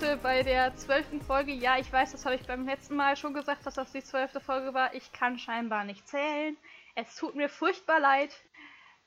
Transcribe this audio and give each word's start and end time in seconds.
heute 0.00 0.16
bei 0.18 0.42
der 0.42 0.76
zwölften 0.76 1.22
Folge. 1.22 1.52
Ja, 1.52 1.78
ich 1.78 1.90
weiß, 1.90 2.12
das 2.12 2.26
habe 2.26 2.34
ich 2.34 2.46
beim 2.46 2.66
letzten 2.66 2.96
Mal 2.96 3.16
schon 3.16 3.32
gesagt, 3.32 3.64
dass 3.64 3.74
das 3.74 3.92
die 3.92 4.02
zwölfte 4.04 4.40
Folge 4.40 4.74
war. 4.74 4.92
Ich 4.94 5.10
kann 5.12 5.38
scheinbar 5.38 5.84
nicht 5.84 6.06
zählen. 6.06 6.54
Es 6.94 7.14
tut 7.16 7.34
mir 7.34 7.48
furchtbar 7.48 7.98
leid. 8.00 8.30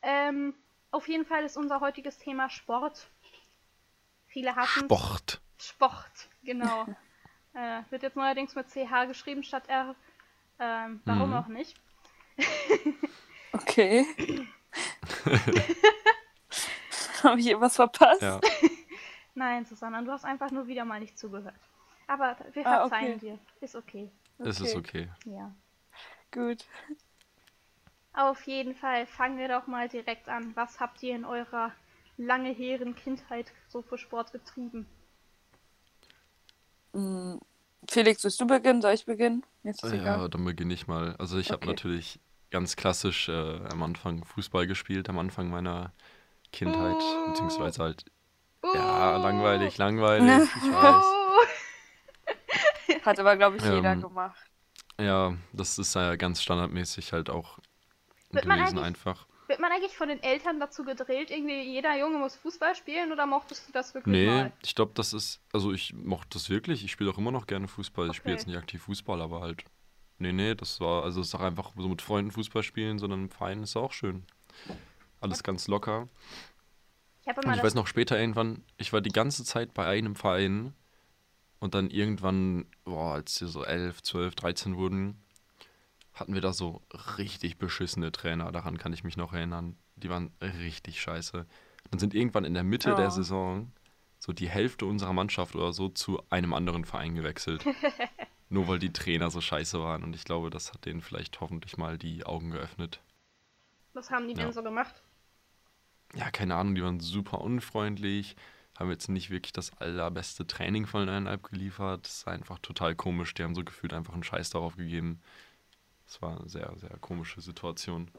Ähm, 0.02 0.56
auf 0.90 1.08
jeden 1.08 1.26
Fall 1.28 1.44
ist 1.44 1.58
unser 1.58 1.80
heutiges 1.80 2.18
Thema 2.18 2.50
Sport. 2.50 3.08
Viele 4.28 4.56
hassen 4.56 4.86
Sport. 4.86 5.42
Sport, 5.60 6.30
genau. 6.44 6.88
äh, 7.54 7.82
wird 7.92 8.02
jetzt 8.02 8.16
neuerdings 8.16 8.56
mit 8.56 8.68
CH 8.70 9.06
geschrieben 9.08 9.44
statt 9.44 9.66
R. 9.68 9.94
Ähm, 10.60 11.02
warum 11.06 11.30
Mhm. 11.30 11.36
auch 11.36 11.48
nicht? 11.48 11.76
Okay. 13.52 14.06
Habe 17.24 17.40
ich 17.40 17.48
irgendwas 17.48 17.76
verpasst? 17.76 18.22
Ja. 18.22 18.40
Nein, 19.40 19.64
Susanna, 19.64 20.02
du 20.02 20.12
hast 20.12 20.26
einfach 20.26 20.52
nur 20.52 20.68
wieder 20.68 20.84
mal 20.84 21.00
nicht 21.00 21.18
zugehört. 21.18 21.56
Aber 22.08 22.36
wir 22.52 22.66
Ah, 22.66 22.82
verzeihen 22.82 23.18
okay. 23.18 23.28
dir. 23.30 23.40
Ist 23.62 23.74
okay. 23.74 24.12
Es 24.40 24.60
ist 24.60 24.76
okay. 24.76 25.08
Ja. 25.24 25.56
Gut. 26.30 26.66
Auf 28.12 28.46
jeden 28.48 28.76
Fall 28.76 29.08
fangen 29.08 29.38
wir 29.38 29.48
doch 29.48 29.66
mal 29.66 29.88
direkt 29.88 30.28
an. 30.28 30.54
Was 30.58 30.82
habt 30.82 31.02
ihr 31.04 31.16
in 31.16 31.24
eurer 31.24 31.72
lange 32.18 32.50
hehren 32.50 32.96
Kindheit 32.96 33.54
so 33.70 33.82
für 33.82 33.98
Sport 33.98 34.34
getrieben? 34.34 34.86
Mm, 36.92 37.38
Felix, 37.90 38.24
willst 38.26 38.42
du 38.42 38.46
beginnen? 38.48 38.82
Soll 38.82 38.94
ich 38.94 39.06
beginnen? 39.06 39.46
Jetzt 39.64 39.84
ist 39.86 39.94
Ja, 39.94 40.02
egal. 40.02 40.30
dann 40.30 40.44
beginne 40.44 40.74
ich 40.74 40.88
mal. 40.88 41.16
Also 41.18 41.38
ich 41.38 41.54
habe 41.54 41.64
Okay. 41.64 41.68
natürlich 41.68 42.20
ganz 42.52 42.76
klassisch 42.76 43.30
äh, 43.30 43.32
am 43.72 43.84
Anfang 43.84 44.26
Fußball 44.26 44.68
gespielt, 44.68 45.08
am 45.08 45.18
Anfang 45.20 45.50
meiner 45.50 45.94
Kindheit, 46.52 46.96
Oh. 46.98 47.28
beziehungsweise 47.28 47.82
halt, 47.84 48.06
Ja, 48.64 49.18
langweilig, 49.18 49.78
langweilig, 49.78 50.48
ich 50.64 50.64
weiß. 50.72 51.04
Oh. 51.06 51.46
Hat 53.06 53.20
aber, 53.20 53.38
glaube 53.38 53.58
ich, 53.58 53.64
jeder 53.64 53.94
Ähm, 53.94 54.02
gemacht. 54.02 54.40
Ja, 55.00 55.34
das 55.54 55.78
ist 55.80 55.96
ja 55.96 56.16
ganz 56.18 56.42
standardmäßig 56.42 57.14
halt 57.14 57.30
auch 57.30 57.60
Wird 58.32 58.46
man 58.46 58.58
gewesen 58.60 58.78
eigentlich- 58.80 58.88
einfach. 58.88 59.28
Wird 59.48 59.60
man 59.62 59.72
eigentlich 59.72 59.96
von 59.98 60.10
den 60.10 60.22
Eltern 60.22 60.60
dazu 60.60 60.84
gedrillt, 60.84 61.32
irgendwie 61.32 61.62
jeder 61.64 61.98
Junge 61.98 62.20
muss 62.20 62.36
Fußball 62.36 62.76
spielen 62.76 63.12
oder 63.12 63.26
mochtest 63.26 63.68
du 63.68 63.72
das 63.72 63.96
wirklich 63.96 64.12
Nee, 64.14 64.28
mal? 64.28 64.52
ich 64.62 64.76
glaube, 64.76 64.92
das 64.94 65.12
ist, 65.14 65.42
also 65.52 65.72
ich 65.74 65.92
mochte 65.96 66.28
das 66.34 66.52
wirklich. 66.52 66.84
Ich 66.86 66.92
spiele 66.92 67.10
auch 67.10 67.18
immer 67.18 67.32
noch 67.32 67.48
gerne 67.48 67.68
Fußball. 67.68 68.10
Ich 68.12 68.18
spiele 68.18 68.34
Okay. 68.36 68.40
jetzt 68.42 68.48
nicht 68.48 68.58
aktiv 68.58 68.84
Fußball, 68.84 69.20
aber 69.24 69.42
halt. 69.42 69.64
Nee, 70.20 70.34
nee, 70.34 70.54
das 70.54 70.80
war, 70.82 71.04
also 71.04 71.22
es 71.22 71.30
ist 71.30 71.36
auch 71.36 71.40
einfach 71.42 71.72
so 71.76 71.88
mit 71.88 72.02
Freunden 72.04 72.30
Fußball 72.32 72.62
spielen, 72.62 73.00
sondern 73.00 73.22
im 73.24 73.30
Verein 73.32 73.64
ist 73.64 73.76
auch 73.76 73.92
schön. 73.94 74.24
Alles 75.22 75.42
ganz 75.42 75.68
locker. 75.68 76.08
Ich 77.30 77.46
Und 77.46 77.54
ich 77.54 77.64
weiß 77.64 77.76
noch 77.76 77.88
später 77.88 78.20
irgendwann, 78.20 78.64
ich 78.78 78.92
war 78.94 79.02
die 79.02 79.12
ganze 79.12 79.44
Zeit 79.44 79.74
bei 79.74 79.86
einem 79.86 80.16
Verein 80.16 80.74
und 81.60 81.74
dann 81.76 81.90
irgendwann, 81.90 82.66
boah, 82.86 83.14
als 83.16 83.40
wir 83.42 83.48
so 83.48 83.64
11, 83.64 84.02
12, 84.02 84.36
13 84.36 84.78
wurden, 84.78 85.22
hatten 86.14 86.34
wir 86.34 86.42
da 86.42 86.54
so 86.54 86.82
richtig 87.18 87.58
beschissene 87.58 88.12
Trainer. 88.12 88.52
Daran 88.52 88.78
kann 88.78 88.94
ich 88.94 89.04
mich 89.04 89.16
noch 89.18 89.34
erinnern. 89.34 89.78
Die 89.96 90.10
waren 90.10 90.32
richtig 90.42 91.02
scheiße. 91.02 91.46
Dann 91.92 92.00
sind 92.00 92.14
irgendwann 92.14 92.46
in 92.46 92.54
der 92.54 92.64
Mitte 92.64 92.96
der 92.96 93.08
Oh. 93.08 93.12
Saison 93.12 93.72
so 94.20 94.34
die 94.34 94.50
Hälfte 94.50 94.86
unserer 94.86 95.14
Mannschaft 95.14 95.56
oder 95.56 95.72
so 95.72 95.88
zu 95.90 96.22
einem 96.30 96.54
anderen 96.54 96.84
Verein 96.84 97.16
gewechselt. 97.16 97.64
Nur 98.50 98.68
weil 98.68 98.80
die 98.80 98.92
Trainer 98.92 99.30
so 99.30 99.40
scheiße 99.40 99.80
waren. 99.80 100.04
Und 100.04 100.16
ich 100.16 100.24
glaube, 100.26 100.50
das 100.50 100.74
hat 100.74 100.86
denen 100.86 101.02
vielleicht 101.02 101.40
hoffentlich 101.40 101.78
mal 101.78 101.98
die 101.98 102.26
Augen 102.26 102.50
geöffnet. 102.52 103.02
Was 103.94 104.10
haben 104.12 104.28
die 104.28 104.34
Ja. 104.34 104.44
denn 104.46 104.54
so 104.54 104.64
gemacht? 104.64 105.04
Ja, 106.16 106.32
keine 106.32 106.56
Ahnung, 106.56 106.76
die 106.76 106.84
waren 106.84 107.00
super 107.00 107.42
unfreundlich, 107.42 108.36
haben 108.78 108.90
jetzt 108.90 109.10
nicht 109.10 109.30
wirklich 109.30 109.54
das 109.54 109.72
allerbeste 109.80 110.48
Training 110.48 110.86
voneinander 110.88 111.32
abgeliefert. 111.32 112.06
Das 112.06 112.20
ist 112.20 112.28
einfach 112.28 112.60
total 112.60 112.96
komisch. 112.96 113.34
Die 113.34 113.44
haben 113.44 113.56
so 113.56 113.64
gefühlt 113.64 113.94
einfach 113.94 114.14
einen 114.14 114.24
Scheiß 114.24 114.50
darauf 114.52 114.78
gegeben. 114.78 115.22
Das 116.08 116.22
war 116.22 116.40
eine 116.40 116.50
sehr, 116.50 116.72
sehr 116.78 116.98
komische 117.02 117.42
Situation. 117.42 118.10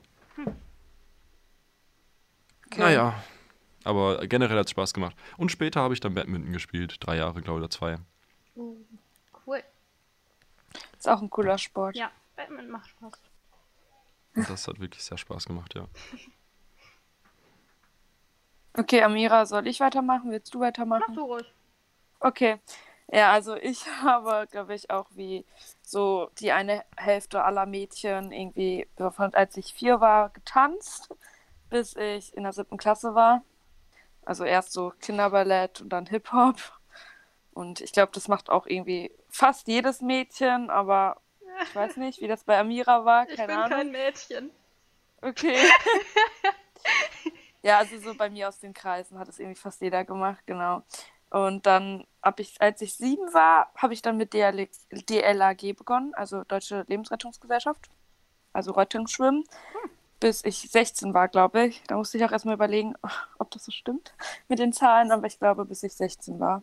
Okay. 2.66 2.80
Naja, 2.80 3.24
aber 3.84 4.26
generell 4.26 4.58
hat 4.58 4.66
es 4.66 4.70
Spaß 4.70 4.92
gemacht. 4.92 5.16
Und 5.38 5.50
später 5.50 5.80
habe 5.80 5.94
ich 5.94 6.00
dann 6.00 6.14
Badminton 6.14 6.52
gespielt. 6.52 6.96
Drei 7.00 7.16
Jahre, 7.16 7.40
glaube 7.40 7.60
ich, 7.60 7.64
oder 7.64 7.70
zwei. 7.70 7.96
Uh, 8.54 8.76
cool. 9.46 9.62
Ist 10.96 11.08
auch 11.08 11.22
ein 11.22 11.30
cooler 11.30 11.58
Sport. 11.58 11.96
Ja, 11.96 12.12
Badminton 12.36 12.70
macht 12.70 12.90
Spaß. 12.90 13.20
Und 14.34 14.48
das 14.48 14.68
hat 14.68 14.78
wirklich 14.78 15.02
sehr 15.02 15.18
Spaß 15.18 15.46
gemacht, 15.46 15.74
ja. 15.74 15.88
Okay, 18.74 19.02
Amira, 19.02 19.46
soll 19.46 19.66
ich 19.66 19.80
weitermachen? 19.80 20.30
Willst 20.30 20.54
du 20.54 20.58
Mach 20.58 20.66
weitermachen? 20.68 21.14
du 21.14 21.22
ruhig. 21.24 21.52
Okay. 22.20 22.58
Ja, 23.12 23.32
also 23.32 23.56
ich 23.56 23.86
habe, 24.02 24.46
glaube 24.50 24.74
ich, 24.74 24.90
auch 24.90 25.06
wie 25.14 25.44
so 25.82 26.30
die 26.38 26.52
eine 26.52 26.84
Hälfte 26.96 27.42
aller 27.42 27.66
Mädchen 27.66 28.30
irgendwie, 28.32 28.86
als 29.32 29.56
ich 29.56 29.74
vier 29.74 30.00
war, 30.00 30.30
getanzt, 30.30 31.08
bis 31.68 31.96
ich 31.96 32.34
in 32.36 32.44
der 32.44 32.52
siebten 32.52 32.76
Klasse 32.76 33.14
war. 33.14 33.42
Also 34.24 34.44
erst 34.44 34.72
so 34.72 34.92
Kinderballett 35.00 35.80
und 35.80 35.88
dann 35.88 36.06
Hip-Hop. 36.06 36.56
Und 37.52 37.80
ich 37.80 37.92
glaube, 37.92 38.12
das 38.14 38.28
macht 38.28 38.48
auch 38.48 38.66
irgendwie 38.66 39.10
fast 39.28 39.66
jedes 39.66 40.00
Mädchen, 40.00 40.70
aber 40.70 41.16
ich 41.64 41.74
weiß 41.74 41.96
nicht, 41.96 42.20
wie 42.20 42.28
das 42.28 42.44
bei 42.44 42.58
Amira 42.58 43.04
war, 43.04 43.28
Ich 43.28 43.36
keine 43.36 43.48
bin 43.52 43.56
Ahnung. 43.56 43.78
kein 43.78 43.90
Mädchen. 43.90 44.50
Okay. 45.22 45.56
ja, 47.62 47.78
also 47.78 47.98
so 47.98 48.14
bei 48.14 48.30
mir 48.30 48.48
aus 48.48 48.58
den 48.58 48.74
Kreisen 48.74 49.18
hat 49.18 49.28
es 49.28 49.38
irgendwie 49.38 49.60
fast 49.60 49.80
jeder 49.80 50.04
gemacht, 50.04 50.42
genau. 50.46 50.82
Und 51.30 51.66
dann 51.66 52.04
habe 52.22 52.42
ich, 52.42 52.60
als 52.60 52.80
ich 52.82 52.94
sieben 52.94 53.32
war, 53.32 53.70
habe 53.76 53.94
ich 53.94 54.02
dann 54.02 54.16
mit 54.16 54.34
DL 54.34 54.68
DLAG 54.90 55.76
begonnen, 55.76 56.12
also 56.14 56.42
Deutsche 56.44 56.84
Lebensrettungsgesellschaft, 56.88 57.88
also 58.52 58.72
Rettungsschwimmen, 58.72 59.44
bis 60.20 60.44
ich 60.44 60.70
16 60.70 61.14
war, 61.14 61.28
glaube 61.28 61.66
ich. 61.66 61.82
Da 61.84 61.96
musste 61.96 62.18
ich 62.18 62.24
auch 62.24 62.32
erstmal 62.32 62.54
überlegen, 62.54 62.94
ob 63.38 63.50
das 63.50 63.64
so 63.64 63.72
stimmt 63.72 64.14
mit 64.48 64.58
den 64.58 64.72
Zahlen, 64.72 65.12
aber 65.12 65.26
ich 65.26 65.38
glaube, 65.38 65.64
bis 65.64 65.82
ich 65.82 65.94
16 65.94 66.40
war. 66.40 66.62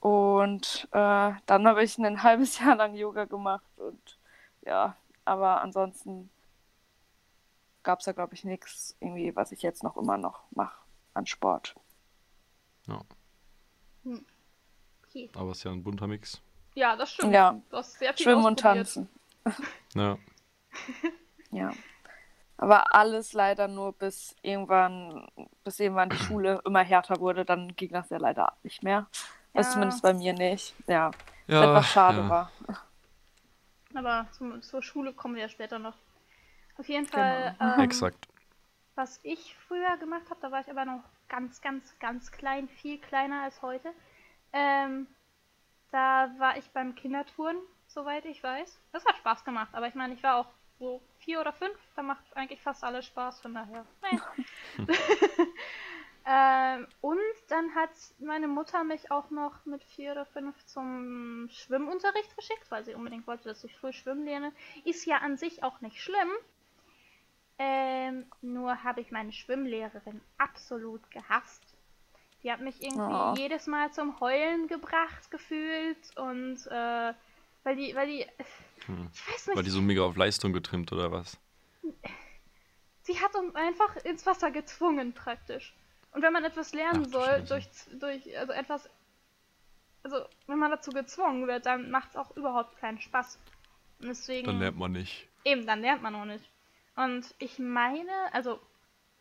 Und 0.00 0.88
äh, 0.92 1.32
dann 1.46 1.66
habe 1.66 1.82
ich 1.82 1.98
ein 1.98 2.22
halbes 2.22 2.58
Jahr 2.60 2.76
lang 2.76 2.94
Yoga 2.94 3.24
gemacht 3.24 3.70
und 3.78 4.18
ja, 4.62 4.96
aber 5.24 5.62
ansonsten 5.62 6.30
gab 7.82 8.00
es 8.00 8.04
da, 8.06 8.12
glaube 8.12 8.34
ich, 8.34 8.44
nichts, 8.44 8.96
irgendwie, 9.00 9.34
was 9.36 9.52
ich 9.52 9.62
jetzt 9.62 9.82
noch 9.82 9.96
immer 9.96 10.16
noch 10.18 10.44
mache 10.50 10.76
an 11.14 11.26
Sport. 11.26 11.74
ja. 12.86 13.00
Okay. 15.06 15.30
Aber 15.34 15.50
es 15.52 15.58
ist 15.58 15.64
ja 15.64 15.70
ein 15.72 15.82
bunter 15.82 16.06
Mix. 16.06 16.40
Ja, 16.74 16.94
das 16.96 17.12
stimmt. 17.12 17.32
Ja, 17.34 17.60
Du 17.70 17.76
hast 17.76 17.98
sehr 17.98 18.12
viel 18.14 18.24
schwimmen 18.24 18.44
und 18.44 18.60
tanzen. 18.60 19.08
Ja. 19.94 20.18
Ja. 21.50 21.72
Aber 22.58 22.94
alles 22.94 23.32
leider 23.32 23.68
nur 23.68 23.94
bis 23.94 24.36
irgendwann, 24.42 25.26
bis 25.64 25.80
irgendwann 25.80 26.10
die 26.10 26.16
Schule 26.18 26.60
immer 26.66 26.82
härter 26.84 27.20
wurde, 27.20 27.46
dann 27.46 27.74
ging 27.74 27.90
das 27.90 28.10
ja 28.10 28.18
leider 28.18 28.52
nicht 28.62 28.82
mehr. 28.82 29.06
Also 29.54 29.68
Ja. 29.68 29.72
zumindest 29.72 30.02
bei 30.02 30.12
mir 30.12 30.34
nicht. 30.34 30.74
Ja. 30.86 31.10
Ja, 31.46 31.60
Was 31.60 31.64
etwas 31.70 31.86
schade 31.86 32.18
ja. 32.18 32.28
war. 32.28 32.52
Aber 33.94 34.26
zum, 34.32 34.60
zur 34.60 34.82
Schule 34.82 35.14
kommen 35.14 35.36
wir 35.36 35.42
ja 35.42 35.48
später 35.48 35.78
noch. 35.78 35.94
Auf 36.78 36.88
jeden 36.88 37.06
Fall, 37.06 37.54
Genau. 37.58 37.74
ähm, 37.74 37.80
Exakt. 37.80 38.28
was 38.94 39.20
ich 39.22 39.56
früher 39.66 39.96
gemacht 39.98 40.30
habe, 40.30 40.40
da 40.40 40.50
war 40.50 40.60
ich 40.60 40.70
aber 40.70 40.84
noch 40.84 41.02
ganz, 41.28 41.60
ganz, 41.60 41.98
ganz 41.98 42.30
klein, 42.32 42.68
viel 42.68 42.98
kleiner 42.98 43.42
als 43.42 43.60
heute. 43.62 43.92
Ähm, 44.52 45.06
da 45.90 46.30
war 46.38 46.56
ich 46.56 46.68
beim 46.70 46.94
Kindertouren, 46.94 47.56
soweit 47.86 48.24
ich 48.24 48.42
weiß. 48.42 48.78
Das 48.92 49.04
hat 49.04 49.16
Spaß 49.18 49.44
gemacht, 49.44 49.70
aber 49.72 49.88
ich 49.88 49.94
meine, 49.94 50.14
ich 50.14 50.22
war 50.22 50.36
auch 50.36 50.48
so 50.78 51.02
vier 51.18 51.40
oder 51.40 51.52
fünf, 51.52 51.76
da 51.96 52.02
macht 52.02 52.24
eigentlich 52.36 52.62
fast 52.62 52.84
alles 52.84 53.06
Spaß, 53.06 53.40
von 53.40 53.54
daher. 53.54 53.84
Ähm, 56.30 56.86
und 57.00 57.18
dann 57.48 57.74
hat 57.74 57.88
meine 58.18 58.48
Mutter 58.48 58.84
mich 58.84 59.10
auch 59.10 59.30
noch 59.30 59.64
mit 59.64 59.82
vier 59.82 60.12
oder 60.12 60.26
fünf 60.26 60.62
zum 60.66 61.48
Schwimmunterricht 61.50 62.36
geschickt, 62.36 62.66
weil 62.70 62.84
sie 62.84 62.92
unbedingt 62.94 63.26
wollte, 63.26 63.48
dass 63.48 63.64
ich 63.64 63.74
früh 63.74 63.94
schwimmen 63.94 64.26
lerne. 64.26 64.52
Ist 64.84 65.06
ja 65.06 65.18
an 65.18 65.38
sich 65.38 65.62
auch 65.62 65.80
nicht 65.80 66.02
schlimm. 66.02 66.28
Ähm, 67.58 68.26
nur 68.40 68.82
habe 68.84 69.00
ich 69.00 69.10
meine 69.10 69.32
Schwimmlehrerin 69.32 70.20
absolut 70.38 71.10
gehasst. 71.10 71.62
Die 72.42 72.52
hat 72.52 72.60
mich 72.60 72.80
irgendwie 72.80 73.32
Oh. 73.32 73.34
jedes 73.36 73.66
Mal 73.66 73.92
zum 73.92 74.20
Heulen 74.20 74.68
gebracht 74.68 75.30
gefühlt 75.30 76.16
und 76.16 76.64
äh, 76.68 77.12
weil 77.64 77.76
die, 77.76 77.94
weil 77.96 78.06
die, 78.06 78.26
Hm. 78.86 79.10
ich 79.12 79.26
weiß 79.28 79.46
nicht, 79.48 79.56
War 79.56 79.62
die 79.64 79.70
so 79.70 79.80
mega 79.82 80.02
auf 80.02 80.16
Leistung 80.16 80.52
getrimmt 80.52 80.92
oder 80.92 81.10
was? 81.10 81.36
sie 83.02 83.18
hat 83.20 83.34
uns 83.34 83.54
einfach 83.56 83.96
ins 84.04 84.24
Wasser 84.26 84.50
gezwungen 84.50 85.12
praktisch. 85.14 85.74
Und 86.12 86.22
wenn 86.22 86.32
man 86.32 86.44
etwas 86.44 86.72
lernen 86.74 87.04
Ach 87.06 87.10
soll, 87.12 87.42
durch, 87.44 87.66
durch, 87.98 88.38
also 88.38 88.52
etwas, 88.52 88.88
also 90.04 90.24
wenn 90.46 90.58
man 90.58 90.70
dazu 90.70 90.90
gezwungen 90.92 91.46
wird, 91.48 91.66
dann 91.66 91.90
macht 91.90 92.10
es 92.10 92.16
auch 92.16 92.36
überhaupt 92.36 92.76
keinen 92.78 93.00
Spaß. 93.00 93.38
Und 94.00 94.08
deswegen, 94.08 94.46
Dann 94.46 94.60
lernt 94.60 94.78
man 94.78 94.92
nicht. 94.92 95.28
eben, 95.44 95.66
dann 95.66 95.80
lernt 95.80 96.02
man 96.02 96.14
auch 96.14 96.24
nicht. 96.24 96.48
Und 96.98 97.32
ich 97.38 97.60
meine, 97.60 98.10
also 98.32 98.58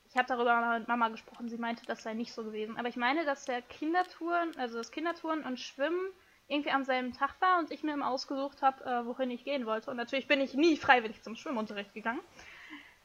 ich 0.10 0.18
habe 0.18 0.28
darüber 0.28 0.80
mit 0.80 0.88
Mama 0.88 1.10
gesprochen, 1.10 1.48
sie 1.48 1.58
meinte, 1.58 1.86
das 1.86 2.02
sei 2.02 2.16
nicht 2.16 2.34
so 2.34 2.44
gewesen. 2.44 2.76
Aber 2.78 2.88
ich 2.88 2.96
meine, 2.96 3.24
dass 3.24 3.46
der 3.46 3.62
Kindertouren, 3.62 4.58
also 4.58 4.78
das 4.78 4.92
Kindertouren 4.92 5.44
und 5.44 5.60
Schwimmen 5.60 6.10
irgendwie 6.48 6.72
am 6.72 6.84
selben 6.86 7.14
Tag 7.14 7.40
war 7.40 7.60
und 7.60 7.72
ich 7.72 7.84
mir 7.84 7.94
immer 7.94 8.10
ausgesucht 8.10 8.64
habe, 8.64 8.84
äh, 8.84 9.06
wohin 9.06 9.30
ich 9.30 9.44
gehen 9.44 9.68
wollte. 9.68 9.92
Und 9.92 9.98
natürlich 9.98 10.28
bin 10.28 10.42
ich 10.42 10.56
nie 10.56 10.76
freiwillig 10.76 11.22
zum 11.22 11.36
Schwimmunterricht 11.36 11.94
gegangen. 11.94 12.22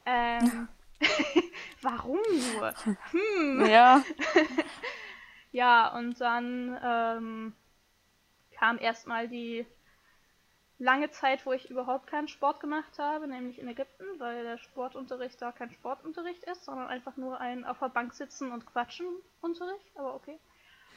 Ähm, 0.07 0.67
warum 1.81 2.19
nur? 2.55 2.73
Hm. 3.11 3.65
Ja. 3.65 4.03
Ja, 5.55 5.95
und 5.95 6.19
dann 6.19 6.79
ähm, 6.83 7.53
kam 8.57 8.79
erstmal 8.79 9.27
die 9.27 9.67
lange 10.79 11.11
Zeit, 11.11 11.45
wo 11.45 11.53
ich 11.53 11.69
überhaupt 11.69 12.07
keinen 12.07 12.27
Sport 12.27 12.59
gemacht 12.59 12.97
habe, 12.97 13.27
nämlich 13.27 13.59
in 13.59 13.67
Ägypten, 13.67 14.05
weil 14.17 14.43
der 14.43 14.57
Sportunterricht 14.57 15.41
da 15.41 15.51
kein 15.51 15.71
Sportunterricht 15.71 16.43
ist, 16.45 16.65
sondern 16.65 16.87
einfach 16.87 17.15
nur 17.17 17.39
ein 17.39 17.65
auf 17.65 17.79
der 17.79 17.89
Bank 17.89 18.13
sitzen 18.13 18.51
und 18.51 18.65
quatschen 18.65 19.07
Unterricht, 19.41 19.91
aber 19.95 20.15
okay. 20.15 20.39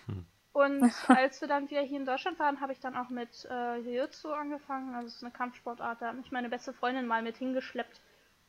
Hm. 0.06 0.26
Und 0.52 0.82
als 1.08 1.40
wir 1.40 1.48
dann 1.48 1.68
wieder 1.70 1.82
hier 1.82 1.98
in 1.98 2.06
Deutschland 2.06 2.38
waren, 2.38 2.60
habe 2.60 2.72
ich 2.72 2.80
dann 2.80 2.96
auch 2.96 3.10
mit 3.10 3.46
äh, 3.50 3.76
Jiu-Jitsu 3.76 4.30
angefangen, 4.32 4.94
also 4.94 5.08
es 5.08 5.16
ist 5.16 5.22
eine 5.22 5.32
Kampfsportart, 5.32 6.00
da 6.00 6.08
hat 6.08 6.16
mich 6.16 6.32
meine 6.32 6.48
beste 6.48 6.72
Freundin 6.72 7.06
mal 7.06 7.22
mit 7.22 7.36
hingeschleppt 7.36 8.00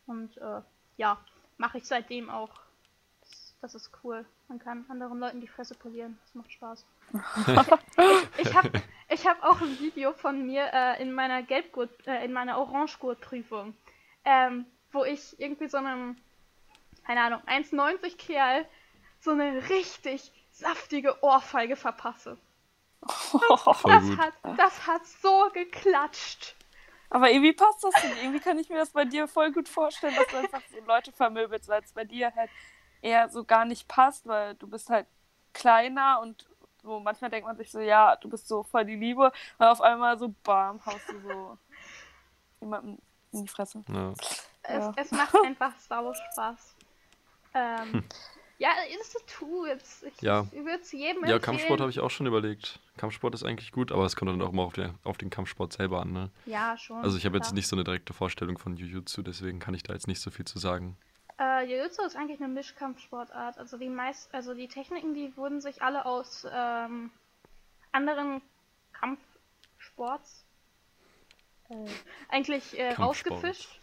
und 0.05 0.37
äh, 0.37 0.61
ja, 0.95 1.19
mache 1.57 1.77
ich 1.77 1.85
seitdem 1.85 2.29
auch. 2.29 2.61
Das, 3.21 3.57
das 3.61 3.75
ist 3.75 3.91
cool. 4.03 4.25
Man 4.47 4.59
kann 4.59 4.85
anderen 4.87 5.19
Leuten 5.19 5.41
die 5.41 5.47
Fresse 5.47 5.75
polieren, 5.75 6.17
das 6.23 6.35
macht 6.35 6.51
Spaß. 6.53 6.85
Ich 8.37 8.55
habe 8.55 8.71
ich 9.09 9.25
hab 9.25 9.43
auch 9.43 9.61
ein 9.61 9.79
Video 9.79 10.13
von 10.13 10.45
mir 10.45 10.69
äh, 10.73 11.01
in 11.01 11.13
meiner 11.13 11.41
Gelbgurt, 11.43 12.07
äh, 12.07 12.25
in 12.25 12.33
meiner 12.33 12.57
Orangegurtprüfung, 12.57 13.75
ähm, 14.25 14.65
wo 14.91 15.05
ich 15.05 15.39
irgendwie 15.39 15.69
so 15.69 15.77
einem, 15.77 16.17
keine 17.05 17.21
Ahnung, 17.21 17.41
1,90 17.47 18.17
Kerl 18.17 18.65
so 19.21 19.31
eine 19.31 19.69
richtig 19.69 20.31
saftige 20.51 21.23
Ohrfeige 21.23 21.75
verpasse. 21.75 22.37
Voll 23.07 23.41
Das 23.83 24.17
hat, 24.17 24.33
das 24.57 24.87
hat 24.87 25.05
so 25.05 25.49
geklatscht. 25.53 26.55
Aber 27.09 27.31
irgendwie 27.31 27.53
passt 27.53 27.83
das 27.83 27.93
nicht. 28.03 28.21
Irgendwie 28.21 28.39
kann 28.41 28.59
ich 28.59 28.69
mir 28.69 28.77
das 28.77 28.89
bei 28.89 29.05
dir 29.05 29.29
voll 29.29 29.53
gut 29.53 29.69
vorstellen, 29.69 30.13
dass 30.15 30.27
du 30.27 30.37
einfach 30.37 30.61
so 30.69 30.77
Leute 30.85 31.13
vermöbelst, 31.13 31.69
weil 31.69 31.81
es 31.81 31.93
bei 31.93 32.03
dir 32.03 32.33
halt 32.35 32.49
eher 33.01 33.29
so 33.29 33.45
gar 33.45 33.63
nicht 33.63 33.87
passt, 33.87 34.27
weil 34.27 34.55
du 34.55 34.67
bist 34.67 34.89
halt 34.89 35.07
kleiner 35.53 36.19
und 36.21 36.46
so 36.87 36.99
manchmal 36.99 37.29
denkt 37.29 37.45
man 37.45 37.57
sich 37.57 37.69
so, 37.69 37.79
ja, 37.79 38.15
du 38.15 38.29
bist 38.29 38.47
so 38.47 38.63
voll 38.63 38.85
die 38.85 38.95
Liebe, 38.95 39.31
und 39.59 39.65
auf 39.65 39.81
einmal 39.81 40.17
so 40.17 40.33
bam, 40.43 40.83
haust 40.85 41.07
du 41.09 41.19
so 41.21 41.57
jemanden 42.61 42.97
in 43.31 43.43
die 43.43 43.47
Fresse. 43.47 43.83
Ja. 43.89 44.13
Es, 44.13 44.47
Ja. 44.69 44.93
es 44.95 45.11
macht 45.11 45.35
einfach 45.45 45.73
sau 45.77 46.13
Spaß. 46.13 46.75
Ähm, 47.53 48.03
ja, 48.57 48.69
ist 48.99 49.15
es 49.15 49.25
tut's. 49.25 50.03
Ich, 50.03 50.21
Ja. 50.21 50.47
ich 50.51 50.59
würde 50.59 50.79
es 50.81 50.91
jedem 50.91 51.07
ja, 51.07 51.35
empfehlen. 51.35 51.41
Kampfsport 51.41 51.79
habe 51.79 51.89
ich 51.91 51.99
auch 51.99 52.09
schon 52.09 52.25
überlegt. 52.25 52.79
Kampfsport 52.97 53.33
ist 53.35 53.43
eigentlich 53.43 53.71
gut, 53.71 53.91
aber 53.91 54.05
es 54.05 54.15
kommt 54.15 54.31
dann 54.31 54.41
auch 54.41 54.51
immer 54.51 54.63
auf 54.63 54.73
den, 54.73 54.95
auf 55.03 55.17
den 55.17 55.29
Kampfsport 55.29 55.73
selber 55.73 56.01
an. 56.01 56.11
Ne? 56.11 56.31
Ja, 56.45 56.75
schon. 56.77 57.03
Also 57.03 57.17
ich 57.17 57.25
habe 57.25 57.37
jetzt 57.37 57.53
nicht 57.53 57.67
so 57.67 57.75
eine 57.75 57.83
direkte 57.83 58.13
Vorstellung 58.13 58.57
von 58.57 58.75
Jiu-Jitsu, 58.75 59.21
deswegen 59.21 59.59
kann 59.59 59.73
ich 59.73 59.83
da 59.83 59.93
jetzt 59.93 60.07
nicht 60.07 60.21
so 60.21 60.31
viel 60.31 60.45
zu 60.45 60.57
sagen. 60.59 60.97
Äh, 61.39 61.65
Jiu-Jitsu 61.65 62.03
ist 62.03 62.15
eigentlich 62.15 62.39
eine 62.39 62.51
Mischkampfsportart. 62.53 63.57
Also 63.57 63.77
die 63.77 63.89
meist, 63.89 64.33
also 64.33 64.53
die 64.53 64.67
Techniken, 64.67 65.13
die 65.13 65.35
wurden 65.37 65.61
sich 65.61 65.81
alle 65.81 66.05
aus 66.05 66.47
ähm, 66.51 67.11
anderen 67.91 68.41
Kampfsports 68.93 70.45
äh, 71.69 71.75
eigentlich 72.29 72.77
äh, 72.77 72.93
Kampfsport. 72.93 73.43
rausgefischt. 73.43 73.81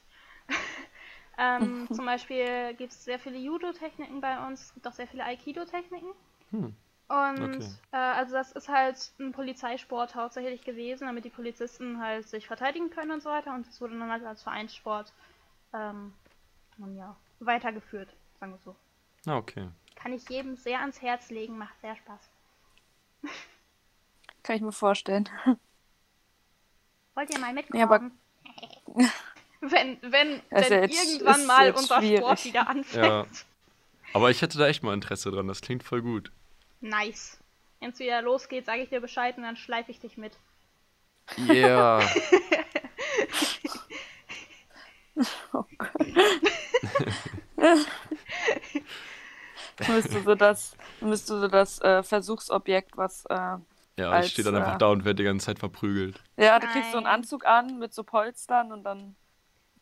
ähm, 1.38 1.88
zum 1.92 2.06
Beispiel 2.06 2.74
gibt 2.74 2.92
es 2.92 3.04
sehr 3.04 3.18
viele 3.18 3.38
Judo-Techniken 3.38 4.20
bei 4.20 4.44
uns, 4.46 4.62
es 4.62 4.74
gibt 4.74 4.86
auch 4.86 4.92
sehr 4.92 5.06
viele 5.06 5.24
Aikido-Techniken. 5.24 6.12
Hm. 6.50 6.74
Und 7.06 7.56
Okay. 7.56 7.68
äh, 7.92 7.96
also 7.96 8.34
das 8.34 8.52
ist 8.52 8.68
halt 8.68 9.12
ein 9.20 9.32
Polizeisport 9.32 10.14
hauptsächlich 10.14 10.64
gewesen, 10.64 11.06
damit 11.06 11.24
die 11.24 11.30
Polizisten 11.30 12.00
halt 12.00 12.26
sich 12.26 12.46
verteidigen 12.46 12.90
können 12.90 13.10
und 13.10 13.22
so 13.22 13.30
weiter. 13.30 13.54
Und 13.54 13.66
es 13.68 13.80
wurde 13.80 13.98
dann 13.98 14.10
halt 14.10 14.24
als 14.24 14.42
Vereinssport 14.42 15.12
ähm, 15.74 16.14
nun 16.78 16.96
ja, 16.96 17.14
weitergeführt, 17.40 18.08
sagen 18.40 18.52
wir 18.52 18.58
so. 18.64 18.76
Ah, 19.26 19.36
okay. 19.36 19.69
Kann 19.96 20.12
ich 20.12 20.28
jedem 20.28 20.56
sehr 20.56 20.81
ans 20.81 21.00
Herz 21.02 21.31
legen, 21.31 21.56
macht 21.58 21.75
sehr 21.81 21.96
Spaß. 21.96 22.20
Kann 24.42 24.56
ich 24.56 24.62
mir 24.62 24.72
vorstellen. 24.72 25.28
Wollt 27.14 27.31
ihr 27.32 27.38
mal 27.38 27.52
mitkommen? 27.54 27.78
Ja, 27.81 27.86
aber- 27.86 28.10
wenn 29.60 29.98
wenn, 30.02 30.34
ist 30.34 30.50
wenn 30.50 30.72
ja 30.72 30.81
jetzt- 30.82 31.04
irgendwann 31.12 31.40
ist 31.40 31.46
mal 31.46 31.70
unser 31.70 31.84
Sport 32.02 32.02
schwierig. 32.02 32.44
wieder 32.44 32.69
anfängt. 32.69 33.04
Ja. 33.06 33.26
Aber 34.12 34.31
ich 34.31 34.42
hätte 34.42 34.58
da 34.58 34.66
echt 34.69 34.82
mal 34.82 34.92
Interesse 34.94 35.31
dran, 35.31 35.48
das 35.48 35.60
klingt 35.60 35.82
voll 35.82 36.02
gut. 36.02 36.31
Nice. 36.81 37.38
Wenn 37.81 37.90
es 37.90 37.98
wieder 37.98 38.20
losgeht, 38.22 38.66
sage 38.66 38.82
ich 38.82 38.88
dir 38.90 39.00
Bescheid 39.00 39.36
und 39.36 39.42
dann 39.44 39.56
schleife 39.56 39.90
ich 39.90 40.00
dich 40.00 40.16
mit. 40.16 40.32
Yeah. 41.48 42.06
Oh 45.52 45.64
Gott. 45.78 45.90
Du 49.76 50.00
so 50.20 50.34
das, 50.37 50.76
du 51.00 51.14
so 51.16 51.49
das 51.49 51.81
äh, 51.81 52.02
Versuchsobjekt, 52.05 52.96
was 52.96 53.25
äh, 53.26 53.34
Ja, 53.34 53.58
ich 53.96 54.05
Als, 54.06 54.31
stehe 54.31 54.44
dann 54.44 54.55
einfach 54.56 54.76
äh, 54.76 54.78
da 54.78 54.87
und 54.88 55.05
werde 55.05 55.16
die 55.16 55.25
ganze 55.25 55.46
Zeit 55.46 55.58
verprügelt. 55.58 56.22
Ja, 56.37 56.61
du 56.61 56.66
kriegst 56.69 56.93
so 56.93 56.99
einen 56.99 57.05
Nein. 57.06 57.14
Anzug 57.16 57.44
an 57.44 57.78
mit 57.81 57.93
so 57.93 58.05
Polstern 58.05 58.70
und 58.72 58.84
dann 58.84 59.16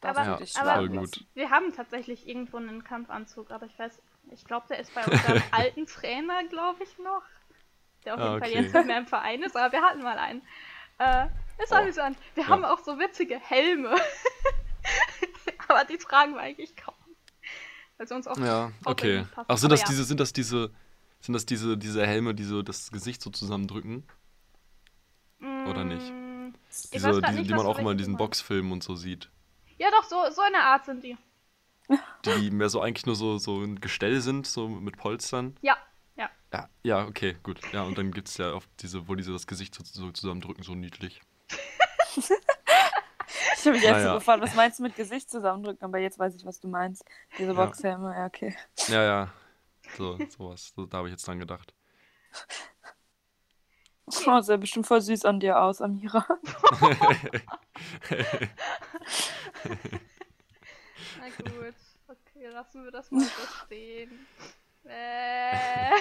darfst 0.00 0.20
Aber- 0.20 0.36
dich 0.38 0.56
aber- 0.56 0.88
gut. 0.88 1.24
Wir 1.34 1.50
haben 1.50 1.74
tatsächlich 1.74 2.26
irgendwo 2.26 2.56
einen 2.56 2.84
Kampfanzug, 2.84 3.50
aber 3.50 3.66
ich 3.66 3.78
weiß, 3.78 4.00
ich 4.30 4.44
glaube, 4.46 4.66
der 4.70 4.78
ist 4.78 4.94
bei 4.94 5.04
unserem 5.04 5.42
alten 5.50 5.86
Trainer, 5.86 6.42
glaube 6.44 6.82
ich, 6.84 6.98
noch. 6.98 7.22
Der 8.06 8.14
auf 8.14 8.20
Ah, 8.20 8.24
jeden 8.24 8.38
Fall 8.40 8.48
okay. 8.50 8.62
jetzt 8.62 8.74
nicht 8.74 8.86
mehr 8.86 8.98
im 8.98 9.06
Verein 9.06 9.42
ist, 9.42 9.56
aber 9.56 9.72
wir 9.72 9.82
hatten 9.82 10.02
mal 10.02 10.18
einen. 10.18 10.40
Äh, 10.98 11.26
ist 11.62 11.70
Oh. 11.70 11.76
amüsant. 11.76 12.16
Wir 12.34 12.44
Ja. 12.44 12.48
haben 12.48 12.64
auch 12.64 12.78
so 12.78 12.98
witzige 12.98 13.38
Helme. 13.38 13.94
Aber 15.72 15.84
die 15.84 15.98
tragen 15.98 16.34
wir 16.34 16.40
eigentlich 16.40 16.76
kaum. 16.76 16.94
Weil 17.98 18.08
sie 18.08 18.14
uns 18.14 18.26
auch 18.26 18.38
Ja, 18.38 18.72
okay. 18.84 19.24
Ach, 19.46 19.58
sind 19.58 19.66
Aber 19.66 19.68
das 19.68 19.80
ja. 19.80 19.86
diese, 19.88 20.04
sind 20.04 20.20
das 20.20 20.32
diese, 20.32 20.70
sind 21.20 21.34
das 21.34 21.46
diese, 21.46 21.76
diese 21.76 22.06
Helme, 22.06 22.34
die 22.34 22.44
so 22.44 22.62
das 22.62 22.90
Gesicht 22.90 23.22
so 23.22 23.30
zusammendrücken? 23.30 24.04
oder 25.42 25.84
nicht? 25.84 26.10
Mm, 26.10 26.54
ich 26.70 26.90
Diese, 26.90 27.20
diese 27.20 27.32
nicht, 27.32 27.50
die 27.50 27.54
man 27.54 27.66
auch 27.66 27.78
immer 27.78 27.92
in 27.92 27.98
diesen. 27.98 28.16
Boxfilmen 28.16 28.72
und 28.72 28.82
so 28.82 28.94
sieht. 28.94 29.30
Ja, 29.78 29.90
doch, 29.90 30.04
so, 30.04 30.16
so 30.30 30.42
in 30.42 30.52
der 30.52 30.64
Art 30.64 30.84
sind 30.84 31.02
die. 31.02 31.16
Die 32.24 32.50
mehr 32.50 32.68
so 32.68 32.80
eigentlich 32.80 33.06
nur 33.06 33.16
so, 33.16 33.38
so 33.38 33.60
ein 33.60 33.80
Gestell 33.80 34.20
sind, 34.20 34.46
so 34.46 34.68
mit 34.68 34.96
Polstern. 34.96 35.56
Ja, 35.60 35.76
ja. 36.16 36.30
Ja, 36.52 36.68
ja, 36.82 37.06
okay, 37.06 37.36
gut. 37.42 37.60
Ja, 37.72 37.82
und 37.82 37.98
dann 37.98 38.12
gibt 38.12 38.28
es 38.28 38.36
ja 38.36 38.52
oft 38.52 38.68
diese, 38.80 39.08
wo 39.08 39.14
diese 39.14 39.32
das 39.32 39.46
Gesicht 39.46 39.74
so, 39.74 39.82
so 39.84 40.10
zusammendrücken, 40.10 40.62
so 40.62 40.74
niedlich. 40.74 41.20
Ich 43.56 43.60
habe 43.66 43.70
mich 43.76 43.84
erst 43.84 43.98
Naja. 44.00 44.08
so 44.12 44.14
gefragt, 44.18 44.42
was 44.42 44.54
meinst 44.54 44.78
du 44.78 44.82
mit 44.82 44.94
Gesicht 44.96 45.30
zusammendrücken, 45.30 45.84
aber 45.84 45.98
jetzt 45.98 46.18
weiß 46.18 46.34
ich, 46.34 46.44
was 46.44 46.60
du 46.60 46.68
meinst. 46.68 47.04
Diese 47.38 47.52
Ja. 47.52 47.64
Boxhelme, 47.64 48.14
ja, 48.16 48.26
okay. 48.26 48.56
Ja, 48.88 49.02
ja. 49.02 49.28
So, 49.96 50.18
sowas. 50.28 50.72
So, 50.74 50.86
da 50.86 50.98
habe 50.98 51.08
ich 51.08 51.12
jetzt 51.12 51.26
dran 51.26 51.38
gedacht. 51.38 51.74
Oh, 54.26 54.40
sah 54.40 54.56
bestimmt 54.56 54.86
voll 54.86 55.00
süß 55.00 55.24
an 55.24 55.38
dir 55.38 55.62
aus, 55.62 55.80
Amira. 55.80 56.26
Na 61.18 61.28
gut. 61.38 61.74
Okay, 62.08 62.48
lassen 62.48 62.84
wir 62.84 62.90
das 62.90 63.10
mal 63.10 63.20
so 63.24 63.46
stehen. 63.64 64.26
Äh, 64.84 65.92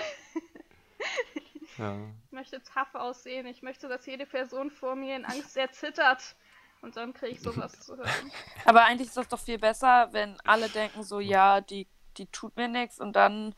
Ja. 1.77 1.95
ich 2.25 2.31
möchte 2.31 2.61
tough 2.63 2.93
aussehen. 2.95 3.45
Ich 3.47 3.61
möchte, 3.61 3.87
dass 3.87 4.05
jede 4.05 4.25
Person 4.25 4.71
vor 4.71 4.95
mir 4.95 5.15
in 5.15 5.23
Angst 5.25 5.53
sehr 5.53 5.71
zittert. 5.71 6.35
Und 6.81 6.97
dann 6.97 7.13
kriege 7.13 7.33
ich 7.33 7.41
sowas 7.41 7.79
zu 7.79 7.95
hören. 7.95 8.31
Aber 8.65 8.83
eigentlich 8.85 9.09
ist 9.09 9.17
das 9.17 9.27
doch 9.27 9.39
viel 9.39 9.59
besser, 9.59 10.09
wenn 10.11 10.39
alle 10.43 10.67
denken 10.69 11.03
so, 11.03 11.19
ja, 11.19 11.61
die, 11.61 11.87
die 12.17 12.25
tut 12.27 12.55
mir 12.57 12.67
nichts 12.67 12.99
und 12.99 13.15
dann 13.15 13.53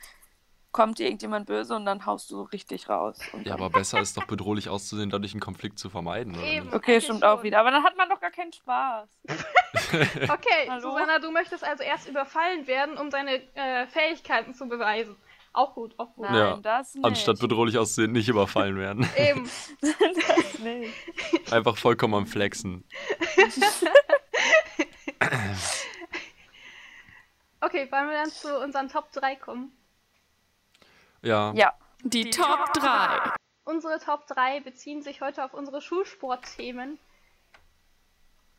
kommt 0.73 0.97
dir 0.97 1.05
irgendjemand 1.05 1.45
böse 1.45 1.75
und 1.75 1.85
dann 1.85 2.05
haust 2.05 2.31
du 2.31 2.35
so 2.35 2.41
richtig 2.43 2.89
raus. 2.89 3.19
Und 3.31 3.45
Ja, 3.45 3.53
aber 3.53 3.69
besser 3.69 4.01
ist 4.01 4.17
doch 4.17 4.23
bedrohlich 4.27 4.69
auszusehen, 4.69 5.11
dadurch 5.11 5.33
einen 5.33 5.39
Konflikt 5.39 5.77
zu 5.77 5.89
vermeiden, 5.89 6.35
oder 6.35 6.43
Eben. 6.43 6.73
okay, 6.73 6.99
stimmt 6.99 7.23
auch 7.23 7.35
schon. 7.35 7.43
wieder. 7.43 7.59
Aber 7.59 7.69
dann 7.69 7.83
hat 7.83 7.95
man 7.95 8.09
doch 8.09 8.19
gar 8.19 8.31
keinen 8.31 8.51
Spaß. 8.51 9.07
Okay, 9.93 10.69
Hallo? 10.69 10.91
Susanna, 10.91 11.19
du 11.19 11.29
möchtest 11.31 11.63
also 11.63 11.83
erst 11.83 12.07
überfallen 12.07 12.65
werden, 12.65 12.97
um 12.97 13.09
deine 13.11 13.41
äh, 13.55 13.85
Fähigkeiten 13.87 14.53
zu 14.55 14.67
beweisen. 14.67 15.15
Auch 15.53 15.75
gut, 15.75 15.93
auch 15.99 16.15
gut. 16.15 16.25
Nein, 16.25 16.35
Ja, 16.35 16.57
das 16.57 16.95
nicht. 16.95 17.05
Anstatt 17.05 17.39
bedrohlich 17.39 17.77
auszusehen, 17.77 18.11
nicht 18.11 18.27
überfallen 18.27 18.75
werden. 18.75 19.07
Eben. 19.17 19.49
das 19.81 20.59
nicht. 20.59 21.53
Einfach 21.53 21.77
vollkommen 21.77 22.15
am 22.15 22.27
Flexen. 22.27 22.83
Okay, 27.65 27.89
wollen 27.93 28.09
wir 28.09 28.17
dann 28.17 28.29
zu 28.29 28.59
unseren 28.59 28.89
Top 28.89 29.09
3 29.13 29.37
kommen? 29.37 29.71
Ja. 31.21 31.53
Ja. 31.53 31.73
Die 32.03 32.29
Top 32.29 32.73
3. 32.73 33.31
Unsere 33.63 33.99
Top 33.99 34.27
3 34.27 34.59
beziehen 34.59 35.01
sich 35.01 35.21
heute 35.21 35.45
auf 35.45 35.53
unsere 35.53 35.81
Schulsportthemen. 35.81 36.99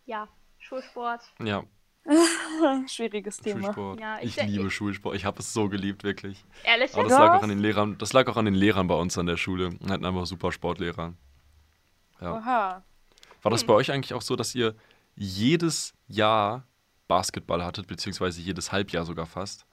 Ja, 0.06 0.28
Schulsport. 0.58 1.20
Ja. 1.38 1.64
Schwieriges 2.86 3.38
Thema. 3.38 3.62
Schulsport. 3.64 4.00
Ja, 4.00 4.18
ich 4.20 4.36
ich 4.38 4.46
liebe 4.46 4.70
Schulsport. 4.70 5.16
Ich 5.16 5.24
habe 5.24 5.38
es 5.40 5.52
so 5.52 5.68
geliebt, 5.68 6.04
wirklich. 6.04 6.44
Ehrlich? 6.64 6.92
Aber 6.94 7.04
das 7.04 7.12
lag 7.18 7.38
auch 7.38 7.42
an 7.42 7.48
den 7.48 7.58
Lehrern. 7.60 7.96
Das 7.98 8.12
lag 8.12 8.26
auch 8.28 8.36
an 8.36 8.44
den 8.44 8.54
Lehrern 8.54 8.86
bei 8.86 8.94
uns 8.94 9.16
an 9.18 9.26
der 9.26 9.36
Schule. 9.36 9.72
Wir 9.80 9.92
hatten 9.92 10.04
einfach 10.04 10.26
super 10.26 10.52
Sportlehrer. 10.52 11.14
Ja. 12.20 12.34
Oha. 12.34 12.82
War 13.42 13.50
das 13.50 13.64
bei 13.64 13.74
euch 13.74 13.90
eigentlich 13.90 14.14
auch 14.14 14.22
so, 14.22 14.36
dass 14.36 14.54
ihr 14.54 14.74
jedes 15.16 15.94
Jahr 16.08 16.64
Basketball 17.08 17.64
hattet, 17.64 17.86
beziehungsweise 17.86 18.40
jedes 18.40 18.72
Halbjahr 18.72 19.04
sogar 19.04 19.26
fast? 19.26 19.66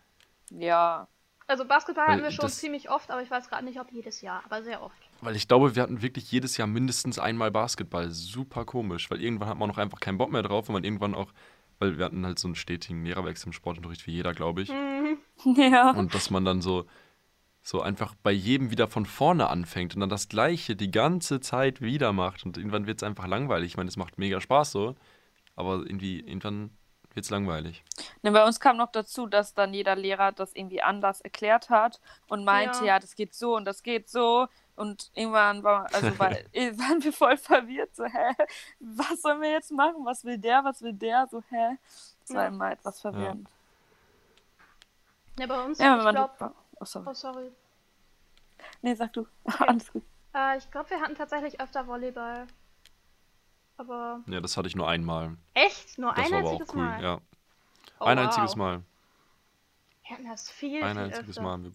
Ja. 0.52 1.08
Also 1.48 1.66
Basketball 1.66 2.06
Weil 2.08 2.14
hatten 2.14 2.24
wir 2.24 2.32
schon 2.32 2.44
das- 2.44 2.60
ziemlich 2.60 2.90
oft, 2.90 3.12
aber 3.12 3.22
ich 3.22 3.30
weiß 3.32 3.50
gerade 3.50 3.66
nicht, 3.66 3.80
ob 3.80 3.92
jedes 3.92 4.22
Jahr, 4.22 4.42
aber 4.46 4.64
sehr 4.64 4.82
oft. 4.82 4.96
Weil 5.22 5.36
ich 5.36 5.48
glaube, 5.50 5.76
wir 5.76 5.84
hatten 5.84 6.02
wirklich 6.02 6.32
jedes 6.32 6.56
Jahr 6.58 6.68
mindestens 6.68 7.20
einmal 7.20 7.52
Basketball. 7.52 8.10
Super 8.10 8.64
komisch, 8.64 9.12
weil 9.12 9.22
irgendwann 9.22 9.50
hat 9.50 9.58
man 9.58 9.70
auch 9.70 9.78
einfach 9.78 10.00
keinen 10.00 10.18
Bock 10.18 10.32
mehr 10.32 10.44
drauf 10.44 10.70
und 10.70 10.74
man 10.74 10.84
irgendwann 10.86 11.14
auch, 11.14 11.32
weil 11.82 11.98
wir 11.98 12.06
hatten 12.06 12.26
halt 12.26 12.38
so 12.38 12.48
einen 12.48 12.56
stetigen 12.56 13.04
Lehrerwechsel 13.04 13.48
im 13.48 13.54
Sportunterricht 13.54 14.06
wie 14.06 14.12
jeder, 14.12 14.34
glaube 14.34 14.62
ich. 14.62 14.70
Mhm. 14.70 15.18
Ja. 15.58 15.90
Und 15.90 16.14
dass 16.14 16.30
man 16.30 16.46
dann 16.46 16.62
so, 16.62 16.86
so 17.64 17.82
einfach 17.82 18.14
bei 18.22 18.32
jedem 18.32 18.70
wieder 18.70 18.88
von 18.88 19.08
vorne 19.08 19.50
anfängt 19.50 19.96
und 19.96 20.02
dann 20.02 20.10
das 20.10 20.30
Gleiche 20.30 20.76
die 20.76 20.92
ganze 20.92 21.40
Zeit 21.40 21.82
wieder 21.82 22.14
macht. 22.14 22.46
Und 22.46 22.58
irgendwann 22.58 22.86
wird 22.86 23.02
es 23.02 23.04
einfach 23.04 23.26
langweilig. 23.26 23.72
Ich 23.72 23.78
meine, 23.78 23.90
es 23.90 23.98
macht 23.98 24.20
mega 24.20 24.40
Spaß 24.40 24.72
so, 24.72 24.96
aber 25.56 25.78
irgendwie, 25.78 26.20
irgendwann 26.20 26.78
wird 27.16 27.26
es 27.26 27.32
langweilig. 27.32 27.84
Ne, 28.22 28.32
bei 28.32 28.46
uns 28.46 28.60
kam 28.60 28.78
noch 28.78 28.92
dazu, 28.92 29.26
dass 29.26 29.56
dann 29.56 29.74
jeder 29.74 29.96
Lehrer 29.96 30.32
das 30.32 30.54
irgendwie 30.54 30.84
anders 30.84 31.22
erklärt 31.22 31.72
hat 31.72 32.00
und 32.28 32.46
meinte, 32.46 32.80
Ja. 32.82 32.86
ja, 32.86 33.00
das 33.00 33.16
geht 33.16 33.34
so 33.34 33.56
und 33.56 33.66
das 33.66 33.82
geht 33.82 34.10
so. 34.10 34.48
Und 34.76 35.12
irgendwann 35.14 35.64
war, 35.64 35.94
also 35.94 36.18
war, 36.18 36.32
eh, 36.54 36.72
waren 36.78 37.04
wir 37.04 37.14
voll 37.14 37.38
verwirrt, 37.38 37.96
so, 37.96 38.06
hä, 38.06 38.34
was 38.80 39.22
sollen 39.22 39.42
wir 39.42 39.52
jetzt 39.52 39.72
machen? 39.72 40.06
Was 40.06 40.24
will 40.24 40.38
der, 40.38 40.64
was 40.64 40.82
will 40.82 40.94
der? 40.94 41.28
So, 41.30 41.44
hä? 41.50 41.78
Das 42.22 42.36
war 42.36 42.44
Ja. 42.44 42.48
immer 42.48 42.72
etwas 42.72 43.00
verwirrend. 43.02 43.50
Ja, 45.40 45.46
bei 45.48 45.64
uns, 45.66 45.80
Ja, 45.80 45.98
ich 45.98 46.04
man. 46.04 46.16
glaube. 46.16 46.56
oh, 46.80 46.86
sorry. 46.86 47.06
Oh, 47.10 47.14
sorry. 47.14 47.52
Nee, 48.82 48.96
sag 48.96 49.14
du. 49.14 49.28
Alles 49.60 49.92
gut. 49.92 50.04
Äh, 50.34 50.58
ich 50.58 50.70
glaube, 50.72 50.90
wir 50.92 51.00
hatten 51.02 51.16
tatsächlich 51.16 51.60
öfter 51.60 51.86
Volleyball. 51.88 52.48
Aber. 53.78 54.22
Ja, 54.28 54.40
das 54.40 54.56
hatte 54.58 54.68
ich 54.68 54.76
nur 54.76 54.88
einmal. 54.88 55.36
Echt? 55.54 55.98
Nur 55.98 56.14
Das 56.14 56.26
ein 56.26 56.32
war 56.32 56.40
aber 56.40 56.48
auch 56.48 56.52
einziges 56.54 56.76
cool, 56.76 56.82
Mal? 56.84 57.02
ja. 57.04 57.20
Oh, 58.00 58.06
ein 58.06 58.18
wow. 58.18 58.26
einziges 58.26 58.56
Mal. 58.56 58.84
Wir 60.08 60.18
hatten 60.18 60.28
das 60.28 60.50
viel, 60.52 60.84
Ein 60.84 60.96
viel 60.96 61.04
einziges 61.06 61.30
öfter. 61.38 61.42
Mal. 61.42 61.72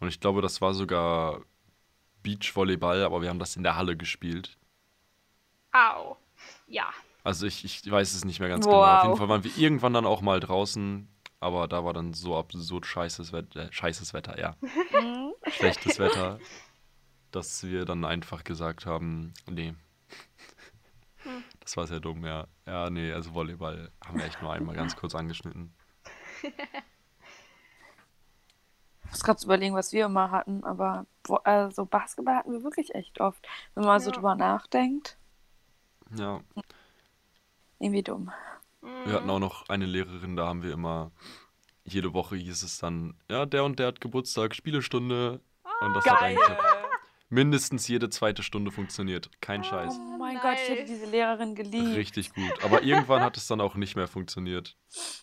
Und 0.00 0.08
ich 0.08 0.20
glaube, 0.20 0.42
das 0.42 0.60
war 0.60 0.74
sogar 0.74 1.40
Beachvolleyball, 2.24 3.04
aber 3.04 3.22
wir 3.22 3.28
haben 3.28 3.38
das 3.38 3.54
in 3.54 3.62
der 3.62 3.76
Halle 3.76 3.96
gespielt. 3.96 4.58
Au. 5.70 6.16
Ja. 6.66 6.90
Also 7.22 7.46
ich, 7.46 7.64
ich 7.64 7.88
weiß 7.88 8.14
es 8.14 8.24
nicht 8.24 8.40
mehr 8.40 8.48
ganz 8.48 8.66
Wow. 8.66 8.72
genau. 8.72 8.82
Auf 8.84 9.04
jeden 9.04 9.16
Fall 9.18 9.28
waren 9.28 9.44
wir 9.44 9.56
irgendwann 9.56 9.92
dann 9.94 10.06
auch 10.06 10.20
mal 10.20 10.40
draußen, 10.40 11.08
aber 11.40 11.68
da 11.68 11.84
war 11.84 11.92
dann 11.92 12.12
so 12.12 12.36
absurd 12.36 12.86
scheißes 12.86 13.32
Wetter, 13.32 13.68
äh, 13.68 13.72
scheißes 13.72 14.12
Wetter, 14.12 14.38
ja. 14.38 14.56
Mhm. 14.60 15.32
Schlechtes 15.50 15.98
Wetter, 16.00 16.38
dass 17.30 17.62
wir 17.64 17.84
dann 17.84 18.04
einfach 18.04 18.42
gesagt 18.44 18.86
haben, 18.86 19.32
nee. 19.48 19.74
Hm. 21.22 21.42
Das 21.60 21.76
war 21.76 21.86
sehr 21.86 22.00
dumm, 22.00 22.24
ja. 22.26 22.46
Ja, 22.66 22.90
nee, 22.90 23.12
also 23.12 23.32
Volleyball 23.34 23.90
haben 24.04 24.18
wir 24.18 24.26
echt 24.26 24.42
nur 24.42 24.52
einmal 24.52 24.74
ganz 24.74 24.96
kurz 24.96 25.14
angeschnitten. 25.14 25.72
Ich 29.14 29.18
muss 29.20 29.24
gerade 29.26 29.44
überlegen, 29.44 29.76
was 29.76 29.92
wir 29.92 30.06
immer 30.06 30.32
hatten, 30.32 30.64
aber 30.64 31.06
wo, 31.22 31.36
also 31.36 31.86
Basketball 31.86 32.34
hatten 32.34 32.50
wir 32.52 32.64
wirklich 32.64 32.96
echt 32.96 33.20
oft. 33.20 33.46
Wenn 33.76 33.84
man 33.84 34.00
so 34.00 34.10
Ja. 34.10 34.16
drüber 34.16 34.34
nachdenkt, 34.34 35.16
Ja, 36.16 36.40
irgendwie 37.78 38.02
dumm. 38.02 38.32
Mhm. 38.82 38.88
wir 39.06 39.12
hatten 39.14 39.30
auch 39.30 39.38
noch 39.38 39.68
eine 39.68 39.86
Lehrerin, 39.86 40.34
da 40.36 40.46
haben 40.48 40.62
wir 40.64 40.72
immer, 40.72 41.12
jede 41.84 42.12
Woche 42.12 42.34
hieß 42.36 42.62
es 42.64 42.78
dann, 42.78 43.14
ja, 43.30 43.46
der 43.46 43.64
und 43.64 43.78
der 43.78 43.86
hat 43.86 44.00
Geburtstag, 44.00 44.54
Spielestunde. 44.54 45.40
Und 45.80 45.94
das 45.94 46.04
hat 46.06 46.18
Geil! 46.20 46.36
eigentlich 46.36 46.58
mindestens 47.30 47.86
jede 47.88 48.10
zweite 48.10 48.42
Stunde 48.42 48.70
funktioniert. 48.72 49.30
Kein 49.40 49.62
Scheiß. 49.64 49.96
Oh 49.98 50.18
mein 50.18 50.38
Gott, 50.40 50.54
ich 50.54 50.68
hätte 50.68 50.82
Nice. 50.82 50.90
diese 50.90 51.06
Lehrerin 51.06 51.54
geliebt. 51.54 51.94
Richtig 51.96 52.32
gut. 52.34 52.64
Aber 52.64 52.82
irgendwann 52.82 53.22
hat 53.22 53.36
es 53.36 53.46
dann 53.46 53.60
auch 53.60 53.74
nicht 53.76 53.94
mehr 53.96 54.08
funktioniert. 54.08 54.76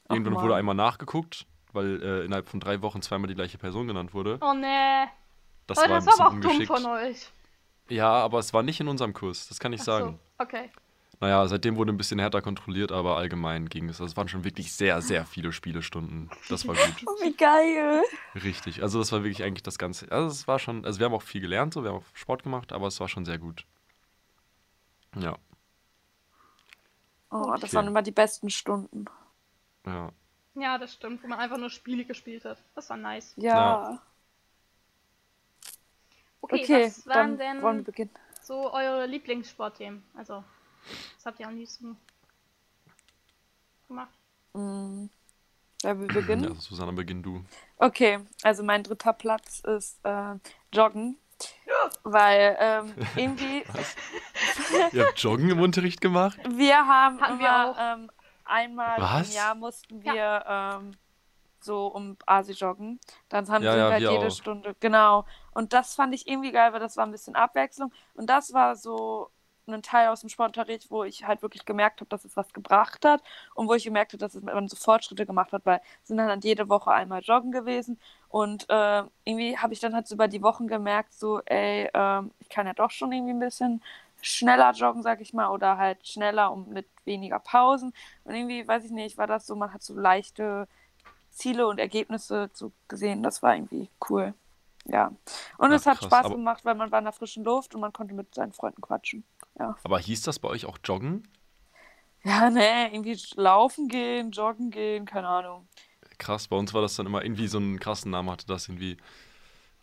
Irgendwann 0.10 0.36
wurde 0.42 0.56
einmal 0.56 0.76
nachgeguckt, 0.76 1.46
weil 1.74 2.02
äh, 2.02 2.26
innerhalb 2.26 2.48
von 2.50 2.60
drei 2.60 2.82
Wochen 2.82 3.02
zweimal 3.02 3.28
die 3.28 3.36
gleiche 3.36 3.58
Person 3.58 3.88
genannt 3.88 4.14
wurde. 4.14 4.38
Oh 4.42 4.54
nee. 4.54 5.06
Das 5.68 5.78
Aber 5.80 5.90
war 5.90 5.98
ein 5.98 6.06
das 6.06 6.06
bisschen 6.06 6.20
war 6.20 6.28
aber 6.28 6.38
auch 6.38 6.40
dumm 6.42 6.66
von 6.66 6.86
euch. 6.88 7.32
Ja, 7.90 8.10
aber 8.12 8.40
es 8.40 8.54
war 8.54 8.64
nicht 8.64 8.80
in 8.80 8.88
unserem 8.88 9.14
Kurs, 9.14 9.48
das 9.48 9.60
kann 9.60 9.74
ich 9.74 9.82
Ach 9.82 9.86
sagen. 9.86 10.20
So. 10.38 10.44
Okay. 10.44 10.70
Naja, 11.20 11.48
seitdem 11.48 11.76
wurde 11.76 11.92
ein 11.94 11.98
bisschen 11.98 12.18
härter 12.20 12.42
kontrolliert, 12.42 12.92
aber 12.92 13.18
allgemein 13.18 13.70
ging 13.70 13.90
es. 13.90 14.02
Also 14.02 14.06
es 14.12 14.18
waren 14.18 14.28
schon 14.28 14.44
wirklich 14.44 14.74
sehr, 14.74 15.02
sehr 15.04 15.26
viele 15.26 15.52
Spielestunden. 15.52 16.32
Das 16.50 16.68
war 16.68 16.76
gut. 16.76 16.96
Oh, 17.06 17.16
wie 17.22 17.34
geil. 17.36 18.02
Richtig. 18.44 18.82
Also 18.82 18.98
das 19.00 19.12
war 19.12 19.24
wirklich 19.24 19.44
eigentlich 19.44 19.62
das 19.64 19.78
Ganze. 19.78 20.12
Also 20.12 20.28
es 20.30 20.48
war 20.48 20.58
schon, 20.58 20.84
also 20.86 21.00
wir 21.00 21.06
haben 21.06 21.14
auch 21.14 21.22
viel 21.22 21.42
gelernt, 21.42 21.74
so, 21.76 21.84
wir 21.84 21.92
haben 21.92 21.98
auch 21.98 22.06
Sport 22.16 22.42
gemacht, 22.44 22.72
aber 22.74 22.88
es 22.88 23.00
war 23.00 23.08
schon 23.08 23.26
sehr 23.26 23.38
gut. 23.38 23.66
Ja, 25.16 25.38
Oh, 27.32 27.56
das 27.60 27.74
Okay. 27.74 27.74
waren 27.74 27.88
immer 27.88 28.02
die 28.04 28.12
besten 28.12 28.50
Stunden. 28.50 29.06
ja. 29.86 30.12
Ja, 30.56 30.78
das 30.78 30.94
stimmt, 30.94 31.24
wo 31.24 31.28
man 31.28 31.40
einfach 31.40 31.58
nur 31.58 31.70
Spiele 31.70 32.04
gespielt 32.06 32.44
hat. 32.46 32.58
Das 32.76 32.90
war 32.90 32.98
nice. 32.98 33.34
Ja. 33.38 34.02
Okay, 36.42 36.62
Okay, 36.64 36.86
was 36.88 37.08
waren 37.08 37.38
dann 37.38 37.62
wollen 37.62 37.78
wir 37.78 37.84
denn 37.84 37.84
beginnen. 37.86 38.12
so 38.42 38.74
eure 38.74 39.06
Lieblingssportthemen? 39.06 40.04
Also, 40.16 40.44
was 41.16 41.26
habt 41.26 41.40
ihr 41.40 41.48
am 41.48 41.56
liebsten 41.56 41.98
gemacht? 43.88 44.12
Mm. 44.54 45.06
Ja, 45.84 46.00
wir 46.00 46.08
beginnen. 46.08 46.44
ja 46.44 46.56
Susanna, 46.56 46.92
beginn 46.92 47.24
du. 47.24 47.44
Okay, 47.78 48.20
also 48.44 48.64
mein 48.64 48.84
dritter 48.84 49.14
Platz 49.14 49.60
ist 49.62 50.00
äh, 50.04 50.36
Joggen. 50.74 51.18
Weil 52.04 52.56
ähm, 52.60 52.94
irgendwie, 53.16 53.64
Ihr 54.92 55.08
habt 55.08 55.18
Joggen 55.20 55.50
im 55.50 55.60
Unterricht 55.60 56.00
gemacht? 56.02 56.38
wir 56.50 56.78
haben 56.86 57.20
Hatten 57.20 57.40
wir 57.40 57.48
immer 57.48 57.72
auch. 57.72 57.78
ähm, 57.80 58.12
einmal 58.52 59.04
Was? 59.04 59.12
im 59.16 59.32
Jahr 59.32 59.56
mussten 59.56 60.04
wir 60.04 60.44
ähm, 60.48 60.98
so 61.60 61.88
um 61.88 62.18
Asi 62.26 62.54
joggen. 62.54 63.00
Dann 63.30 63.48
haben 63.50 63.66
Ja, 63.66 63.72
wir 63.72 63.88
ja, 63.90 63.90
halt 63.90 64.08
wir 64.08 64.10
jede 64.10 64.32
auch. 64.32 64.32
Stunde, 64.32 64.76
genau. 64.80 65.26
Und 65.54 65.74
das 65.74 65.96
fand 65.96 66.14
ich 66.16 66.28
irgendwie 66.28 66.52
geil, 66.52 66.74
weil 66.74 66.80
das 66.80 66.98
war 66.98 67.06
ein 67.06 67.12
bisschen 67.12 67.36
Abwechslung. 67.36 67.92
Und 68.16 68.30
das 68.30 68.54
war 68.54 68.76
so 68.76 69.30
ein 69.68 69.84
Teil 69.84 70.10
aus 70.10 70.22
dem 70.22 70.30
Sportunterricht, 70.30 70.92
wo 70.92 71.04
ich 71.04 71.26
halt 71.26 71.42
wirklich 71.44 71.66
gemerkt 71.66 72.02
habe, 72.02 72.10
dass 72.10 72.26
es 72.26 72.36
was 72.36 72.52
gebracht 72.52 73.06
hat 73.06 73.22
und 73.56 73.68
wo 73.70 73.74
ich 73.74 73.84
gemerkt 73.86 74.12
habe, 74.12 74.18
dass 74.20 74.36
es 74.36 74.42
man 74.44 74.68
so 74.68 74.76
Fortschritte 74.76 75.26
gemacht 75.26 75.54
hat, 75.54 75.66
weil 75.66 75.82
sind 76.04 76.18
dann 76.18 76.28
halt 76.30 76.44
jede 76.44 76.68
Woche 76.68 76.92
einmal 76.92 77.22
joggen 77.22 77.52
gewesen 77.52 78.00
und 78.28 78.66
äh, 78.70 79.04
irgendwie 79.24 79.58
habe 79.58 79.72
ich 79.74 79.80
dann 79.80 79.94
halt 79.94 80.08
so 80.08 80.16
über 80.16 80.28
die 80.28 80.42
Wochen 80.42 80.68
gemerkt, 80.68 81.14
so 81.14 81.40
ey, 81.46 81.90
ähm, 81.94 82.32
ich 82.40 82.50
kann 82.50 82.68
ja 82.68 82.74
doch 82.74 82.92
schon 82.92 83.12
irgendwie 83.14 83.32
ein 83.34 83.40
bisschen 83.40 83.82
schneller 84.22 84.72
joggen, 84.72 85.04
sag 85.04 85.22
ich 85.22 85.34
mal, 85.34 85.50
oder 85.50 85.78
halt 85.78 86.08
schneller 86.08 86.52
und 86.52 86.70
mit 86.70 86.88
weniger 87.06 87.40
Pausen 87.40 87.94
und 88.24 88.34
irgendwie, 88.34 88.68
weiß 88.68 88.86
ich 88.86 88.92
nicht, 88.92 89.18
war 89.18 89.28
das 89.28 89.48
so, 89.48 89.56
man 89.56 89.74
hat 89.74 89.84
so 89.84 89.94
leichte 89.94 90.68
Ziele 91.32 91.68
und 91.68 91.80
Ergebnisse 91.80 92.50
so 92.54 92.72
gesehen, 92.88 93.24
das 93.24 93.42
war 93.42 93.56
irgendwie 93.56 93.90
cool. 94.10 94.34
Ja. 94.86 95.08
Und 95.58 95.72
Ach, 95.72 95.76
es 95.76 95.86
hat 95.86 96.00
krass, 96.00 96.08
Spaß 96.08 96.32
gemacht, 96.32 96.66
weil 96.66 96.76
man 96.76 96.92
war 96.92 97.00
in 97.00 97.06
der 97.06 97.14
frischen 97.14 97.44
Luft 97.44 97.76
und 97.76 97.82
man 97.82 97.94
konnte 97.94 98.14
mit 98.14 98.34
seinen 98.34 98.52
Freunden 98.52 98.82
quatschen. 98.82 99.24
Ja. 99.60 99.76
Aber 99.84 100.00
hieß 100.00 100.24
das 100.24 100.40
bei 100.40 100.48
euch 100.48 100.66
auch 100.66 100.78
Joggen? 100.84 101.28
Ja, 102.24 102.50
ne, 102.50 102.92
irgendwie 102.92 103.20
laufen 103.36 103.88
gehen, 103.88 104.32
joggen 104.32 104.70
gehen, 104.70 105.06
keine 105.06 105.28
Ahnung. 105.28 105.68
Krass, 106.18 106.48
bei 106.48 106.56
uns 106.56 106.74
war 106.74 106.82
das 106.82 106.96
dann 106.96 107.08
immer 107.08 107.24
irgendwie 107.24 107.48
so 107.48 107.58
einen 107.58 107.80
krassen 107.80 108.12
Namen, 108.12 108.30
hatte 108.30 108.46
das 108.46 108.68
irgendwie 108.68 108.98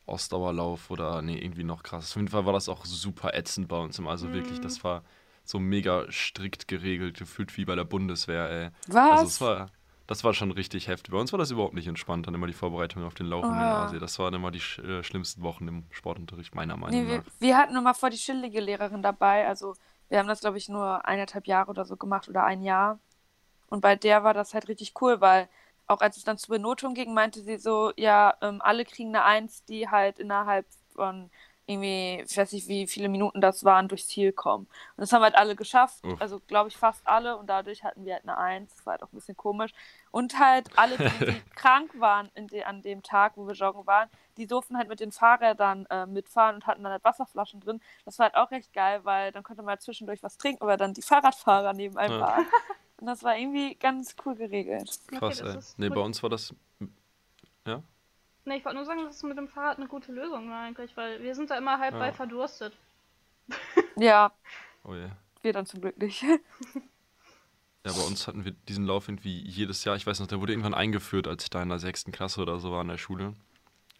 Ausdauerlauf 0.09 0.91
oder 0.91 1.23
nee, 1.23 1.39
irgendwie 1.39 1.65
noch 1.65 1.83
krass. 1.83 2.11
Auf 2.11 2.17
jeden 2.17 2.29
Fall 2.29 2.47
war 2.47 2.53
das 2.53 2.69
auch 2.69 2.85
super 2.85 3.35
ätzend 3.35 3.69
bei 3.69 3.79
uns 3.79 3.99
immer. 3.99 4.11
Also 4.11 4.33
wirklich, 4.33 4.61
Mhm. 4.61 4.63
das 4.63 4.83
war 4.85 5.03
so 5.45 5.59
mega 5.59 6.11
strikt 6.11 6.69
geregelt, 6.69 7.19
gefühlt 7.19 7.57
wie 7.57 7.65
bei 7.65 7.75
der 7.75 7.85
Bundeswehr, 7.85 8.51
ey. 8.51 8.71
Was? 8.87 9.11
Also 9.11 9.27
es 9.27 9.41
war, 9.41 9.73
das 10.07 10.25
war 10.25 10.35
schon 10.35 10.51
richtig 10.53 10.89
heftig. 10.89 11.13
Bei 11.13 11.19
uns 11.19 11.33
war 11.33 11.39
das 11.39 11.51
überhaupt 11.51 11.75
nicht 11.75 11.87
entspannt, 11.87 12.27
dann 12.27 12.35
immer 12.35 12.47
die 12.47 12.53
Vorbereitung 12.53 13.05
auf 13.05 13.15
den 13.15 13.27
Lauf 13.27 13.51
in 13.51 13.59
den 13.59 13.73
Ah. 13.73 13.75
Asien. 13.75 14.01
Das 14.01 14.19
waren 14.19 14.35
immer 14.35 14.51
die 14.51 14.61
sch 14.61 14.79
äh, 14.81 15.03
schlimmsten 15.03 15.43
Wochen 15.43 15.69
im 15.69 15.87
Sportunterricht, 15.91 16.55
meiner 16.55 16.77
Nee, 16.87 17.03
Meinung 17.03 17.07
wir, 17.07 17.19
nach. 17.19 17.25
wir 17.39 17.57
hatten 17.59 17.77
immer 17.77 17.95
vor 17.95 18.11
die 18.11 18.17
chillige 18.17 18.61
Lehrerin 18.61 19.03
dabei. 19.03 19.47
Also 19.47 19.75
wir 20.09 20.19
haben 20.19 20.29
das, 20.29 20.41
glaube 20.41 20.59
ich, 20.59 20.69
nur 20.69 21.05
eineinhalb 21.07 21.47
Jahre 21.47 21.71
oder 21.71 21.85
so 21.85 21.97
gemacht 21.97 22.29
oder 22.29 22.45
ein 22.45 22.63
Jahr. 22.63 22.99
Und 23.69 23.83
bei 23.83 23.97
der 23.97 24.25
war 24.25 24.35
das 24.35 24.55
halt 24.55 24.69
richtig 24.69 24.95
cool, 25.03 25.21
weil 25.21 25.49
auch 25.89 26.01
als 26.01 26.17
es 26.17 26.25
dann 26.25 26.39
zur 26.39 26.55
Benotung 26.57 26.95
ging, 26.95 27.15
meinte 27.15 27.43
sie 27.43 27.57
so, 27.59 27.93
ja, 27.97 28.37
ähm, 28.43 28.61
alle 28.63 28.85
kriegen 28.85 29.09
eine 29.09 29.25
Eins, 29.25 29.65
die 29.65 29.89
halt 29.89 30.19
innerhalb 30.19 30.67
von 30.95 31.31
irgendwie, 31.69 32.25
ich 32.27 32.37
weiß 32.37 32.53
nicht, 32.53 32.67
wie 32.69 32.87
viele 32.87 33.11
Minuten 33.11 33.43
das 33.43 33.63
waren, 33.63 33.89
durchs 33.89 34.09
Ziel 34.09 34.33
kommen. 34.33 34.65
Und 34.97 35.03
das 35.03 35.13
haben 35.13 35.23
halt 35.23 35.35
alle 35.35 35.55
geschafft, 35.55 36.03
Uff. 36.03 36.19
also 36.21 36.41
glaube 36.47 36.69
ich 36.71 36.77
fast 36.79 37.07
alle 37.07 37.37
und 37.37 37.47
dadurch 37.47 37.85
hatten 37.85 38.07
wir 38.07 38.15
halt 38.15 38.23
eine 38.23 38.39
Eins. 38.39 38.75
Das 38.75 38.87
war 38.87 38.93
halt 38.93 39.03
auch 39.03 39.13
ein 39.13 39.17
bisschen 39.17 39.37
komisch. 39.37 39.73
Und 40.11 40.39
halt 40.39 40.71
alle, 40.77 40.97
die, 40.97 41.27
die 41.27 41.43
krank 41.57 41.91
waren 42.01 42.31
in 42.35 42.47
de, 42.47 42.65
an 42.65 42.81
dem 42.81 43.03
Tag, 43.03 43.33
wo 43.37 43.47
wir 43.47 43.55
joggen 43.55 43.87
waren, 43.87 44.09
die 44.39 44.47
durften 44.47 44.79
halt 44.79 44.89
mit 44.89 45.01
den 45.01 45.13
Fahrrädern 45.13 45.85
äh, 45.91 46.07
mitfahren 46.07 46.55
und 46.55 46.67
hatten 46.67 46.83
dann 46.83 46.93
halt 46.93 47.05
Wasserflaschen 47.05 47.61
drin. 47.61 47.83
Das 48.07 48.19
war 48.19 48.25
halt 48.25 48.37
auch 48.37 48.51
recht 48.51 48.73
geil, 48.73 49.01
weil 49.05 49.31
dann 49.33 49.43
konnte 49.43 49.63
man 49.63 49.73
halt 49.73 49.83
zwischendurch 49.83 50.23
was 50.23 50.39
trinken, 50.39 50.67
weil 50.67 50.79
dann 50.79 50.95
die 50.95 51.03
Fahrradfahrer 51.03 51.75
neben 51.75 51.99
einem 51.99 52.19
Ja. 52.19 52.27
waren. 52.27 52.47
Und 53.01 53.07
das 53.07 53.23
war 53.23 53.37
irgendwie 53.37 53.75
ganz 53.77 54.15
cool 54.25 54.35
geregelt. 54.35 54.91
Okay, 55.09 55.19
Krass, 55.19 55.39
das 55.39 55.71
ey. 55.71 55.75
Nee, 55.79 55.87
gut. 55.89 55.95
bei 55.97 56.01
uns 56.03 56.23
war 56.23 56.31
das. 56.31 56.55
Ja? 57.67 57.83
Nee, 58.45 58.57
ich 58.57 58.65
wollte 58.65 58.77
nur 58.77 58.87
sagen, 58.87 59.05
dass 59.05 59.17
es 59.17 59.23
mit 59.23 59.37
dem 59.39 59.49
Fahrrad 59.49 59.79
eine 59.79 59.87
gute 59.89 60.11
Lösung 60.13 60.49
war 60.51 60.63
eigentlich, 60.63 60.97
weil 60.97 61.23
wir 61.23 61.35
sind 61.35 61.51
da 61.51 61.59
immer 61.59 61.79
halb 61.79 61.95
Ja. 61.95 61.99
bei 62.01 62.13
verdurstet. 62.13 62.77
Ja, 63.97 64.33
Oh 64.85 64.95
je. 64.95 65.09
wir 65.43 65.53
dann 65.53 65.67
zum 65.67 65.81
Glück 65.81 65.99
nicht. 65.99 66.25
Ja, 67.87 67.93
bei 67.95 68.03
uns 68.03 68.27
hatten 68.27 68.45
wir 68.45 68.53
diesen 68.53 68.85
Lauf 68.85 69.09
irgendwie 69.09 69.41
jedes 69.49 69.85
Jahr. 69.85 69.97
Ich 69.97 70.07
weiß 70.07 70.21
noch, 70.21 70.27
der 70.27 70.41
wurde 70.41 70.53
irgendwann 70.53 70.75
eingeführt, 70.75 71.27
als 71.27 71.45
ich 71.45 71.51
da 71.51 71.63
in 71.63 71.69
der 71.71 71.79
sechsten 71.79 72.13
Klasse 72.13 72.43
oder 72.43 72.59
so 72.59 72.71
war 72.73 72.83
in 72.83 72.89
der 72.89 72.99
Schule. 72.99 73.35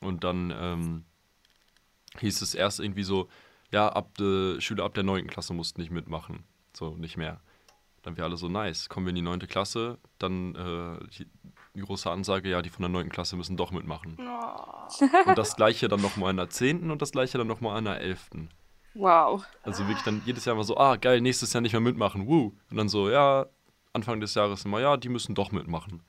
Und 0.03 0.25
dann 0.25 0.53
ähm, 0.55 1.05
hieß 2.19 2.43
es 2.43 2.55
erst 2.55 2.81
irgendwie 2.81 3.05
so, 3.05 3.29
ja, 3.71 3.89
ab 3.89 4.15
der 4.19 4.61
Schüler 4.61 4.85
ab 4.85 4.95
der 4.95 5.05
neunten 5.05 5.31
Klasse 5.31 5.55
mussten 5.55 5.81
nicht 5.81 5.91
mitmachen. 5.91 6.45
So, 6.77 6.91
nicht 6.97 7.17
mehr. 7.17 7.41
Dann 8.09 8.17
wir 8.17 8.25
alle 8.25 8.39
so, 8.39 8.49
nice, 8.49 8.89
kommen 8.89 9.05
wir 9.05 9.11
in 9.11 9.17
die 9.17 9.21
neunte 9.23 9.47
Klasse, 9.47 9.99
dann 10.19 10.55
äh, 10.55 11.07
die, 11.11 11.27
die 11.75 11.81
große 11.83 12.11
Ansage, 12.11 12.49
ja, 12.49 12.63
die 12.63 12.71
von 12.71 12.81
der 12.81 12.89
neunten 12.89 13.13
Klasse 13.13 13.37
müssen 13.37 13.59
doch 13.59 13.71
mitmachen. 13.71 14.17
Oh. 14.19 15.27
Und 15.27 15.37
das 15.37 15.57
gleiche 15.57 15.89
dann 15.89 16.01
nochmal 16.01 16.31
in 16.31 16.39
der 16.39 16.49
zehnten 16.49 16.91
und 16.91 17.03
das 17.03 17.13
gleiche 17.13 17.37
dann 17.37 17.47
nochmal 17.47 17.79
in 17.79 17.85
der 17.85 18.01
elften. 18.01 18.49
Wow. 18.95 19.45
Also 19.63 19.87
wirklich 19.87 20.05
dann 20.07 20.23
jedes 20.25 20.47
Jahr 20.47 20.57
mal 20.57 20.65
so, 20.65 20.79
ah, 20.79 20.97
geil, 20.97 21.21
nächstes 21.21 21.53
Jahr 21.53 21.61
nicht 21.61 21.73
mehr 21.73 21.83
mitmachen, 21.83 22.27
woo. 22.27 22.55
Und 22.71 22.77
dann 22.79 22.89
so, 22.89 23.11
ja, 23.11 23.45
Anfang 23.93 24.21
des 24.21 24.35
Jahres 24.35 24.65
immer, 24.65 24.81
ja, 24.81 24.97
die 24.97 25.11
müssen 25.11 25.35
doch 25.35 25.53
mitmachen. 25.53 26.01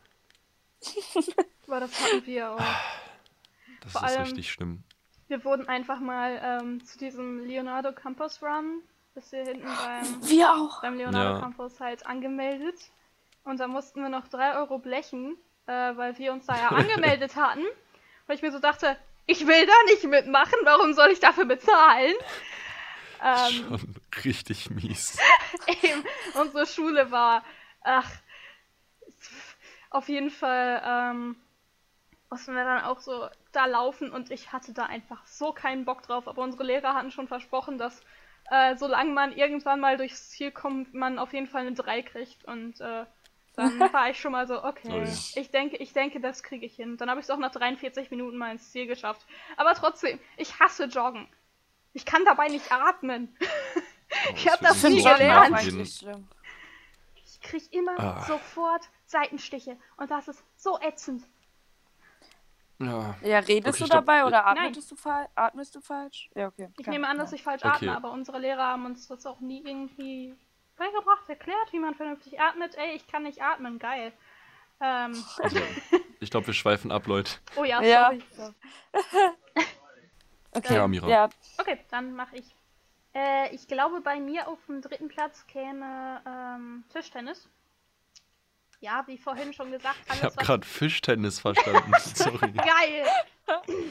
Aber 1.68 1.82
das 1.82 2.02
hatten 2.02 2.26
wir 2.26 2.52
auch. 2.52 2.62
Das 3.82 3.92
Vor 3.92 4.06
ist 4.06 4.16
allem- 4.16 4.22
richtig 4.22 4.50
schlimm. 4.50 4.84
Wir 5.28 5.44
wurden 5.44 5.68
einfach 5.68 6.00
mal 6.00 6.40
ähm, 6.42 6.82
zu 6.86 6.98
diesem 6.98 7.40
Leonardo 7.46 7.92
Campus 7.92 8.42
Run, 8.42 8.84
bis 9.20 9.32
wir 9.34 9.44
hinten 9.44 9.66
beim, 9.66 10.30
Wir 10.30 10.54
auch. 10.54 10.82
beim 10.82 10.96
Leonardo 10.96 11.34
Ja. 11.36 11.40
Campus 11.42 11.80
halt 11.82 12.06
angemeldet. 12.06 12.80
Und 13.44 13.60
da 13.60 13.68
mussten 13.68 14.02
wir 14.02 14.08
noch 14.10 14.28
3 14.30 14.56
Euro 14.58 14.78
blechen, 14.78 15.36
äh, 15.66 15.72
weil 15.98 16.18
wir 16.18 16.32
uns 16.32 16.46
da 16.46 16.56
ja 16.56 16.68
angemeldet 16.70 17.36
hatten. 17.36 17.64
Weil 18.28 18.38
ich 18.38 18.42
mir 18.42 18.52
so 18.52 18.60
dachte, 18.60 18.96
ich 19.26 19.46
will 19.46 19.66
da 19.66 19.74
nicht 19.88 20.04
mitmachen, 20.06 20.56
warum 20.64 20.94
soll 20.94 21.10
ich 21.10 21.20
dafür 21.20 21.46
bezahlen? 21.46 22.14
Ähm, 23.22 23.52
Schon 23.52 23.96
richtig 24.24 24.70
mies. 24.70 25.18
eben, 25.84 26.04
unsere 26.36 26.66
Schule 26.66 27.12
war, 27.12 27.44
ach, 27.82 28.10
auf 29.90 30.08
jeden 30.08 30.30
Fall, 30.30 30.82
ähm, 30.86 31.36
mussten 32.30 32.56
wir 32.56 32.64
dann 32.64 32.84
auch 32.84 33.00
so 33.02 33.28
da 33.52 33.66
laufen 33.66 34.12
und 34.12 34.32
ich 34.32 34.54
hatte 34.54 34.72
da 34.72 34.86
einfach 34.86 35.26
so 35.26 35.52
keinen 35.52 35.84
Bock 35.84 36.04
drauf. 36.04 36.28
Aber 36.28 36.42
unsere 36.44 36.64
Lehrer 36.64 36.94
hatten 36.94 37.12
schon 37.12 37.28
versprochen, 37.28 37.78
dass 37.78 38.02
äh, 38.52 38.76
solange 38.78 39.12
man 39.12 39.32
irgendwann 39.36 39.80
mal 39.80 39.98
durchs 39.98 40.30
Ziel 40.30 40.52
kommt, 40.52 40.94
man 40.94 41.20
auf 41.20 41.34
jeden 41.34 41.48
Fall 41.48 41.62
eine 41.62 41.74
3 41.74 42.02
kriegt 42.02 42.46
und 42.46 42.80
äh, 42.82 43.06
dann 43.56 43.80
war 43.94 44.10
ich 44.10 44.20
schon 44.20 44.32
mal 44.32 44.48
so, 44.48 44.64
okay, 44.64 44.90
Oh 44.92 44.98
ja. 45.02 45.04
ich 45.36 45.52
denke, 45.52 45.78
ich 45.78 45.94
denke, 45.94 46.20
das 46.20 46.44
kriege 46.44 46.66
ich 46.66 46.76
hin. 46.76 46.98
Dann 46.98 47.10
habe 47.10 47.20
ich 47.20 47.26
es 47.26 47.30
auch 47.30 47.38
nach 47.38 47.52
43 47.52 48.10
Minuten 48.12 48.38
mal 48.38 48.52
ins 48.52 48.72
Ziel 48.72 48.88
geschafft. 48.88 49.26
Aber 49.58 49.74
trotzdem, 49.74 50.20
ich 50.38 50.60
hasse 50.60 50.86
Joggen. 50.86 51.28
Ich 51.94 52.06
kann 52.06 52.24
dabei 52.26 52.48
nicht 52.48 52.72
atmen. 52.72 53.36
Oh, 54.12 54.34
Ich 54.36 54.48
hab 54.50 54.60
wird 54.62 54.72
das 54.72 54.82
nie 54.84 55.04
gelernt. 55.04 55.56
Ich 57.24 57.42
krieg 57.42 57.72
immer 57.72 58.00
Ah. 58.00 58.22
sofort 58.24 58.90
Seitenstiche 59.06 59.78
und 59.98 60.10
das 60.10 60.28
ist 60.28 60.44
so 60.56 60.80
ätzend. 60.82 61.24
Ja. 62.82 63.16
Ja, 63.22 63.40
redest 63.40 63.82
Okay, 63.82 63.84
du 63.84 63.90
dabei 63.90 64.26
oder 64.26 64.46
atmest 64.48 64.90
du, 64.92 64.96
atmest 65.36 65.76
du 65.76 65.82
falsch? 65.82 66.30
Ja, 66.36 66.48
okay. 66.48 66.70
Ich 66.78 66.86
Kann- 66.86 66.94
nehme 66.94 67.08
an, 67.08 67.18
dass 67.18 67.32
ja. 67.32 67.36
ich 67.36 67.44
falsch 67.44 67.64
Okay. 67.64 67.76
atme, 67.90 67.96
aber 67.96 68.12
unsere 68.12 68.40
Lehrer 68.40 68.68
haben 68.68 68.86
uns 68.86 69.08
das 69.08 69.26
auch 69.26 69.42
nie 69.42 69.62
irgendwie 69.66 70.34
beigebracht, 70.78 71.28
erklärt, 71.28 71.72
wie 71.74 71.80
man 71.80 71.94
vernünftig 71.96 72.40
atmet. 72.40 72.76
Ey, 72.78 72.96
ich 72.96 73.06
kann 73.08 73.24
nicht 73.24 73.42
atmen, 73.44 73.80
geil. 73.80 74.14
Ähm, 74.80 75.12
Also, 75.44 75.60
ich 76.22 76.32
glaube, 76.32 76.48
wir 76.48 76.54
schweifen 76.54 76.90
ab, 76.92 77.06
Leute. 77.08 77.34
oh 77.58 77.66
ja, 77.66 77.82
Ja. 77.82 78.12
sorry. 78.32 78.54
Okay, 80.52 80.74
Ja, 80.76 80.88
Mira. 80.88 81.08
Ja, 81.08 81.30
Okay, 81.60 81.78
dann 81.92 82.14
mache 82.14 82.38
ich. 82.38 82.56
Äh, 83.14 83.54
ich 83.54 83.68
glaube, 83.68 84.02
bei 84.02 84.20
mir 84.20 84.48
auf 84.48 84.58
dem 84.68 84.82
dritten 84.82 85.08
Platz 85.08 85.46
käme 85.48 86.22
ähm, 86.26 86.84
Tischtennis. 86.92 87.48
Ja, 88.82 89.04
wie 89.08 89.18
vorhin 89.18 89.52
schon 89.54 89.72
gesagt, 89.72 89.98
Ich 90.14 90.24
habe 90.24 90.36
gerade 90.36 90.66
Fischtennis 90.66 91.40
verstanden. 91.40 91.92
Sorry. 92.00 92.52
Geil! 92.54 93.06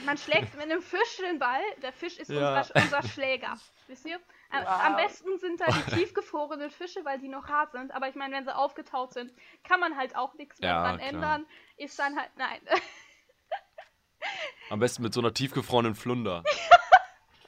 Man 0.07 0.17
schlägt 0.17 0.55
mit 0.55 0.63
einem 0.65 0.81
Fisch 0.81 1.17
den 1.19 1.39
Ball. 1.39 1.61
Der 1.83 1.93
Fisch 1.93 2.17
ist 2.17 2.31
Ja. 2.31 2.59
unser, 2.61 2.75
unser 2.77 3.03
Schläger. 3.09 3.59
Wisst 3.87 4.07
ihr? 4.07 4.19
Am, 4.51 4.63
Wow. 4.65 4.81
am 4.87 4.97
besten 4.97 5.39
sind 5.39 5.61
da 5.61 5.67
die 5.67 5.91
tiefgefrorenen 5.97 6.71
Fische, 6.71 7.05
weil 7.05 7.19
die 7.19 7.29
noch 7.29 7.49
hart 7.49 7.73
sind. 7.73 7.93
Aber 7.93 8.09
ich 8.09 8.15
meine, 8.15 8.35
wenn 8.37 8.45
sie 8.45 8.55
aufgetaut 8.57 9.13
sind, 9.13 9.31
kann 9.63 9.79
man 9.81 9.97
halt 9.97 10.17
auch 10.17 10.33
nichts 10.35 10.59
mehr 10.61 10.71
Ja, 10.71 10.83
dran 10.85 10.97
klar. 10.99 11.09
ändern. 11.11 11.47
Ist 11.77 11.99
dann 11.99 12.17
halt, 12.19 12.31
nein. 12.37 12.61
Am 14.71 14.79
besten 14.81 15.03
mit 15.03 15.13
so 15.15 15.21
einer 15.21 15.33
tiefgefrorenen 15.35 15.95
Flunder. 15.95 16.43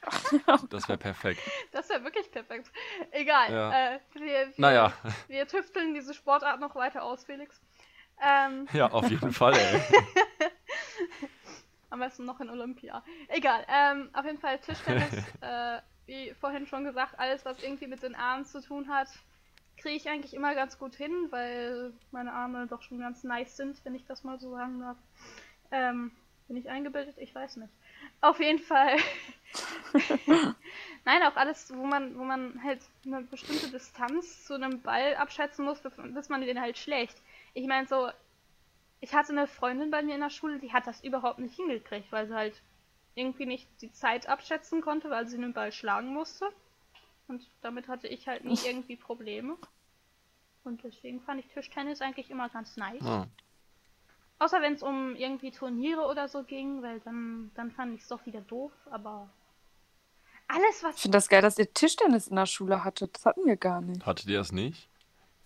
Das 0.69 0.87
wäre 0.87 0.97
perfekt. 0.97 1.39
Das 1.71 1.89
wäre 1.89 2.03
wirklich 2.03 2.31
perfekt. 2.31 2.71
Egal. 3.11 3.51
Ja. 3.51 3.93
Äh, 3.95 3.99
wir, 4.13 4.21
wir, 4.21 4.53
Naja, 4.57 4.93
wir 5.27 5.47
tüfteln 5.47 5.93
diese 5.93 6.13
Sportart 6.13 6.59
noch 6.59 6.75
weiter 6.75 7.03
aus, 7.03 7.25
Felix. 7.25 7.61
Ähm, 8.21 8.67
ja, 8.73 8.91
auf 8.91 9.09
jeden 9.09 9.31
Fall, 9.31 9.53
ey. 9.55 9.81
Am 11.89 11.99
besten 11.99 12.25
noch 12.25 12.39
in 12.39 12.49
Olympia. 12.49 13.03
Egal. 13.27 13.65
Ähm, 13.67 14.09
auf 14.13 14.25
jeden 14.25 14.39
Fall 14.39 14.59
Tischtennis, 14.59 15.13
äh, 15.41 15.79
wie 16.05 16.33
vorhin 16.39 16.65
schon 16.65 16.85
gesagt, 16.85 17.19
alles, 17.19 17.43
was 17.43 17.61
irgendwie 17.61 17.87
mit 17.87 18.01
den 18.01 18.15
Armen 18.15 18.45
zu 18.45 18.61
tun 18.61 18.87
hat, 18.87 19.09
kriege 19.77 19.95
ich 19.95 20.07
eigentlich 20.09 20.33
immer 20.33 20.55
ganz 20.55 20.77
gut 20.77 20.95
hin, 20.95 21.27
weil 21.31 21.91
meine 22.11 22.31
Arme 22.31 22.67
doch 22.67 22.81
schon 22.81 22.99
ganz 22.99 23.23
nice 23.23 23.57
sind, 23.57 23.83
wenn 23.83 23.95
ich 23.95 24.05
das 24.05 24.23
mal 24.23 24.39
so 24.39 24.51
sagen 24.51 24.79
darf. 24.79 24.97
Ähm, 25.71 26.11
bin 26.47 26.57
ich 26.57 26.69
eingebildet? 26.69 27.17
Ich 27.17 27.33
weiß 27.33 27.57
nicht. 27.57 27.73
Auf 28.21 28.39
jeden 28.39 28.59
Fall. 28.59 28.97
Nein, 31.05 31.23
auch 31.23 31.35
alles, 31.35 31.73
wo 31.75 31.85
man, 31.85 32.17
wo 32.17 32.23
man 32.23 32.61
halt 32.63 32.81
eine 33.05 33.21
bestimmte 33.23 33.69
Distanz 33.69 34.45
zu 34.45 34.53
einem 34.53 34.81
Ball 34.81 35.15
abschätzen 35.15 35.65
muss, 35.65 35.81
bis 35.81 36.29
man 36.29 36.41
den 36.41 36.61
halt 36.61 36.77
schlägt. 36.77 37.15
Ich 37.53 37.67
meine 37.67 37.87
so, 37.87 38.09
ich 38.99 39.13
hatte 39.13 39.31
eine 39.31 39.47
Freundin 39.47 39.89
bei 39.89 40.03
mir 40.03 40.15
in 40.15 40.21
der 40.21 40.29
Schule, 40.29 40.59
die 40.59 40.71
hat 40.71 40.85
das 40.85 41.03
überhaupt 41.03 41.39
nicht 41.39 41.55
hingekriegt, 41.55 42.11
weil 42.11 42.27
sie 42.27 42.35
halt 42.35 42.61
irgendwie 43.15 43.47
nicht 43.47 43.67
die 43.81 43.91
Zeit 43.91 44.29
abschätzen 44.29 44.81
konnte, 44.81 45.09
weil 45.09 45.27
sie 45.27 45.37
den 45.37 45.53
Ball 45.53 45.71
schlagen 45.71 46.13
musste. 46.13 46.47
Und 47.27 47.45
damit 47.61 47.87
hatte 47.87 48.07
ich 48.07 48.27
halt 48.27 48.45
nie 48.45 48.57
irgendwie 48.63 48.95
Probleme. 48.95 49.57
Und 50.63 50.83
deswegen 50.83 51.21
fand 51.21 51.39
ich 51.39 51.47
Tischtennis 51.47 52.01
eigentlich 52.01 52.29
immer 52.29 52.49
ganz 52.49 52.77
nice. 52.77 53.03
Ah, 53.03 53.27
Außer 54.41 54.59
wenn 54.63 54.73
es 54.73 54.81
um 54.81 55.15
irgendwie 55.15 55.51
Turniere 55.51 56.01
oder 56.01 56.27
so 56.27 56.41
ging, 56.41 56.81
weil 56.81 56.99
dann, 57.01 57.51
dann 57.53 57.69
fand 57.69 57.93
ich 57.93 58.01
es 58.01 58.07
doch 58.07 58.25
wieder 58.25 58.41
doof, 58.41 58.71
aber 58.89 59.29
alles, 60.47 60.77
ich 60.79 60.83
was. 60.83 60.99
finde 60.99 61.17
das 61.17 61.29
geil, 61.29 61.43
dass 61.43 61.59
ihr 61.59 61.71
Tischtennis 61.71 62.27
in 62.27 62.37
der 62.37 62.47
Schule 62.47 62.83
hattet. 62.83 63.15
Das 63.15 63.27
hatten 63.27 63.45
wir 63.45 63.55
gar 63.55 63.81
nicht. 63.81 64.03
hattet 64.03 64.25
ihr 64.25 64.39
das 64.39 64.51
nicht? 64.51 64.89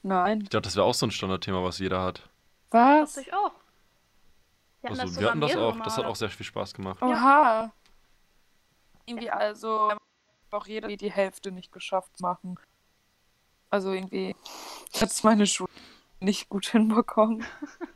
Nein. 0.01 0.39
Ich 0.43 0.49
dachte, 0.49 0.62
das 0.62 0.77
wäre 0.77 0.86
auch 0.86 0.93
so 0.93 1.08
ein 1.08 1.12
Standardthema, 1.12 1.62
was 1.62 1.79
jeder 1.79 2.01
hat. 2.01 2.29
Was? 2.71 3.17
Ich 3.17 3.34
auch. 3.34 3.51
Wir 4.79 4.91
hatten 4.91 4.99
Also, 5.01 5.13
das 5.13 5.19
wir 5.19 5.29
hatten 5.29 5.41
das 5.41 5.58
auch. 5.58 5.79
Das 5.81 5.97
hat 5.97 6.05
auch 6.05 6.15
sehr 6.15 6.29
viel 6.29 6.45
Spaß 6.45 6.73
gemacht. 6.73 7.01
Oha. 7.01 7.73
Irgendwie 9.05 9.29
also 9.29 9.91
auch 10.51 10.67
jeder 10.67 10.88
die 10.88 11.12
Hälfte 11.12 11.51
nicht 11.51 11.73
geschafft 11.73 12.15
zu 12.15 12.23
machen. 12.23 12.58
Also 13.69 13.91
irgendwie 13.91 14.38
hat 15.01 15.10
es 15.10 15.21
meine 15.21 15.47
Schule 15.47 15.69
nicht 16.21 16.47
gut 16.47 16.67
hinbekommen. 16.67 17.45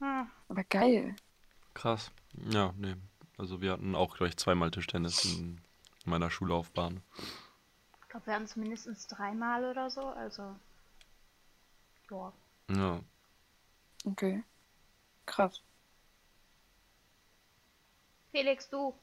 Hm. 0.00 0.28
Aber 0.48 0.64
geil. 0.64 1.16
Krass. 1.74 2.10
Ja, 2.50 2.72
nee. 2.76 2.94
Also 3.36 3.60
wir 3.60 3.72
hatten 3.72 3.94
auch 3.94 4.16
gleich 4.16 4.36
zweimal 4.36 4.70
Tischtennis 4.70 5.24
in 5.24 5.60
meiner 6.04 6.30
Schullaufbahn. 6.30 7.02
Ich 8.02 8.08
glaube, 8.08 8.26
wir 8.26 8.34
hatten 8.34 8.44
es 8.44 8.56
mindestens 8.56 9.06
dreimal 9.08 9.64
oder 9.64 9.90
so, 9.90 10.02
also. 10.02 10.54
Ja. 12.10 12.32
Ja. 12.70 13.00
Okay. 14.04 14.44
Krass. 15.26 15.62
Felix, 18.30 18.68
du. 18.68 18.94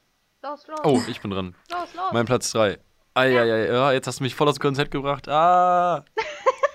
Los, 0.42 0.66
los. 0.66 0.80
Oh, 0.84 1.02
ich 1.08 1.20
bin 1.20 1.30
dran. 1.30 1.54
Los, 1.70 1.94
los. 1.94 2.12
Mein 2.12 2.26
Platz 2.26 2.50
3. 2.52 2.78
Eieiei, 3.14 3.66
ja, 3.66 3.92
jetzt 3.92 4.06
hast 4.06 4.20
du 4.20 4.24
mich 4.24 4.34
voll 4.34 4.48
aus 4.48 4.56
dem 4.56 4.62
Konzept 4.62 4.90
gebracht. 4.90 5.28
Ah! 5.28 6.04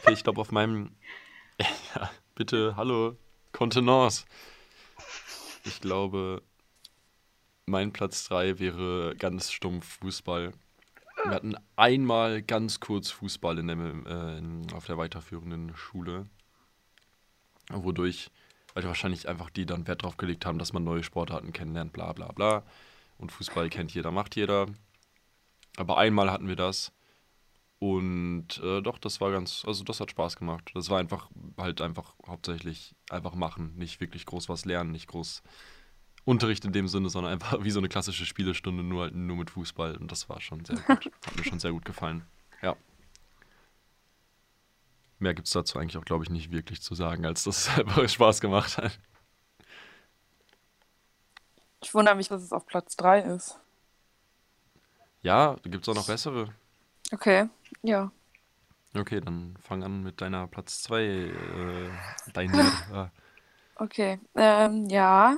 Okay, 0.03 0.13
ich 0.13 0.23
glaube 0.23 0.39
auf 0.39 0.51
meinem. 0.53 0.95
Ja, 1.95 2.10
bitte, 2.36 2.75
hallo. 2.77 3.17
Kontenance. 3.58 4.26
Ich 5.65 5.82
glaube, 5.82 6.43
mein 7.65 7.91
Platz 7.91 8.26
3 8.26 8.60
wäre 8.60 9.15
ganz 9.17 9.52
stumpf 9.52 9.98
Fußball. 9.98 10.54
Wir 11.24 11.32
hatten 11.32 11.56
einmal 11.76 12.43
ganz 12.43 12.80
kurz 12.80 13.10
Fußball 13.10 13.58
in 13.58 13.67
der, 13.67 13.78
äh, 13.78 14.76
auf 14.76 14.86
der 14.86 15.00
weiterführenden 15.00 15.76
Schule. 15.76 16.28
Wodurch, 17.72 18.30
weil 18.76 18.84
wahrscheinlich 18.84 19.28
einfach 19.28 19.50
die 19.50 19.65
dann 19.65 19.88
Wert 19.88 20.04
drauf 20.04 20.17
gelegt 20.17 20.46
haben, 20.46 20.60
dass 20.60 20.72
man 20.72 20.84
neue 20.84 21.02
Sportarten 21.02 21.52
kennenlernt, 21.52 21.93
bla 21.93 22.13
bla 22.13 22.32
bla. 22.32 22.63
Und 23.17 23.32
Fußball 23.32 23.70
kennt 23.70 23.91
jeder, 23.91 24.12
macht 24.12 24.36
jeder. 24.36 24.67
Aber 25.78 25.98
einmal 25.98 26.30
hatten 26.30 26.48
wir 26.48 26.56
das. 26.56 26.91
Und 27.79 28.59
äh, 28.63 28.81
doch, 28.81 28.97
das 28.97 29.21
war 29.21 29.31
ganz, 29.31 29.63
also 29.65 29.83
das 29.83 29.99
hat 29.99 30.09
Spaß 30.09 30.35
gemacht. 30.37 30.71
Das 30.73 30.89
war 30.89 30.99
einfach, 30.99 31.29
halt 31.57 31.81
einfach 31.81 32.15
hauptsächlich 32.25 32.95
einfach 33.09 33.35
machen, 33.35 33.75
nicht 33.77 34.01
wirklich 34.01 34.25
groß 34.25 34.49
was 34.49 34.65
lernen, 34.65 34.91
nicht 34.91 35.07
groß 35.07 35.43
Unterricht 36.25 36.65
in 36.65 36.73
dem 36.73 36.87
Sinne, 36.87 37.09
sondern 37.09 37.33
einfach 37.33 37.57
wie 37.63 37.71
so 37.71 37.79
eine 37.79 37.87
klassische 37.87 38.25
Spielestunde, 38.25 38.83
nur 38.83 39.03
halt 39.03 39.15
nur 39.15 39.37
mit 39.37 39.51
Fußball. 39.51 39.95
Und 39.97 40.11
das 40.11 40.27
war 40.27 40.41
schon 40.41 40.65
sehr 40.65 40.77
gut. 40.77 41.11
Hat 41.25 41.37
mir 41.37 41.43
schon 41.43 41.59
sehr 41.59 41.71
gut 41.71 41.85
gefallen. 41.85 42.25
Ja. 42.61 42.75
Mehr 45.19 45.35
gibt 45.35 45.47
es 45.47 45.53
dazu 45.53 45.77
eigentlich 45.77 45.97
auch, 45.97 46.05
glaube 46.05 46.23
ich, 46.23 46.29
nicht 46.29 46.51
wirklich 46.51 46.81
zu 46.81 46.95
sagen, 46.95 47.25
als 47.25 47.43
dass 47.43 47.67
es 47.67 47.69
einfach 47.77 48.07
Spaß 48.09 48.41
gemacht 48.41 48.77
hat. 48.77 48.99
Ich 51.83 51.93
wundere 51.93 52.15
mich, 52.15 52.27
dass 52.27 52.41
es 52.41 52.51
auf 52.51 52.65
Platz 52.65 52.95
3 52.97 53.21
ist. 53.21 53.59
Ja, 55.21 55.55
da 55.61 55.69
gibt 55.69 55.87
es 55.87 55.89
auch 55.89 55.95
noch 55.95 56.07
bessere. 56.07 56.53
Okay, 57.11 57.49
ja. 57.84 58.12
Okay, 58.95 59.21
dann 59.21 59.56
fang 59.62 59.84
an 59.84 60.03
mit 60.03 60.21
deiner 60.21 60.47
Platz 60.47 60.82
2. 60.84 61.03
Äh, 61.03 61.89
deiner. 62.34 62.71
äh, 62.91 63.08
Okay, 63.80 64.19
ähm, 64.36 64.89
ja. 64.89 65.38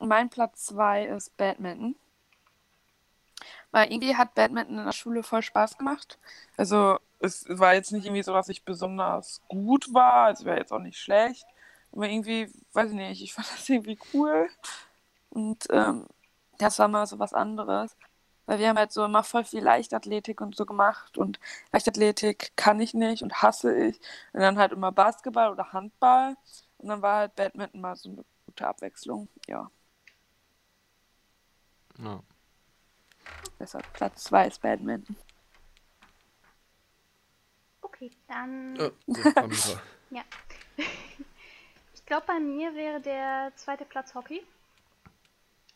Mein 0.00 0.28
Platz 0.28 0.66
2 0.66 1.06
ist 1.06 1.36
Badminton. 1.36 1.94
Weil 3.70 3.92
irgendwie 3.92 4.16
hat 4.16 4.34
Badminton 4.34 4.78
in 4.78 4.84
der 4.84 4.92
Schule 4.92 5.22
voll 5.22 5.42
Spaß 5.42 5.78
gemacht. 5.78 6.18
Also, 6.56 6.98
es 7.20 7.46
war 7.48 7.74
jetzt 7.74 7.92
nicht 7.92 8.04
irgendwie 8.06 8.22
so, 8.24 8.32
dass 8.32 8.48
ich 8.48 8.64
besonders 8.64 9.40
gut 9.48 9.92
war. 9.94 10.30
Es 10.30 10.44
wäre 10.44 10.58
jetzt 10.58 10.72
auch 10.72 10.80
nicht 10.80 10.98
schlecht. 10.98 11.46
Aber 11.92 12.08
irgendwie, 12.08 12.52
weiß 12.72 12.90
ich 12.90 12.96
nicht, 12.96 13.22
ich 13.22 13.32
fand 13.32 13.48
das 13.52 13.68
irgendwie 13.68 13.98
cool. 14.12 14.48
Und 15.30 15.66
ähm, 15.70 16.06
das 16.58 16.78
war 16.78 16.88
mal 16.88 17.06
so 17.06 17.18
was 17.18 17.32
anderes. 17.34 17.96
Weil 18.46 18.58
wir 18.58 18.68
haben 18.68 18.78
halt 18.78 18.92
so 18.92 19.04
immer 19.04 19.24
voll 19.24 19.44
viel 19.44 19.62
Leichtathletik 19.62 20.40
und 20.40 20.56
so 20.56 20.66
gemacht. 20.66 21.18
Und 21.18 21.40
Leichtathletik 21.72 22.52
kann 22.56 22.80
ich 22.80 22.94
nicht 22.94 23.22
und 23.22 23.42
hasse 23.42 23.76
ich. 23.76 24.00
Und 24.32 24.40
dann 24.40 24.58
halt 24.58 24.72
immer 24.72 24.92
Basketball 24.92 25.50
oder 25.50 25.72
Handball. 25.72 26.36
Und 26.78 26.88
dann 26.88 27.02
war 27.02 27.18
halt 27.18 27.36
Badminton 27.36 27.80
mal 27.80 27.96
so 27.96 28.10
eine 28.10 28.24
gute 28.46 28.66
Abwechslung. 28.66 29.28
Ja, 29.48 29.70
ja. 31.98 32.22
deshalb 33.58 33.90
Platz 33.92 34.24
2 34.24 34.46
ist 34.46 34.60
Badminton. 34.60 35.16
Okay, 37.80 38.10
dann. 38.28 38.76
Ja. 38.76 38.90
Ja. 40.10 40.22
ich 41.94 42.06
glaube, 42.06 42.26
bei 42.28 42.38
mir 42.38 42.72
wäre 42.76 43.00
der 43.00 43.50
zweite 43.56 43.84
Platz 43.84 44.14
Hockey. 44.14 44.46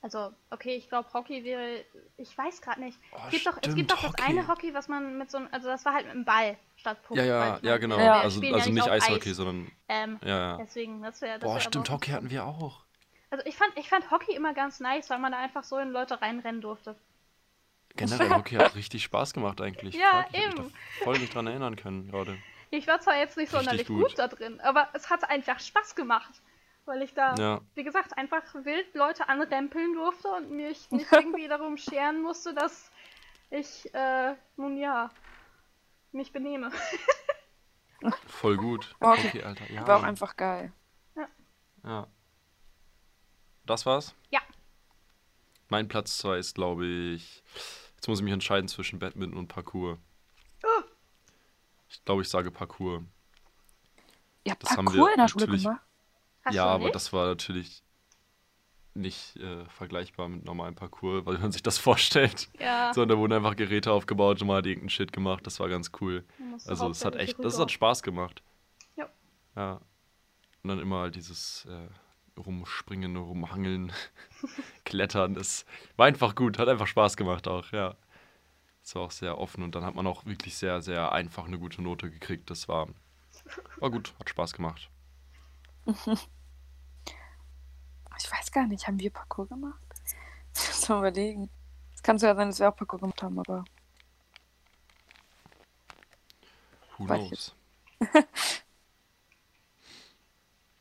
Also, 0.02 0.32
okay, 0.50 0.76
ich 0.76 0.88
glaube, 0.88 1.12
Hockey 1.12 1.44
wäre. 1.44 1.84
Ich 2.16 2.36
weiß 2.36 2.62
gerade 2.62 2.80
nicht. 2.80 2.98
Oh, 3.12 3.18
es 3.26 3.30
gibt 3.32 3.46
doch, 3.46 3.52
es 3.52 3.58
stimmt, 3.58 3.76
gibt 3.76 3.90
doch 3.92 4.00
das 4.00 4.10
Hockey. 4.12 4.22
eine 4.22 4.48
Hockey, 4.48 4.72
was 4.72 4.88
man 4.88 5.18
mit 5.18 5.30
so 5.30 5.36
einem. 5.38 5.48
Also, 5.52 5.68
das 5.68 5.84
war 5.84 5.92
halt 5.92 6.06
mit 6.06 6.14
einem 6.14 6.24
Ball 6.24 6.56
statt 6.76 7.02
Puck. 7.02 7.18
Ja, 7.18 7.24
ja, 7.24 7.56
ich 7.58 7.62
ja, 7.62 7.76
genau. 7.76 7.98
Ja. 7.98 8.20
Also, 8.20 8.40
also 8.40 8.56
ja 8.70 8.74
nicht 8.74 8.88
Eishockey, 8.88 9.30
Eis. 9.30 9.36
sondern. 9.36 9.70
Ähm, 9.88 10.18
Ja, 10.22 10.28
ja. 10.38 10.56
deswegen, 10.56 11.02
das 11.02 11.20
wäre. 11.20 11.38
Das 11.38 11.46
Boah, 11.46 11.54
wär 11.54 11.60
stimmt, 11.60 11.90
Hockey 11.90 12.12
hatten 12.12 12.30
wir 12.30 12.46
auch. 12.46 12.80
Also, 13.28 13.44
ich 13.44 13.56
fand, 13.56 13.76
ich 13.76 13.88
fand 13.90 14.10
Hockey 14.10 14.34
immer 14.34 14.54
ganz 14.54 14.80
nice, 14.80 15.10
weil 15.10 15.18
man 15.18 15.32
da 15.32 15.38
einfach 15.38 15.64
so 15.64 15.76
in 15.76 15.90
Leute 15.90 16.20
reinrennen 16.22 16.62
durfte. 16.62 16.96
Generell, 17.96 18.30
Hockey 18.34 18.54
hat 18.56 18.74
richtig 18.76 19.02
Spaß 19.04 19.34
gemacht 19.34 19.60
eigentlich. 19.60 19.94
Ja, 19.96 20.22
Fuck, 20.22 20.34
ich 20.34 20.40
hab 20.46 20.52
mich 20.54 20.58
eben. 20.60 20.72
da 20.98 21.04
voll 21.04 21.18
nicht 21.18 21.34
dran 21.34 21.46
erinnern 21.46 21.76
können 21.76 22.10
gerade. 22.10 22.38
Ich 22.70 22.86
war 22.86 23.00
zwar 23.00 23.16
jetzt 23.18 23.36
nicht 23.36 23.52
Richtig 23.52 23.66
sonderlich 23.66 23.86
gut. 23.88 24.08
gut. 24.10 24.18
da 24.18 24.28
drin, 24.28 24.60
aber 24.60 24.88
es 24.94 25.10
hat 25.10 25.28
einfach 25.28 25.58
Spaß 25.60 25.94
gemacht. 25.94 26.30
Weil 26.86 27.02
ich 27.02 27.14
da, 27.14 27.34
Ja. 27.36 27.60
wie 27.74 27.84
gesagt, 27.84 28.16
einfach 28.16 28.42
wild 28.54 28.94
Leute 28.94 29.28
anrempeln 29.28 29.94
durfte 29.94 30.28
und 30.28 30.50
mich 30.50 30.90
nicht 30.90 31.10
irgendwie 31.12 31.46
darum 31.48 31.76
scheren 31.76 32.22
musste, 32.22 32.54
dass 32.54 32.90
ich, 33.50 33.92
äh, 33.94 34.34
nun 34.56 34.76
ja, 34.76 35.10
mich 36.12 36.32
benehme. 36.32 36.70
Voll 38.26 38.56
gut. 38.56 38.94
Hockey. 39.00 39.22
Hockey, 39.28 39.42
Alter. 39.42 39.70
Ja. 39.72 39.86
War 39.86 39.98
auch 39.98 40.02
einfach 40.02 40.36
geil. 40.36 40.72
Ja. 41.84 42.06
Das 43.66 43.86
war's? 43.86 44.14
Ja. 44.30 44.40
Mein 45.68 45.86
Platz 45.88 46.18
2 46.18 46.38
ist, 46.38 46.54
glaube 46.54 46.86
ich. 46.86 47.42
Jetzt 47.94 48.08
muss 48.08 48.18
ich 48.18 48.24
mich 48.24 48.32
entscheiden 48.32 48.68
zwischen 48.68 48.98
Badminton 48.98 49.38
und 49.38 49.48
Parkour. 49.48 49.98
Oh. 50.64 50.82
Ich 51.88 52.04
glaube, 52.04 52.22
ich 52.22 52.28
sage 52.28 52.50
Parkour. 52.50 53.04
Ihr 54.44 54.52
habt 54.52 54.62
Das 54.62 54.76
haben 54.76 54.86
Parkour 54.86 55.06
wir 55.06 55.12
in 55.12 55.20
der 55.20 55.28
Schule 55.28 55.46
gemacht? 55.46 55.80
Hast 56.44 56.54
ja, 56.54 56.64
aber 56.64 56.90
das 56.90 57.12
war 57.12 57.26
natürlich 57.26 57.82
nicht 58.94 59.36
äh, 59.36 59.64
vergleichbar 59.66 60.28
mit 60.28 60.44
normalem 60.44 60.74
Parkour, 60.74 61.24
weil 61.26 61.38
man 61.38 61.52
sich 61.52 61.62
das 61.62 61.78
vorstellt. 61.78 62.48
Ja. 62.58 62.92
So, 62.94 63.02
und 63.02 63.08
da 63.08 63.18
wurden 63.18 63.32
einfach 63.32 63.56
Geräte 63.56 63.92
aufgebaut 63.92 64.40
und 64.40 64.48
mal 64.48 64.58
hat 64.58 64.66
irgendeinen 64.66 64.90
Shit 64.90 65.12
gemacht. 65.12 65.46
Das 65.46 65.60
war 65.60 65.68
ganz 65.68 65.92
cool. 66.00 66.24
man 66.38 66.60
Also 66.66 66.90
es 66.90 67.04
hat 67.04 67.16
echt, 67.16 67.42
das 67.42 67.58
hat 67.58 67.70
Spaß 67.70 68.02
gemacht. 68.02 68.42
Ja. 68.96 69.08
Ja. 69.56 69.80
Und 70.62 70.68
dann 70.68 70.78
immer 70.80 71.00
halt 71.00 71.14
dieses 71.14 71.66
äh, 71.66 72.40
Rumspringen, 72.40 73.16
Rumhangeln, 73.16 73.92
Klettern. 74.84 75.34
Das 75.34 75.64
war 75.96 76.06
einfach 76.06 76.34
gut, 76.34 76.58
hat 76.58 76.68
einfach 76.68 76.86
Spaß 76.86 77.16
gemacht 77.16 77.48
auch, 77.48 77.70
ja. 77.72 77.96
Es 78.82 78.94
war 78.94 79.02
auch 79.02 79.10
sehr 79.10 79.38
offen 79.38 79.62
und 79.62 79.74
dann 79.74 79.84
hat 79.84 79.94
man 79.94 80.06
auch 80.06 80.24
wirklich 80.24 80.56
sehr, 80.56 80.80
sehr 80.80 81.12
einfach 81.12 81.44
eine 81.44 81.58
gute 81.58 81.82
Note 81.82 82.10
gekriegt. 82.10 82.50
Das 82.50 82.66
war, 82.66 82.88
war 83.78 83.90
gut, 83.90 84.14
hat 84.18 84.30
Spaß 84.30 84.54
gemacht. 84.54 84.90
Ich 88.22 88.30
weiß 88.30 88.52
gar 88.52 88.66
nicht, 88.66 88.86
haben 88.86 89.00
wir 89.00 89.10
Parkour 89.10 89.48
gemacht? 89.48 89.80
Ich 90.54 90.68
muss 90.68 90.88
mal 90.90 90.98
überlegen. 90.98 91.48
Es 91.94 92.02
kann 92.02 92.18
sogar 92.18 92.36
sein, 92.36 92.48
dass 92.48 92.60
wir 92.60 92.68
auch 92.68 92.76
Parkour 92.76 92.98
gemacht 93.00 93.22
haben, 93.22 93.38
aber 93.38 93.64
Who 96.98 97.06
knows? 97.06 97.54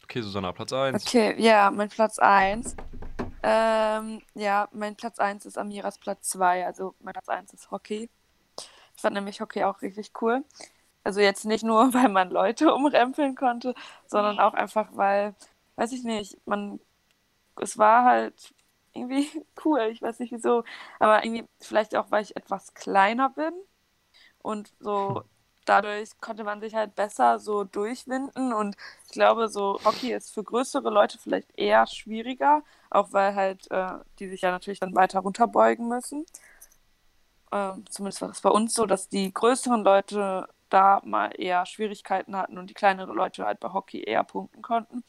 okay, 0.03 0.21
Susanna, 0.21 0.51
Platz 0.51 0.73
1. 0.73 1.07
Okay, 1.07 1.41
ja, 1.41 1.71
mein 1.71 1.87
Platz 1.87 2.19
1. 2.19 2.75
Ähm, 3.41 4.21
ja, 4.35 4.67
mein 4.73 4.97
Platz 4.97 5.17
1 5.19 5.45
ist 5.45 5.57
Amiras 5.57 5.97
Platz 5.97 6.27
2. 6.29 6.65
Also 6.65 6.93
mein 6.99 7.13
Platz 7.13 7.29
1 7.29 7.53
ist 7.53 7.71
Hockey. 7.71 8.09
Ich 8.95 9.01
fand 9.01 9.15
nämlich 9.15 9.39
Hockey 9.39 9.63
auch 9.63 9.81
richtig 9.81 10.11
cool. 10.21 10.43
Also 11.09 11.21
jetzt 11.21 11.45
nicht 11.45 11.63
nur, 11.63 11.91
weil 11.95 12.09
man 12.09 12.29
Leute 12.29 12.71
umrempeln 12.71 13.35
konnte, 13.35 13.73
sondern 14.05 14.39
auch 14.39 14.53
einfach, 14.53 14.89
weil, 14.91 15.33
weiß 15.75 15.91
ich 15.91 16.03
nicht, 16.03 16.37
man, 16.45 16.79
es 17.59 17.79
war 17.79 18.05
halt 18.05 18.53
irgendwie 18.93 19.27
cool. 19.65 19.81
Ich 19.91 20.03
weiß 20.03 20.19
nicht 20.19 20.31
wieso, 20.31 20.63
aber 20.99 21.25
irgendwie 21.25 21.45
vielleicht 21.59 21.95
auch, 21.95 22.11
weil 22.11 22.21
ich 22.23 22.35
etwas 22.35 22.75
kleiner 22.75 23.29
bin. 23.31 23.53
Und 24.43 24.71
so 24.79 25.23
dadurch 25.65 26.11
konnte 26.21 26.43
man 26.43 26.61
sich 26.61 26.75
halt 26.75 26.93
besser 26.95 27.39
so 27.39 27.63
durchwinden. 27.63 28.53
Und 28.53 28.75
ich 29.07 29.11
glaube, 29.13 29.49
so 29.49 29.79
Hockey 29.85 30.13
ist 30.13 30.31
für 30.33 30.43
größere 30.43 30.91
Leute 30.91 31.17
vielleicht 31.17 31.49
eher 31.57 31.87
schwieriger, 31.87 32.63
auch 32.91 33.13
weil 33.13 33.33
halt 33.35 33.69
äh, 33.71 33.93
die 34.19 34.29
sich 34.29 34.41
ja 34.41 34.51
natürlich 34.51 34.79
dann 34.79 34.95
weiter 34.95 35.21
runterbeugen 35.21 35.87
müssen. 35.87 36.25
Ähm, 37.51 37.85
zumindest 37.89 38.21
war 38.21 38.29
das 38.29 38.41
bei 38.41 38.49
uns 38.49 38.73
so, 38.75 38.85
dass 38.85 39.09
die 39.09 39.33
größeren 39.33 39.83
Leute 39.83 40.47
da 40.69 41.01
mal 41.03 41.29
eher 41.39 41.65
Schwierigkeiten 41.65 42.35
hatten 42.35 42.57
und 42.57 42.67
die 42.67 42.73
kleineren 42.73 43.15
Leute 43.15 43.45
halt 43.45 43.59
bei 43.59 43.71
Hockey 43.71 44.01
eher 44.01 44.23
punkten 44.23 44.61
konnten. 44.61 45.03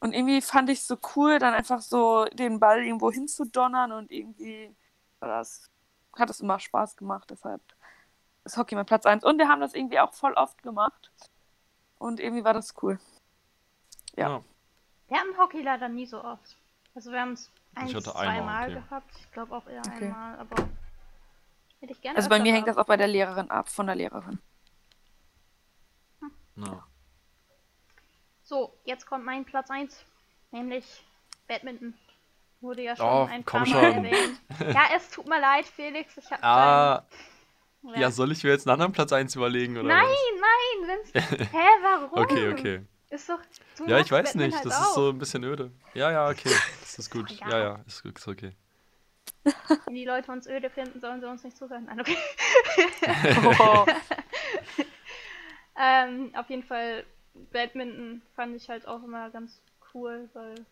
Und 0.00 0.12
irgendwie 0.14 0.40
fand 0.40 0.70
ich 0.70 0.78
es 0.80 0.86
so 0.86 0.96
cool, 1.16 1.38
dann 1.38 1.54
einfach 1.54 1.80
so 1.80 2.24
den 2.26 2.60
Ball 2.60 2.84
irgendwo 2.84 3.10
hinzudonnern 3.10 3.92
und 3.92 4.10
irgendwie 4.12 4.74
das, 5.20 5.70
hat 6.16 6.30
es 6.30 6.40
immer 6.40 6.60
Spaß 6.60 6.96
gemacht, 6.96 7.28
deshalb 7.30 7.60
ist 8.44 8.56
Hockey 8.56 8.74
mein 8.74 8.86
Platz 8.86 9.06
1. 9.06 9.24
Und 9.24 9.38
wir 9.38 9.48
haben 9.48 9.60
das 9.60 9.74
irgendwie 9.74 10.00
auch 10.00 10.12
voll 10.12 10.32
oft 10.34 10.62
gemacht. 10.62 11.10
Und 11.98 12.20
irgendwie 12.20 12.44
war 12.44 12.54
das 12.54 12.74
cool. 12.82 12.98
Ja. 14.16 14.42
Wir 15.08 15.18
hatten 15.18 15.36
Hockey 15.36 15.62
leider 15.62 15.88
nie 15.88 16.06
so 16.06 16.22
oft. 16.22 16.56
Also 16.94 17.12
wir 17.12 17.20
haben 17.20 17.32
es 17.32 17.50
ein, 17.74 17.88
zweimal 17.88 18.64
Hockey. 18.64 18.74
gehabt. 18.74 19.10
Ich 19.20 19.30
glaube 19.32 19.56
auch 19.56 19.66
eher 19.66 19.82
Okay. 19.86 20.06
einmal, 20.06 20.38
aber 20.38 20.68
hätte 21.80 21.92
ich 21.92 22.00
gerne 22.00 22.16
Also 22.16 22.28
bei 22.28 22.38
mir 22.40 22.52
hängt 22.52 22.66
das 22.68 22.76
auch 22.76 22.86
bei 22.86 22.96
der 22.96 23.08
Lehrerin 23.08 23.50
ab, 23.50 23.68
von 23.68 23.86
der 23.86 23.94
Lehrerin. 23.96 24.38
Ja. 26.56 26.84
So, 28.42 28.74
jetzt 28.84 29.06
kommt 29.06 29.24
mein 29.24 29.44
Platz 29.44 29.70
1, 29.70 30.04
nämlich 30.50 30.84
Badminton. 31.46 31.94
Wurde 32.60 32.82
ja 32.82 32.96
schon 32.96 33.06
Oh, 33.06 33.28
ein 33.30 33.44
komm 33.44 33.62
paar 33.64 33.68
Mal 33.82 33.92
schon. 33.94 34.04
erwähnt. 34.04 34.40
Ja, 34.74 34.88
es 34.96 35.10
tut 35.10 35.28
mir 35.28 35.40
leid, 35.40 35.64
Felix. 35.66 36.16
Ich 36.16 36.28
habe 36.32 36.42
Ah, 36.42 37.06
ja. 37.82 38.00
ja, 38.00 38.10
soll 38.10 38.32
ich 38.32 38.42
mir 38.42 38.50
jetzt 38.50 38.66
einen 38.66 38.72
anderen 38.74 38.92
Platz 38.92 39.12
1 39.12 39.36
überlegen 39.36 39.76
oder 39.76 39.86
Nein, 39.88 40.04
was? 40.06 40.40
nein, 40.40 40.98
wenn's. 41.14 41.50
Hä, 41.52 41.66
warum? 41.82 42.18
Okay, 42.18 42.52
okay. 42.52 42.86
Ist 43.10 43.28
doch. 43.28 43.38
Du 43.76 43.86
Ja, 43.86 44.00
ich 44.00 44.10
weiß 44.10 44.32
Badminton 44.32 44.46
nicht, 44.46 44.56
halt 44.56 44.66
das 44.66 44.76
auch. 44.76 44.88
ist 44.88 44.94
so 44.94 45.10
ein 45.10 45.18
bisschen 45.18 45.44
öde. 45.44 45.70
Ja, 45.94 46.10
ja, 46.10 46.28
okay, 46.28 46.50
das 46.80 46.98
ist 46.98 47.10
gut. 47.10 47.30
egal. 47.30 47.50
Ja, 47.50 47.58
ja, 47.58 47.74
ist, 47.86 48.04
ist 48.04 48.26
okay. 48.28 48.56
Wenn 49.86 49.94
die 49.94 50.04
Leute 50.04 50.30
uns 50.32 50.46
öde 50.46 50.70
finden, 50.70 51.00
sollen 51.00 51.20
sie 51.20 51.28
uns 51.28 51.44
nicht 51.44 51.56
zuhören. 51.56 51.84
Nein, 51.86 52.00
okay. 52.00 52.16
Oh, 53.60 53.86
Ähm, 55.78 56.32
auf 56.34 56.50
jeden 56.50 56.64
Fall, 56.64 57.04
Badminton 57.52 58.20
fand 58.34 58.56
ich 58.56 58.68
halt 58.68 58.86
auch 58.88 59.02
immer 59.04 59.30
ganz 59.30 59.62
cool, 59.94 60.28
weil, 60.32 60.66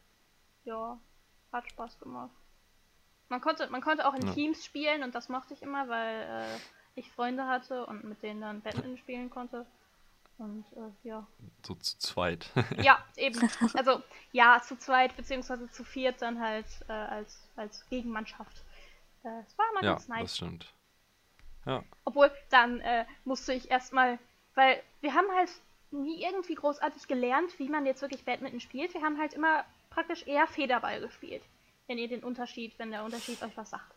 ja, 0.64 0.99
hat 1.53 1.71
Spaß 1.71 2.01
gemacht. 2.01 2.35
Man 3.29 3.40
konnte, 3.40 3.69
man 3.71 3.81
konnte 3.83 4.07
auch 4.07 4.14
in 4.14 4.27
Ja. 4.27 4.33
Teams 4.35 4.64
spielen 4.64 5.05
und 5.05 5.14
das 5.14 5.29
mochte 5.29 5.55
ich 5.55 5.62
immer, 5.62 5.88
weil, 5.88 6.23
äh, 6.23 6.59
ich 6.97 7.11
Freunde 7.12 7.47
hatte 7.47 7.87
und 7.87 8.05
mit 8.05 8.23
denen 8.23 8.40
dann 8.40 8.62
Badminton 8.62 8.99
spielen 8.99 9.31
konnte. 9.31 9.64
Und 10.38 10.66
äh, 10.75 11.09
ja. 11.09 11.27
So 11.66 11.75
zu 11.75 11.99
zweit. 11.99 12.51
Ja, 12.83 13.03
eben. 13.16 13.49
Also 13.75 14.03
ja, 14.33 14.61
zu 14.62 14.77
zweit 14.79 15.16
beziehungsweise 15.16 15.70
zu 15.70 15.83
viert 15.83 16.20
dann 16.20 16.40
halt 16.40 16.66
äh, 16.88 16.92
als, 16.92 17.49
als 17.57 17.88
Gegenmannschaft. 17.88 18.64
Äh, 19.25 19.40
Es 19.46 19.57
war 19.57 19.66
immer 19.72 19.83
ja, 19.83 19.92
ganz 19.92 20.09
nice. 20.09 20.20
das 20.22 20.37
stimmt. 20.37 20.75
Ja, 21.64 21.83
Obwohl, 22.05 22.31
dann 22.51 22.81
äh, 22.81 23.07
musste 23.25 23.53
ich 23.53 23.70
erstmal, 23.70 24.18
weil 24.55 24.83
wir 25.01 25.14
haben 25.14 25.27
halt 25.35 25.51
nie 25.90 26.22
irgendwie 26.22 26.55
großartig 26.55 27.09
gelernt, 27.09 27.59
wie 27.59 27.68
man 27.68 27.87
jetzt 27.87 28.03
wirklich 28.03 28.25
Badminton 28.25 28.61
spielt. 28.61 28.94
Wir 28.94 29.03
haben 29.03 29.18
halt 29.18 29.35
immer 29.35 29.64
praktisch 29.90 30.27
eher 30.27 30.46
Federball 30.46 31.01
gespielt, 31.01 31.42
wenn 31.87 31.99
ihr 31.99 32.09
den 32.09 32.22
Unterschied, 32.22 32.79
wenn 32.79 32.90
der 32.90 33.05
Unterschied 33.05 33.42
euch 33.42 33.57
was 33.57 33.70
sagt. 33.70 33.96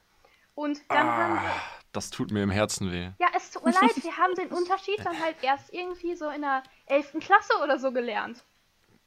Und 0.59 0.81
dann 0.89 1.07
haben 1.07 1.33
wir, 1.35 1.49
ah, 1.51 1.61
das 1.93 2.09
tut 2.09 2.31
mir 2.31 2.43
im 2.43 2.49
Herzen 2.49 2.91
weh. 2.91 3.11
ja, 3.17 3.27
es 3.33 3.51
tut 3.51 3.63
mir 3.63 3.71
leid, 3.71 4.03
wir 4.03 4.17
haben 4.17 4.35
den 4.35 4.49
Unterschied 4.49 4.99
dann 5.05 5.17
halt 5.17 5.37
erst 5.41 5.73
irgendwie 5.73 6.17
so 6.17 6.27
in 6.27 6.41
der 6.41 6.63
11. 6.87 7.13
Klasse 7.21 7.53
oder 7.63 7.79
so 7.79 7.93
gelernt. 7.93 8.43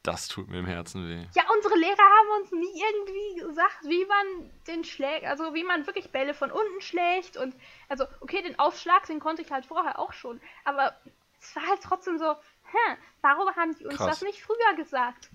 Das 0.01 0.27
tut 0.27 0.47
mir 0.47 0.57
im 0.57 0.65
Herzen 0.65 1.07
weh. 1.07 1.27
Ja, 1.35 1.43
unsere 1.55 1.75
Lehrer 1.75 1.91
haben 1.99 2.41
uns 2.41 2.51
nie 2.53 2.81
irgendwie 2.81 3.47
gesagt, 3.47 3.83
wie 3.83 4.03
man 4.03 4.51
den 4.65 4.83
schlägt, 4.83 5.25
also 5.25 5.53
wie 5.53 5.63
man 5.63 5.85
wirklich 5.85 6.11
Bälle 6.11 6.33
von 6.33 6.49
unten 6.49 6.81
schlägt 6.81 7.37
und 7.37 7.55
also 7.87 8.05
okay, 8.21 8.41
den 8.41 8.57
Aufschlag, 8.57 9.05
den 9.05 9.19
konnte 9.19 9.43
ich 9.43 9.51
halt 9.51 9.67
vorher 9.67 9.99
auch 9.99 10.11
schon, 10.11 10.41
aber 10.65 10.95
es 11.39 11.55
war 11.55 11.67
halt 11.67 11.81
trotzdem 11.83 12.17
so, 12.17 12.31
hä, 12.31 12.97
warum 13.21 13.47
haben 13.55 13.75
die 13.75 13.85
uns 13.85 13.97
Krass. 13.97 14.07
das 14.07 14.21
nicht 14.23 14.41
früher 14.41 14.75
gesagt? 14.75 15.29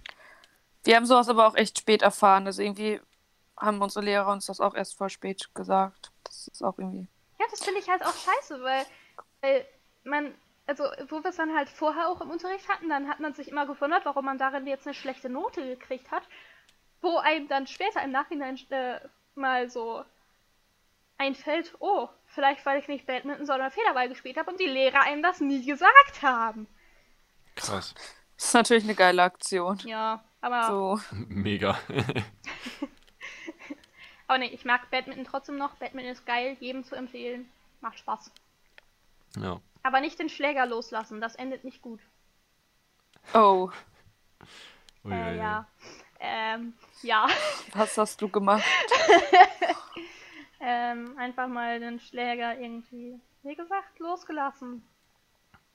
Wir 0.82 0.96
haben 0.96 1.06
sowas 1.06 1.28
aber 1.28 1.46
auch 1.46 1.54
echt 1.54 1.78
spät 1.78 2.02
erfahren. 2.02 2.46
Also 2.46 2.62
irgendwie 2.62 3.00
haben 3.58 3.82
unsere 3.82 4.04
Lehrer 4.04 4.32
uns 4.32 4.46
das 4.46 4.60
auch 4.60 4.74
erst 4.74 4.96
voll 4.96 5.10
spät 5.10 5.54
gesagt. 5.54 6.12
Das 6.24 6.48
ist 6.48 6.62
auch 6.62 6.78
irgendwie. 6.78 7.08
Ja, 7.38 7.46
das 7.50 7.64
finde 7.64 7.80
ich 7.80 7.88
halt 7.88 8.04
auch 8.04 8.14
scheiße, 8.14 8.62
weil, 8.62 8.86
weil 9.40 9.66
man, 10.04 10.34
also 10.66 10.84
wo 11.08 11.22
wir 11.22 11.30
es 11.30 11.36
dann 11.36 11.54
halt 11.54 11.68
vorher 11.68 12.08
auch 12.08 12.20
im 12.20 12.30
Unterricht 12.30 12.68
hatten, 12.68 12.88
dann 12.88 13.08
hat 13.08 13.20
man 13.20 13.34
sich 13.34 13.48
immer 13.48 13.66
gewundert, 13.66 14.04
warum 14.04 14.24
man 14.24 14.38
darin 14.38 14.66
jetzt 14.66 14.86
eine 14.86 14.94
schlechte 14.94 15.28
Note 15.28 15.64
gekriegt 15.66 16.10
hat, 16.10 16.22
wo 17.00 17.18
einem 17.18 17.48
dann 17.48 17.66
später 17.66 18.02
im 18.02 18.10
Nachhinein 18.10 18.58
äh, 18.70 19.00
mal 19.34 19.70
so 19.70 20.04
einfällt, 21.16 21.74
oh, 21.80 22.08
vielleicht 22.26 22.64
weil 22.64 22.80
ich 22.80 22.88
nicht 22.88 23.06
Badminton, 23.06 23.46
sondern 23.46 23.70
Federball 23.70 24.08
gespielt 24.08 24.36
habe 24.36 24.50
und 24.50 24.60
die 24.60 24.66
Lehrer 24.66 25.02
einem 25.02 25.22
das 25.22 25.40
nie 25.40 25.64
gesagt 25.64 26.22
haben. 26.22 26.68
Krass. 27.56 27.94
Das 28.36 28.46
ist 28.46 28.54
natürlich 28.54 28.84
eine 28.84 28.94
geile 28.94 29.22
Aktion. 29.24 29.78
Ja, 29.84 30.22
aber, 30.40 30.66
So. 30.68 31.00
Mega. 31.28 31.76
aber 34.28 34.38
nee, 34.38 34.46
ich 34.46 34.64
mag 34.64 34.88
Badminton 34.90 35.24
trotzdem 35.24 35.56
noch. 35.58 35.74
Badminton 35.76 36.12
ist 36.12 36.24
geil, 36.26 36.56
jedem 36.60 36.84
zu 36.84 36.94
empfehlen. 36.94 37.48
Macht 37.80 37.98
Spaß. 37.98 38.30
ja. 39.38 39.60
Aber 39.82 40.00
nicht 40.00 40.18
den 40.18 40.28
Schläger 40.28 40.66
loslassen, 40.66 41.20
das 41.20 41.34
endet 41.36 41.64
nicht 41.64 41.80
gut. 41.82 42.00
Oh, 43.34 43.70
Ui, 45.04 45.10
ui, 45.10 45.12
Äh, 45.12 45.30
ui. 45.32 45.36
ja. 45.38 45.66
Ähm, 46.20 46.74
ja. 47.02 47.26
was 47.74 47.96
hast 47.96 48.20
du 48.20 48.28
gemacht? 48.28 48.64
ähm, 50.60 51.16
einfach 51.18 51.48
mal 51.48 51.78
den 51.80 52.00
Schläger 52.00 52.58
irgendwie, 52.58 53.20
wie 53.44 53.54
gesagt, 53.54 53.98
losgelassen. 53.98 54.82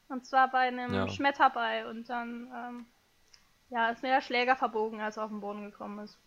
Und 0.10 0.26
zwar 0.26 0.50
bei 0.52 0.68
einem 0.68 0.94
Ja. 0.94 1.08
Schmetterball 1.10 1.88
und 1.88 2.10
dann, 2.10 2.52
ähm, 2.54 2.86
ja, 3.70 3.90
ist 3.90 4.04
mir 4.04 4.10
der 4.10 4.22
Schläger 4.22 4.56
verbogen, 4.56 5.00
als 5.02 5.18
er 5.18 5.24
auf 5.24 5.32
den 5.32 5.40
Boden 5.42 5.64
gekommen 5.72 6.00
ist. 6.04 6.18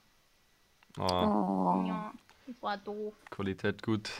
Oh, 0.99 1.05
Oh. 1.05 1.85
Ja, 1.87 2.13
das 2.47 2.63
war 2.63 2.77
doof. 2.79 3.15
Qualität 3.31 3.83
gut. 3.83 4.11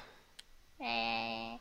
Äh. 0.79 1.57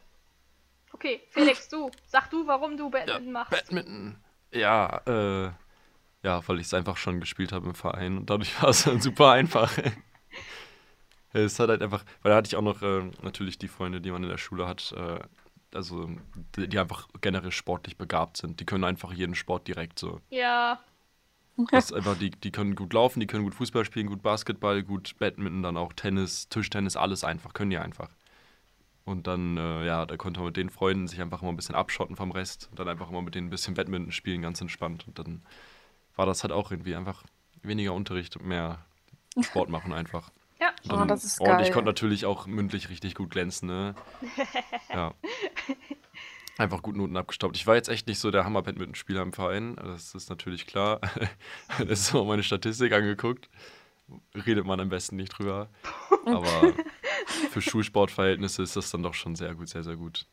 Okay, 0.92 1.22
Felix, 1.30 1.68
du, 1.70 1.92
sag 2.06 2.30
du, 2.30 2.48
warum 2.48 2.78
du 2.78 2.90
Badminton 2.90 3.32
machst. 3.32 3.52
Badminton. 3.52 4.18
Ja, 4.52 5.02
äh, 5.06 5.52
ja, 6.24 6.48
weil 6.48 6.60
ich 6.60 6.68
es 6.68 6.74
einfach 6.74 6.98
schon 6.98 7.20
gespielt 7.20 7.52
habe 7.52 7.68
im 7.68 7.76
Verein 7.76 8.18
und 8.18 8.30
dadurch 8.30 8.62
war 8.62 8.70
es 8.70 8.84
dann 8.84 9.02
super 9.02 9.32
einfach. 9.32 9.78
es 11.34 11.60
hat 11.60 11.70
halt 11.70 11.82
einfach, 11.82 12.04
weil 12.22 12.32
da 12.32 12.38
hatte 12.38 12.48
ich 12.48 12.56
auch 12.56 12.62
noch 12.62 12.82
äh, 12.82 13.04
natürlich 13.22 13.58
die 13.58 13.68
Freunde, 13.68 14.02
die 14.02 14.12
man 14.12 14.24
in 14.24 14.30
der 14.30 14.38
Schule 14.38 14.68
hat, 14.68 14.94
äh, 14.98 15.20
also 15.74 16.10
die, 16.56 16.68
die 16.70 16.80
einfach 16.80 17.08
generell 17.22 17.52
sportlich 17.52 17.98
begabt 17.98 18.38
sind. 18.38 18.60
Die 18.60 18.66
können 18.66 18.86
einfach 18.86 19.12
jeden 19.12 19.36
Sport 19.36 19.68
direkt 19.68 20.00
so. 20.00 20.22
Ja, 20.30 20.80
Das 21.72 21.94
einfach, 21.94 22.18
die, 22.18 22.32
die 22.32 22.52
können 22.52 22.76
gut 22.76 22.94
laufen, 22.94 23.20
die 23.20 23.28
können 23.28 23.44
gut 23.44 23.56
Fußball 23.56 23.86
spielen, 23.86 24.08
gut 24.08 24.22
Basketball, 24.22 24.84
gut 24.84 25.16
Badminton, 25.20 25.64
dann 25.64 25.78
auch 25.78 25.94
Tennis, 25.94 26.50
Tischtennis, 26.50 26.96
alles 26.98 27.24
einfach, 27.24 27.54
können 27.54 27.70
die 27.72 27.78
einfach. 27.78 28.10
Und 29.06 29.28
dann, 29.28 29.56
äh, 29.58 29.86
ja, 29.86 30.06
da 30.06 30.18
konnte 30.18 30.40
man 30.40 30.48
mit 30.48 30.58
den 30.58 30.70
Freunden 30.70 31.08
sich 31.08 31.22
einfach 31.22 31.42
immer 31.42 31.52
ein 31.52 31.56
bisschen 31.56 31.76
abschotten 31.76 32.16
vom 32.16 32.32
Rest 32.32 32.68
und 32.72 32.80
dann 32.80 32.90
einfach 32.90 33.10
immer 33.10 33.22
mit 33.22 33.36
denen 33.36 33.48
ein 33.48 33.52
bisschen 33.52 33.76
Badminton 33.76 34.12
spielen, 34.12 34.42
ganz 34.42 34.60
entspannt. 34.62 35.08
Und 35.08 35.20
dann 35.20 35.44
war 36.16 36.26
das 36.26 36.44
halt 36.44 36.52
auch 36.52 36.72
irgendwie 36.72 36.96
einfach 36.96 37.24
weniger 37.62 37.94
Unterricht 37.94 38.36
und 38.36 38.46
mehr 38.48 38.84
Sport 39.42 39.70
machen 39.70 39.94
einfach. 39.94 40.32
ja, 40.60 40.74
Und 40.90 41.02
Oh, 41.02 41.06
das 41.06 41.24
ist 41.24 41.40
Und 41.40 41.62
ich 41.62 41.68
geil. 41.68 41.72
konnte 41.72 41.90
natürlich 41.90 42.26
auch 42.26 42.48
mündlich 42.48 42.90
richtig 42.90 43.16
gut 43.16 43.30
glänzen, 43.30 43.68
ne? 43.68 43.96
Ja. 44.94 45.14
Einfach 46.58 46.82
gut 46.82 46.96
Noten 46.96 47.18
abgestaubt. 47.18 47.58
Ich 47.58 47.68
war 47.68 47.76
jetzt 47.76 47.90
echt 47.90 48.08
nicht 48.08 48.20
so 48.20 48.32
der 48.32 48.46
Hammer-Badminton-Spieler 48.46 49.22
im 49.22 49.34
Verein. 49.34 49.76
Das 49.76 50.16
ist 50.16 50.30
natürlich 50.30 50.68
klar. 50.68 51.02
Das 51.80 52.00
ist 52.00 52.14
mal 52.14 52.24
meine 52.24 52.44
Statistik 52.44 52.94
angeguckt. 52.94 53.50
Redet 54.34 54.66
man 54.66 54.80
am 54.80 54.90
besten 54.90 55.18
nicht 55.18 55.38
drüber. 55.38 55.70
Aber 56.26 56.74
für 57.52 57.62
Schulsportverhältnisse 57.62 58.64
ist 58.64 58.76
das 58.76 58.92
dann 58.92 59.04
doch 59.04 59.14
schon 59.14 59.36
sehr 59.36 59.54
gut, 59.56 59.68
sehr, 59.68 59.84
sehr 59.84 59.98
gut. 59.98 60.28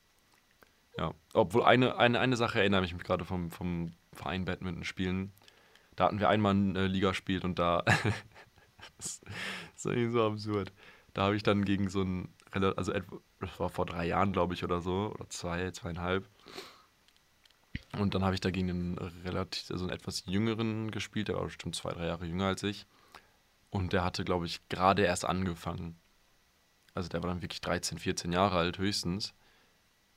Ja. 0.97 1.13
Obwohl 1.33 1.65
eine, 1.65 1.97
eine, 1.97 2.21
eine 2.21 2.37
Sache 2.37 2.61
erinnere 2.61 2.85
ich 2.85 2.93
mich 2.93 3.03
gerade 3.03 3.25
vom, 3.25 3.51
vom 3.51 3.93
Verein 4.13 4.45
Badminton 4.45 4.85
spielen. 4.85 5.33
Da 5.97 6.05
hatten 6.05 6.21
wir 6.21 6.29
einmal 6.29 6.55
ein 6.55 6.77
äh, 6.77 6.87
Ligaspiel 6.87 7.45
und 7.45 7.59
da. 7.59 7.83
das 8.97 9.23
ist 9.75 9.87
irgendwie 9.87 10.13
so 10.13 10.27
absurd. 10.27 10.73
Da 11.15 11.23
habe 11.23 11.37
ich 11.37 11.43
dann 11.43 11.65
gegen 11.65 11.89
so 11.89 12.03
einen, 12.03 12.35
also 12.53 12.93
das 13.41 13.61
war 13.61 13.71
vor 13.71 13.87
drei 13.87 14.07
Jahren, 14.07 14.33
glaube 14.33 14.55
ich, 14.55 14.65
oder 14.65 14.81
so, 14.81 15.13
oder 15.15 15.29
zwei, 15.31 15.71
zweieinhalb. 15.71 16.29
Und 17.99 18.15
dann 18.15 18.25
habe 18.25 18.35
ich 18.35 18.41
da 18.41 18.51
gegen 18.51 18.71
einen 18.71 18.99
relativ, 19.25 19.71
also 19.71 19.85
einen 19.85 19.93
etwas 19.93 20.25
jüngeren 20.27 20.91
gespielt, 20.91 21.29
der 21.29 21.37
war 21.37 21.45
bestimmt 21.45 21.77
zwei, 21.77 21.93
drei 21.93 22.07
Jahre 22.07 22.25
jünger 22.25 22.47
als 22.47 22.63
ich. 22.63 22.87
Und 23.71 23.93
der 23.93 24.05
hatte, 24.05 24.25
glaube 24.25 24.47
ich, 24.47 24.67
gerade 24.69 25.03
erst 25.03 25.25
angefangen. 25.25 25.99
Also 26.95 27.09
der 27.09 27.23
war 27.23 27.31
dann 27.31 27.43
wirklich 27.43 27.61
13, 27.61 27.99
14 27.99 28.33
Jahre 28.33 28.59
alt 28.59 28.79
höchstens. 28.79 29.35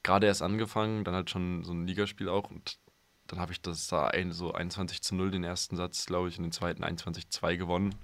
Gerade 0.04 0.28
erst 0.28 0.42
angefangen, 0.42 1.04
dann 1.04 1.16
halt 1.16 1.30
schon 1.30 1.64
so 1.64 1.74
ein 1.74 1.88
Ligaspiel 1.88 2.30
auch. 2.30 2.50
Und 2.50 2.80
dann 3.28 3.40
habe 3.40 3.54
ich 3.54 3.62
das 3.62 3.88
da 3.88 4.08
ein, 4.08 4.32
so 4.32 4.54
21 4.54 5.02
zu 5.02 5.16
0 5.16 5.32
den 5.32 5.44
ersten 5.44 5.76
Satz, 5.78 6.06
glaube 6.06 6.30
ich, 6.30 6.38
und 6.38 6.44
den 6.44 6.52
zweiten 6.52 6.84
21 6.84 7.30
zu 7.30 7.40
2 7.40 7.56
gewonnen. 7.56 7.96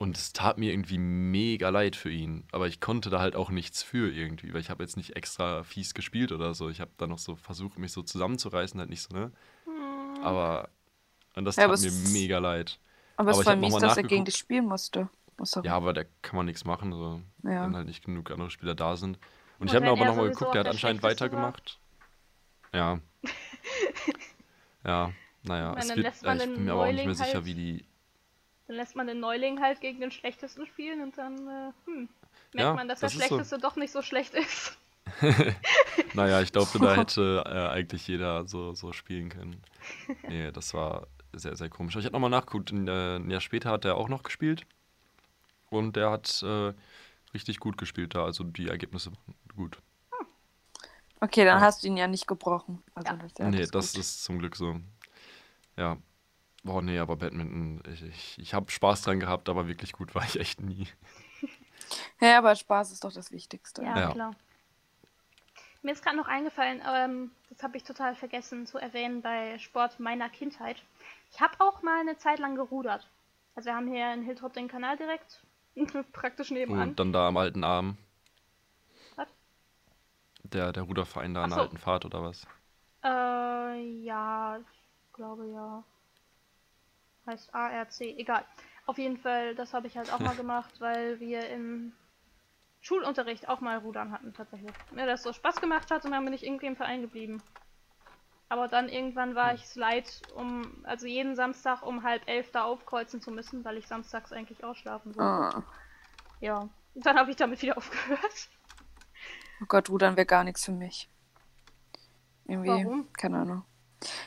Und 0.00 0.16
es 0.16 0.32
tat 0.32 0.58
mir 0.58 0.70
irgendwie 0.72 0.98
mega 0.98 1.70
leid 1.70 1.96
für 1.96 2.10
ihn. 2.10 2.44
Aber 2.52 2.68
ich 2.68 2.80
konnte 2.80 3.10
da 3.10 3.18
halt 3.18 3.34
auch 3.34 3.50
nichts 3.50 3.82
für 3.82 4.10
irgendwie, 4.12 4.54
weil 4.54 4.60
ich 4.60 4.70
habe 4.70 4.82
jetzt 4.84 4.96
nicht 4.96 5.16
extra 5.16 5.64
fies 5.64 5.92
gespielt 5.92 6.30
oder 6.30 6.54
so. 6.54 6.68
Ich 6.70 6.80
habe 6.80 6.92
da 6.98 7.08
noch 7.08 7.18
so 7.18 7.34
versucht, 7.34 7.78
mich 7.78 7.90
so 7.92 8.02
zusammenzureißen, 8.02 8.78
halt 8.78 8.90
nicht 8.90 9.02
so, 9.02 9.12
ne? 9.14 9.32
Aber 10.22 10.68
und 11.34 11.44
das 11.44 11.56
Ja, 11.56 11.66
tat 11.66 11.74
es 11.74 11.82
mir 11.82 12.12
mega 12.12 12.38
leid. 12.38 12.78
Aber 13.16 13.30
es 13.32 13.36
Aber 13.36 13.42
ich 13.42 13.46
war 13.48 13.56
mies, 13.56 13.74
dass 13.76 13.96
er 13.96 14.04
gegen 14.04 14.24
dich 14.24 14.36
spielen 14.36 14.66
musste. 14.66 15.08
Muss 15.36 15.50
doch- 15.52 15.64
Ja, 15.64 15.74
aber 15.74 15.92
da 15.92 16.04
kann 16.22 16.36
man 16.36 16.46
nichts 16.46 16.64
machen, 16.64 16.92
so, 16.92 17.20
Ja. 17.42 17.64
wenn 17.64 17.74
halt 17.74 17.86
nicht 17.86 18.04
genug 18.04 18.30
andere 18.30 18.50
Spieler 18.50 18.74
da 18.76 18.96
sind. 18.96 19.16
Und, 19.16 19.62
Und 19.62 19.66
ich 19.68 19.74
habe 19.74 19.84
mir 19.86 19.90
aber 19.92 20.00
er 20.02 20.06
nochmal 20.08 20.28
geguckt, 20.30 20.54
der 20.54 20.60
hat 20.60 20.68
anscheinend 20.68 21.00
Schlechteste 21.00 21.32
war? 21.32 21.42
weitergemacht. 21.42 21.80
Ja. 22.72 23.00
ja, 24.84 25.12
naja, 25.42 25.74
es 25.76 25.88
wird, 25.96 26.06
ich 26.06 26.20
bin 26.54 26.64
mir 26.64 26.72
aber 26.72 26.82
auch 26.86 26.92
nicht 26.92 27.04
mehr 27.04 27.14
sicher, 27.14 27.34
halt- 27.34 27.44
wie 27.44 27.54
die. 27.54 27.84
Dann 28.68 28.76
lässt 28.76 28.94
man 28.96 29.06
den 29.06 29.18
Neuling 29.18 29.60
halt 29.60 29.80
gegen 29.80 30.00
den 30.00 30.10
Schlechtesten 30.10 30.66
spielen 30.66 31.00
und 31.02 31.18
dann, 31.18 31.48
äh, 31.48 31.72
hm, 31.86 32.08
merkt 32.52 32.54
Ja, 32.54 32.74
man, 32.74 32.86
dass 32.88 33.00
das 33.00 33.12
der 33.14 33.20
ist 33.22 33.28
so. 33.28 33.34
Schlechteste 33.36 33.58
doch 33.58 33.76
nicht 33.76 33.90
so 33.90 34.02
schlecht 34.02 34.34
ist. 34.34 34.78
Naja, 36.14 36.40
ich 36.42 36.52
glaube, 36.52 36.78
da 36.78 36.94
hätte 36.96 37.44
äh, 37.46 37.68
eigentlich 37.74 38.06
jeder 38.06 38.46
so, 38.46 38.74
so 38.74 38.92
spielen 38.92 39.30
können. 39.30 39.60
Nee, 40.28 40.50
das 40.52 40.74
war 40.74 41.06
sehr, 41.32 41.56
sehr 41.56 41.68
komisch. 41.68 41.94
Aber 41.94 42.00
Ich 42.00 42.06
habe 42.06 42.12
nochmal 42.12 42.30
nachgeguckt, 42.30 42.70
ein, 42.72 42.86
äh, 42.88 43.16
ein 43.16 43.30
Jahr 43.30 43.40
später 43.40 43.70
hat 43.70 43.84
er 43.84 43.96
auch 43.96 44.08
noch 44.08 44.22
gespielt. 44.22 44.66
Und 45.70 45.96
der 45.96 46.10
hat 46.10 46.42
äh, 46.42 46.72
richtig 47.34 47.58
gut 47.60 47.76
gespielt 47.78 48.14
da. 48.14 48.24
Also 48.24 48.44
die 48.44 48.68
Ergebnisse 48.68 49.12
waren 49.12 49.34
gut. 49.56 49.78
Okay, 51.20 51.44
dann 51.44 51.58
Ja. 51.58 51.64
hast 51.66 51.82
du 51.82 51.88
ihn 51.88 51.96
ja 51.96 52.06
nicht 52.06 52.26
gebrochen. 52.26 52.82
Also 52.94 53.12
Ja. 53.12 53.16
das, 53.16 53.32
ja, 53.38 53.50
nee, 53.50 53.66
das 53.66 53.92
gut. 53.92 54.00
ist 54.00 54.24
zum 54.24 54.38
Glück 54.38 54.56
so. 54.56 54.80
Ja. 55.76 55.96
Boah, 56.68 56.82
nee, 56.82 56.98
aber 56.98 57.16
Badminton, 57.16 57.82
ich, 57.90 58.02
ich, 58.02 58.38
ich 58.38 58.52
habe 58.52 58.70
Spaß 58.70 59.00
dran 59.00 59.20
gehabt, 59.20 59.48
aber 59.48 59.68
wirklich 59.68 59.92
gut 59.92 60.14
war 60.14 60.24
ich 60.24 60.38
echt 60.38 60.60
nie. 60.60 60.86
Ja, 62.20 62.36
aber 62.36 62.54
Spaß 62.54 62.92
ist 62.92 63.04
doch 63.04 63.12
das 63.12 63.32
Wichtigste. 63.32 63.82
Ja, 63.82 63.98
Ja. 63.98 64.10
klar. 64.10 64.34
Mir 65.82 65.92
ist 65.92 66.04
gerade 66.04 66.18
noch 66.18 66.28
eingefallen, 66.28 66.82
ähm, 66.86 67.30
das 67.48 67.62
habe 67.62 67.78
ich 67.78 67.84
total 67.84 68.14
vergessen 68.14 68.66
zu 68.66 68.76
erwähnen 68.76 69.22
bei 69.22 69.58
Sport 69.58 69.98
meiner 69.98 70.28
Kindheit. 70.28 70.82
Ich 71.32 71.40
habe 71.40 71.54
auch 71.60 71.82
mal 71.82 72.00
eine 72.00 72.18
Zeit 72.18 72.38
lang 72.40 72.56
gerudert. 72.56 73.08
Also 73.54 73.68
wir 73.70 73.74
haben 73.74 73.88
hier 73.88 74.12
in 74.12 74.22
Hiltrop 74.22 74.52
den 74.52 74.68
Kanal 74.68 74.98
direkt, 74.98 75.40
praktisch 76.12 76.50
nebenan. 76.50 76.90
Und 76.90 77.00
dann 77.00 77.12
da 77.14 77.28
am 77.28 77.38
alten 77.38 77.64
Arm. 77.64 77.96
Was? 79.16 79.28
Der, 80.42 80.72
der 80.72 80.82
Ruderverein 80.82 81.32
da 81.32 81.44
an 81.44 81.50
der 81.50 81.56
so. 81.56 81.62
alten 81.62 81.78
Fahrt 81.78 82.04
oder 82.04 82.22
was? 82.22 82.46
Äh, 83.02 84.02
ja, 84.02 84.58
ich 84.58 85.12
glaube 85.14 85.46
ja. 85.46 85.82
Heißt 87.28 87.54
ARC, 87.54 88.00
egal. 88.00 88.44
Auf 88.86 88.96
jeden 88.96 89.18
Fall, 89.18 89.54
das 89.54 89.74
habe 89.74 89.86
ich 89.86 89.98
halt 89.98 90.10
auch 90.12 90.18
mal 90.18 90.34
gemacht, 90.36 90.80
weil 90.80 91.20
wir 91.20 91.46
im 91.50 91.92
Schulunterricht 92.80 93.48
auch 93.48 93.60
mal 93.60 93.76
Rudern 93.76 94.12
hatten 94.12 94.32
tatsächlich. 94.32 94.72
Mir 94.92 95.04
das 95.04 95.22
so 95.22 95.32
Spaß 95.34 95.60
gemacht 95.60 95.90
hat 95.90 96.06
und 96.06 96.12
dann 96.12 96.24
bin 96.24 96.32
ich 96.32 96.44
irgendwie 96.44 96.66
im 96.66 96.76
Verein 96.76 97.02
geblieben. 97.02 97.42
Aber 98.48 98.66
dann 98.66 98.88
irgendwann 98.88 99.34
war 99.34 99.52
ich 99.52 99.62
es 99.62 99.76
leid, 99.76 100.22
um, 100.34 100.82
also 100.84 101.06
jeden 101.06 101.36
Samstag 101.36 101.82
um 101.82 102.02
halb 102.02 102.26
elf 102.26 102.50
da 102.50 102.64
aufkreuzen 102.64 103.20
zu 103.20 103.30
müssen, 103.30 103.62
weil 103.62 103.76
ich 103.76 103.86
samstags 103.86 104.32
eigentlich 104.32 104.64
ausschlafen 104.64 105.14
wollte. 105.14 105.56
Ah. 105.56 105.62
Ja. 106.40 106.60
Und 106.94 107.04
dann 107.04 107.18
habe 107.18 107.30
ich 107.30 107.36
damit 107.36 107.60
wieder 107.60 107.76
aufgehört. 107.76 108.48
Oh 109.60 109.66
Gott, 109.68 109.90
Rudern 109.90 110.16
wäre 110.16 110.24
gar 110.24 110.44
nichts 110.44 110.64
für 110.64 110.72
mich. 110.72 111.10
Irgendwie, 112.46 112.70
Warum? 112.70 113.12
keine 113.12 113.40
Ahnung. 113.40 113.64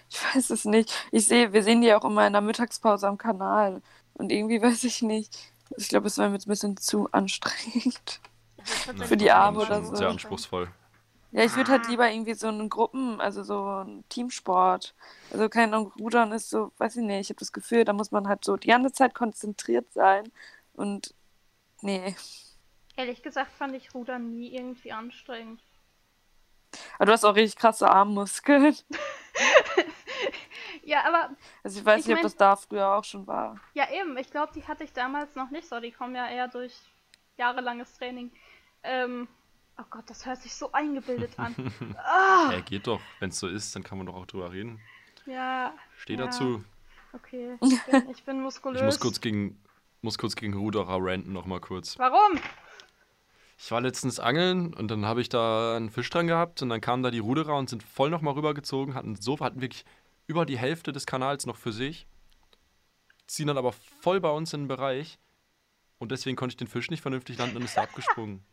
Ich 0.09 0.35
weiß 0.35 0.49
es 0.49 0.65
nicht. 0.65 0.93
Ich 1.11 1.27
sehe, 1.27 1.53
wir 1.53 1.63
sehen 1.63 1.81
die 1.81 1.93
auch 1.93 2.03
immer 2.03 2.27
in 2.27 2.33
der 2.33 2.41
Mittagspause 2.41 3.07
am 3.07 3.17
Kanal. 3.17 3.81
Und 4.13 4.31
irgendwie 4.31 4.61
weiß 4.61 4.83
ich 4.83 5.01
nicht. 5.01 5.37
Ich 5.77 5.89
glaube, 5.89 6.07
es 6.07 6.17
war 6.17 6.27
mir 6.27 6.35
jetzt 6.35 6.47
ein 6.47 6.51
bisschen 6.51 6.77
zu 6.77 7.09
anstrengend. 7.11 8.19
Für 9.05 9.17
die 9.17 9.31
Arme 9.31 9.59
oder 9.59 9.83
so. 9.83 9.95
Sehr 9.95 10.09
anspruchsvoll. 10.09 10.69
Ja, 11.31 11.45
ich 11.45 11.55
würde 11.55 11.71
halt 11.71 11.87
lieber 11.87 12.11
irgendwie 12.11 12.33
so 12.33 12.49
einen 12.49 12.69
Gruppen, 12.69 13.21
also 13.21 13.41
so 13.41 13.63
einen 13.63 14.07
Teamsport. 14.09 14.93
Also 15.31 15.47
kein 15.47 15.73
Ahnung, 15.73 15.93
Rudern 15.97 16.33
ist 16.33 16.49
so, 16.49 16.73
weiß 16.77 16.97
ich 16.97 17.03
nicht, 17.03 17.21
ich 17.21 17.29
habe 17.29 17.39
das 17.39 17.53
Gefühl, 17.53 17.85
da 17.85 17.93
muss 17.93 18.11
man 18.11 18.27
halt 18.27 18.43
so 18.43 18.57
die 18.57 18.67
ganze 18.67 18.91
Zeit 18.91 19.15
konzentriert 19.15 19.91
sein. 19.93 20.29
Und 20.73 21.15
nee. 21.81 22.15
Ehrlich 22.97 23.23
gesagt 23.23 23.53
fand 23.53 23.75
ich 23.75 23.95
Rudern 23.95 24.29
nie 24.29 24.53
irgendwie 24.53 24.91
anstrengend. 24.91 25.61
Aber 26.97 27.05
du 27.07 27.11
hast 27.13 27.23
auch 27.25 27.35
richtig 27.35 27.59
krasse 27.59 27.89
Armmuskeln. 27.89 28.75
Ja, 30.83 31.03
aber 31.07 31.29
Also 31.63 31.79
ich 31.79 31.85
weiß 31.85 32.01
Ich 32.01 32.07
nicht, 32.07 32.15
mein- 32.15 32.25
ob 32.25 32.31
das 32.31 32.35
da 32.35 32.55
früher 32.55 32.87
auch 32.95 33.03
schon 33.03 33.25
war. 33.27 33.59
Ja, 33.73 33.89
eben. 33.91 34.17
Ich 34.17 34.31
glaube, 34.31 34.51
die 34.53 34.67
hatte 34.67 34.83
ich 34.83 34.91
damals 34.93 35.35
noch 35.35 35.49
nicht 35.51 35.67
so. 35.67 35.79
Die 35.79 35.91
kommen 35.91 36.15
ja 36.15 36.27
eher 36.27 36.47
durch 36.47 36.73
jahrelanges 37.37 37.93
Training. 37.97 38.31
Ähm, 38.83 39.27
oh 39.77 39.83
Gott, 39.89 40.09
das 40.09 40.25
hört 40.25 40.41
sich 40.41 40.53
so 40.55 40.71
eingebildet 40.71 41.37
an. 41.37 41.55
ah, 41.97 42.51
Ja, 42.51 42.59
geht 42.61 42.87
doch. 42.87 42.99
Wenn 43.19 43.29
es 43.29 43.39
so 43.39 43.47
ist, 43.47 43.75
dann 43.75 43.83
kann 43.83 43.99
man 43.99 44.07
doch 44.07 44.15
auch 44.15 44.25
drüber 44.25 44.51
reden. 44.51 44.81
ja, 45.27 45.73
Steh 45.97 46.15
Ja. 46.15 46.25
dazu. 46.25 46.63
okay. 47.13 47.57
Ich 47.61 47.83
bin, 47.83 48.09
ich 48.09 48.23
bin 48.23 48.41
muskulös. 48.41 48.79
Ich 48.81 48.85
muss 48.85 48.99
kurz 48.99 49.21
gegen, 49.21 49.61
muss 50.01 50.17
kurz 50.17 50.35
gegen 50.35 50.55
Ruderer 50.55 50.97
ranten 50.99 51.31
noch 51.31 51.45
mal 51.45 51.59
kurz. 51.61 51.97
Warum? 51.99 52.39
Ich 53.63 53.71
war 53.71 53.79
letztens 53.79 54.19
angeln 54.19 54.73
und 54.73 54.89
dann 54.89 55.05
habe 55.05 55.21
ich 55.21 55.29
da 55.29 55.75
einen 55.75 55.91
Fisch 55.91 56.09
dran 56.09 56.25
gehabt 56.25 56.63
und 56.63 56.69
dann 56.69 56.81
kamen 56.81 57.03
da 57.03 57.11
die 57.11 57.19
Ruderer 57.19 57.55
und 57.55 57.69
sind 57.69 57.83
voll 57.83 58.09
noch 58.09 58.21
mal 58.21 58.33
rübergezogen, 58.33 58.95
hatten 58.95 59.15
so, 59.15 59.39
hatten 59.39 59.61
wirklich 59.61 59.85
über 60.25 60.47
die 60.47 60.57
Hälfte 60.57 60.91
des 60.91 61.05
Kanals 61.05 61.45
noch 61.45 61.57
für 61.57 61.71
sich, 61.71 62.07
ziehen 63.27 63.45
dann 63.45 63.59
aber 63.59 63.71
voll 63.71 64.19
bei 64.19 64.31
uns 64.31 64.51
in 64.53 64.61
den 64.61 64.67
Bereich 64.67 65.19
und 65.99 66.11
deswegen 66.11 66.35
konnte 66.35 66.53
ich 66.53 66.57
den 66.57 66.67
Fisch 66.67 66.89
nicht 66.89 67.01
vernünftig 67.01 67.37
landen 67.37 67.57
und 67.57 67.63
ist 67.63 67.77
da 67.77 67.83
abgesprungen. 67.83 68.43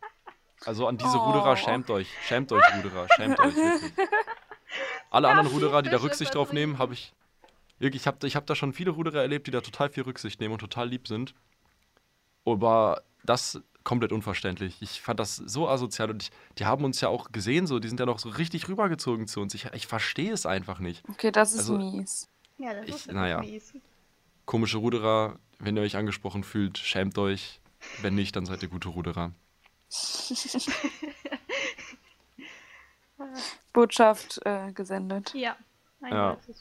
Also 0.63 0.85
an 0.85 0.99
diese 0.99 1.17
Oh. 1.17 1.25
Ruderer, 1.25 1.57
schämt 1.57 1.89
euch, 1.89 2.07
schämt 2.27 2.51
euch 2.51 2.63
Ruderer, 2.75 3.07
schämt 3.15 3.39
euch 3.39 3.55
wirklich. 3.55 3.93
Alle 5.09 5.29
anderen 5.29 5.47
Ruderer, 5.47 5.81
die 5.81 5.89
da 5.89 5.97
Rücksicht 5.97 6.35
drauf 6.35 6.53
nehmen, 6.53 6.77
habe 6.77 6.93
ich 6.93 7.13
wirklich, 7.79 8.03
ich 8.03 8.07
habe 8.07 8.27
ich 8.27 8.35
hab 8.35 8.45
da 8.45 8.53
schon 8.53 8.73
viele 8.73 8.91
Ruderer 8.91 9.21
erlebt, 9.23 9.47
die 9.47 9.51
da 9.51 9.61
total 9.61 9.89
viel 9.89 10.03
Rücksicht 10.03 10.39
nehmen 10.39 10.53
und 10.53 10.59
total 10.59 10.87
lieb 10.87 11.07
sind. 11.07 11.33
Aber 12.45 13.01
das 13.23 13.59
komplett 13.89 14.11
unverständlich. 14.11 14.75
Ich 14.81 15.01
fand 15.01 15.19
das 15.19 15.35
so 15.37 15.67
asozial 15.67 16.11
und 16.11 16.21
ich, 16.21 16.31
die 16.59 16.65
haben 16.65 16.83
uns 16.85 17.01
ja 17.01 17.09
auch 17.09 17.31
gesehen, 17.31 17.65
so, 17.65 17.79
die 17.79 17.87
sind 17.87 17.99
ja 17.99 18.05
noch 18.05 18.19
so 18.19 18.29
richtig 18.29 18.67
rübergezogen 18.69 19.25
zu 19.27 19.41
uns. 19.41 19.55
Ich, 19.55 19.65
ich 19.73 19.87
verstehe 19.87 20.31
es 20.31 20.45
einfach 20.45 20.77
nicht. 20.79 21.03
Okay, 21.09 21.31
das 21.31 21.53
ist 21.53 21.61
Also- 21.61 21.77
mies. 21.79 22.27
Ja, 22.59 22.73
das 22.75 22.83
Ich- 22.87 22.95
ist 22.95 23.07
wirklich 23.07 23.15
naja. 23.15 23.39
mies. 23.39 23.73
Komische 24.45 24.77
Ruderer, 24.77 25.39
wenn 25.57 25.75
ihr 25.75 25.81
euch 25.81 25.95
angesprochen 25.97 26.43
fühlt, 26.43 26.77
schämt 26.77 27.17
euch. 27.17 27.59
Wenn 28.01 28.13
nicht, 28.13 28.35
dann 28.35 28.45
seid 28.45 28.61
ihr 28.61 28.69
gute 28.69 28.89
Ruderer. 28.89 29.31
Botschaft 33.73 34.39
äh, 34.45 34.71
gesendet. 34.71 35.33
Ja, 35.33 35.55
Ja. 36.01 36.31
eindeutig. 36.31 36.55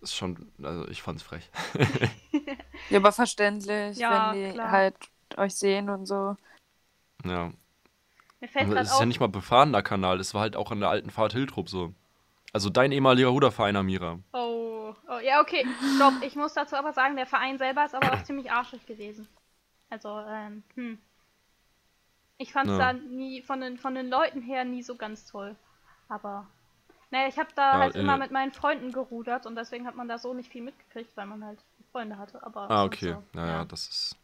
Ist 0.00 0.14
schon, 0.14 0.52
also 0.62 0.86
ich 0.88 1.02
fand's 1.02 1.22
frech. 1.24 1.50
Ja, 2.90 2.98
aber 2.98 3.12
verständlich, 3.12 3.96
Ja, 3.96 4.32
wenn 4.34 4.48
die 4.48 4.52
klar. 4.52 4.70
halt 4.70 4.94
euch 5.38 5.54
sehen 5.54 5.88
und 5.88 6.06
so. 6.06 6.36
Ja. 7.24 7.52
Mir 8.40 8.48
fällt 8.48 8.72
es 8.72 8.88
ist 8.88 8.92
auf, 8.94 9.00
ja 9.00 9.06
nicht 9.06 9.20
mal 9.20 9.28
befahrener 9.28 9.82
Kanal, 9.82 10.20
es 10.20 10.34
war 10.34 10.42
halt 10.42 10.56
auch 10.56 10.70
an 10.70 10.80
der 10.80 10.90
alten 10.90 11.10
Fahrt 11.10 11.32
Hiltrup 11.32 11.68
so. 11.68 11.94
Also 12.52 12.70
dein 12.70 12.92
ehemaliger 12.92 13.28
Ruderverein, 13.28 13.74
Amira. 13.76 14.18
Oh, 14.32 14.94
oh, 15.08 15.18
ja, 15.18 15.40
okay. 15.40 15.66
Stopp. 15.96 16.14
Ich 16.22 16.36
muss 16.36 16.54
dazu 16.54 16.76
aber 16.76 16.92
sagen, 16.92 17.16
der 17.16 17.26
Verein 17.26 17.58
selber 17.58 17.84
ist 17.84 17.94
aber 17.94 18.12
auch 18.12 18.22
ziemlich 18.24 18.52
arschig 18.52 18.86
gewesen. 18.86 19.26
Also, 19.90 20.20
ähm, 20.28 20.62
hm. 20.74 20.98
Ich 22.38 22.52
fand 22.52 22.70
es 22.70 22.78
Ja. 22.78 22.92
da 22.92 22.98
nie, 22.98 23.42
von 23.42 23.60
den, 23.60 23.78
von 23.78 23.94
den 23.94 24.08
Leuten 24.08 24.42
her 24.42 24.64
nie 24.64 24.82
so 24.82 24.96
ganz 24.96 25.26
toll. 25.26 25.56
Aber, 26.08 26.46
naja, 27.10 27.28
ich 27.28 27.38
habe 27.38 27.48
da 27.56 27.72
Ja, 27.72 27.78
halt 27.78 27.96
äh, 27.96 28.00
immer 28.00 28.18
mit 28.18 28.30
meinen 28.30 28.52
Freunden 28.52 28.92
gerudert 28.92 29.46
und 29.46 29.56
deswegen 29.56 29.86
hat 29.86 29.94
man 29.96 30.08
da 30.08 30.18
so 30.18 30.34
nicht 30.34 30.50
viel 30.50 30.62
mitgekriegt, 30.62 31.16
weil 31.16 31.26
man 31.26 31.44
halt 31.44 31.58
Freunde 31.92 32.18
hatte. 32.18 32.42
Aber 32.44 32.70
Ah, 32.70 32.84
okay. 32.84 33.14
So, 33.14 33.22
Naja, 33.32 33.64
das 33.64 33.88
ist. 33.88 34.16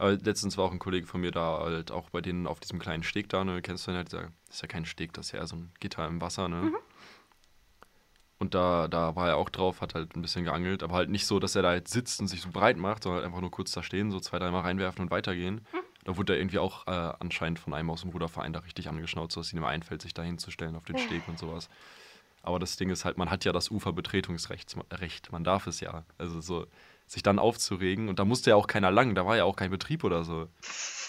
Aber 0.00 0.12
letztens 0.12 0.56
war 0.56 0.64
auch 0.64 0.72
ein 0.72 0.78
Kollege 0.78 1.06
von 1.06 1.20
mir 1.20 1.30
da, 1.30 1.58
halt 1.58 1.90
auch 1.90 2.08
bei 2.08 2.22
denen 2.22 2.46
auf 2.46 2.58
diesem 2.58 2.78
kleinen 2.78 3.02
Steg 3.02 3.28
da, 3.28 3.44
ne? 3.44 3.60
Kennst 3.60 3.86
du 3.86 3.90
den 3.90 3.98
halt? 3.98 4.10
Das 4.10 4.30
ist 4.48 4.62
ja 4.62 4.66
kein 4.66 4.86
Steg, 4.86 5.12
das 5.12 5.26
ist 5.26 5.32
ja 5.32 5.46
so 5.46 5.56
ein 5.56 5.72
Gitter 5.78 6.06
im 6.06 6.22
Wasser, 6.22 6.48
ne? 6.48 6.56
Mhm. 6.56 6.76
Und 8.38 8.54
da, 8.54 8.88
da 8.88 9.14
war 9.14 9.28
er 9.28 9.36
auch 9.36 9.50
drauf, 9.50 9.82
hat 9.82 9.94
halt 9.94 10.16
ein 10.16 10.22
bisschen 10.22 10.44
geangelt, 10.44 10.82
aber 10.82 10.94
halt 10.94 11.10
nicht 11.10 11.26
so, 11.26 11.38
dass 11.38 11.54
er 11.54 11.60
da 11.60 11.74
jetzt 11.74 11.92
sitzt 11.92 12.18
und 12.18 12.28
sich 12.28 12.40
so 12.40 12.48
breit 12.50 12.78
macht, 12.78 13.02
sondern 13.02 13.18
halt 13.18 13.26
einfach 13.26 13.42
nur 13.42 13.50
kurz 13.50 13.72
da 13.72 13.82
stehen, 13.82 14.10
so 14.10 14.20
zwei, 14.20 14.38
dreimal 14.38 14.62
reinwerfen 14.62 15.02
und 15.02 15.10
weitergehen. 15.10 15.66
Mhm. 15.70 15.78
Da 16.04 16.16
wurde 16.16 16.32
er 16.32 16.38
irgendwie 16.38 16.60
auch 16.60 16.86
äh, 16.86 17.12
anscheinend 17.20 17.58
von 17.58 17.74
einem 17.74 17.90
aus 17.90 18.00
dem 18.00 18.08
Ruderverein 18.08 18.54
da 18.54 18.60
richtig 18.60 18.88
angeschnauzt, 18.88 19.34
so 19.34 19.42
dass 19.42 19.52
ihm 19.52 19.62
einfällt, 19.64 20.00
sich 20.00 20.14
da 20.14 20.22
hinzustellen 20.22 20.76
auf 20.76 20.86
den 20.86 20.96
Steg 20.96 21.28
und 21.28 21.38
sowas. 21.38 21.68
Aber 22.40 22.58
das 22.58 22.78
Ding 22.78 22.88
ist 22.88 23.04
halt, 23.04 23.18
man 23.18 23.30
hat 23.30 23.44
ja 23.44 23.52
das 23.52 23.70
Uferbetretungsrecht, 23.70 24.74
Recht, 24.92 25.30
man 25.30 25.44
darf 25.44 25.66
es 25.66 25.80
ja. 25.80 26.06
Also 26.16 26.40
so, 26.40 26.66
sich 27.10 27.24
dann 27.24 27.40
aufzuregen 27.40 28.08
und 28.08 28.20
da 28.20 28.24
musste 28.24 28.50
ja 28.50 28.56
auch 28.56 28.68
keiner 28.68 28.92
lang, 28.92 29.16
da 29.16 29.26
war 29.26 29.36
ja 29.36 29.42
auch 29.42 29.56
kein 29.56 29.70
Betrieb 29.72 30.04
oder 30.04 30.22
so. 30.22 30.48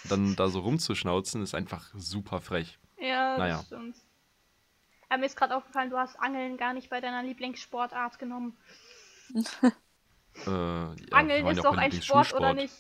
Dann 0.10 0.36
da 0.36 0.50
so 0.50 0.62
rumzuschnauzen 0.62 1.44
ist 1.44 1.54
einfach 1.54 1.92
super 1.94 2.42
frech. 2.42 2.80
Ja, 3.00 3.38
das 3.38 3.40
Naja. 3.40 3.64
stimmt. 3.68 3.96
Aber 5.10 5.20
mir 5.20 5.26
ist 5.28 5.38
gerade 5.38 5.56
aufgefallen, 5.56 5.92
du 5.92 5.98
hast 5.98 6.20
Angeln 6.20 6.58
gar 6.58 6.74
nicht 6.74 6.90
bei 6.90 7.02
deiner 7.02 7.22
Lieblingssportart 7.22 8.18
genommen. 8.18 8.58
Äh, 10.48 10.50
ja, 10.50 10.96
Angeln 11.12 11.46
ist 11.48 11.64
doch 11.64 11.78
ein 11.78 11.92
Sport, 11.92 12.34
oder 12.34 12.54
nicht? 12.54 12.74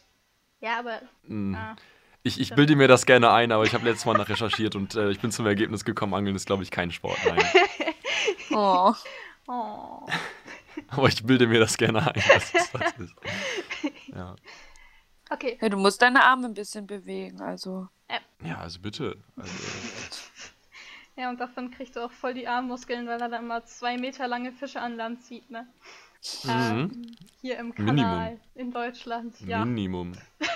Ja, 0.59 0.79
aber. 0.79 1.01
Mm. 1.23 1.53
Ah. 1.53 1.75
Ich, 2.23 2.39
ich 2.39 2.55
bilde 2.55 2.75
mir 2.75 2.87
das 2.87 3.05
gerne 3.05 3.31
ein, 3.31 3.51
aber 3.51 3.65
ich 3.65 3.73
habe 3.73 3.83
letztes 3.83 4.05
Mal 4.05 4.17
nach 4.17 4.29
recherchiert 4.29 4.75
und 4.75 4.95
äh, 4.95 5.11
ich 5.11 5.19
bin 5.19 5.31
zum 5.31 5.45
Ergebnis 5.45 5.85
gekommen, 5.85 6.13
Angeln 6.13 6.35
ist, 6.35 6.45
glaube 6.47 6.63
ich, 6.63 6.71
kein 6.71 6.91
Sport. 6.91 7.19
Nein. 7.25 7.43
Oh. 8.53 8.93
Oh. 9.47 10.05
Aber 10.87 11.07
ich 11.07 11.23
bilde 11.23 11.47
mir 11.47 11.59
das 11.59 11.77
gerne 11.77 11.99
ein, 12.05 12.21
dass 12.27 12.53
es 12.53 12.71
das 12.71 12.93
ist. 12.99 13.15
Ja. 14.07 14.35
Okay. 15.29 15.57
Ja, 15.61 15.69
du 15.69 15.77
musst 15.77 16.01
deine 16.01 16.23
Arme 16.23 16.47
ein 16.47 16.53
bisschen 16.53 16.85
bewegen, 16.85 17.41
also. 17.41 17.87
ja, 18.43 18.57
also 18.59 18.79
bitte. 18.79 19.17
Also, 19.37 19.53
Ja, 21.17 21.29
und 21.29 21.39
davon 21.39 21.71
kriegst 21.71 21.95
du 21.95 21.99
auch 21.99 22.11
voll 22.11 22.33
die 22.33 22.47
Armmuskeln, 22.47 23.05
weil 23.07 23.21
er 23.21 23.29
da 23.29 23.37
immer 23.37 23.63
zwei 23.65 23.97
Meter 23.97 24.27
lange 24.27 24.51
Fische 24.53 24.81
an 24.81 24.95
Land 24.95 25.23
zieht, 25.23 25.49
ne? 25.51 25.67
mhm. 26.43 26.49
Ähm, 26.49 27.15
hier 27.41 27.57
im 27.59 27.75
Kanal 27.75 27.93
Minimum. 27.93 28.39
in 28.55 28.71
Deutschland. 28.71 29.39
Ja. 29.41 29.63
Minimum. 29.65 30.13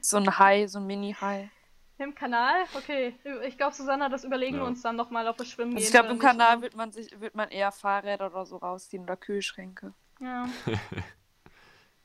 So 0.00 0.16
ein 0.18 0.38
Hai, 0.38 0.66
so 0.68 0.78
ein 0.78 0.86
Mini-Hai. 0.86 1.50
Im 1.98 2.14
Kanal? 2.14 2.64
Okay. 2.74 3.14
Ich 3.46 3.56
glaube, 3.56 3.74
Susanna, 3.74 4.08
das 4.08 4.24
überlegen 4.24 4.56
wir 4.56 4.62
Ja. 4.62 4.68
uns 4.68 4.82
dann 4.82 4.94
nochmal, 4.96 5.26
ob 5.26 5.38
wir 5.38 5.44
schwimmen 5.44 5.74
Also 5.74 5.78
gehen. 5.78 5.84
ich 5.86 5.90
glaube, 5.90 6.08
im. 6.10 6.18
Kanal 6.18 6.62
wird 6.62 6.76
man 6.76 6.92
sich, 6.92 7.20
wird 7.20 7.34
man 7.34 7.48
eher 7.50 7.72
Fahrräder 7.72 8.26
oder 8.28 8.46
so 8.46 8.56
rausziehen 8.56 9.02
oder 9.02 9.16
Kühlschränke. 9.16 9.92
Ja. 10.20 10.48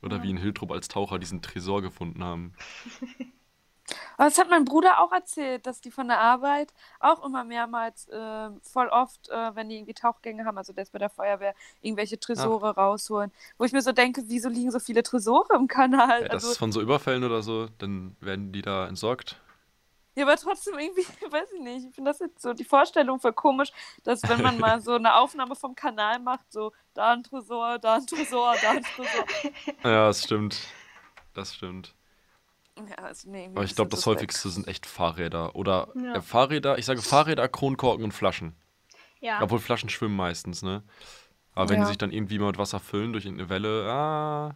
Oder 0.02 0.22
wie 0.22 0.30
in 0.30 0.38
Hiltrup 0.38 0.72
als 0.72 0.90
Taucher 0.90 1.18
diesen 1.18 1.42
Tresor 1.42 1.82
gefunden 1.82 2.26
haben. 2.26 2.54
Aber 4.18 4.26
das 4.30 4.38
hat 4.38 4.50
mein 4.50 4.66
Bruder 4.66 5.00
auch 5.02 5.12
erzählt, 5.12 5.66
dass 5.66 5.82
die 5.82 5.92
von 5.92 6.08
der 6.08 6.20
Arbeit 6.20 6.74
auch 7.00 7.26
immer 7.26 7.44
mehrmals, 7.44 8.08
äh, 8.10 8.50
voll 8.62 8.88
oft, 8.88 9.30
äh, 9.30 9.56
wenn 9.56 9.70
die 9.70 9.78
irgendwie 9.78 9.94
Tauchgänge 9.94 10.46
haben, 10.46 10.58
also 10.58 10.74
der 10.74 10.84
ist 10.84 10.92
bei 10.92 11.00
der 11.00 11.10
Feuerwehr, 11.10 11.56
irgendwelche 11.82 12.20
Tresore 12.20 12.76
rausholen. 12.76 13.32
Wo 13.58 13.64
ich 13.66 13.72
mir 13.72 13.82
so 13.82 13.92
denke, 13.92 14.24
wieso 14.28 14.50
liegen 14.50 14.72
so 14.72 14.80
viele 14.80 15.04
Tresore 15.04 15.56
im 15.56 15.68
Kanal? 15.68 16.22
Ja, 16.22 16.28
das 16.28 16.44
also, 16.44 16.52
ist 16.52 16.58
von 16.58 16.72
so 16.72 16.82
Überfällen 16.82 17.24
oder 17.24 17.42
so, 17.42 17.68
dann 17.78 18.16
werden 18.20 18.52
die 18.52 18.62
da 18.62 18.88
entsorgt. 18.88 19.42
Ja, 20.16 20.24
aber 20.26 20.36
trotzdem 20.38 20.78
irgendwie, 20.78 21.02
weiß 21.32 21.52
ich 21.56 21.62
nicht, 21.62 21.86
ich 21.90 21.96
finde 21.96 22.12
das 22.12 22.20
jetzt 22.20 22.42
so 22.42 22.54
die 22.54 22.64
Vorstellung 22.64 23.20
voll 23.20 23.34
komisch, 23.34 23.72
dass 24.04 24.22
wenn 24.28 24.42
man 24.42 24.60
mal 24.60 24.80
so 24.82 24.94
eine 24.94 25.16
Aufnahme 25.16 25.56
vom 25.56 25.76
Kanal 25.76 26.20
macht, 26.20 26.52
so 26.52 26.72
da 26.94 27.14
ein 27.14 27.24
Tresor, 27.24 27.80
da 27.80 27.96
ein 27.96 28.06
Tresor, 28.08 28.56
da 28.62 28.72
ein 28.72 28.84
Tresor. 28.84 29.26
Ja, 29.84 30.08
das 30.08 30.24
stimmt. 30.24 30.60
Das 31.34 31.56
stimmt. 31.56 31.96
Ja, 32.78 32.96
also, 33.04 33.30
nee, 33.30 33.50
Aber 33.54 33.64
ich 33.64 33.76
glaube, 33.76 33.90
das 33.92 34.06
häufigste 34.06 34.50
sind 34.50 34.68
echt 34.68 34.86
Fahrräder. 34.86 35.56
Oder 35.56 35.90
Ja. 35.96 36.16
äh, 36.16 36.22
Fahrräder, 36.22 36.78
ich 36.78 36.86
sage 36.86 37.02
Fahrräder, 37.02 37.48
Kronkorken 37.48 38.04
und 38.04 38.12
Flaschen. 38.14 38.56
Ja. 39.20 39.42
Obwohl 39.42 39.60
Flaschen 39.60 39.90
schwimmen 39.90 40.16
meistens, 40.16 40.64
ne? 40.64 40.84
Aber 41.54 41.70
wenn 41.70 41.78
Ja. 41.78 41.84
die 41.84 41.88
sich 41.90 41.98
dann 42.00 42.12
irgendwie 42.12 42.40
mal 42.40 42.48
mit 42.48 42.58
Wasser 42.58 42.80
füllen 42.80 43.14
durch 43.14 43.28
eine 43.28 43.48
Welle, 43.50 43.86
ah. 43.92 44.56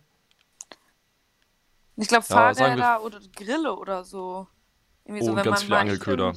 Ich 1.95 2.07
glaube, 2.07 2.25
Ja, 2.29 2.53
sagen 2.53 2.77
wir- 2.77 2.83
Fahrräder 2.83 3.03
oder 3.03 3.19
Grille 3.35 3.75
oder 3.75 4.03
so. 4.03 4.47
Irgendwie 5.07 5.23
so, 5.23 5.31
Oh, 5.31 5.33
und 5.33 5.37
wenn 5.37 5.43
ganz 5.45 5.61
man 5.61 5.65
viele 5.65 5.77
Angelköder 5.79 6.33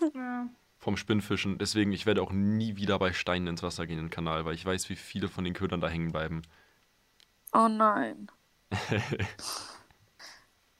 ja. 0.14 0.48
vom 0.78 0.96
Spinnfischen. 0.96 1.58
Deswegen, 1.58 1.92
ich 1.92 2.06
werde 2.06 2.22
auch 2.22 2.32
nie 2.32 2.76
wieder 2.76 2.98
bei 2.98 3.12
Steinen 3.12 3.48
ins 3.48 3.62
Wasser 3.62 3.86
gehen 3.86 3.98
in 3.98 4.06
den 4.06 4.10
Kanal, 4.10 4.44
weil 4.44 4.54
ich 4.54 4.64
weiß, 4.64 4.88
wie 4.90 4.96
viele 4.96 5.28
von 5.28 5.44
den 5.44 5.54
Ködern 5.54 5.80
da 5.80 5.88
hängen 5.88 6.12
bleiben. 6.12 6.42
Oh 7.52 7.68
nein. 7.68 8.28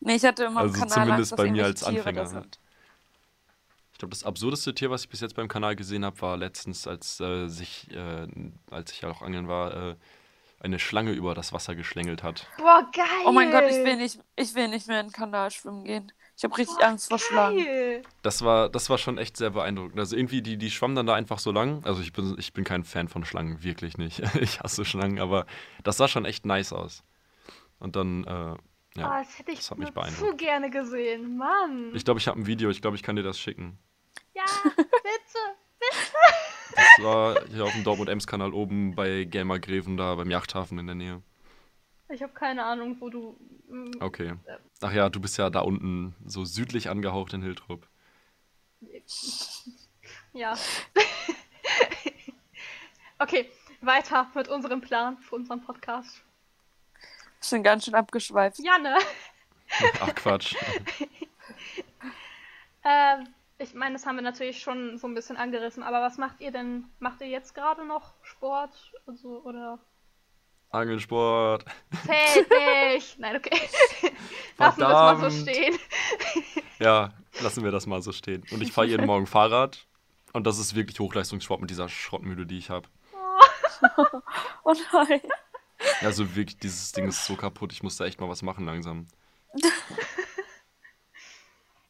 nee, 0.01 0.17
ich 0.17 0.25
hatte 0.25 0.45
immer 0.45 0.61
Also 0.61 0.75
im 0.75 0.75
Kanal 0.75 0.89
zumindest 0.89 1.33
Angst, 1.33 1.33
dass 1.33 1.37
bei 1.37 1.49
mir 1.49 1.65
als 1.65 1.83
Tiere 1.83 2.13
Anfänger. 2.13 2.27
sind. 2.27 2.61
Ich 3.93 3.99
glaube, 3.99 4.11
das 4.11 4.25
absurdeste 4.25 4.75
Tier, 4.75 4.91
was 4.91 5.05
ich 5.05 5.09
bis 5.09 5.21
jetzt 5.21 5.35
beim 5.37 5.49
Kanal 5.49 5.75
gesehen 5.75 6.05
habe, 6.05 6.21
war 6.21 6.37
letztens, 6.37 6.87
als 6.87 7.19
äh, 7.21 7.49
sich, 7.49 7.91
äh, 7.93 8.27
als 8.71 8.93
ich 8.93 9.01
ja 9.01 9.09
auch 9.11 9.23
angeln 9.23 9.49
war, 9.49 9.91
äh, 9.93 9.97
eine 10.61 10.79
Schlange 10.79 11.13
über 11.13 11.35
das 11.35 11.53
Wasser 11.53 11.75
geschlängelt 11.75 12.23
hat. 12.23 12.53
Boah, 12.59 12.89
geil. 12.93 13.05
Oh 13.25 13.33
mein 13.33 13.51
Gott, 13.51 13.65
ich 13.69 13.83
will 13.85 13.97
nicht, 13.97 14.21
ich 14.37 14.55
will 14.55 14.69
nicht 14.69 14.87
mehr 14.89 15.01
in 15.01 15.07
den 15.09 15.13
Kanal 15.13 15.51
schwimmen 15.51 15.85
gehen. 15.85 16.13
Ich 16.37 16.45
habe 16.45 16.57
richtig 16.59 16.85
Angst 16.85 17.09
vor 17.09 17.19
Schlangen. 17.19 18.03
Das 18.21 18.43
war, 18.43 18.69
das 18.69 18.91
war 18.91 18.99
schon 18.99 19.17
echt 19.17 19.39
sehr 19.39 19.51
beeindruckend. 19.51 19.99
Also 19.99 20.17
irgendwie, 20.17 20.43
die, 20.43 20.59
die 20.59 20.71
schwammen 20.71 20.95
dann 20.95 21.07
da 21.07 21.15
einfach 21.15 21.39
so 21.39 21.51
lang. 21.51 21.83
Also 21.85 22.03
ich 22.03 22.13
bin, 22.13 22.37
ich 22.39 22.53
bin 22.53 22.63
kein 22.63 22.85
Fan 22.85 23.09
von 23.09 23.25
Schlangen, 23.25 23.63
wirklich 23.63 23.97
nicht. 23.97 24.23
Ich 24.41 24.61
hasse 24.61 24.85
Schlangen, 24.85 25.19
aber 25.19 25.47
das 25.83 25.97
sah 25.97 26.09
schon 26.09 26.27
echt 26.27 26.45
nice 26.45 26.75
aus. 26.75 27.03
Und 27.79 27.97
dann, 27.97 28.25
äh, 28.25 28.29
oh, 28.29 28.57
ja. 28.97 29.19
das 29.21 29.39
hätte 29.39 29.53
ich 29.53 29.61
das 29.61 29.71
hat 29.71 29.79
mich 29.79 29.91
beeindruckt. 29.91 30.31
zu 30.31 30.37
gerne 30.37 30.69
gesehen. 30.69 31.39
Mann. 31.39 31.93
Ich 31.95 32.05
glaube, 32.05 32.21
ich 32.21 32.29
habe 32.29 32.39
ein 32.39 32.47
Video, 32.47 32.69
ich 32.69 32.83
glaube, 32.83 32.97
ich 32.97 33.03
kann 33.03 33.17
dir 33.17 33.23
das 33.23 33.39
schicken. 33.39 33.79
ja, 34.35 34.45
bitte. 34.77 34.87
Das 36.75 37.05
war 37.05 37.37
hier 37.51 37.65
auf 37.65 37.73
dem 37.73 37.85
Dortmund-Ems-Kanal 37.85 38.53
oben 38.53 38.95
bei 38.95 39.25
Gamer 39.25 39.59
Greven, 39.59 39.97
da 39.97 40.15
beim 40.17 40.31
Yachthafen 40.31 40.79
in 40.79 40.87
der 40.87 40.97
Nähe. 40.97 41.23
Ich 42.09 42.23
habe 42.23 42.33
keine 42.33 42.65
Ahnung, 42.65 42.97
wo 43.01 43.11
du. 43.11 43.37
mm, 43.69 44.01
Okay. 44.01 44.35
Ach 44.81 44.93
ja, 44.93 45.09
du 45.09 45.21
bist 45.21 45.39
ja 45.39 45.51
da 45.51 45.61
unten 45.61 46.15
so 46.25 46.45
südlich 46.45 46.89
angehaucht 46.89 47.33
in 47.35 47.43
Hiltrup. 47.43 47.87
Ja. 50.33 50.55
okay, 53.19 53.51
weiter 53.81 54.31
mit 54.35 54.49
unserem 54.49 54.81
Plan 54.83 55.17
für 55.19 55.35
unseren 55.35 55.63
Podcast. 55.63 56.23
Ich 57.43 57.49
bin 57.51 57.63
ganz 57.63 57.85
schön 57.87 57.95
abgeschweift. 57.95 58.59
Janne, 58.59 58.99
Ach 60.01 60.15
Quatsch. 60.15 60.55
ähm, 62.85 63.27
ich 63.59 63.73
meine, 63.75 63.95
das 63.95 64.05
haben 64.07 64.17
wir 64.17 64.23
natürlich 64.23 64.61
schon 64.61 64.99
so 64.99 65.07
ein 65.09 65.15
bisschen 65.15 65.37
angerissen, 65.39 65.83
aber 65.83 66.03
was 66.03 66.19
macht 66.19 66.41
ihr 66.41 66.53
denn? 66.53 66.85
Macht 66.99 67.21
ihr 67.23 67.29
jetzt 67.29 67.55
gerade 67.55 67.85
noch 67.87 68.13
Sport? 68.23 68.93
Also, 69.07 69.41
oder 69.43 69.79
Angelsport. 70.71 71.65
nicht? 72.07 73.19
Nein, 73.19 73.37
okay. 73.37 73.61
Lassen 74.59 74.81
wir 74.81 74.87
es 74.89 74.93
mal 74.93 75.31
so 75.31 75.43
stehen. 75.43 75.79
Ja, 76.79 77.13
lassen 77.41 77.65
wir 77.65 77.71
das 77.71 77.87
mal 77.87 78.03
so 78.03 78.13
stehen. 78.13 78.45
Und 78.51 78.63
ich 78.63 78.73
fahre 78.73 78.87
jeden 78.87 79.07
Morgen 79.07 79.27
Fahrrad. 79.27 79.87
Und 80.33 80.47
das 80.47 80.59
ist 80.59 80.75
wirklich 80.75 81.01
Hochleistungssport 81.01 81.61
mit 81.61 81.71
dieser 81.71 81.89
Schrottmühle, 81.89 82.47
die 82.47 82.59
ich 82.59 82.71
habe. 82.71 82.89
Oh 84.65 84.75
nein. 84.93 85.21
Also 86.01 86.35
wirklich, 86.35 86.59
dieses 86.59 86.91
Ding 86.93 87.07
ist 87.09 87.25
so 87.27 87.37
kaputt. 87.37 87.73
Ich 87.73 87.83
muss 87.83 87.97
da 87.99 88.07
echt 88.07 88.19
mal 88.21 88.29
was 88.29 88.41
machen 88.43 88.65
langsam. 88.65 89.07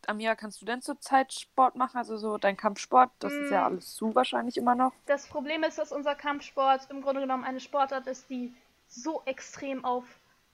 Amira, 0.08 0.34
kannst 0.36 0.60
du 0.60 0.66
denn 0.66 0.82
zurzeit 0.82 1.32
Sport 1.32 1.74
machen? 1.76 1.96
Also 1.96 2.16
so 2.16 2.38
dein 2.38 2.56
Kampfsport? 2.56 3.10
Das 3.18 3.32
ist 3.32 3.50
ja 3.50 3.62
Mm. 3.62 3.64
alles 3.64 3.94
zu 3.94 4.14
wahrscheinlich 4.14 4.56
immer 4.56 4.74
noch. 4.74 4.92
Das 5.06 5.26
Problem 5.26 5.64
ist, 5.64 5.78
dass 5.78 5.90
unser 5.90 6.14
Kampfsport 6.14 6.88
im 6.90 7.02
Grunde 7.02 7.20
genommen 7.22 7.44
eine 7.44 7.58
Sportart 7.60 8.06
ist, 8.06 8.28
die 8.30 8.52
so 8.88 9.22
extrem 9.26 9.84
auf, 9.84 10.04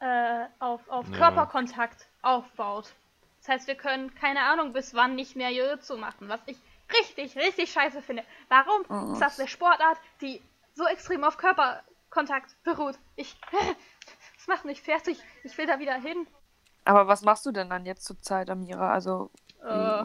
äh, 0.00 0.46
auf, 0.58 0.88
auf 0.88 1.08
Ja. 1.10 1.16
Körperkontakt 1.18 2.06
aufbaut. 2.22 2.92
Das 3.40 3.48
heißt, 3.48 3.66
wir 3.66 3.74
können 3.74 4.14
keine 4.14 4.40
Ahnung 4.40 4.72
bis 4.72 4.94
wann 4.94 5.14
nicht 5.16 5.34
mehr 5.36 5.50
Jiu-Jitsu 5.50 5.96
machen, 5.96 6.28
was 6.28 6.40
ich 6.46 6.56
richtig, 6.92 7.36
richtig 7.36 7.72
scheiße 7.72 8.02
finde. 8.02 8.24
Warum 8.48 8.82
Oh. 8.88 9.12
ist 9.14 9.20
das 9.20 9.38
eine 9.38 9.48
Sportart, 9.48 9.98
die 10.20 10.40
so 10.74 10.86
extrem 10.86 11.24
auf 11.24 11.36
Körperkontakt 11.38 12.56
beruht? 12.62 12.98
Ich, 13.16 13.36
das 14.36 14.46
macht 14.46 14.64
mich 14.64 14.80
fertig. 14.82 15.20
Ich 15.44 15.56
will 15.58 15.66
da 15.66 15.78
wieder 15.78 15.94
hin. 15.94 16.26
Aber 16.84 17.06
was 17.08 17.22
machst 17.22 17.46
du 17.46 17.52
denn 17.52 17.70
dann 17.70 17.86
jetzt 17.86 18.04
zurzeit, 18.04 18.50
Amira? 18.50 18.92
Also, 18.92 19.30
Äh, 19.64 20.04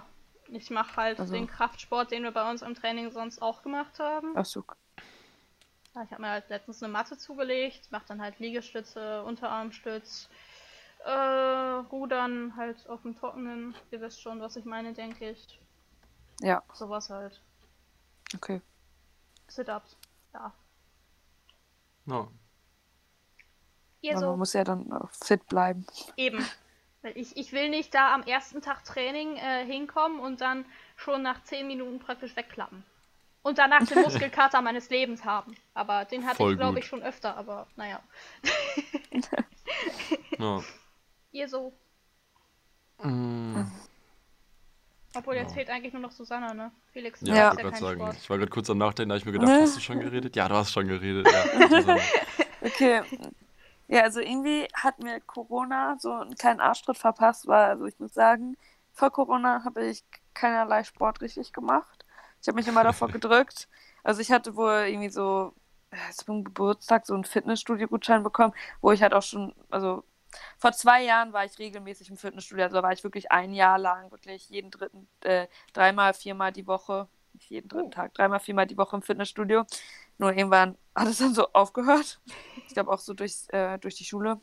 ich 0.49 0.69
mache 0.69 0.95
halt 0.95 1.19
Also- 1.19 1.33
den 1.33 1.47
Kraftsport, 1.47 2.11
den 2.11 2.23
wir 2.23 2.31
bei 2.31 2.49
uns 2.49 2.61
im 2.61 2.75
Training 2.75 3.09
sonst 3.11 3.41
auch 3.41 3.63
gemacht 3.63 3.99
haben. 3.99 4.33
ach 4.35 4.45
so. 4.45 4.63
Ja, 5.97 6.03
ich 6.03 6.11
habe 6.11 6.21
mir 6.21 6.29
halt 6.29 6.47
letztens 6.49 6.83
eine 6.83 6.93
Matte 6.93 7.17
zugelegt, 7.17 7.91
mache 7.91 8.05
dann 8.07 8.21
halt 8.21 8.37
Liegestütze, 8.37 9.23
Unterarmstütz, 9.23 10.29
äh, 11.03 11.09
Rudern 11.11 12.55
halt 12.55 12.87
auf 12.87 13.01
dem 13.01 13.15
Trockenen. 13.15 13.73
Ihr 13.89 13.99
wisst 14.01 14.21
schon, 14.21 14.39
was 14.39 14.55
ich 14.57 14.65
meine, 14.65 14.93
denke 14.93 15.31
ich. 15.31 15.59
Ja, 16.41 16.61
Sowas 16.71 17.09
halt. 17.09 17.41
okay. 18.35 18.61
Sit-ups. 19.47 19.97
Ja. 20.35 20.53
Ja. 22.05 22.27
Ihr 24.01 24.11
Aber 24.11 24.21
man 24.21 24.33
so. 24.33 24.37
muss 24.37 24.53
ja 24.53 24.63
dann 24.63 25.09
fit 25.09 25.47
bleiben. 25.47 25.87
Eben. 26.15 26.45
Ich, 27.15 27.37
ich 27.37 27.53
will 27.53 27.69
nicht 27.69 27.95
da 27.95 28.13
am 28.13 28.21
ersten 28.21 28.61
Tag 28.61 28.83
Training 28.83 29.37
äh, 29.37 29.65
hinkommen 29.65 30.19
und 30.19 30.41
dann 30.41 30.63
schon 30.95 31.23
nach 31.23 31.41
10 31.43 31.65
Minuten 31.65 31.97
praktisch 31.97 32.35
wegklappen. 32.35 32.83
Und 33.47 33.57
danach 33.59 33.85
den 33.87 34.01
Muskelkater 34.03 34.61
meines 34.61 34.89
Lebens 34.89 35.23
haben. 35.23 35.55
Aber 35.73 36.03
den 36.03 36.25
hatte 36.25 36.35
Voll 36.35 36.51
ich, 36.51 36.57
glaube 36.57 36.79
ich, 36.79 36.85
schon 36.85 37.01
öfter, 37.01 37.37
aber 37.37 37.65
naja. 37.77 38.01
ja. 40.37 40.61
Ihr 41.31 41.47
so. 41.47 41.71
Mm. 43.01 43.61
Obwohl 45.15 45.35
jetzt 45.35 45.51
Ja. 45.51 45.53
fehlt 45.55 45.69
eigentlich 45.69 45.93
nur 45.93 46.01
noch 46.01 46.11
Susanna, 46.11 46.53
ne? 46.53 46.71
Felix 46.91 47.21
Ja, 47.21 47.35
Ja. 47.35 47.51
ich 47.53 47.63
wollte 47.63 47.69
gerade 47.69 47.77
sagen. 47.77 47.99
Sport. 48.01 48.17
Ich 48.17 48.29
war 48.29 48.37
gerade 48.37 48.51
kurz 48.51 48.69
am 48.69 48.79
Nachdenken, 48.79 49.09
da 49.09 49.13
habe 49.13 49.19
ich 49.19 49.25
mir 49.25 49.31
gedacht, 49.31 49.61
hast 49.61 49.77
du 49.77 49.79
schon 49.79 50.01
geredet? 50.01 50.35
Ja, 50.35 50.49
du 50.49 50.55
hast 50.55 50.73
schon 50.73 50.87
geredet. 50.87 51.25
Ja. 51.31 51.97
Okay. 52.59 53.01
Ja, 53.87 54.01
also 54.01 54.19
irgendwie 54.19 54.67
hat 54.73 54.99
mir 54.99 55.21
Corona 55.21 55.95
so 55.99 56.11
einen 56.11 56.35
kleinen 56.35 56.59
Arschtritt 56.59 56.97
verpasst, 56.97 57.47
weil, 57.47 57.69
also 57.69 57.85
ich 57.85 57.97
muss 57.99 58.13
sagen, 58.13 58.57
vor 58.93 59.11
Corona 59.11 59.63
habe 59.63 59.85
ich 59.85 60.03
keinerlei 60.33 60.83
Sport 60.83 61.21
richtig 61.21 61.53
gemacht. 61.53 61.96
Ich 62.41 62.47
habe 62.47 62.55
mich 62.55 62.67
immer 62.67 62.83
davor 62.83 63.09
gedrückt. 63.09 63.67
Also 64.03 64.21
ich 64.21 64.31
hatte 64.31 64.55
wohl 64.55 64.85
irgendwie 64.87 65.09
so 65.09 65.53
äh, 65.91 66.11
zum 66.13 66.43
Geburtstag 66.43 67.05
so 67.05 67.13
einen 67.13 67.23
Fitnessstudio-Gutschein 67.23 68.23
bekommen, 68.23 68.53
wo 68.81 68.91
ich 68.91 69.01
halt 69.01 69.13
auch 69.13 69.21
schon, 69.21 69.53
also 69.69 70.03
vor 70.57 70.71
zwei 70.73 71.03
Jahren 71.03 71.33
war 71.33 71.45
ich 71.45 71.57
regelmäßig 71.59 72.09
im 72.09 72.17
Fitnessstudio, 72.17 72.65
also 72.65 72.77
da 72.77 72.83
war 72.83 72.91
ich 72.91 73.03
wirklich 73.03 73.31
ein 73.31 73.53
Jahr 73.53 73.77
lang, 73.77 74.11
wirklich 74.11 74.49
jeden 74.49 74.71
dritten, 74.71 75.07
äh, 75.21 75.47
dreimal, 75.73 76.13
viermal 76.13 76.51
die 76.51 76.67
Woche, 76.67 77.07
nicht 77.33 77.49
jeden 77.49 77.69
dritten 77.69 77.91
Tag, 77.91 78.13
dreimal, 78.13 78.39
viermal 78.39 78.67
die 78.67 78.77
Woche 78.77 78.95
im 78.95 79.01
Fitnessstudio. 79.01 79.65
Nur 80.17 80.33
irgendwann 80.33 80.77
hat 80.95 81.07
es 81.07 81.19
dann 81.19 81.33
so 81.33 81.47
aufgehört. 81.53 82.19
Ich 82.67 82.73
glaube 82.73 82.91
auch 82.91 82.99
so 82.99 83.13
durch, 83.13 83.43
äh, 83.49 83.77
durch 83.77 83.95
die 83.95 84.05
Schule. 84.05 84.39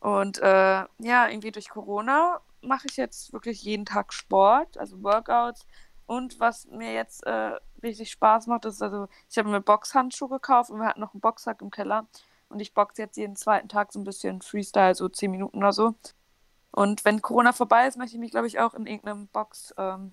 Und 0.00 0.38
äh, 0.38 0.84
ja, 0.98 1.28
irgendwie 1.28 1.50
durch 1.50 1.68
Corona 1.68 2.40
mache 2.60 2.86
ich 2.90 2.96
jetzt 2.96 3.32
wirklich 3.32 3.62
jeden 3.62 3.84
Tag 3.84 4.12
Sport, 4.12 4.78
also 4.78 5.02
Workouts. 5.02 5.66
Und 6.06 6.38
was 6.40 6.66
mir 6.66 6.92
jetzt 6.92 7.26
äh, 7.26 7.52
richtig 7.82 8.10
Spaß 8.10 8.46
macht, 8.46 8.64
ist, 8.64 8.82
also 8.82 9.08
ich 9.28 9.38
habe 9.38 9.48
mir 9.48 9.60
Boxhandschuhe 9.60 10.28
gekauft 10.28 10.70
und 10.70 10.78
wir 10.78 10.86
hatten 10.86 11.00
noch 11.00 11.14
einen 11.14 11.20
Boxsack 11.20 11.60
im 11.62 11.70
Keller. 11.70 12.06
Und 12.48 12.60
ich 12.60 12.74
boxe 12.74 13.02
jetzt 13.02 13.16
jeden 13.16 13.36
zweiten 13.36 13.68
Tag 13.68 13.92
so 13.92 13.98
ein 13.98 14.04
bisschen 14.04 14.40
Freestyle, 14.40 14.94
so 14.94 15.08
10 15.08 15.30
Minuten 15.30 15.58
oder 15.58 15.72
so. 15.72 15.94
Und 16.70 17.04
wenn 17.04 17.22
Corona 17.22 17.52
vorbei 17.52 17.86
ist, 17.86 17.96
möchte 17.96 18.16
ich 18.16 18.20
mich, 18.20 18.30
glaube 18.30 18.46
ich, 18.46 18.60
auch 18.60 18.74
in 18.74 18.86
irgendeinem 18.86 19.28
Box, 19.28 19.74
ähm, 19.78 20.12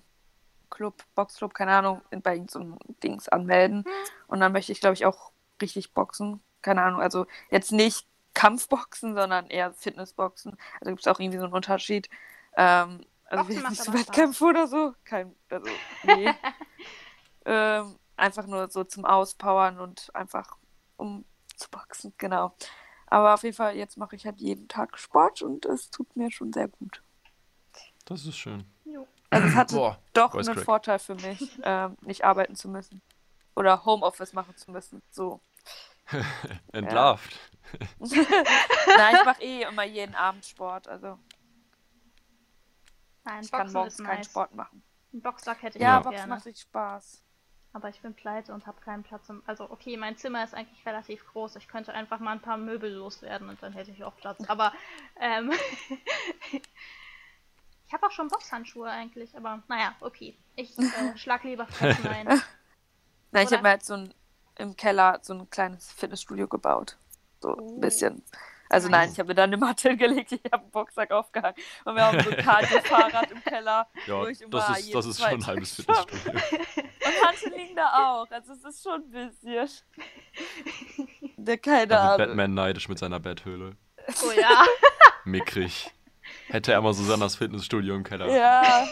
Club, 0.70 1.04
Boxclub, 1.14 1.54
keine 1.54 1.72
Ahnung, 1.72 2.00
in, 2.10 2.22
bei 2.22 2.34
irgendeinem 2.34 2.78
Dings 3.02 3.28
anmelden. 3.28 3.84
Und 4.26 4.40
dann 4.40 4.52
möchte 4.52 4.72
ich, 4.72 4.80
glaube 4.80 4.94
ich, 4.94 5.06
auch 5.06 5.30
richtig 5.62 5.92
boxen. 5.92 6.40
Keine 6.62 6.82
Ahnung, 6.82 7.00
also 7.00 7.26
jetzt 7.50 7.70
nicht 7.70 8.06
Kampfboxen, 8.32 9.14
sondern 9.14 9.46
eher 9.48 9.72
Fitnessboxen. 9.74 10.56
Also 10.80 10.90
gibt 10.90 11.00
es 11.00 11.06
auch 11.06 11.20
irgendwie 11.20 11.38
so 11.38 11.44
einen 11.44 11.52
Unterschied. 11.52 12.08
Ähm, 12.56 13.04
also 13.26 13.44
Boxen 13.44 13.68
nicht 13.70 13.82
so 13.82 13.92
Wettkämpfe 13.92 14.44
oder 14.44 14.66
so. 14.66 14.94
Kein, 15.04 15.34
also, 15.50 15.66
nee. 16.04 16.32
ähm, 17.44 17.98
einfach 18.16 18.46
nur 18.46 18.68
so 18.70 18.84
zum 18.84 19.04
Auspowern 19.04 19.80
und 19.80 20.14
einfach 20.14 20.56
um 20.96 21.24
zu 21.56 21.70
boxen, 21.70 22.12
genau. 22.18 22.54
Aber 23.06 23.34
auf 23.34 23.42
jeden 23.42 23.56
Fall, 23.56 23.76
jetzt 23.76 23.96
mache 23.96 24.16
ich 24.16 24.26
halt 24.26 24.40
jeden 24.40 24.68
Tag 24.68 24.98
Sport 24.98 25.42
und 25.42 25.66
es 25.66 25.90
tut 25.90 26.16
mir 26.16 26.30
schon 26.30 26.52
sehr 26.52 26.68
gut. 26.68 27.02
Das 28.04 28.26
ist 28.26 28.36
schön. 28.36 28.64
Jo. 28.84 29.06
Also 29.30 29.46
es 29.48 29.54
hatte 29.54 29.74
Boah, 29.76 29.98
doch 30.12 30.34
einen 30.34 30.44
crack. 30.44 30.64
Vorteil 30.64 30.98
für 30.98 31.14
mich, 31.14 31.58
ähm, 31.62 31.96
nicht 32.02 32.24
arbeiten 32.24 32.56
zu 32.56 32.68
müssen. 32.68 33.02
Oder 33.56 33.84
Homeoffice 33.84 34.32
machen 34.32 34.56
zu 34.56 34.70
müssen. 34.70 35.02
So. 35.10 35.40
Entlarvt. 36.72 37.38
Nein, 37.98 39.16
ich 39.16 39.24
mache 39.24 39.42
eh 39.42 39.62
immer 39.62 39.84
jeden 39.84 40.14
Abend 40.14 40.44
Sport. 40.44 40.88
Also 40.88 41.18
Nein, 43.24 43.42
Ich 43.42 43.50
kann 43.50 43.60
Boxen 43.62 43.72
morgens 43.74 43.98
ist 43.98 44.04
keinen 44.06 44.16
nice. 44.18 44.26
Sport 44.26 44.54
machen. 44.54 44.82
Einen 45.12 45.22
Boxsack 45.22 45.62
hätte 45.62 45.78
ich 45.78 45.84
Ja, 45.84 45.98
auch 45.98 46.02
Boxen 46.02 46.16
gerne. 46.18 46.34
macht 46.34 46.46
richtig 46.46 46.62
Spaß. 46.62 47.22
Aber 47.72 47.88
ich 47.88 48.00
bin 48.00 48.14
pleite 48.14 48.52
und 48.54 48.66
habe 48.66 48.80
keinen 48.80 49.02
Platz. 49.02 49.28
Im, 49.28 49.42
also 49.46 49.68
okay, 49.70 49.96
mein 49.96 50.16
Zimmer 50.16 50.44
ist 50.44 50.54
eigentlich 50.54 50.84
relativ 50.86 51.26
groß. 51.26 51.56
Ich 51.56 51.66
könnte 51.66 51.92
einfach 51.92 52.20
mal 52.20 52.32
ein 52.32 52.40
paar 52.40 52.56
Möbel 52.56 52.92
loswerden 52.92 53.48
und 53.48 53.60
dann 53.62 53.72
hätte 53.72 53.90
ich 53.90 54.04
auch 54.04 54.16
Platz. 54.16 54.38
Aber 54.48 54.72
ähm, 55.18 55.50
ich 57.86 57.92
habe 57.92 58.06
auch 58.06 58.10
schon 58.12 58.28
Boxhandschuhe 58.28 58.88
eigentlich. 58.88 59.36
Aber 59.36 59.62
naja, 59.68 59.94
okay. 60.00 60.36
Ich 60.56 60.78
äh, 60.78 60.82
schlag 61.16 61.42
lieber 61.44 61.66
Fressen 61.66 62.06
ein. 62.06 62.40
Na, 63.32 63.42
ich 63.42 63.52
habe 63.52 63.62
mir 63.62 63.70
halt 63.70 63.84
so 63.84 63.94
ein, 63.94 64.14
im 64.56 64.76
Keller 64.76 65.18
so 65.22 65.34
ein 65.34 65.50
kleines 65.50 65.90
Fitnessstudio 65.92 66.46
gebaut. 66.46 66.96
So 67.40 67.56
Oh. 67.56 67.74
ein 67.76 67.80
bisschen. 67.80 68.22
Also 68.74 68.88
nein, 68.88 69.08
ich 69.12 69.18
habe 69.20 69.28
mir 69.28 69.34
da 69.36 69.44
eine 69.44 69.56
Matte 69.56 69.90
hingelegt, 69.90 70.32
ich 70.32 70.40
habe 70.50 70.64
einen 70.64 70.72
Boxsack 70.72 71.12
aufgehangen 71.12 71.54
und 71.84 71.94
wir 71.94 72.04
haben 72.04 72.20
so 72.20 72.30
ein 72.30 72.36
Cardio-Fahrrad 72.36 73.30
im 73.30 73.44
Keller. 73.44 73.86
Ja, 74.06 74.20
wo 74.20 74.26
ich 74.26 74.40
immer 74.40 74.50
das 74.50 74.80
ist, 74.80 74.94
das 74.94 75.06
ist 75.06 75.20
schon 75.20 75.28
ein 75.28 75.46
halbes. 75.46 75.74
Fitnessstudio. 75.76 76.32
Und 77.04 77.26
Hantel 77.26 77.52
liegen 77.56 77.76
da 77.76 77.86
auch. 77.92 78.30
Also 78.30 78.52
es 78.52 78.64
ist 78.64 78.82
schon 78.82 79.02
ein 79.02 79.10
bisschen. 79.10 79.68
Der 81.36 81.58
keine 81.58 81.98
Ahnung. 81.98 82.18
Batman 82.18 82.54
neidisch 82.54 82.88
mit 82.88 82.98
seiner 82.98 83.20
Betthöhle. 83.20 83.76
Oh 84.08 84.32
ja. 84.38 84.64
Mickrig. 85.24 85.90
Hätte 86.48 86.72
er 86.72 86.82
mal 86.82 86.92
Susannas 86.92 87.36
Fitnessstudio 87.36 87.94
im 87.94 88.02
Keller. 88.02 88.28
Ja. 88.28 88.86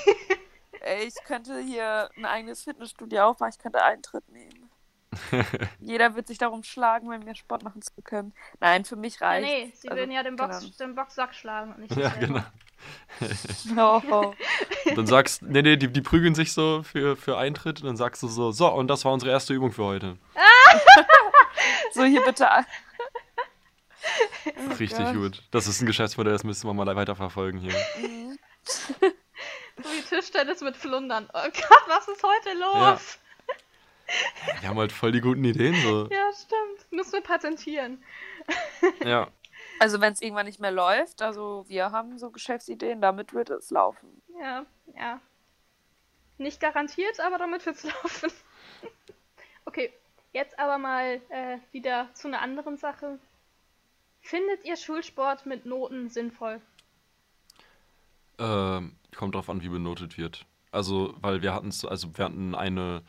Ey, 0.81 1.05
ich 1.07 1.15
könnte 1.25 1.59
hier 1.61 2.09
ein 2.17 2.25
eigenes 2.25 2.63
Fitnessstudio 2.63 3.23
aufmachen, 3.25 3.53
ich 3.57 3.59
könnte 3.59 3.83
Eintritt 3.83 4.29
nehmen. 4.29 4.62
Jeder 5.81 6.15
wird 6.15 6.27
sich 6.27 6.39
darum 6.39 6.63
schlagen, 6.63 7.09
mit 7.09 7.25
mir 7.25 7.35
Sport 7.35 7.63
machen 7.63 7.83
zu 7.83 7.91
können. 8.03 8.33
Nein, 8.61 8.85
für 8.85 8.97
mich 8.97 9.21
ja 9.21 9.29
reicht. 9.29 9.47
nee, 9.47 9.73
sie 9.75 9.89
Also, 9.89 10.01
würden 10.01 10.11
ja 10.13 10.23
den, 10.23 10.37
Box, 10.37 10.59
keine 10.61 10.71
den 10.73 10.95
Boxsack 10.95 11.35
schlagen 11.35 11.73
und 11.75 11.79
nicht 11.81 11.97
Ja, 11.97 12.09
genau. 12.11 12.41
Oh, 13.79 14.01
Und 14.87 14.99
dann 14.99 15.07
sagst 15.07 15.43
nee, 15.43 15.63
nee, 15.63 15.77
die, 15.77 15.87
die 15.89 16.01
prügeln 16.01 16.35
sich 16.35 16.53
so 16.53 16.83
für, 16.83 17.17
für 17.17 17.39
Eintritt 17.39 17.81
und 17.81 17.87
dann 17.87 17.97
sagst 17.97 18.23
du 18.25 18.29
so, 18.29 18.51
so, 18.51 18.69
und 18.73 18.89
das 18.89 19.05
war 19.05 19.13
unsere 19.13 19.31
erste 19.31 19.55
Übung 19.55 19.71
für 19.71 19.85
heute. 19.85 20.17
So, 21.93 22.03
hier 22.05 22.23
bitte. 22.25 22.51
an- 22.51 22.67
Richtig 24.79 24.99
Gott. 24.99 25.15
gut. 25.15 25.43
Das 25.53 25.69
ist 25.69 25.81
ein 25.81 25.87
Geschäftsmodell, 25.87 26.33
das 26.33 26.43
müssen 26.43 26.67
wir 26.69 26.75
mal 26.75 26.97
weiterverfolgen 26.97 27.61
hier. 27.61 27.73
Mhm. 28.01 28.39
So 28.65 29.85
wie 29.91 30.03
Tischtennis 30.03 30.61
mit 30.61 30.77
Flundern. 30.77 31.29
Oh 31.33 31.43
Gott, 31.43 31.85
was 31.87 32.09
ist 32.09 32.23
heute 32.23 32.59
los? 32.59 33.19
Wir 34.61 34.69
haben 34.69 34.79
halt 34.79 34.93
voll 34.93 35.13
die 35.13 35.21
guten 35.21 35.45
Ideen 35.45 35.75
so. 35.83 36.09
Ja, 36.09 36.31
stimmt. 36.33 36.93
Müssen 36.93 37.13
wir 37.13 37.23
patentieren. 37.23 38.03
Ja. 39.05 39.29
Also, 39.79 40.01
wenn 40.01 40.13
es 40.13 40.23
irgendwann 40.23 40.47
nicht 40.47 40.61
mehr 40.61 40.71
läuft, 40.71 41.23
also 41.23 41.65
wir 41.69 41.91
haben 41.91 42.19
so 42.19 42.31
Geschäftsideen, 42.31 43.01
damit 43.01 43.33
wird 43.33 43.51
es 43.51 43.71
laufen. 43.71 44.23
Ja, 44.41 44.65
ja. 44.97 45.21
Nicht 46.39 46.61
garantiert, 46.61 47.21
aber 47.21 47.39
damit 47.39 47.65
wird's 47.67 47.85
laufen. 48.03 48.31
okay, 49.65 49.93
jetzt 50.33 50.59
aber 50.59 50.79
mal 50.79 51.21
äh, 51.31 51.59
wieder 51.73 52.09
zu 52.15 52.29
einer 52.29 52.41
anderen 52.41 52.77
Sache. 52.77 53.19
Findet 54.21 54.65
ihr 54.65 54.77
Schulsport 54.77 55.47
mit 55.47 55.67
Noten 55.67 56.09
sinnvoll? 56.09 56.61
Ähm, 58.39 58.97
kommt 59.17 59.35
drauf 59.35 59.51
an, 59.51 59.63
wie 59.63 59.69
benotet 59.69 60.17
wird. 60.17 60.47
Also, 60.71 61.15
weil 61.21 61.43
wir 61.43 61.53
hatten 61.55 61.73
also 61.87 62.17
wir 62.17 62.25
hatten 62.25 62.55
eine 62.55 63.03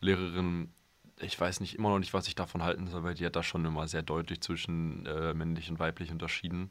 Lehrerin, 0.00 0.72
ich 1.20 1.38
weiß 1.38 1.60
nicht 1.60 1.74
immer 1.74 1.90
noch 1.90 1.98
nicht, 1.98 2.14
was 2.14 2.28
ich 2.28 2.34
davon 2.34 2.62
halten 2.62 2.88
soll, 2.88 3.02
weil 3.02 3.14
die 3.14 3.26
hat 3.26 3.36
da 3.36 3.42
schon 3.42 3.64
immer 3.64 3.86
sehr 3.86 4.02
deutlich 4.02 4.40
zwischen 4.40 5.06
äh, 5.06 5.34
männlich 5.34 5.70
und 5.70 5.78
weiblich 5.78 6.10
unterschieden. 6.10 6.70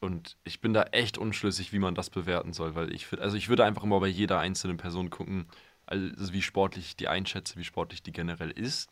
Und 0.00 0.36
ich 0.44 0.60
bin 0.60 0.72
da 0.72 0.84
echt 0.84 1.18
unschlüssig, 1.18 1.72
wie 1.72 1.80
man 1.80 1.94
das 1.94 2.10
bewerten 2.10 2.52
soll, 2.52 2.74
weil 2.74 2.92
ich 2.92 3.06
also 3.20 3.36
ich 3.36 3.48
würde 3.48 3.64
einfach 3.64 3.82
immer 3.82 3.98
bei 3.98 4.06
jeder 4.06 4.38
einzelnen 4.38 4.76
Person 4.76 5.10
gucken, 5.10 5.48
also 5.86 6.32
wie 6.32 6.42
sportlich 6.42 6.86
ich 6.86 6.96
die 6.96 7.08
einschätze, 7.08 7.56
wie 7.56 7.64
sportlich 7.64 8.02
die 8.02 8.12
generell 8.12 8.50
ist. 8.50 8.90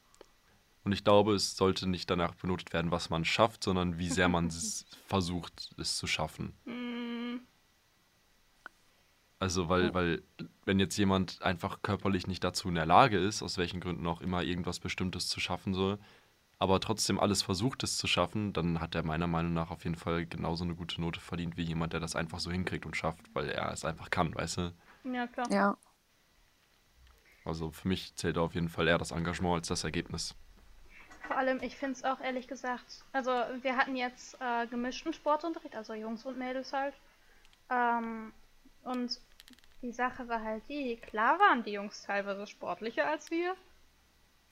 Und 0.83 0.93
ich 0.93 1.05
glaube, 1.05 1.35
es 1.35 1.57
sollte 1.57 1.89
nicht 1.89 2.09
danach 2.09 2.35
benotet 2.35 2.73
werden, 2.73 2.93
was 2.93 3.11
man 3.11 3.25
schafft, 3.25 3.64
sondern 3.64 3.99
wie 3.99 4.09
sehr 4.09 4.29
man 4.29 4.51
versucht, 5.07 5.75
es 5.79 5.97
zu 5.97 6.07
schaffen. 6.07 6.55
Hm, 6.64 6.86
Also, 9.39 9.68
weil, 9.68 9.93
weil, 9.93 10.22
wenn 10.64 10.80
jetzt 10.80 10.97
jemand 10.97 11.43
einfach 11.43 11.82
körperlich 11.82 12.26
nicht 12.26 12.43
dazu 12.43 12.68
in 12.68 12.74
der 12.74 12.87
Lage 12.87 13.18
ist, 13.18 13.43
aus 13.43 13.59
welchen 13.59 13.80
Gründen 13.80 14.07
auch 14.07 14.22
immer 14.22 14.43
irgendwas 14.43 14.80
Bestimmtes 14.80 15.28
zu 15.28 15.41
schaffen 15.41 15.74
soll, 15.74 15.99
aber 16.59 16.80
trotzdem 16.80 17.20
alles 17.20 17.43
versucht, 17.43 17.82
es 17.82 17.99
zu 17.99 18.07
schaffen, 18.07 18.55
dann 18.55 18.80
hat 18.80 18.95
er 18.95 19.03
meiner 19.03 19.26
Meinung 19.26 19.53
nach 19.53 19.70
auf 19.70 19.84
jeden 19.84 19.97
Fall 19.97 20.24
genauso 20.24 20.64
eine 20.64 20.74
gute 20.74 21.01
Note 21.03 21.20
verdient 21.20 21.59
wie 21.59 21.64
jemand, 21.64 21.93
der 21.93 22.01
das 22.01 22.16
einfach 22.16 22.39
so 22.39 22.51
hinkriegt 22.51 22.87
und 22.87 22.97
schafft, 22.97 23.26
weil 23.34 23.51
er 23.51 23.70
es 23.72 23.84
einfach 23.84 24.11
kann, 24.11 24.34
weißt 24.34 24.57
du? 24.57 24.72
ja, 25.05 25.26
klar. 25.26 25.51
Ja. 25.51 25.76
Also 27.45 27.70
für 27.70 27.89
mich 27.89 28.14
zählt 28.16 28.39
auf 28.39 28.55
jeden 28.55 28.70
Fall 28.70 28.89
eher 28.89 28.99
das 28.99 29.11
Engagement 29.11 29.57
als 29.57 29.68
das 29.68 29.84
Ergebnis. 29.84 30.34
Vor 31.26 31.37
allem, 31.37 31.61
ich 31.62 31.76
finde 31.76 31.93
es 31.93 32.05
auch 32.05 32.20
ehrlich 32.20 32.49
gesagt, 32.49 33.05
also 33.12 33.30
wir 33.30 33.76
hatten 33.76 33.97
jetzt 33.97 34.41
äh, 34.41 34.66
gemischten 34.66 35.12
Sportunterricht, 35.12 35.76
also 35.76 35.93
Jungs 35.93 36.24
und 36.24 36.39
Mädels 36.39 36.72
halt. 36.72 36.95
Ähm, 37.68 38.32
und 38.87 39.20
die 39.82 39.93
Sache 39.93 40.28
war 40.28 40.43
halt 40.43 40.68
die, 40.68 40.97
klar 40.97 41.39
waren 41.39 41.62
die 41.62 41.72
Jungs 41.72 42.03
teilweise 42.03 42.47
sportlicher 42.47 43.07
als 43.07 43.30
wir. 43.30 43.55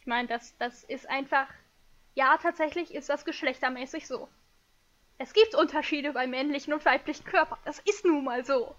Ich 0.00 0.06
meine, 0.06 0.28
das, 0.28 0.56
das 0.58 0.84
ist 0.84 1.08
einfach, 1.08 1.48
ja, 2.14 2.36
tatsächlich 2.36 2.94
ist 2.94 3.08
das 3.08 3.24
geschlechtermäßig 3.24 4.06
so. 4.06 4.28
Es 5.16 5.32
gibt 5.32 5.54
Unterschiede 5.54 6.12
bei 6.12 6.26
männlichen 6.26 6.74
und 6.74 6.84
weiblichen 6.84 7.24
Körpern. 7.24 7.58
Das 7.64 7.78
ist 7.80 8.04
nun 8.04 8.24
mal 8.24 8.44
so. 8.44 8.74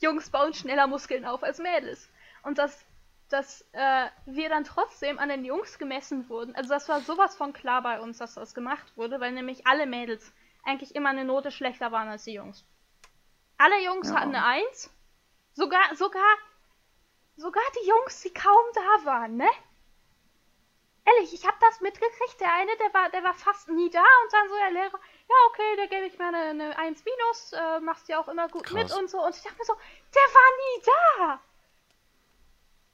Jungs 0.00 0.28
bauen 0.30 0.52
schneller 0.52 0.86
Muskeln 0.86 1.24
auf 1.24 1.42
als 1.42 1.58
Mädels. 1.58 2.10
Und 2.42 2.58
das 2.58 2.84
dass 3.28 3.62
äh, 3.72 4.06
wir 4.26 4.48
dann 4.48 4.64
trotzdem 4.64 5.18
an 5.18 5.28
den 5.28 5.44
Jungs 5.44 5.78
gemessen 5.78 6.28
wurden. 6.28 6.54
Also 6.54 6.70
das 6.70 6.88
war 6.88 7.00
sowas 7.00 7.36
von 7.36 7.52
klar 7.52 7.82
bei 7.82 8.00
uns, 8.00 8.18
dass 8.18 8.34
das 8.34 8.54
gemacht 8.54 8.96
wurde, 8.96 9.20
weil 9.20 9.32
nämlich 9.32 9.66
alle 9.66 9.86
Mädels 9.86 10.32
eigentlich 10.64 10.94
immer 10.94 11.10
eine 11.10 11.24
Note 11.24 11.50
schlechter 11.50 11.92
waren 11.92 12.08
als 12.08 12.24
die 12.24 12.34
Jungs. 12.34 12.64
Alle 13.58 13.82
Jungs 13.84 14.08
Ja. 14.08 14.16
hatten 14.16 14.34
eine 14.34 14.44
Eins. 14.44 14.90
Sogar, 15.54 15.94
sogar, 15.94 16.36
sogar 17.36 17.62
die 17.82 17.88
Jungs, 17.88 18.20
die 18.22 18.32
kaum 18.32 18.64
da 18.74 19.04
waren, 19.06 19.36
ne? 19.36 19.48
Ehrlich, 21.06 21.32
ich 21.32 21.46
habe 21.46 21.56
das 21.60 21.80
mitgekriegt. 21.80 22.40
Der 22.40 22.52
eine, 22.52 22.76
der 22.78 22.92
war, 22.92 23.08
der 23.10 23.22
war 23.22 23.34
fast 23.34 23.68
nie 23.68 23.88
da 23.90 24.00
und 24.24 24.32
dann 24.32 24.48
so 24.48 24.56
der 24.56 24.70
Lehrer, 24.72 24.98
ja 25.28 25.34
okay, 25.48 25.76
der 25.76 25.86
gebe 25.86 26.06
ich 26.06 26.18
mir 26.18 26.26
eine, 26.26 26.38
eine 26.38 26.78
1 26.78 27.04
minus, 27.04 27.52
äh, 27.52 27.80
machst 27.80 28.08
ja 28.08 28.18
auch 28.20 28.28
immer 28.28 28.48
gut 28.48 28.70
mit 28.72 28.88
Krass. 28.88 28.98
und 28.98 29.08
so. 29.08 29.24
Und 29.24 29.34
ich 29.36 29.42
dachte 29.42 29.56
mir 29.56 29.64
so, 29.64 29.74
der 29.74 30.22
war 30.22 30.50
nie 30.58 30.82
da. 30.84 31.40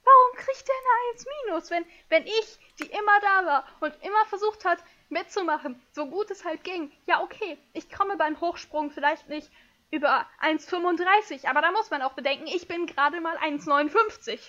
Warum 0.05 0.37
kriegt 0.37 0.69
der 0.69 0.75
eine 0.75 1.13
1 1.15 1.27
minus, 1.47 1.71
wenn, 1.71 1.87
wenn 2.11 2.27
ich, 2.27 2.59
die 2.81 2.91
immer 2.91 3.21
da 3.21 3.47
war 3.47 3.69
und 3.81 3.95
immer 4.05 4.25
versucht 4.27 4.65
hat, 4.65 4.83
mitzumachen, 5.09 5.81
so 5.93 6.07
gut 6.07 6.31
es 6.31 6.45
halt 6.45 6.65
ging? 6.65 6.93
Ja, 7.07 7.23
okay, 7.23 7.57
ich 7.73 7.91
komme 7.91 8.17
beim 8.17 8.41
Hochsprung 8.41 8.91
vielleicht 8.91 9.29
nicht 9.29 9.51
über 9.93 10.27
1,35, 10.41 11.47
aber 11.47 11.61
da 11.61 11.71
muss 11.71 11.91
man 11.91 12.03
auch 12.03 12.15
bedenken, 12.15 12.47
ich 12.49 12.67
bin 12.67 12.87
gerade 12.87 13.21
mal 13.21 13.37
1,59. 13.37 14.41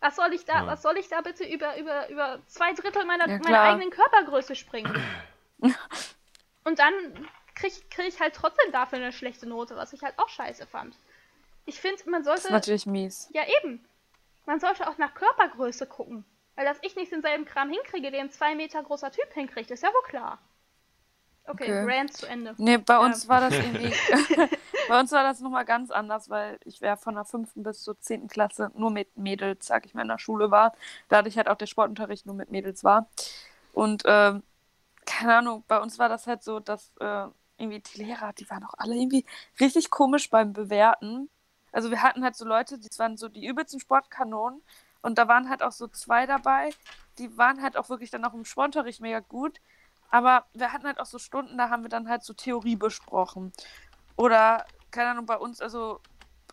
Was 0.00 0.16
soll 0.16 0.34
ich 0.34 0.44
da, 0.44 0.58
Ja. 0.60 0.66
was 0.66 0.82
soll 0.82 0.98
ich 0.98 1.08
da 1.08 1.20
bitte 1.22 1.44
über, 1.44 1.78
über, 1.78 2.08
über 2.10 2.40
zwei 2.48 2.72
Drittel 2.74 3.04
meiner, 3.06 3.28
Ja, 3.28 3.38
meiner 3.38 3.60
eigenen 3.62 3.90
Körpergröße 3.90 4.54
springen? 4.54 4.94
Und 6.64 6.78
dann 6.80 6.92
krieg, 7.54 7.72
krieg 7.90 8.08
ich 8.08 8.20
halt 8.20 8.34
trotzdem 8.34 8.72
dafür 8.72 8.98
eine 8.98 9.12
schlechte 9.12 9.46
Note, 9.48 9.76
was 9.76 9.92
ich 9.92 10.02
halt 10.02 10.18
auch 10.18 10.28
scheiße 10.28 10.66
fand. 10.66 10.96
Ich 11.64 11.80
finde, 11.80 12.10
man 12.10 12.24
Das 12.24 12.36
ist 12.38 12.42
sollte. 12.42 12.54
natürlich 12.54 12.86
mies. 12.86 13.28
Ja, 13.32 13.42
eben. 13.62 13.84
Man 14.44 14.60
sollte 14.60 14.88
auch 14.88 14.98
nach 14.98 15.14
Körpergröße 15.14 15.86
gucken. 15.86 16.24
Weil 16.56 16.64
dass 16.66 16.78
ich 16.82 16.96
nicht 16.96 17.12
denselben 17.12 17.44
Kram 17.44 17.70
hinkriege, 17.70 18.10
den 18.10 18.22
ein 18.26 18.30
zwei 18.30 18.54
Meter 18.54 18.82
großer 18.82 19.10
Typ 19.12 19.32
hinkriegt, 19.34 19.70
ist 19.70 19.82
ja 19.82 19.88
wohl 19.90 20.02
klar. 20.08 20.38
Okay, 21.48 21.64
Okay. 21.64 21.84
Rant 21.84 22.12
zu 22.12 22.26
Ende. 22.26 22.54
Nee, 22.58 22.78
bei 22.78 22.94
Ja. 22.94 23.00
uns 23.00 23.28
war 23.28 23.40
das 23.40 23.52
irgendwie. 23.52 23.92
bei 24.88 25.00
uns 25.00 25.12
war 25.12 25.22
das 25.22 25.40
nochmal 25.40 25.64
ganz 25.64 25.90
anders, 25.90 26.28
weil 26.28 26.58
ich 26.64 26.80
wäre 26.80 26.96
von 26.96 27.14
der 27.14 27.24
fünften 27.24 27.62
bis 27.62 27.82
zur 27.82 27.98
zehnten 28.00 28.28
Klasse 28.28 28.70
nur 28.74 28.90
mit 28.90 29.16
Mädels, 29.16 29.66
sag 29.66 29.86
ich 29.86 29.94
mal, 29.94 30.02
in 30.02 30.08
der 30.08 30.18
Schule 30.18 30.50
war. 30.50 30.72
Dadurch 31.08 31.36
halt 31.36 31.48
auch 31.48 31.56
der 31.56 31.66
Sportunterricht 31.66 32.26
nur 32.26 32.34
mit 32.34 32.50
Mädels 32.50 32.84
war. 32.84 33.08
Und 33.72 34.02
ähm, 34.06 34.42
keine 35.04 35.36
Ahnung, 35.36 35.64
bei 35.68 35.80
uns 35.80 35.98
war 35.98 36.08
das 36.08 36.26
halt 36.26 36.42
so, 36.42 36.60
dass 36.60 36.92
äh, 37.00 37.26
irgendwie 37.58 37.80
die 37.80 38.02
Lehrer, 38.02 38.32
die 38.32 38.48
waren 38.50 38.64
auch 38.64 38.74
alle 38.78 38.94
irgendwie 38.94 39.24
richtig 39.60 39.90
komisch 39.90 40.30
beim 40.30 40.52
Bewerten. 40.52 41.30
Also 41.72 41.90
wir 41.90 42.02
hatten 42.02 42.24
halt 42.24 42.36
so 42.36 42.44
Leute, 42.44 42.78
die 42.78 42.88
waren 42.98 43.16
so 43.16 43.28
die 43.28 43.46
übelsten 43.46 43.80
Sportkanonen. 43.80 44.62
Und 45.02 45.18
da 45.18 45.28
waren 45.28 45.48
halt 45.48 45.62
auch 45.62 45.72
so 45.72 45.86
zwei 45.88 46.26
dabei, 46.26 46.70
die 47.18 47.36
waren 47.38 47.62
halt 47.62 47.76
auch 47.76 47.88
wirklich 47.88 48.10
dann 48.10 48.24
auch 48.24 48.34
im 48.34 48.44
Sportunterricht 48.44 49.00
mega 49.00 49.20
gut. 49.20 49.60
Aber 50.10 50.44
wir 50.54 50.72
hatten 50.72 50.86
halt 50.86 51.00
auch 51.00 51.06
so 51.06 51.18
Stunden, 51.18 51.58
da 51.58 51.70
haben 51.70 51.82
wir 51.82 51.90
dann 51.90 52.08
halt 52.08 52.22
so 52.22 52.32
Theorie 52.32 52.76
besprochen. 52.76 53.52
Oder, 54.16 54.64
keine 54.90 55.10
Ahnung, 55.10 55.26
bei 55.26 55.36
uns, 55.36 55.60
also 55.60 56.00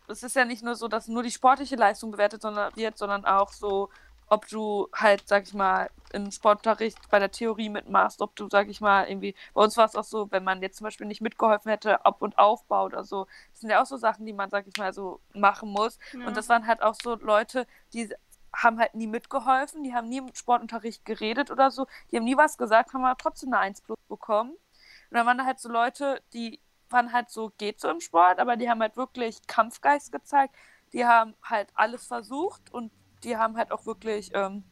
es 0.08 0.24
ist 0.24 0.36
ja 0.36 0.46
nicht 0.46 0.64
nur 0.64 0.76
so, 0.76 0.88
dass 0.88 1.08
nur 1.08 1.24
die 1.24 1.32
sportliche 1.32 1.76
Leistung 1.76 2.12
bewertet 2.12 2.42
sondern, 2.42 2.76
wird, 2.76 2.98
sondern 2.98 3.26
auch 3.26 3.52
so, 3.52 3.90
ob 4.28 4.48
du 4.48 4.90
halt, 4.94 5.28
sag 5.28 5.44
ich 5.44 5.54
mal, 5.54 5.90
im 6.12 6.32
Sportunterricht 6.32 6.98
bei 7.10 7.20
der 7.20 7.32
Theorie 7.32 7.70
mitmachst, 7.70 8.22
ob 8.22 8.36
du, 8.36 8.48
sag 8.50 8.68
ich 8.68 8.82
mal, 8.82 9.08
irgendwie, 9.08 9.36
bei 9.54 9.62
uns 9.62 9.78
war 9.78 9.86
es 9.86 9.96
auch 9.96 10.04
so, 10.04 10.32
wenn 10.32 10.44
man 10.44 10.62
jetzt 10.62 10.78
zum 10.78 10.86
Beispiel 10.86 11.08
nicht 11.08 11.22
mitgeholfen 11.22 11.70
hätte, 11.70 12.06
Ab- 12.06 12.22
und 12.22 12.38
Aufbau 12.38 12.86
oder 12.86 13.04
so, 13.04 13.28
das 13.52 13.62
sind 13.62 13.70
ja 13.70 13.82
auch 13.82 13.86
so 13.86 13.98
Sachen, 13.98 14.26
die 14.26 14.34
man, 14.34 14.50
sag 14.50 14.68
ich 14.68 14.78
mal, 14.78 14.94
so 14.94 15.20
machen 15.34 15.70
muss. 15.70 15.98
Ja. 16.14 16.28
Und 16.28 16.38
das 16.38 16.50
waren 16.50 16.68
halt 16.68 16.82
auch 16.82 16.96
so 17.02 17.16
Leute, 17.16 17.66
die 17.94 18.14
haben 18.54 18.80
halt 18.80 18.96
nie 18.96 19.08
mitgeholfen, 19.08 19.84
die 19.84 19.94
haben 19.94 20.10
nie 20.10 20.20
im 20.20 20.34
Sportunterricht 20.34 21.06
geredet 21.06 21.52
oder 21.52 21.72
so, 21.72 21.88
die 22.12 22.18
haben 22.18 22.24
nie 22.26 22.38
was 22.38 22.58
gesagt, 22.58 22.94
haben 22.94 23.06
aber 23.06 23.18
trotzdem 23.18 23.54
eine 23.54 23.60
1 23.60 23.82
plus 23.82 23.98
bekommen. 24.08 24.52
Und 24.52 25.18
dann 25.18 25.26
waren 25.26 25.38
da 25.38 25.46
halt 25.46 25.60
so 25.60 25.70
Leute, 25.70 26.22
die 26.34 26.60
waren 26.90 27.12
halt 27.14 27.30
so, 27.30 27.52
geht 27.58 27.80
so 27.80 27.90
im 27.90 28.00
Sport, 28.02 28.40
aber 28.40 28.56
die 28.58 28.70
haben 28.70 28.82
halt 28.82 28.98
wirklich 28.98 29.46
Kampfgeist 29.48 30.12
gezeigt, 30.12 30.56
die 30.94 31.06
haben 31.06 31.36
halt 31.44 31.70
alles 31.76 32.06
versucht 32.06 32.72
und 32.74 32.92
die 33.24 33.38
haben 33.38 33.58
halt 33.58 33.72
auch 33.72 33.86
wirklich 33.86 34.32
ähm, 34.34 34.64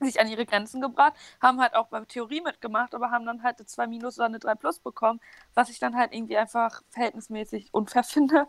sich 0.00 0.20
an 0.20 0.28
ihre 0.28 0.46
Grenzen 0.46 0.80
gebracht, 0.80 1.14
haben 1.40 1.60
halt 1.60 1.74
auch 1.74 1.88
beim 1.88 2.08
Theorie 2.08 2.40
mitgemacht, 2.40 2.94
aber 2.94 3.10
haben 3.10 3.26
dann 3.26 3.42
halt 3.42 3.58
eine 3.58 3.66
2 3.66 3.86
minus 3.86 4.18
oder 4.18 4.26
eine 4.26 4.38
3 4.38 4.54
plus 4.54 4.78
bekommen, 4.80 5.20
was 5.54 5.68
ich 5.70 5.78
dann 5.78 5.96
halt 5.96 6.12
irgendwie 6.14 6.38
einfach 6.38 6.82
verhältnismäßig 6.90 7.72
unfair 7.72 8.04
finde. 8.04 8.46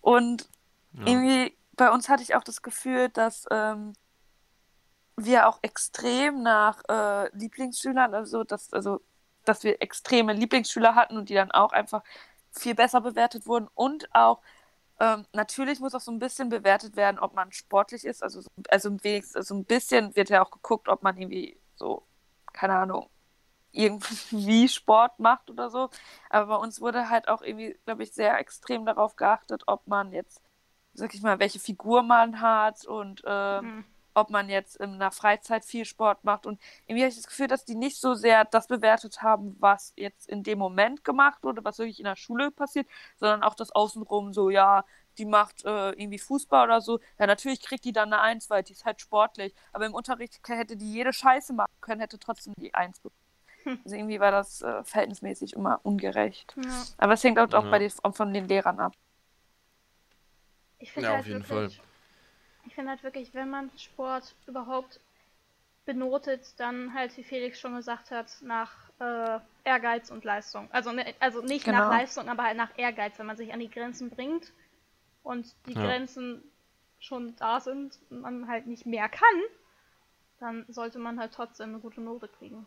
Und 0.00 0.48
Ja. 0.92 1.04
irgendwie 1.06 1.56
bei 1.76 1.90
uns 1.90 2.08
hatte 2.08 2.22
ich 2.22 2.34
auch 2.34 2.44
das 2.44 2.62
Gefühl, 2.62 3.08
dass 3.10 3.46
ähm, 3.50 3.94
wir 5.24 5.48
auch 5.48 5.58
extrem 5.62 6.42
nach 6.42 6.82
äh, 6.88 7.28
Lieblingsschülern, 7.36 8.14
also 8.14 8.44
dass, 8.44 8.72
also 8.72 9.00
dass 9.44 9.62
wir 9.64 9.80
extreme 9.82 10.32
Lieblingsschüler 10.32 10.94
hatten 10.94 11.16
und 11.16 11.28
die 11.28 11.34
dann 11.34 11.50
auch 11.50 11.72
einfach 11.72 12.02
viel 12.52 12.74
besser 12.74 13.00
bewertet 13.00 13.46
wurden 13.46 13.68
und 13.74 14.08
auch 14.14 14.40
ähm, 14.98 15.24
natürlich 15.32 15.80
muss 15.80 15.94
auch 15.94 16.00
so 16.00 16.10
ein 16.12 16.18
bisschen 16.18 16.50
bewertet 16.50 16.94
werden, 16.96 17.18
ob 17.18 17.34
man 17.34 17.52
sportlich 17.52 18.04
ist, 18.04 18.22
also 18.22 18.42
so- 18.42 18.48
also 18.68 18.90
wenigstens 19.02 19.36
also 19.36 19.54
ein 19.54 19.64
bisschen 19.64 20.14
wird 20.14 20.28
ja 20.28 20.44
auch 20.44 20.50
geguckt, 20.50 20.88
ob 20.88 21.02
man 21.02 21.16
irgendwie 21.16 21.58
so 21.76 22.06
keine 22.52 22.74
Ahnung 22.74 23.08
irgendwie 23.72 24.68
Sport 24.68 25.18
macht 25.18 25.48
oder 25.50 25.70
so. 25.70 25.90
Aber 26.28 26.46
bei 26.58 26.62
uns 26.62 26.80
wurde 26.80 27.08
halt 27.08 27.28
auch 27.28 27.40
irgendwie, 27.42 27.78
glaube 27.84 28.02
ich, 28.02 28.12
sehr 28.12 28.38
extrem 28.38 28.84
darauf 28.84 29.16
geachtet, 29.16 29.62
ob 29.66 29.86
man 29.86 30.12
jetzt, 30.12 30.40
sag 30.92 31.14
ich 31.14 31.22
mal, 31.22 31.38
welche 31.38 31.60
Figur 31.60 32.02
man 32.02 32.40
hat 32.40 32.84
und 32.84 33.22
ähm, 33.24 33.64
Mhm. 33.64 33.84
Ob 34.14 34.30
man 34.30 34.48
jetzt 34.48 34.76
in 34.76 34.98
der 34.98 35.10
Freizeit 35.10 35.64
viel 35.64 35.84
Sport 35.84 36.24
macht. 36.24 36.46
Und 36.46 36.60
irgendwie 36.86 37.02
habe 37.02 37.10
ich 37.10 37.16
das 37.16 37.26
Gefühl, 37.26 37.46
dass 37.48 37.64
die 37.64 37.74
nicht 37.74 38.00
so 38.00 38.14
sehr 38.14 38.44
das 38.44 38.66
bewertet 38.66 39.22
haben, 39.22 39.56
was 39.60 39.92
jetzt 39.96 40.28
in 40.28 40.42
dem 40.42 40.58
Moment 40.58 41.04
gemacht 41.04 41.42
wurde, 41.42 41.64
was 41.64 41.78
wirklich 41.78 41.98
in 41.98 42.04
der 42.04 42.16
Schule 42.16 42.50
passiert, 42.50 42.86
sondern 43.16 43.42
auch 43.42 43.54
das 43.54 43.70
Außenrum 43.72 44.32
so, 44.32 44.50
ja, 44.50 44.84
die 45.18 45.24
macht 45.26 45.64
äh, 45.64 45.90
irgendwie 45.90 46.18
Fußball 46.18 46.64
oder 46.66 46.80
so. 46.80 47.00
Ja, 47.18 47.26
natürlich 47.26 47.60
kriegt 47.60 47.84
die 47.84 47.92
dann 47.92 48.12
eine 48.12 48.22
Eins, 48.22 48.48
weil 48.48 48.62
die 48.62 48.72
ist 48.72 48.84
halt 48.84 49.00
sportlich. 49.00 49.54
Aber 49.72 49.86
im 49.86 49.94
Unterricht 49.94 50.40
hätte 50.46 50.76
die 50.76 50.92
jede 50.92 51.12
Scheiße 51.12 51.52
machen 51.52 51.72
können, 51.80 52.00
hätte 52.00 52.18
trotzdem 52.18 52.54
die 52.56 52.74
Eins 52.74 53.00
bekommen. 53.00 53.16
Also 53.84 53.96
irgendwie 53.96 54.20
war 54.20 54.30
das 54.30 54.62
äh, 54.62 54.82
verhältnismäßig 54.84 55.52
immer 55.52 55.80
ungerecht. 55.82 56.54
Ja. 56.56 56.84
Aber 56.98 57.12
es 57.12 57.22
hängt 57.24 57.38
auch 57.38 57.50
Ja. 57.52 57.60
bei 57.60 57.78
den, 57.78 57.90
von 57.90 58.32
den 58.32 58.48
Lehrern 58.48 58.80
ab. 58.80 58.94
Ich 60.78 60.92
finde 60.92 61.08
Ja, 61.08 61.12
halt 61.12 61.20
auf 61.20 61.26
jeden 61.26 61.48
wirklich, 61.48 61.80
ich 62.66 62.74
finde 62.74 62.90
halt 62.90 63.02
wirklich, 63.02 63.34
wenn 63.34 63.50
man 63.50 63.70
Sport 63.78 64.34
überhaupt 64.46 65.00
benotet, 65.86 66.58
dann 66.60 66.94
halt, 66.94 67.16
wie 67.16 67.24
Felix 67.24 67.60
schon 67.60 67.76
gesagt 67.76 68.10
hat, 68.10 68.28
nach 68.42 68.72
äh, 69.00 69.40
Ehrgeiz 69.64 70.10
und 70.10 70.24
Leistung. 70.24 70.68
Also, 70.72 70.92
ne, 70.92 71.14
also 71.20 71.42
nicht 71.42 71.68
nach 71.70 71.86
Genau. 71.86 71.88
Leistung, 71.88 72.28
aber 72.28 72.44
halt 72.44 72.56
nach 72.56 72.76
Ehrgeiz, 72.78 73.18
wenn 73.18 73.26
man 73.26 73.36
sich 73.36 73.52
an 73.52 73.60
die 73.60 73.70
Grenzen 73.70 74.10
bringt 74.10 74.52
und 75.24 75.54
die 75.66 75.74
Ja. 75.74 75.80
Grenzen 75.80 76.42
schon 77.00 77.36
da 77.36 77.60
sind 77.60 77.98
und 78.10 78.22
man 78.22 78.48
halt 78.48 78.66
nicht 78.66 78.86
mehr 78.86 79.08
kann, 79.08 79.40
dann 80.40 80.64
sollte 80.68 80.98
man 80.98 81.20
halt 81.20 81.32
trotzdem 81.32 81.70
eine 81.70 81.78
gute 81.78 82.00
Note 82.00 82.26
kriegen. 82.28 82.66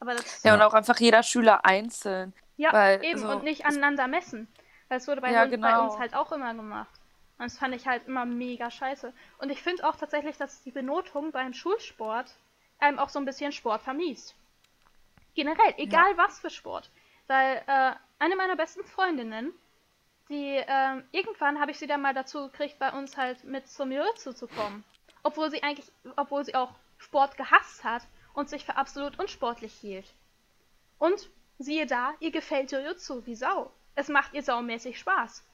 Aber 0.00 0.14
das 0.14 0.42
Ja, 0.44 0.54
und 0.54 0.62
auch 0.62 0.74
einfach 0.74 0.98
jeder 1.00 1.22
Schüler 1.22 1.64
einzeln. 1.64 2.34
Ja, 2.58 2.74
Weil, 2.74 3.00
eben 3.00 3.24
also, 3.24 3.26
und 3.26 3.42
nicht 3.42 3.64
aneinander 3.64 4.06
messen. 4.06 4.48
Weil 4.88 4.98
es 4.98 5.08
wurde 5.08 5.22
bei, 5.22 5.34
Ja, 5.34 5.40
uns, 5.40 5.58
bei 5.62 5.78
genau. 5.78 5.78
uns 5.78 5.98
halt 5.98 6.14
auch 6.14 6.30
immer 6.32 6.52
gemacht. 6.54 6.97
Und 7.38 7.44
das 7.44 7.58
fand 7.58 7.74
ich 7.74 7.86
halt 7.86 8.06
immer 8.06 8.24
mega 8.24 8.70
scheiße. 8.70 9.12
Und 9.38 9.50
ich 9.50 9.62
finde 9.62 9.88
auch 9.88 9.96
tatsächlich, 9.96 10.36
dass 10.36 10.62
die 10.62 10.72
Benotung 10.72 11.30
beim 11.30 11.54
Schulsport 11.54 12.34
einem 12.80 12.98
auch 12.98 13.08
so 13.08 13.18
ein 13.18 13.24
bisschen 13.24 13.52
Sport 13.52 13.82
vermiest. 13.82 14.34
Generell, 15.34 15.74
egal 15.76 16.16
was 16.16 16.40
für 16.40 16.50
Sport. 16.50 16.90
Weil 17.28 17.62
äh, 17.66 17.92
eine 18.18 18.36
meiner 18.36 18.56
besten 18.56 18.82
Freundinnen, 18.84 19.52
die 20.28 20.62
ähm, 20.66 21.04
irgendwann 21.12 21.60
habe 21.60 21.70
ich 21.70 21.78
sie 21.78 21.86
dann 21.86 22.02
mal 22.02 22.14
dazu 22.14 22.48
gekriegt, 22.48 22.78
bei 22.78 22.92
uns 22.92 23.16
halt 23.16 23.44
mit 23.44 23.68
zum 23.68 23.92
Jiu-Jitsu 23.92 24.32
zu 24.32 24.48
kommen. 24.48 24.84
Obwohl 25.22 25.50
sie 25.50 25.62
eigentlich, 25.62 25.90
obwohl 26.16 26.44
sie 26.44 26.54
auch 26.54 26.72
Sport 26.98 27.36
gehasst 27.36 27.84
hat 27.84 28.02
und 28.34 28.48
sich 28.48 28.64
für 28.64 28.76
absolut 28.76 29.18
unsportlich 29.18 29.72
hielt. 29.74 30.06
Und 30.98 31.30
siehe 31.58 31.86
da, 31.86 32.14
ihr 32.18 32.32
gefällt 32.32 32.72
Jiu-Jitsu 32.72 33.24
wie 33.26 33.36
Sau. 33.36 33.72
Es 33.94 34.08
macht 34.08 34.34
ihr 34.34 34.42
saumäßig 34.42 34.98
Spaß. 34.98 35.44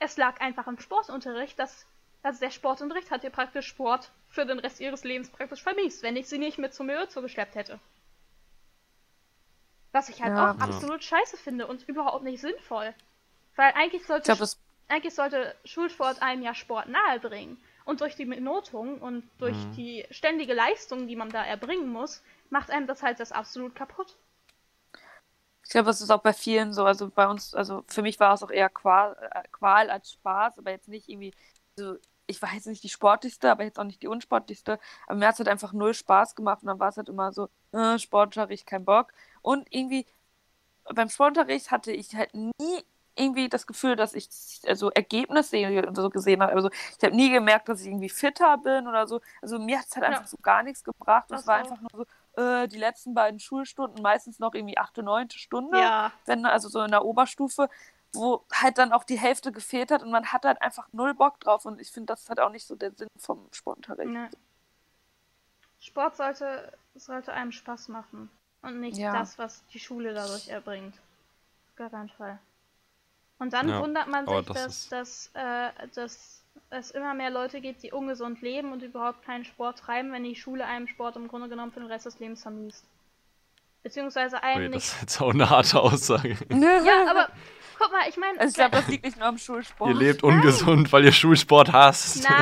Es 0.00 0.16
lag 0.16 0.40
einfach 0.40 0.66
im 0.66 0.80
Sportunterricht, 0.80 1.56
dass 1.56 1.86
also 2.24 2.40
der 2.40 2.50
Sportunterricht 2.50 3.12
hat 3.12 3.22
ihr 3.22 3.30
praktisch 3.30 3.68
Sport 3.68 4.10
für 4.28 4.44
den 4.44 4.58
Rest 4.58 4.80
ihres 4.80 5.04
Lebens 5.04 5.30
praktisch 5.30 5.62
vermiest, 5.62 6.02
wenn 6.02 6.16
ich 6.16 6.28
sie 6.28 6.38
nicht 6.38 6.58
mit 6.58 6.74
zum 6.74 6.90
Jiu-Jitsu 6.90 7.22
geschleppt 7.22 7.54
hätte. 7.54 7.78
Was 9.92 10.08
ich 10.08 10.20
halt 10.20 10.34
Ja. 10.34 10.42
auch 10.52 10.58
Ja. 10.58 10.58
absolut 10.58 11.04
scheiße 11.04 11.36
finde 11.36 11.68
und 11.68 11.88
überhaupt 11.88 12.24
nicht 12.24 12.40
sinnvoll. 12.40 12.92
Weil 13.56 13.72
eigentlich 13.74 14.06
Ich 14.18 14.22
sollte, 14.22 14.24
glaube, 14.24 14.38
das 14.40 14.58
eigentlich 14.88 15.14
sollte 15.14 15.56
Schulsport 15.64 16.22
einem 16.22 16.42
ja 16.42 16.54
Sport 16.54 16.88
nahebringen. 16.88 17.62
Und 17.84 18.00
durch 18.00 18.16
die 18.16 18.24
Benotung 18.24 19.00
und 19.00 19.28
durch 19.38 19.68
Mhm. 19.68 19.74
die 19.76 20.06
ständige 20.10 20.54
Leistung, 20.54 21.06
die 21.08 21.16
man 21.16 21.30
da 21.32 21.44
erbringen 21.44 21.88
muss, 21.88 22.22
macht 22.50 22.70
einem 22.70 22.86
das 22.88 23.02
halt 23.02 23.20
das 23.20 23.32
absolut 23.32 23.74
kaputt. 23.76 24.16
Ich 25.70 25.72
glaube, 25.72 25.86
das 25.86 26.00
ist 26.00 26.10
auch 26.10 26.20
bei 26.20 26.32
vielen 26.32 26.72
so. 26.72 26.84
Also 26.84 27.10
bei 27.10 27.28
uns, 27.28 27.54
also 27.54 27.84
für 27.86 28.02
mich 28.02 28.18
war 28.18 28.34
es 28.34 28.42
auch 28.42 28.50
eher 28.50 28.68
Qual, 28.68 29.16
äh, 29.30 29.42
Qual 29.52 29.88
als 29.88 30.10
Spaß, 30.10 30.58
aber 30.58 30.72
jetzt 30.72 30.88
nicht 30.88 31.08
irgendwie, 31.08 31.32
so, 31.76 31.94
ich 32.26 32.42
war 32.42 32.52
jetzt 32.52 32.66
nicht 32.66 32.82
die 32.82 32.88
sportlichste, 32.88 33.48
aber 33.52 33.62
jetzt 33.62 33.78
auch 33.78 33.84
nicht 33.84 34.02
die 34.02 34.08
unsportlichste. 34.08 34.80
Aber 35.06 35.16
mir 35.16 35.28
hat 35.28 35.34
es 35.34 35.38
halt 35.38 35.48
einfach 35.48 35.72
null 35.72 35.94
Spaß 35.94 36.34
gemacht 36.34 36.62
und 36.62 36.66
dann 36.66 36.80
war 36.80 36.88
es 36.88 36.96
halt 36.96 37.08
immer 37.08 37.32
so, 37.32 37.48
äh, 37.70 38.00
Sportunterricht, 38.00 38.66
kein 38.66 38.84
Bock. 38.84 39.12
Und 39.42 39.72
irgendwie 39.72 40.06
beim 40.92 41.08
Sportunterricht 41.08 41.70
hatte 41.70 41.92
ich 41.92 42.16
halt 42.16 42.34
nie 42.34 42.84
irgendwie 43.14 43.48
das 43.48 43.68
Gefühl, 43.68 43.94
dass 43.94 44.14
ich 44.14 44.28
also 44.66 44.90
Ergebnisse 44.90 45.56
oder 45.68 45.94
so 45.94 46.10
gesehen 46.10 46.42
habe. 46.42 46.52
Also 46.52 46.70
ich 46.98 47.04
habe 47.04 47.14
nie 47.14 47.30
gemerkt, 47.30 47.68
dass 47.68 47.80
ich 47.80 47.86
irgendwie 47.86 48.08
fitter 48.08 48.58
bin 48.58 48.88
oder 48.88 49.06
so. 49.06 49.20
Also 49.40 49.60
mir 49.60 49.78
hat 49.78 49.86
es 49.86 49.94
halt 49.94 50.02
Ja. 50.02 50.10
einfach 50.10 50.26
so 50.26 50.36
gar 50.42 50.64
nichts 50.64 50.82
gebracht. 50.82 51.30
Es 51.30 51.46
war 51.46 51.58
einfach 51.58 51.80
nur 51.80 51.90
so, 51.92 52.06
äh, 52.36 52.68
die 52.68 52.78
letzten 52.78 53.14
beiden 53.14 53.40
Schulstunden, 53.40 54.02
meistens 54.02 54.38
noch 54.38 54.54
irgendwie 54.54 54.78
achte, 54.78 55.02
neunte 55.02 55.38
Stunde, 55.38 55.78
Ja. 55.78 56.12
wenn, 56.26 56.46
also 56.46 56.68
so 56.68 56.80
in 56.82 56.90
der 56.90 57.04
Oberstufe, 57.04 57.68
wo 58.12 58.44
halt 58.52 58.78
dann 58.78 58.92
auch 58.92 59.04
die 59.04 59.18
Hälfte 59.18 59.52
gefehlt 59.52 59.90
hat 59.90 60.02
und 60.02 60.10
man 60.10 60.26
hat 60.32 60.44
halt 60.44 60.60
einfach 60.62 60.88
null 60.92 61.14
Bock 61.14 61.38
drauf. 61.40 61.64
Und 61.64 61.80
ich 61.80 61.90
finde, 61.90 62.06
das 62.06 62.22
ist 62.22 62.28
halt 62.28 62.40
auch 62.40 62.50
nicht 62.50 62.66
so 62.66 62.74
der 62.74 62.92
Sinn 62.92 63.08
vom 63.16 63.46
Sportunterricht. 63.52 64.10
Ne. 64.10 64.30
Sport 65.80 66.16
sollte, 66.16 66.72
sollte 66.94 67.32
einem 67.32 67.52
Spaß 67.52 67.88
machen. 67.88 68.30
Und 68.62 68.80
nicht 68.80 68.98
Ja. 68.98 69.12
das, 69.12 69.38
was 69.38 69.64
die 69.68 69.80
Schule 69.80 70.12
dadurch 70.12 70.48
erbringt. 70.48 70.94
Auf 71.70 71.76
gar 71.76 71.90
keinen 71.90 72.10
Fall. 72.10 72.38
Und 73.38 73.54
dann 73.54 73.68
Ja, 73.70 73.80
wundert 73.80 74.06
man 74.08 74.26
sich, 74.26 74.44
das 74.46 74.54
dass, 74.54 74.66
ist- 74.66 74.92
dass, 74.92 75.30
äh, 75.34 75.88
dass 75.94 76.39
es 76.70 76.90
immer 76.92 77.14
mehr 77.14 77.30
Leute 77.30 77.60
gibt, 77.60 77.82
die 77.82 77.92
ungesund 77.92 78.40
leben 78.42 78.72
und 78.72 78.82
überhaupt 78.82 79.24
keinen 79.24 79.44
Sport 79.44 79.78
treiben, 79.80 80.12
wenn 80.12 80.24
die 80.24 80.36
Schule 80.36 80.64
einem 80.64 80.86
Sport 80.86 81.16
im 81.16 81.28
Grunde 81.28 81.48
genommen 81.48 81.72
für 81.72 81.80
den 81.80 81.88
Rest 81.90 82.06
des 82.06 82.18
Lebens 82.20 82.42
vermiest. 82.42 82.84
Beziehungsweise 83.82 84.42
einem 84.42 84.64
nicht. 84.70 84.76
das 84.76 84.92
ist 84.94 85.00
jetzt 85.00 85.20
auch 85.22 85.32
eine 85.32 85.48
harte 85.48 85.80
Aussage. 85.80 86.36
Ja, 86.50 87.10
aber 87.10 87.28
guck 87.78 87.90
mal, 87.90 88.08
ich 88.08 88.16
meine. 88.18 88.38
Also 88.38 88.50
ich 88.50 88.54
glaube, 88.56 88.72
das 88.76 88.88
liegt 88.88 89.04
nicht 89.04 89.16
nur 89.18 89.26
am 89.26 89.38
Schulsport. 89.38 89.90
Ihr 89.90 89.96
lebt 89.96 90.22
ungesund, 90.22 90.92
weil 90.92 91.04
ihr 91.06 91.12
Schulsport 91.12 91.72
hasst. 91.72 92.28
Nein, 92.28 92.36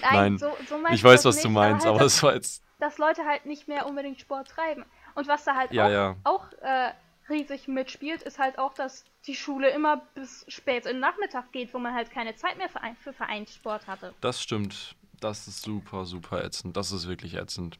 nein, 0.00 0.12
Nein. 0.12 0.38
so, 0.38 0.56
so 0.66 0.78
meinst 0.78 0.94
Ich 0.96 1.02
du 1.02 1.08
weiß, 1.08 1.22
das 1.22 1.36
was 1.36 1.42
du 1.42 1.48
nicht, 1.48 1.54
meinst, 1.54 1.84
halt 1.84 1.94
aber 1.94 2.04
das- 2.04 2.14
es 2.16 2.22
war 2.22 2.34
jetzt. 2.34 2.62
dass 2.80 2.96
Leute 2.96 3.24
halt 3.26 3.44
nicht 3.44 3.68
mehr 3.68 3.86
unbedingt 3.86 4.18
Sport 4.18 4.48
treiben. 4.48 4.84
Und 5.14 5.28
was 5.28 5.44
da 5.44 5.56
halt 5.56 5.72
Ja, 5.72 5.86
auch, 5.86 5.90
ja. 5.90 6.16
auch 6.24 6.44
äh, 6.62 6.90
riesig 7.28 7.68
mitspielt, 7.68 8.22
ist 8.22 8.38
halt 8.38 8.58
auch, 8.58 8.74
dass 8.74 9.04
die 9.26 9.34
Schule 9.34 9.70
immer 9.70 9.98
bis 10.14 10.44
spät 10.48 10.86
in 10.86 10.92
den 10.94 11.00
Nachmittag 11.00 11.52
geht, 11.52 11.72
wo 11.74 11.78
man 11.78 11.94
halt 11.94 12.10
keine 12.10 12.34
Zeit 12.36 12.56
mehr 12.58 12.68
für, 12.68 12.80
ein, 12.80 12.96
für 12.96 13.12
Vereinssport 13.12 13.86
hatte. 13.86 14.14
Das 14.20 14.40
stimmt. 14.42 14.94
Das 15.20 15.48
ist 15.48 15.62
super, 15.62 16.04
super 16.06 16.44
ätzend. 16.44 16.76
Das 16.76 16.92
ist 16.92 17.08
wirklich 17.08 17.34
ätzend. 17.34 17.78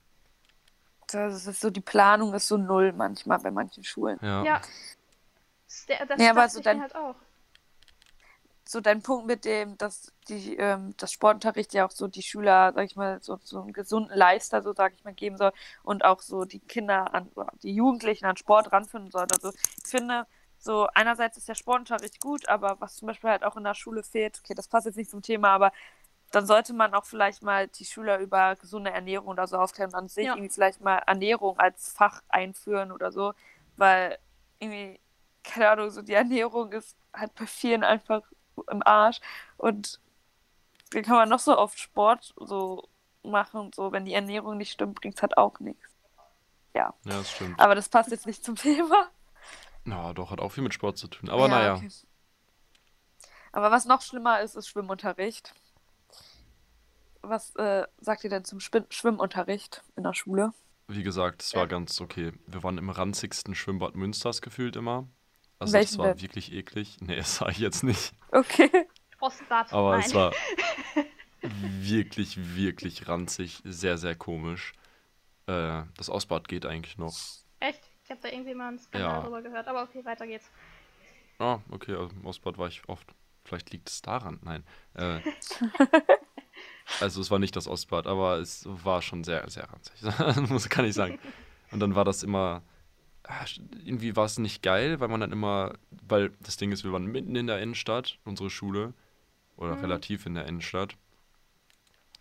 Das 1.11 1.47
ist 1.47 1.61
so, 1.61 1.71
die 1.71 1.81
Planung 1.81 2.35
ist 2.35 2.49
so 2.49 2.57
null 2.59 2.93
manchmal 2.93 3.39
bei 3.39 3.51
manchen 3.51 3.85
Schulen. 3.85 4.19
Ja. 4.21 4.45
Ja. 4.45 4.61
Das, 5.67 5.87
der- 5.87 6.07
das, 6.07 6.21
Ja, 6.21 6.31
aber 6.31 6.49
so 6.49 6.61
dann- 6.61 6.81
halt 6.81 6.95
auch. 6.95 7.15
So 8.71 8.83
dein 8.83 9.03
Punkt 9.03 9.27
mit 9.27 9.47
dem, 9.47 9.79
dass 9.79 10.13
die, 10.29 10.55
ähm, 10.59 10.93
das 10.99 11.11
Sportunterricht 11.13 11.73
ja 11.73 11.87
auch 11.87 11.91
so 11.91 12.07
die 12.07 12.23
Schüler, 12.23 12.73
sag 12.75 12.85
ich 12.85 12.97
mal, 12.97 13.19
so, 13.23 13.39
so 13.43 13.63
einen 13.63 13.73
gesunden 13.73 14.15
Lifestyle, 14.15 14.63
so 14.63 14.75
sag 14.75 14.93
ich 14.95 15.05
mal, 15.05 15.15
geben 15.15 15.39
soll 15.39 15.53
und 15.83 16.05
auch 16.05 16.21
so 16.21 16.45
die 16.45 16.61
Kinder 16.61 17.15
an, 17.15 17.31
die 17.63 17.75
Jugendlichen 17.75 18.27
an 18.27 18.37
Sport 18.37 18.71
ranführen 18.71 19.11
soll. 19.11 19.27
Also 19.33 19.53
ich 19.83 19.91
finde, 19.91 20.27
so 20.59 20.87
einerseits 20.95 21.39
ist 21.39 21.49
der 21.49 21.55
Sportunterricht 21.55 22.21
gut, 22.21 22.47
aber 22.51 22.79
was 22.79 22.97
zum 22.97 23.09
Beispiel 23.09 23.31
halt 23.31 23.43
auch 23.43 23.57
in 23.57 23.65
der 23.65 23.73
Schule 23.75 24.03
fehlt, 24.03 24.39
okay, 24.45 24.53
das 24.55 24.69
passt 24.69 24.85
jetzt 24.87 24.97
nicht 24.97 25.11
zum 25.11 25.23
Thema, 25.23 25.49
aber 25.51 25.73
dann 26.31 26.47
sollte 26.47 26.75
man 26.75 26.93
auch 26.95 27.07
vielleicht 27.07 27.43
mal 27.43 27.69
die 27.69 27.87
Schüler 27.87 28.19
über 28.19 28.55
gesunde 28.57 28.91
Ernährung 28.91 29.29
oder 29.29 29.47
so 29.47 29.57
aufklären 29.57 29.91
und 29.93 29.97
an 29.97 30.09
sich 30.09 30.27
Ja. 30.27 30.35
irgendwie 30.35 30.51
vielleicht 30.51 30.83
mal 30.83 30.99
Ernährung 31.07 31.59
als 31.59 31.93
Fach 31.93 32.21
einführen 32.29 32.93
oder 32.93 33.13
so, 33.13 33.33
weil 33.77 34.19
irgendwie, 34.59 35.01
keine 35.43 35.71
Ahnung, 35.71 35.91
so 35.91 36.03
die 36.03 36.13
Ernährung 36.13 36.73
ist 36.73 36.97
halt 37.15 37.35
bei 37.35 37.47
vielen 37.47 37.83
einfach 37.83 38.23
im 38.71 38.83
Arsch 38.87 39.21
und 39.57 40.01
dann 40.93 41.03
kann 41.03 41.17
man 41.17 41.29
noch 41.29 41.39
so 41.39 41.57
oft 41.57 41.79
Sport 41.79 42.35
so 42.37 42.89
machen 43.23 43.61
und 43.61 43.75
so, 43.75 43.93
wenn 43.93 44.05
die 44.05 44.15
Ernährung 44.15 44.57
nicht 44.57 44.73
stimmt, 44.73 45.01
bringt 45.01 45.17
es 45.17 45.23
halt 45.23 45.37
auch 45.37 45.59
nichts. 45.61 45.85
Ja, 46.75 46.95
das 47.05 47.31
stimmt. 47.31 47.59
Aber 47.61 47.75
das 47.75 47.89
passt 47.89 48.11
jetzt 48.11 48.27
nicht 48.27 48.45
zum 48.45 48.57
Thema. 48.57 49.09
Na, 49.85 50.13
doch, 50.13 50.31
hat 50.31 50.41
auch 50.41 50.51
viel 50.51 50.63
mit 50.63 50.75
Sport 50.75 50.97
zu 50.99 51.09
tun. 51.09 51.29
Aber 51.29 51.43
Ja, 51.43 51.49
naja, 51.49 51.75
okay. 51.75 51.89
Aber 53.53 53.71
was 53.71 53.85
noch 53.87 54.03
schlimmer 54.03 54.41
ist, 54.41 54.55
ist 54.55 54.69
Schwimmunterricht. 54.69 55.55
Was 57.23 57.55
äh, 57.57 57.87
sagt 57.99 58.25
ihr 58.25 58.31
denn 58.31 58.45
zum 58.45 58.61
Schwim 58.61 58.85
Schwimmunterricht 58.91 59.83
in 59.97 60.03
der 60.05 60.15
Schule? 60.15 60.53
wie 60.91 61.03
gesagt, 61.03 61.43
es 61.43 61.53
Ja. 61.53 61.61
war 61.61 61.67
ganz 61.67 62.01
okay. 62.01 62.33
Wir 62.47 62.63
waren 62.63 62.79
im 62.79 62.89
ranzigsten 62.89 63.55
Schwimmbad 63.55 63.95
Münsters 63.95 64.41
gefühlt 64.41 64.75
immer. 64.75 65.07
Also 65.59 65.75
Welchen 65.75 65.97
das 65.97 65.99
war 65.99 66.15
denn? 66.15 66.23
wirklich 66.23 66.51
eklig. 66.53 66.97
Nee, 67.01 67.17
das 67.17 67.37
sage 67.37 67.53
ich 67.53 67.59
jetzt 67.59 67.83
nicht. 67.83 68.15
Okay. 68.33 68.87
Ostbad. 69.21 69.73
Aber 69.73 69.93
Nein. 69.97 70.05
es 70.07 70.15
war 70.15 70.33
wirklich, 71.43 72.57
wirklich 72.57 73.09
ranzig. 73.09 73.61
Sehr, 73.65 73.99
sehr 73.99 74.15
komisch. 74.15 74.73
Äh, 75.47 75.83
das 75.97 76.09
Ausbad 76.11 76.49
geht 76.49 76.67
eigentlich 76.67 76.99
noch. 76.99 77.17
Echt? 77.61 77.83
Ich 78.05 78.11
habe 78.11 78.21
da 78.23 78.29
irgendwie 78.29 78.55
mal 78.55 78.69
einen 78.69 78.79
Skandal 78.79 79.11
Ja. 79.17 79.21
drüber 79.23 79.43
gehört. 79.43 79.67
Aber 79.69 79.83
okay, 79.83 80.05
weiter 80.05 80.27
geht's. 80.27 80.51
Ah, 81.39 81.59
okay, 81.71 81.95
also 81.95 82.11
im 82.15 82.27
Ausbad 82.27 82.59
war 82.59 82.69
ich 82.69 82.83
oft. 82.89 83.07
Vielleicht 83.45 83.71
liegt 83.73 83.89
es 83.89 84.03
daran. 84.03 84.39
Nein. 84.43 84.65
Äh, 84.95 85.21
also 87.01 87.21
es 87.21 87.31
war 87.31 87.39
nicht 87.39 87.57
das 87.57 87.67
Ostbad, 87.69 88.07
aber 88.07 88.39
es 88.39 88.65
war 88.67 89.03
schon 89.03 89.25
sehr, 89.25 89.49
sehr 89.49 89.69
ranzig. 89.71 90.03
Muss 90.51 90.69
kann 90.69 90.85
ich 90.85 90.95
sagen. 90.95 91.19
Und 91.71 91.81
dann 91.81 91.95
war 91.95 92.05
das 92.05 92.23
immer. 92.23 92.63
Ah, 93.29 93.45
Irgendwie 93.85 94.17
war 94.17 94.25
es 94.27 94.39
nicht 94.39 94.63
geil, 94.63 95.01
weil 95.01 95.09
man 95.09 95.21
dann 95.21 95.33
immer, 95.33 95.75
weil 96.09 96.31
das 96.41 96.57
Ding 96.57 96.73
ist, 96.73 96.85
wir 96.85 96.93
waren 96.93 97.07
mitten 97.07 97.37
in 97.37 97.47
der 97.47 97.61
Innenstadt, 97.63 98.19
unsere 98.25 98.51
Schule, 98.51 98.95
oder 99.57 99.77
Mhm. 99.77 99.83
relativ 99.83 100.27
in 100.27 100.35
der 100.35 100.47
Innenstadt, 100.47 100.97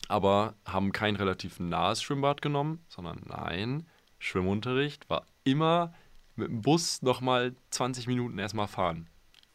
aber 0.07 0.55
haben 0.65 0.91
kein 0.91 1.15
relativ 1.15 1.59
nahes 1.59 2.01
Schwimmbad 2.01 2.41
genommen, 2.41 2.83
sondern 2.87 3.21
nein, 3.25 3.87
Schwimmunterricht 4.19 5.09
war 5.09 5.25
immer 5.43 5.93
mit 6.35 6.49
dem 6.49 6.61
Bus 6.61 7.01
nochmal 7.01 7.55
20 7.71 8.07
Minuten 8.07 8.39
erstmal 8.39 8.67
fahren. 8.67 9.07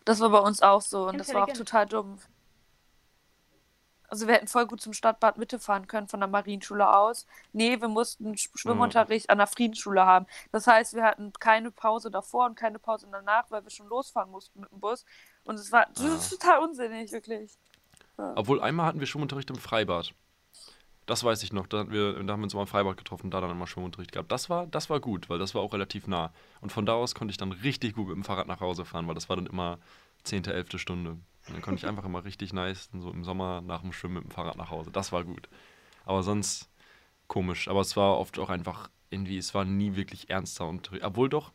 Das 0.04 0.20
war 0.20 0.30
bei 0.30 0.38
uns 0.40 0.62
auch 0.62 0.80
so 0.82 1.08
und 1.08 1.18
das 1.18 1.32
war 1.32 1.48
auch 1.48 1.52
total 1.52 1.86
dumm. 1.86 2.18
Also 4.12 4.26
wir 4.26 4.34
hätten 4.34 4.46
voll 4.46 4.66
gut 4.66 4.82
zum 4.82 4.92
Stadtbad 4.92 5.38
Mitte 5.38 5.58
fahren 5.58 5.86
können 5.86 6.06
von 6.06 6.20
der 6.20 6.28
Marienschule 6.28 6.94
aus. 6.94 7.26
Nee, 7.54 7.80
wir 7.80 7.88
mussten 7.88 8.34
Sch- 8.34 8.50
Schwimmunterricht 8.54 9.30
an 9.30 9.38
der 9.38 9.46
Friedensschule 9.46 10.04
haben. 10.04 10.26
Das 10.50 10.66
heißt, 10.66 10.92
wir 10.92 11.02
hatten 11.02 11.32
keine 11.40 11.70
Pause 11.70 12.10
davor 12.10 12.44
und 12.44 12.54
keine 12.54 12.78
Pause 12.78 13.08
danach, 13.10 13.50
weil 13.50 13.62
wir 13.64 13.70
schon 13.70 13.88
losfahren 13.88 14.30
mussten 14.30 14.60
mit 14.60 14.70
dem 14.70 14.80
Bus. 14.80 15.06
Und 15.44 15.54
es 15.54 15.72
war 15.72 15.86
das 15.94 16.04
ist 16.04 16.28
total 16.28 16.58
unsinnig, 16.58 17.10
wirklich. 17.10 17.56
Obwohl 18.36 18.60
einmal 18.60 18.84
hatten 18.84 19.00
wir 19.00 19.06
Schwimmunterricht 19.06 19.48
im 19.48 19.56
Freibad. 19.56 20.12
Das 21.06 21.24
weiß 21.24 21.42
ich 21.42 21.54
noch. 21.54 21.66
Da, 21.66 21.90
wir, 21.90 22.12
da 22.22 22.34
haben 22.34 22.40
wir 22.40 22.44
uns 22.44 22.52
mal 22.54 22.60
im 22.60 22.66
Freibad 22.66 22.98
getroffen, 22.98 23.30
da 23.30 23.40
dann 23.40 23.50
immer 23.50 23.66
Schwimmunterricht 23.66 24.12
gehabt. 24.12 24.30
Das 24.30 24.50
war, 24.50 24.66
das 24.66 24.90
war 24.90 25.00
gut, 25.00 25.30
weil 25.30 25.38
das 25.38 25.54
war 25.54 25.62
auch 25.62 25.72
relativ 25.72 26.06
nah. 26.06 26.34
Und 26.60 26.70
von 26.70 26.84
da 26.84 26.92
aus 26.92 27.14
konnte 27.14 27.30
ich 27.32 27.38
dann 27.38 27.52
richtig 27.52 27.94
gut 27.94 28.08
mit 28.08 28.16
dem 28.16 28.24
Fahrrad 28.24 28.46
nach 28.46 28.60
Hause 28.60 28.84
fahren, 28.84 29.08
weil 29.08 29.14
das 29.14 29.30
war 29.30 29.36
dann 29.36 29.46
immer 29.46 29.78
10., 30.24 30.44
11. 30.44 30.78
Stunde. 30.78 31.16
Und 31.46 31.54
dann 31.54 31.62
konnte 31.62 31.80
ich 31.80 31.86
einfach 31.86 32.04
immer 32.04 32.24
richtig 32.24 32.52
nice, 32.52 32.88
so 32.92 33.10
im 33.10 33.24
Sommer 33.24 33.60
nach 33.60 33.80
dem 33.80 33.92
Schwimmen 33.92 34.14
mit 34.14 34.24
dem 34.24 34.30
Fahrrad 34.30 34.56
nach 34.56 34.70
Hause. 34.70 34.90
Das 34.90 35.12
war 35.12 35.24
gut. 35.24 35.48
Aber 36.04 36.22
sonst 36.22 36.70
komisch. 37.26 37.68
Aber 37.68 37.80
es 37.80 37.96
war 37.96 38.18
oft 38.18 38.38
auch 38.38 38.50
einfach 38.50 38.90
irgendwie, 39.10 39.38
es 39.38 39.54
war 39.54 39.64
nie 39.64 39.96
wirklich 39.96 40.30
ernster 40.30 40.66
Unterricht. 40.66 41.04
Obwohl 41.04 41.28
doch, 41.28 41.52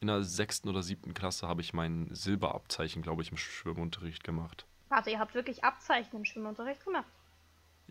in 0.00 0.08
der 0.08 0.22
sechsten 0.22 0.68
oder 0.68 0.82
siebten 0.82 1.14
Klasse 1.14 1.48
habe 1.48 1.62
ich 1.62 1.72
mein 1.72 2.08
Silberabzeichen, 2.10 3.02
glaube 3.02 3.22
ich, 3.22 3.30
im 3.30 3.36
Schwimmunterricht 3.36 4.22
gemacht. 4.22 4.66
Warte, 4.88 5.10
ihr 5.10 5.18
habt 5.18 5.34
wirklich 5.34 5.64
Abzeichen 5.64 6.16
im 6.16 6.24
Schwimmunterricht 6.24 6.84
gemacht. 6.84 7.06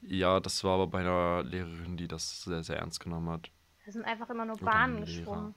Ja, 0.01 0.39
das 0.39 0.63
war 0.63 0.75
aber 0.75 0.87
bei 0.87 0.99
einer 0.99 1.43
Lehrerin, 1.43 1.97
die 1.97 2.07
das 2.07 2.43
sehr, 2.43 2.63
sehr 2.63 2.77
ernst 2.77 2.99
genommen 2.99 3.29
hat. 3.29 3.49
Wir 3.83 3.93
sind 3.93 4.05
einfach 4.05 4.29
immer 4.29 4.45
nur 4.45 4.57
Bahnen 4.57 5.01
geschwommen. 5.01 5.55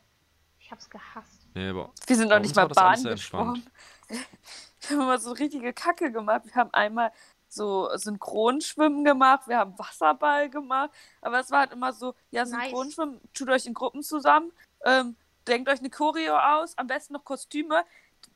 Ich 0.58 0.70
hab's 0.70 0.88
gehasst. 0.88 1.35
Nee, 1.56 1.70
aber 1.70 1.90
Wir 2.06 2.16
sind 2.16 2.30
doch 2.30 2.38
nicht 2.38 2.54
mal 2.54 2.68
Bahn 2.68 3.02
geschwommen. 3.02 3.64
Wir 4.08 4.18
haben 4.90 5.00
immer 5.04 5.18
so 5.18 5.32
richtige 5.32 5.72
Kacke 5.72 6.12
gemacht. 6.12 6.42
Wir 6.44 6.54
haben 6.54 6.72
einmal 6.74 7.10
so 7.48 7.88
Synchronschwimmen 7.94 9.04
gemacht, 9.04 9.48
wir 9.48 9.56
haben 9.56 9.78
Wasserball 9.78 10.50
gemacht, 10.50 10.90
aber 11.22 11.40
es 11.40 11.50
war 11.50 11.60
halt 11.60 11.72
immer 11.72 11.92
so, 11.92 12.14
ja, 12.30 12.44
Nice. 12.44 12.50
Synchronschwimmen, 12.50 13.20
tut 13.32 13.48
euch 13.48 13.66
in 13.66 13.72
Gruppen 13.72 14.02
zusammen, 14.02 14.52
ähm, 14.84 15.16
denkt 15.48 15.68
euch 15.68 15.78
eine 15.78 15.88
Choreo 15.88 16.36
aus, 16.36 16.76
am 16.76 16.88
besten 16.88 17.14
noch 17.14 17.24
Kostüme. 17.24 17.84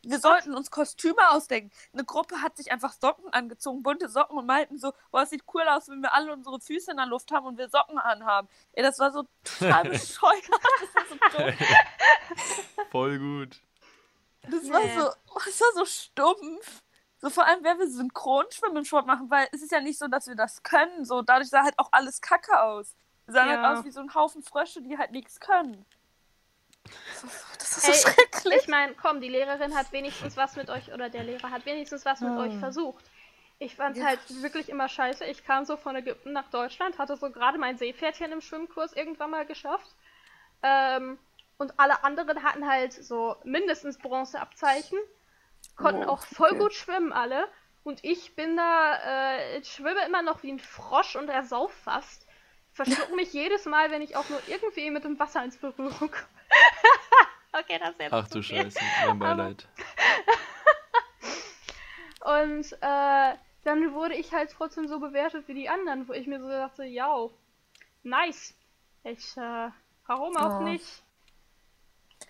Wir 0.03 0.19
sollten 0.19 0.55
uns 0.55 0.71
Kostüme 0.71 1.31
ausdenken. 1.31 1.71
Eine 1.93 2.05
Gruppe 2.05 2.41
hat 2.41 2.57
sich 2.57 2.73
einfach 2.73 2.93
Socken 2.93 3.31
angezogen, 3.33 3.83
bunte 3.83 4.09
Socken 4.09 4.39
und 4.39 4.47
meinten 4.47 4.79
so, 4.79 4.93
boah, 5.11 5.23
es 5.23 5.31
sieht 5.31 5.45
cool 5.53 5.63
aus, 5.69 5.89
wenn 5.89 6.01
wir 6.01 6.15
alle 6.15 6.33
unsere 6.33 6.59
Füße 6.61 6.91
in 6.91 6.97
der 6.97 7.07
Luft 7.07 7.31
haben 7.33 7.47
und 7.47 7.59
wir 7.59 7.69
Socken 7.69 7.99
anhaben. 7.99 8.49
Ey, 8.73 8.83
das 8.83 8.99
war 8.99 9.13
so 9.13 9.25
total 9.45 9.85
bescheuert. 9.91 10.43
Das 10.81 10.95
war 10.95 11.05
so 11.09 11.39
dumm. 11.39 11.55
voll 12.91 13.19
gut. 13.19 13.61
Das 14.43 14.71
war 14.71 14.81
so, 14.81 15.13
das 15.45 15.61
war 15.61 15.73
so 15.75 15.85
stumpf. 15.85 16.83
So 17.19 17.29
vor 17.29 17.47
allem, 17.47 17.63
wenn 17.63 17.79
wir 17.79 17.87
Synchronschwimmen 17.91 18.79
im 18.79 18.85
Sport 18.87 19.07
machen, 19.07 19.29
weil 19.31 19.47
es 19.53 19.61
ist 19.61 19.71
ja 19.73 19.81
nicht 19.83 19.99
so, 19.99 20.09
dass 20.09 20.27
wir 20.27 20.35
das 20.37 20.63
können. 20.63 21.05
So 21.05 21.21
dadurch 21.21 21.51
sah 21.51 21.63
halt 21.63 21.79
auch 21.79 21.91
alles 21.93 22.23
Kacke 22.23 22.59
aus. 22.63 22.95
Wir 23.27 23.35
sahen 23.35 23.51
Ja. 23.51 23.63
halt 23.63 23.79
aus 23.79 23.85
wie 23.85 23.91
so 23.91 24.01
ein 24.01 24.15
Haufen 24.15 24.43
Frösche, 24.43 24.81
die 24.81 24.97
halt 24.97 25.11
nichts 25.11 25.39
können. 25.39 25.85
Das 27.59 27.77
ist 27.77 27.83
so, 27.83 27.93
Ey, 27.93 27.99
schrecklich. 28.15 28.55
Ich 28.63 28.69
meine, 28.69 28.95
komm, 28.95 29.21
die 29.21 29.29
Lehrerin 29.29 29.75
hat 29.77 29.93
wenigstens 29.93 30.37
was 30.37 30.57
mit 30.57 30.71
euch, 30.71 30.93
oder 30.93 31.09
der 31.11 31.25
Lehrer 31.25 31.51
hat 31.51 31.67
wenigstens 31.67 32.05
was 32.05 32.23
mit 32.23 32.31
Hm. 32.31 32.39
euch 32.39 32.57
versucht. 32.59 33.05
Ich 33.59 33.77
fand's 33.77 33.99
Ja. 33.99 34.07
halt 34.07 34.21
wirklich 34.43 34.69
immer 34.69 34.89
scheiße. 34.89 35.25
Ich 35.27 35.45
kam 35.45 35.65
so 35.65 35.77
von 35.77 35.95
Ägypten 35.97 36.33
nach 36.33 36.49
Deutschland, 36.51 36.99
hatte 36.99 37.17
so 37.17 37.31
gerade 37.31 37.59
mein 37.59 37.77
Seepferdchen 37.79 38.33
im 38.33 38.41
Schwimmkurs 38.41 38.93
irgendwann 38.95 39.31
mal 39.31 39.45
geschafft. 39.47 39.95
Ähm, 40.63 41.19
und 41.59 41.79
alle 41.79 42.03
anderen 42.05 42.43
hatten 42.43 42.67
halt 42.69 42.93
so 42.93 43.37
mindestens 43.45 43.99
Bronzeabzeichen, 43.99 44.99
konnten 45.77 46.05
Oh, 46.05 46.13
auch 46.13 46.23
voll 46.25 46.51
okay. 46.51 46.59
gut 46.59 46.75
schwimmen 46.75 47.13
alle. 47.13 47.47
Und 47.85 48.05
ich 48.05 48.35
bin 48.35 48.57
da, 48.57 48.95
äh, 49.05 49.59
ich 49.59 49.71
schwimme 49.73 50.05
immer 50.07 50.23
noch 50.23 50.43
wie 50.43 50.53
ein 50.53 50.59
Frosch 50.59 51.17
und 51.17 51.29
ersauf 51.29 51.73
fast. 51.73 52.27
Verschluck 52.85 53.15
mich 53.15 53.33
jedes 53.35 53.67
Mal, 53.67 53.91
wenn 53.91 54.01
ich 54.01 54.17
auch 54.17 54.29
nur 54.31 54.41
irgendwie 54.47 54.91
mit 54.91 55.05
dem 55.05 55.19
Wasser 55.19 55.45
ins 55.45 55.59
Berührung 55.59 56.11
komme. 56.11 56.27
okay, 57.53 57.79
das 57.79 57.91
ist 57.91 58.01
jetzt 58.01 58.13
Ach 58.13 58.29
du. 58.29 58.43
Scheiße, 58.43 58.79
mein 59.07 59.19
Beileid. 59.19 59.69
Und 62.23 62.73
äh, 62.81 63.35
dann 63.65 63.93
wurde 63.93 64.15
ich 64.15 64.33
halt 64.33 64.51
trotzdem 64.51 64.89
so 64.89 64.99
bewertet 64.99 65.47
wie 65.49 65.55
die 65.55 65.69
anderen, 65.69 66.09
wo 66.09 66.15
ich 66.15 66.27
mir 66.27 66.41
so 66.41 66.49
dachte, 66.49 66.85
ja, 66.85 67.29
nice. 68.03 68.55
Ich, 69.05 69.37
äh, 69.37 69.71
warum 70.07 70.37
auch 70.37 70.61
Oh. 70.61 70.63
nicht? 70.63 71.03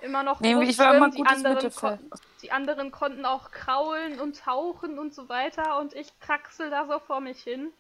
Immer 0.03 0.23
noch 0.23 0.41
Nee, 0.41 0.61
ich 0.63 0.79
war 0.79 0.95
immer 0.97 1.11
die 1.11 1.25
anderen, 1.27 1.73
konnten, 1.73 2.11
die 2.43 2.53
anderen 2.53 2.91
konnten 2.91 3.25
auch 3.27 3.51
kraulen 3.51 4.19
und 4.21 4.39
tauchen 4.41 4.99
und 4.99 5.15
so 5.15 5.29
weiter 5.29 5.79
und 5.79 5.95
ich 5.95 6.19
kraxel 6.21 6.71
da 6.71 6.87
so 6.87 6.99
vor 7.01 7.21
mich 7.21 7.43
hin. 7.43 7.73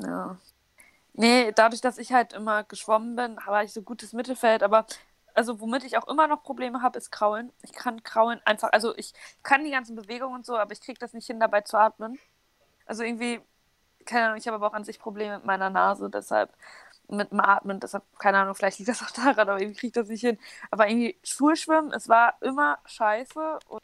Ja. 0.00 0.38
Nee, 1.20 1.50
dadurch, 1.52 1.80
dass 1.80 1.98
ich 1.98 2.12
halt 2.12 2.32
immer 2.32 2.62
geschwommen 2.62 3.16
bin, 3.16 3.36
war 3.44 3.64
ich 3.64 3.72
so 3.72 3.82
gutes 3.82 4.12
Mittelfeld, 4.12 4.62
aber 4.62 4.86
also 5.34 5.60
womit 5.60 5.82
ich 5.84 5.98
auch 5.98 6.06
immer 6.06 6.28
noch 6.28 6.44
Probleme 6.44 6.80
habe, 6.80 6.96
ist 6.98 7.10
Kraulen. 7.10 7.52
Ich 7.62 7.72
kann 7.72 8.04
Kraulen 8.04 8.40
einfach, 8.44 8.70
also 8.72 8.96
ich 8.96 9.12
kann 9.42 9.64
die 9.64 9.72
ganzen 9.72 9.96
Bewegungen 9.96 10.36
und 10.36 10.46
so, 10.46 10.56
aber 10.56 10.72
ich 10.72 10.80
kriege 10.80 10.98
das 11.00 11.14
nicht 11.14 11.26
hin, 11.26 11.40
dabei 11.40 11.62
zu 11.62 11.76
atmen. 11.76 12.18
Also 12.86 13.02
irgendwie, 13.04 13.40
keine 14.06 14.26
Ahnung, 14.26 14.38
ich 14.38 14.46
habe 14.48 14.56
aber 14.56 14.68
auch 14.68 14.74
an 14.74 14.84
sich 14.84 15.00
Probleme 15.00 15.38
mit 15.38 15.46
meiner 15.46 15.70
Nase, 15.70 16.10
deshalb 16.10 16.52
mit 17.08 17.32
dem 17.32 17.40
Atmen, 17.40 17.80
deshalb, 17.80 18.04
keine 18.18 18.38
Ahnung, 18.40 18.54
vielleicht 18.54 18.78
liegt 18.78 18.90
das 18.90 19.02
auch 19.02 19.10
daran, 19.12 19.48
aber 19.48 19.60
irgendwie 19.60 19.78
kriege 19.80 19.88
ich 19.88 19.94
das 19.94 20.08
nicht 20.08 20.22
hin. 20.22 20.38
Aber 20.70 20.88
irgendwie 20.88 21.18
Schulschwimmen, 21.24 21.92
es 21.92 22.08
war 22.08 22.36
immer 22.42 22.78
scheiße 22.86 23.60
und 23.68 23.82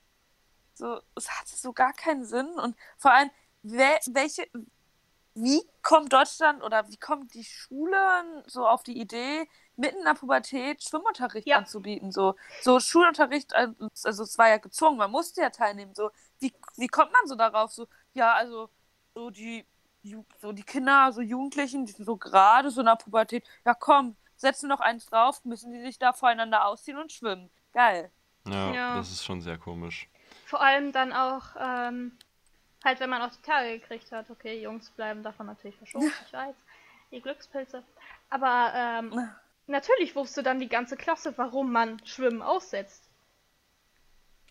so, 0.74 1.00
es 1.16 1.30
hatte 1.30 1.56
so 1.56 1.72
gar 1.72 1.92
keinen 1.94 2.24
Sinn 2.24 2.48
und 2.60 2.76
vor 2.98 3.12
allem, 3.12 3.30
wer, 3.62 3.98
welche, 4.08 4.46
wie 5.34 5.60
kommt 5.82 6.12
Deutschland 6.12 6.62
oder 6.62 6.88
wie 6.88 6.96
kommen 6.96 7.28
die 7.28 7.44
Schulen 7.44 8.42
so 8.46 8.66
auf 8.66 8.82
die 8.82 8.98
Idee, 9.00 9.48
mitten 9.76 9.98
in 9.98 10.04
der 10.04 10.14
Pubertät 10.14 10.82
Schwimmunterricht 10.82 11.46
Ja. 11.46 11.58
anzubieten? 11.58 12.12
So, 12.12 12.36
so 12.62 12.78
Schulunterricht, 12.80 13.54
also 13.54 13.74
es 14.04 14.38
war 14.38 14.48
ja 14.48 14.58
gezwungen, 14.58 14.96
man 14.98 15.10
musste 15.10 15.40
ja 15.42 15.50
teilnehmen. 15.50 15.94
So, 15.94 16.10
wie, 16.38 16.54
wie 16.76 16.86
kommt 16.88 17.12
man 17.12 17.26
so 17.26 17.34
darauf? 17.34 17.72
So, 17.72 17.86
ja, 18.14 18.34
also 18.34 18.70
so 19.14 19.30
die, 19.30 19.66
so 20.40 20.52
die 20.52 20.62
Kinder, 20.62 21.12
so 21.12 21.20
Jugendlichen, 21.20 21.86
die 21.86 21.92
sind 21.92 22.04
so 22.04 22.16
gerade 22.16 22.70
so 22.70 22.80
in 22.80 22.86
der 22.86 22.96
Pubertät, 22.96 23.44
ja 23.64 23.74
komm, 23.74 24.16
setzen 24.36 24.68
noch 24.68 24.80
eins 24.80 25.06
drauf, 25.06 25.44
müssen 25.44 25.72
die 25.72 25.80
sich 25.80 25.98
da 25.98 26.12
voreinander 26.12 26.66
ausziehen 26.66 26.98
und 26.98 27.12
schwimmen. 27.12 27.50
Geil. 27.72 28.10
Ja, 28.46 28.74
Ja. 28.74 28.94
das 28.96 29.10
ist 29.10 29.24
schon 29.24 29.40
sehr 29.40 29.58
komisch. 29.58 30.08
Vor 30.46 30.60
allem 30.60 30.92
dann 30.92 31.12
auch, 31.12 31.56
ähm, 31.58 32.18
Halt, 32.84 33.00
wenn 33.00 33.08
man 33.10 33.22
auch 33.22 33.30
die 33.30 33.42
Tage 33.42 33.78
gekriegt 33.78 34.12
hat. 34.12 34.28
Okay, 34.30 34.60
Jungs 34.62 34.90
bleiben 34.90 35.22
davon 35.22 35.46
natürlich 35.46 35.76
verschont, 35.76 36.12
ich 36.26 36.32
weiß. 36.32 36.54
Die 37.10 37.20
Glückspilze. 37.20 37.82
Aber 38.28 38.72
ähm, 38.74 39.30
natürlich 39.66 40.14
wusste 40.14 40.42
dann 40.42 40.60
die 40.60 40.68
ganze 40.68 40.96
Klasse, 40.96 41.32
warum 41.36 41.72
man 41.72 42.04
Schwimmen 42.04 42.42
aussetzt. 42.42 43.08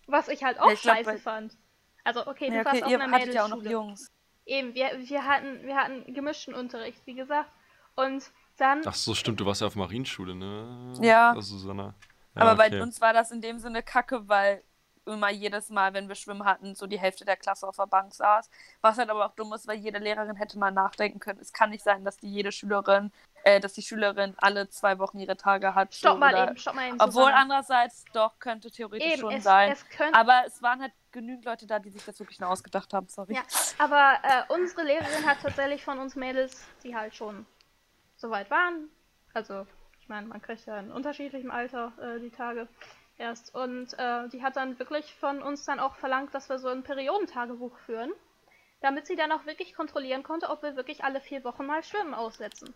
Was 0.07 0.27
ich 0.27 0.43
halt 0.43 0.59
auch 0.59 0.67
Ja, 0.67 0.73
ich 0.73 0.81
glaub, 0.81 0.95
scheiße 0.97 1.09
weil- 1.09 1.19
fand. 1.19 1.57
Also, 2.03 2.27
okay, 2.27 2.49
du 2.49 2.55
Ja, 2.55 2.65
warst 2.65 2.75
okay, 2.75 2.84
auf 2.86 2.91
ihr 2.91 2.99
einer 3.01 3.11
hattet 3.15 3.34
ja 3.34 3.45
auch 3.45 3.49
noch 3.49 3.57
Mädelsschule. 3.57 3.86
Jungs. 3.88 4.11
Eben, 4.45 4.73
wir, 4.75 4.91
wir, 4.99 5.25
hatten, 5.25 5.63
wir 5.65 5.75
hatten 5.77 6.13
gemischten 6.13 6.53
Unterricht, 6.53 7.01
wie 7.05 7.13
gesagt. 7.13 7.49
Und 7.95 8.23
dann, 8.57 8.81
Ach 8.86 8.93
so, 8.93 9.15
stimmt, 9.15 9.39
du 9.39 9.45
warst 9.45 9.61
ja 9.61 9.67
auf 9.67 9.75
Marienschule, 9.77 10.36
ne? 10.36 10.93
Ja. 11.01 11.31
Also, 11.31 11.57
Susanna. 11.57 11.93
Ja, 12.36 12.41
Aber 12.41 12.53
okay. 12.61 12.71
bei 12.71 12.81
uns 12.81 12.99
war 12.99 13.13
das 13.13 13.31
in 13.31 13.39
dem 13.39 13.59
Sinne 13.59 13.84
kacke, 13.84 14.27
weil 14.27 14.61
immer 15.06 15.30
jedes 15.30 15.70
Mal, 15.70 15.93
wenn 15.93 16.08
wir 16.08 16.16
Schwimmen 16.16 16.45
hatten, 16.45 16.76
so 16.76 16.88
die 16.88 16.99
Hälfte 16.99 17.26
der 17.26 17.36
Klasse 17.38 17.68
auf 17.68 17.76
der 17.76 17.88
Bank 17.88 18.14
saß. 18.14 18.49
Was 18.82 18.97
halt 18.97 19.10
aber 19.10 19.26
auch 19.26 19.36
dumm 19.36 19.54
ist, 19.54 19.68
weil 19.68 19.78
jede 19.78 19.99
Lehrerin 19.99 20.36
hätte 20.36 20.58
mal 20.58 20.72
nachdenken 20.72 21.20
können. 21.20 21.39
Es 21.39 21.54
kann 21.54 21.70
nicht 21.70 21.84
sein, 21.84 22.04
dass 22.04 22.18
die 22.18 22.30
jede 22.30 22.51
Schülerin, 22.51 23.12
äh, 23.43 23.60
dass 23.60 23.74
die 23.74 23.82
Schülerin 23.82 24.34
alle 24.38 24.70
zwei 24.70 24.99
Wochen 24.99 25.20
ihre 25.20 25.38
Tage 25.38 25.76
hat. 25.76 25.93
stopp 25.93 26.20
mal 26.20 26.36
eben, 26.36 26.58
stopp 26.58 26.76
mal 26.76 26.88
eben. 26.88 26.99
Obwohl 26.99 27.12
Susanne. 27.24 27.36
andererseits 27.36 28.06
doch 28.14 28.39
könnte 28.39 28.72
theoretisch 28.72 29.14
Eben, 29.14 29.22
schon 29.22 29.34
es, 29.34 29.43
sein. 29.43 29.72
es 29.72 29.88
könnte 29.89 30.18
aber 30.18 30.43
es 30.45 30.62
waren 30.62 30.82
halt 30.82 30.93
genügend 31.12 31.45
Leute 31.45 31.68
da, 31.68 31.80
die 31.80 31.89
sich 31.89 32.04
das 32.06 32.20
wirklich 32.20 32.39
nur 32.39 32.49
ausgedacht 32.49 32.93
haben. 32.93 33.08
Sorry. 33.08 33.36
Ja, 33.36 33.43
aber 33.78 34.16
äh, 34.24 34.54
unsere 34.54 34.84
Lehrerin 34.84 35.26
hat 35.26 35.41
tatsächlich 35.41 35.84
von 35.84 35.99
uns 35.99 36.16
Mädels, 36.16 36.66
die 36.84 36.95
halt 36.95 37.16
schon 37.16 37.45
so 38.16 38.30
weit 38.30 38.49
waren, 38.49 38.89
also 39.34 39.66
ich 40.04 40.10
meine, 40.10 40.28
man 40.28 40.41
kriegt 40.41 40.66
ja 40.66 40.80
in 40.80 40.91
unterschiedlichem 40.91 41.49
Alter 41.49 41.93
äh, 42.01 42.20
die 42.20 42.30
Tage 42.30 42.68
erst, 43.24 43.55
und 43.55 43.93
äh, 43.97 44.28
die 44.30 44.43
hat 44.43 44.55
dann 44.55 44.78
wirklich 44.80 45.13
von 45.15 45.41
uns 45.41 45.65
dann 45.65 45.80
auch 45.80 45.95
verlangt, 45.95 46.34
dass 46.34 46.49
wir 46.49 46.59
so 46.59 46.67
ein 46.67 46.84
Periodentagebuch 46.84 47.78
führen, 47.86 48.11
damit 48.82 49.07
sie 49.07 49.15
dann 49.15 49.32
auch 49.32 49.45
wirklich 49.45 49.74
kontrollieren 49.76 50.24
konnte, 50.24 50.49
ob 50.49 50.61
wir 50.61 50.76
wirklich 50.76 51.03
alle 51.03 51.21
vier 51.21 51.43
Wochen 51.43 51.65
mal 51.65 51.84
Schwimmen 51.84 52.13
aussetzen. 52.13 52.74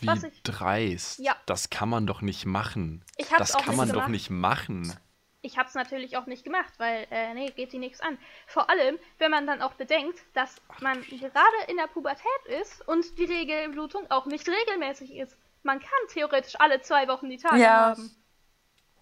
Wie 0.00 0.06
was 0.06 0.22
ich- 0.22 0.42
dreist. 0.42 1.18
Ja. 1.18 1.36
Das 1.46 1.70
kann 1.70 1.88
man 1.88 2.06
doch 2.06 2.20
nicht 2.22 2.46
machen. 2.46 3.04
Ich 3.16 3.30
hab's 3.32 3.38
das 3.52 3.54
auch 3.56 3.60
kann 3.60 3.70
nicht 3.70 3.76
man 3.78 3.88
doch 3.88 3.94
gemacht. 3.94 4.10
nicht 4.10 4.30
machen. 4.30 4.96
Ich 5.40 5.56
habe 5.56 5.68
es 5.68 5.74
natürlich 5.74 6.16
auch 6.16 6.26
nicht 6.26 6.44
gemacht, 6.44 6.72
weil, 6.78 7.06
äh, 7.10 7.32
nee, 7.34 7.50
geht 7.50 7.72
die 7.72 7.78
nichts 7.78 8.00
an. 8.00 8.18
Vor 8.46 8.68
allem, 8.70 8.98
wenn 9.18 9.30
man 9.30 9.46
dann 9.46 9.62
auch 9.62 9.74
bedenkt, 9.74 10.18
dass 10.34 10.60
man 10.80 11.00
gerade 11.02 11.56
in 11.68 11.76
der 11.76 11.86
Pubertät 11.86 12.44
ist 12.60 12.86
und 12.88 13.18
die 13.18 13.24
Regelblutung 13.24 14.10
auch 14.10 14.26
nicht 14.26 14.48
regelmäßig 14.48 15.16
ist. 15.16 15.36
Man 15.62 15.78
kann 15.80 15.88
theoretisch 16.12 16.54
alle 16.58 16.80
zwei 16.82 17.06
Wochen 17.08 17.28
die 17.30 17.36
Tage 17.38 17.60
Ja. 17.62 17.90
haben. 17.90 18.10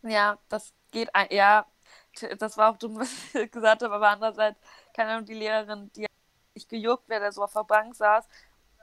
Ja, 0.03 0.39
das 0.49 0.73
geht 0.93 1.15
ein, 1.15 1.29
ja, 1.31 1.67
t- 2.15 2.35
das 2.37 2.57
war 2.57 2.73
auch 2.73 2.79
dumm, 2.79 2.97
was 3.01 3.11
ich 3.35 3.51
gesagt 3.51 3.83
habe, 3.83 3.95
aber 3.95 4.09
andererseits, 4.09 4.59
keine 4.95 5.11
Ahnung, 5.13 5.25
die 5.27 5.35
Lehrerin, 5.35 5.91
die 5.95 6.05
hat 6.05 6.11
nicht 6.55 6.69
gejuckt, 6.69 7.05
wer 7.09 7.21
da 7.21 7.33
so 7.33 7.43
auf 7.45 7.53
der 7.53 7.65
Bank 7.65 7.95
saß. 7.95 8.27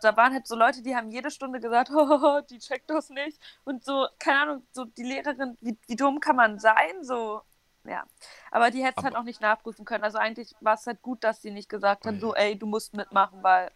Da 0.02 0.18
waren 0.18 0.34
halt 0.34 0.48
so 0.48 0.56
Leute, 0.56 0.82
die 0.82 0.96
haben 0.96 1.10
jede 1.12 1.32
Stunde 1.32 1.60
gesagt, 1.62 1.90
oh, 1.94 2.42
die 2.50 2.60
checkt 2.60 2.90
das 2.90 3.10
nicht. 3.10 3.40
Und 3.64 3.86
so, 3.86 4.08
keine 4.20 4.42
Ahnung, 4.42 4.68
so 4.72 4.86
die 4.86 5.04
Lehrerin, 5.04 5.58
wie, 5.62 5.78
wie 5.88 5.96
dumm 5.96 6.20
kann 6.20 6.36
man 6.36 6.60
sein? 6.60 7.04
So, 7.04 7.42
ja. 7.86 8.04
Aber 8.52 8.70
die 8.70 8.84
hätte 8.84 8.96
es 9.00 9.04
halt 9.06 9.16
auch 9.16 9.24
nicht 9.24 9.40
nachprüfen 9.40 9.86
können. 9.86 10.04
Also 10.04 10.18
eigentlich 10.18 10.54
war 10.60 10.74
es 10.74 10.86
halt 10.86 11.02
gut, 11.02 11.24
dass 11.24 11.42
sie 11.42 11.52
nicht 11.52 11.70
gesagt 11.70 12.06
hat, 12.06 12.20
so, 12.20 12.36
ey, 12.36 12.58
du 12.60 12.66
musst 12.66 12.94
mitmachen, 12.94 13.42
weil 13.44 13.72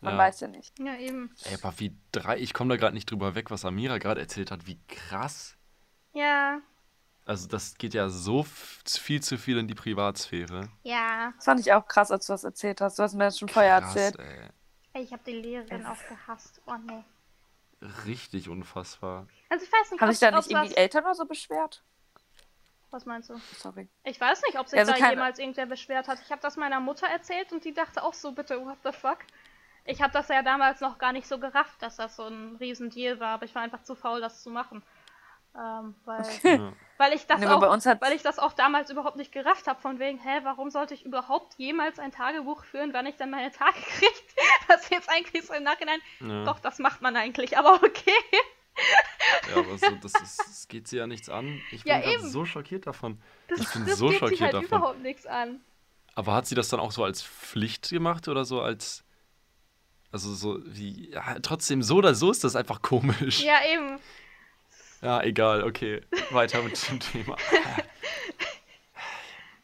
man 0.00 0.14
Ja. 0.14 0.18
weiß 0.18 0.40
ja 0.40 0.48
nicht. 0.48 0.78
Ja, 0.78 0.94
eben. 0.96 1.34
Ey, 1.44 1.54
aber 1.54 1.78
wie 1.80 1.94
drei, 2.12 2.38
ich 2.38 2.54
komme 2.54 2.70
da 2.74 2.76
gerade 2.80 2.94
nicht 2.94 3.10
drüber 3.10 3.34
weg, 3.34 3.50
was 3.50 3.64
Amira 3.66 3.98
gerade 3.98 4.20
erzählt 4.20 4.50
hat. 4.50 4.66
Wie 4.66 4.80
krass. 4.88 5.57
Ja, 6.18 6.60
Also 7.26 7.46
das 7.46 7.76
geht 7.78 7.94
ja 7.94 8.08
so 8.08 8.42
viel 8.42 9.22
zu 9.22 9.36
viel 9.38 9.58
in 9.58 9.68
die 9.68 9.74
Privatsphäre. 9.74 10.68
ja. 10.82 11.32
Das 11.36 11.44
fand 11.44 11.60
ich 11.60 11.72
auch 11.72 11.86
krass, 11.86 12.10
als 12.10 12.26
du 12.26 12.32
das 12.32 12.42
erzählt 12.44 12.80
hast. 12.80 12.98
Du 12.98 13.02
hast 13.04 13.14
mir 13.14 13.24
das 13.24 13.38
schon 13.38 13.48
vorher 13.48 13.80
Krass, 13.80 13.94
erzählt. 13.96 14.18
ey. 14.94 15.02
Ich 15.02 15.12
habe 15.12 15.22
die 15.24 15.32
Lehrerin 15.34 15.86
auch 15.86 15.98
gehasst. 16.08 16.60
Oh 16.66 16.74
nee. 16.86 17.04
Richtig 18.06 18.48
unfassbar. 18.48 19.28
Also 19.50 19.64
ich 19.64 19.72
weiß 19.72 19.92
nicht, 19.92 20.00
Haben 20.00 20.10
sich 20.10 20.18
da 20.20 20.30
nicht 20.32 20.50
irgendwie 20.50 20.70
was... 20.70 20.76
Eltern 20.76 21.04
oder 21.04 21.14
so 21.14 21.24
beschwert? 21.26 21.82
Was 22.90 23.04
meinst 23.06 23.30
du? 23.30 23.38
Sorry. 23.58 23.86
Ich 24.02 24.20
weiß 24.20 24.42
nicht, 24.42 24.58
ob 24.58 24.66
sich 24.68 24.78
also 24.78 24.92
da 24.92 24.98
keine- 24.98 25.12
jemals 25.12 25.38
irgendwer 25.38 25.66
beschwert 25.66 26.08
hat. 26.08 26.18
Ich 26.24 26.32
habe 26.32 26.40
das 26.42 26.56
meiner 26.56 26.80
Mutter 26.80 27.06
erzählt 27.06 27.52
und 27.52 27.64
die 27.64 27.74
dachte 27.74 28.02
auch 28.02 28.14
so, 28.14 28.32
bitte, 28.32 28.64
what 28.64 28.78
the 28.82 28.90
fuck? 28.92 29.18
Ich 29.84 30.02
habe 30.02 30.12
das 30.12 30.28
ja 30.28 30.42
damals 30.42 30.80
noch 30.80 30.98
gar 30.98 31.12
nicht 31.12 31.28
so 31.28 31.38
gerafft, 31.38 31.80
dass 31.82 31.96
das 31.96 32.16
so 32.16 32.24
ein 32.26 32.56
Riesendeal 32.56 33.20
war, 33.20 33.34
aber 33.34 33.44
ich 33.44 33.54
war 33.54 33.62
einfach 33.62 33.82
zu 33.84 33.94
faul, 33.94 34.20
das 34.20 34.42
zu 34.42 34.50
machen. 34.50 34.82
Ähm, 35.56 35.94
weil, 36.04 36.24
Ja. 36.44 36.72
weil, 36.98 37.12
ich 37.14 37.26
das 37.26 37.40
Nee, 37.40 37.46
aber 37.46 37.70
auch, 37.70 37.84
weil 38.00 38.12
ich 38.12 38.22
das 38.22 38.38
auch 38.38 38.52
damals 38.52 38.90
überhaupt 38.90 39.16
nicht 39.16 39.32
gerafft 39.32 39.66
habe, 39.66 39.80
von 39.80 39.98
wegen, 39.98 40.18
hä, 40.18 40.40
warum 40.44 40.70
sollte 40.70 40.94
ich 40.94 41.04
überhaupt 41.04 41.54
jemals 41.56 41.98
ein 41.98 42.12
Tagebuch 42.12 42.64
führen, 42.64 42.92
wann 42.92 43.06
ich 43.06 43.16
dann 43.16 43.30
meine 43.30 43.50
Tage 43.50 43.78
kriege? 43.80 44.12
Das 44.68 44.90
jetzt 44.90 45.08
eigentlich 45.10 45.46
so 45.46 45.54
im 45.54 45.62
Nachhinein, 45.62 45.98
Ja. 46.20 46.44
doch, 46.44 46.60
das 46.60 46.78
macht 46.78 47.00
man 47.00 47.16
eigentlich, 47.16 47.56
aber 47.58 47.74
okay. 47.82 48.12
Ja, 49.50 49.56
aber 49.56 49.76
so, 49.78 49.90
das, 50.02 50.14
ist, 50.14 50.38
das 50.38 50.68
geht 50.68 50.86
sie 50.86 50.98
ja 50.98 51.06
nichts 51.06 51.28
an. 51.28 51.60
Ich 51.72 51.82
bin 51.84 51.92
Ja, 52.00 52.18
so 52.20 52.44
schockiert 52.44 52.86
davon. 52.86 53.20
Das, 53.48 53.60
Ich 53.60 53.72
bin 53.72 53.86
das 53.86 53.98
so 53.98 54.08
geht 54.08 54.18
schockiert 54.20 54.40
halt 54.42 54.54
davon. 54.54 54.66
überhaupt 54.68 54.98
nichts 55.00 55.26
an. 55.26 55.60
Aber 56.14 56.34
hat 56.34 56.46
sie 56.46 56.54
das 56.54 56.68
dann 56.68 56.78
auch 56.80 56.92
so 56.92 57.02
als 57.02 57.22
Pflicht 57.22 57.88
gemacht 57.90 58.28
oder 58.28 58.44
so 58.44 58.60
als. 58.60 59.04
Also 60.12 60.32
so 60.34 60.60
wie. 60.64 61.10
Ja, 61.10 61.38
trotzdem, 61.40 61.82
so 61.82 61.96
oder 61.96 62.14
so 62.14 62.30
ist 62.30 62.44
das 62.44 62.54
einfach 62.56 62.82
komisch. 62.82 63.40
Ja, 63.42 63.56
eben. 63.72 63.98
Ja, 65.02 65.22
egal, 65.22 65.62
okay. 65.62 66.02
Weiter 66.30 66.62
mit 66.62 66.88
dem 66.88 66.98
Thema. 67.00 67.36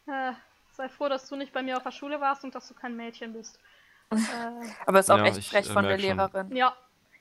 Äh, 0.07 0.33
sei 0.73 0.89
froh, 0.89 1.09
dass 1.09 1.29
du 1.29 1.37
nicht 1.37 1.53
bei 1.53 1.63
mir 1.63 1.77
auf 1.77 1.83
der 1.83 1.91
Schule 1.93 2.21
warst 2.21 2.45
und 2.45 2.55
dass 2.55 2.69
du 2.69 2.75
kein 2.75 2.97
Mädchen 2.97 3.33
bist. 3.33 3.59
äh, 4.11 4.17
Aber 4.87 5.01
ist 5.01 5.11
auch 5.11 5.19
Ja, 5.19 5.25
echt 5.27 5.45
frech 5.49 5.69
äh, 5.69 5.73
von 5.73 5.83
der 5.85 5.97
merk 5.99 6.01
schon. 6.01 6.17
Lehrerin. 6.17 6.57
ja. 6.57 6.77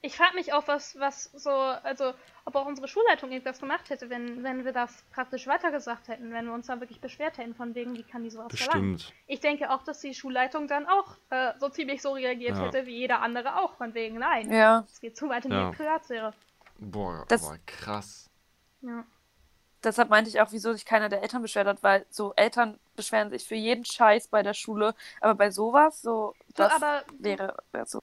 Ich 0.06 0.18
frage 0.18 0.36
mich 0.36 0.52
auch, 0.52 0.68
was, 0.68 1.00
was 1.00 1.32
so, 1.32 1.50
also, 1.50 2.14
ob 2.44 2.56
auch 2.58 2.66
unsere 2.66 2.90
Schulleitung 2.90 3.32
irgendwas 3.32 3.62
gemacht 3.62 3.90
hätte, 3.90 4.10
wenn, 4.10 4.44
wenn 4.44 4.66
wir 4.66 4.74
das 4.74 5.02
praktisch 5.14 5.48
weitergesagt 5.48 6.10
hätten, 6.10 6.34
wenn 6.34 6.46
wir 6.46 6.52
uns 6.54 6.68
dann 6.68 6.82
wirklich 6.82 7.00
beschwert 7.00 7.38
hätten, 7.38 7.56
von 7.56 7.74
wegen, 7.74 7.96
wie 7.96 8.04
kann 8.04 8.22
die 8.22 8.30
sowas 8.30 8.54
verlangen. 8.54 8.96
Bestimmt. 8.98 9.18
Ich 9.28 9.40
denke 9.40 9.70
auch, 9.72 9.82
dass 9.84 10.02
die 10.02 10.14
Schulleitung 10.14 10.68
dann 10.68 10.88
auch 10.88 11.16
äh, 11.30 11.54
so 11.58 11.70
ziemlich 11.70 12.02
so 12.02 12.12
reagiert 12.12 12.58
Ja. 12.58 12.66
hätte, 12.66 12.86
wie 12.86 12.98
jeder 12.98 13.22
andere 13.22 13.56
auch, 13.62 13.78
von 13.78 13.94
wegen, 13.94 14.20
nein, 14.20 14.52
Ja, 14.52 14.84
es 14.92 15.00
geht 15.00 15.16
zu 15.16 15.30
weit 15.30 15.46
in 15.46 15.54
Ja. 15.54 15.70
die 15.70 15.78
Privatsphäre. 15.78 16.34
Boah, 16.78 17.26
Das- 17.28 17.46
aber 17.46 17.58
krass. 17.66 18.30
Ja. 18.82 19.06
deshalb 19.84 20.10
meinte 20.10 20.30
ich 20.30 20.42
auch, 20.42 20.52
wieso 20.52 20.74
sich 20.74 20.86
keiner 20.86 21.08
der 21.10 21.22
Eltern 21.22 21.42
beschwert 21.42 21.68
hat, 21.68 21.84
weil 21.84 22.06
so 22.10 22.34
Eltern 22.36 22.80
beschweren 22.96 23.30
sich 23.30 23.48
für 23.48 23.56
jeden 23.56 23.86
Scheiß 23.86 24.28
bei 24.28 24.44
der 24.44 24.54
Schule, 24.54 24.94
aber 25.22 25.36
bei 25.36 25.52
sowas, 25.52 26.02
so, 26.02 26.34
Du, 26.48 26.54
das 26.56 26.74
aber 26.74 27.04
wäre, 27.20 27.56
wäre 27.72 27.86
so. 27.86 28.00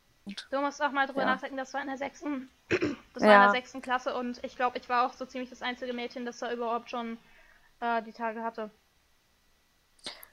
Du 0.51 0.61
musst 0.61 0.81
auch 0.83 0.93
mal 0.93 1.07
drüber 1.07 1.23
Ja. 1.23 1.27
nachdenken, 1.27 1.57
das 1.57 1.73
war 1.75 1.81
in 1.83 1.89
der 1.89 1.97
sechsten. 1.99 2.51
Das 3.15 3.23
war 3.25 3.29
in 3.29 3.29
Ja. 3.41 3.43
der 3.45 3.51
sechsten 3.51 3.83
Klasse 3.83 4.15
und 4.15 4.43
ich 4.45 4.55
glaube, 4.57 4.79
ich 4.79 4.89
war 4.89 5.07
auch 5.07 5.13
so 5.15 5.27
ziemlich 5.27 5.51
das 5.51 5.61
einzige 5.63 5.93
Mädchen, 5.93 6.25
das 6.25 6.39
da 6.39 6.53
überhaupt 6.53 6.89
schon 6.91 7.19
äh, 7.81 8.03
die 8.03 8.13
Tage 8.13 8.43
hatte. 8.45 8.71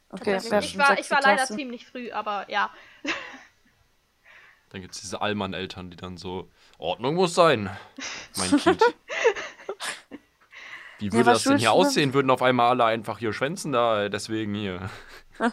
Okay, 0.10 0.34
Tatsächlich. 0.34 0.52
wäre 0.52 0.64
ich 0.64 0.70
schon 0.72 0.80
war, 0.80 0.88
sechste 0.88 1.02
ich 1.04 1.12
war 1.12 1.22
leider 1.22 1.36
Klasse. 1.38 1.56
ziemlich 1.56 1.88
früh, 1.88 2.12
aber 2.12 2.50
ja. 2.50 2.70
Dann 4.78 4.84
gibt 4.84 4.94
es 4.94 5.02
diese 5.02 5.22
Allmann-Eltern, 5.22 5.90
die 5.90 5.98
dann 5.98 6.18
so, 6.18 6.52
Ordnung 6.78 7.16
muss 7.16 7.34
sein, 7.34 7.76
mein 8.38 8.60
Kind. 8.60 8.80
Wie 11.00 11.12
würde 11.12 11.24
aber 11.24 11.34
das 11.34 11.46
denn 11.46 11.58
hier 11.58 11.72
aussehen? 11.72 12.14
Würden 12.14 12.30
auf 12.30 12.44
einmal 12.44 12.70
alle 12.70 12.86
einfach 12.86 13.18
hier 13.18 13.34
schwänzen 13.34 13.72
da, 13.72 14.08
deswegen 14.08 14.54
hier. 14.54 14.88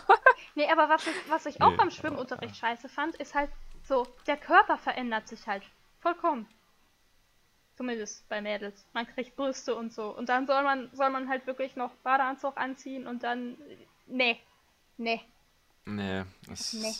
Nee, 0.56 0.70
aber 0.70 0.88
was 0.90 1.04
ich, 1.06 1.14
was 1.30 1.46
ich 1.46 1.60
auch 1.62 1.70
Nee, 1.70 1.76
beim 1.76 1.88
aber- 1.88 1.96
Schwimmunterricht 1.96 2.54
scheiße 2.56 2.88
fand, 2.90 3.16
ist 3.16 3.34
halt 3.34 3.50
so, 3.82 4.06
der 4.26 4.36
Körper 4.36 4.76
verändert 4.76 5.26
sich 5.26 5.46
halt 5.48 5.62
vollkommen. 6.00 6.46
Zumindest 7.76 8.28
bei 8.28 8.40
Mädels. 8.42 8.84
Man 8.92 9.06
kriegt 9.06 9.34
Brüste 9.36 9.74
und 9.74 9.92
so. 9.92 10.14
Und 10.14 10.28
dann 10.28 10.46
soll 10.46 10.62
man, 10.62 10.90
soll 10.92 11.08
man 11.10 11.28
halt 11.30 11.46
wirklich 11.48 11.74
noch 11.76 11.90
Badeanzug 12.04 12.56
anziehen 12.58 13.06
und 13.08 13.22
dann. 13.24 13.56
Nee. 14.06 14.38
Nee. 14.98 15.22
Nee, 15.86 16.22
das 16.46 16.74
Nee. 16.74 16.92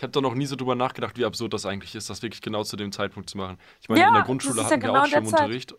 Ich 0.00 0.02
habe 0.02 0.12
da 0.12 0.22
noch 0.22 0.34
nie 0.34 0.46
so 0.46 0.56
drüber 0.56 0.74
nachgedacht, 0.74 1.18
wie 1.18 1.26
absurd 1.26 1.52
das 1.52 1.66
eigentlich 1.66 1.94
ist, 1.94 2.08
das 2.08 2.22
wirklich 2.22 2.40
genau 2.40 2.64
zu 2.64 2.74
dem 2.78 2.90
Zeitpunkt 2.90 3.28
zu 3.28 3.36
machen. 3.36 3.58
Ich 3.82 3.90
meine, 3.90 4.00
Ja, 4.00 4.08
in 4.08 4.14
der 4.14 4.22
Grundschule 4.22 4.54
ist 4.54 4.58
ja 4.58 4.64
hatten 4.64 4.80
wir 4.80 4.88
genau 4.88 5.02
auch. 5.02 5.06
Schwimmunterricht. 5.06 5.74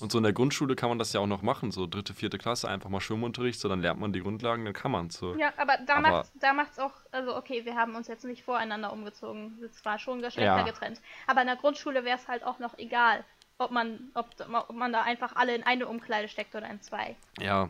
Und 0.00 0.10
so 0.10 0.16
in 0.16 0.24
der 0.24 0.32
Grundschule 0.32 0.76
kann 0.76 0.88
man 0.88 0.98
das 0.98 1.12
ja 1.12 1.20
auch 1.20 1.26
noch 1.26 1.42
machen, 1.42 1.70
so 1.72 1.86
dritte, 1.86 2.14
vierte 2.14 2.38
Klasse, 2.38 2.68
einfach 2.70 2.88
mal 2.88 3.00
Schwimmunterricht, 3.02 3.60
so 3.60 3.68
dann 3.68 3.82
lernt 3.82 4.00
man 4.00 4.14
die 4.14 4.20
Grundlagen, 4.20 4.64
dann 4.64 4.72
kann 4.72 4.92
man 4.92 5.10
so. 5.10 5.36
Ja, 5.36 5.52
aber 5.58 5.76
da 5.86 5.96
Aber- 5.96 6.10
macht's, 6.10 6.32
da 6.40 6.54
macht's 6.54 6.78
auch, 6.78 6.92
also 7.12 7.36
okay, 7.36 7.66
wir 7.66 7.74
haben 7.74 7.94
uns 7.96 8.08
jetzt 8.08 8.24
nicht 8.24 8.42
voreinander 8.44 8.94
umgezogen, 8.94 9.58
es 9.62 9.84
war 9.84 9.98
schon 9.98 10.22
Geschlechter 10.22 10.56
Ja. 10.56 10.62
getrennt. 10.62 11.02
Aber 11.26 11.42
in 11.42 11.46
der 11.46 11.56
Grundschule 11.56 12.02
wäre 12.02 12.16
es 12.16 12.26
halt 12.28 12.44
auch 12.44 12.58
noch 12.58 12.78
egal, 12.78 13.24
ob 13.58 13.72
man, 13.72 14.08
ob, 14.14 14.30
ob 14.68 14.74
man 14.74 14.90
da 14.90 15.02
einfach 15.02 15.36
alle 15.36 15.54
in 15.54 15.64
eine 15.64 15.86
Umkleide 15.86 16.28
steckt 16.28 16.54
oder 16.54 16.70
in 16.70 16.80
zwei. 16.80 17.14
Ja, 17.38 17.68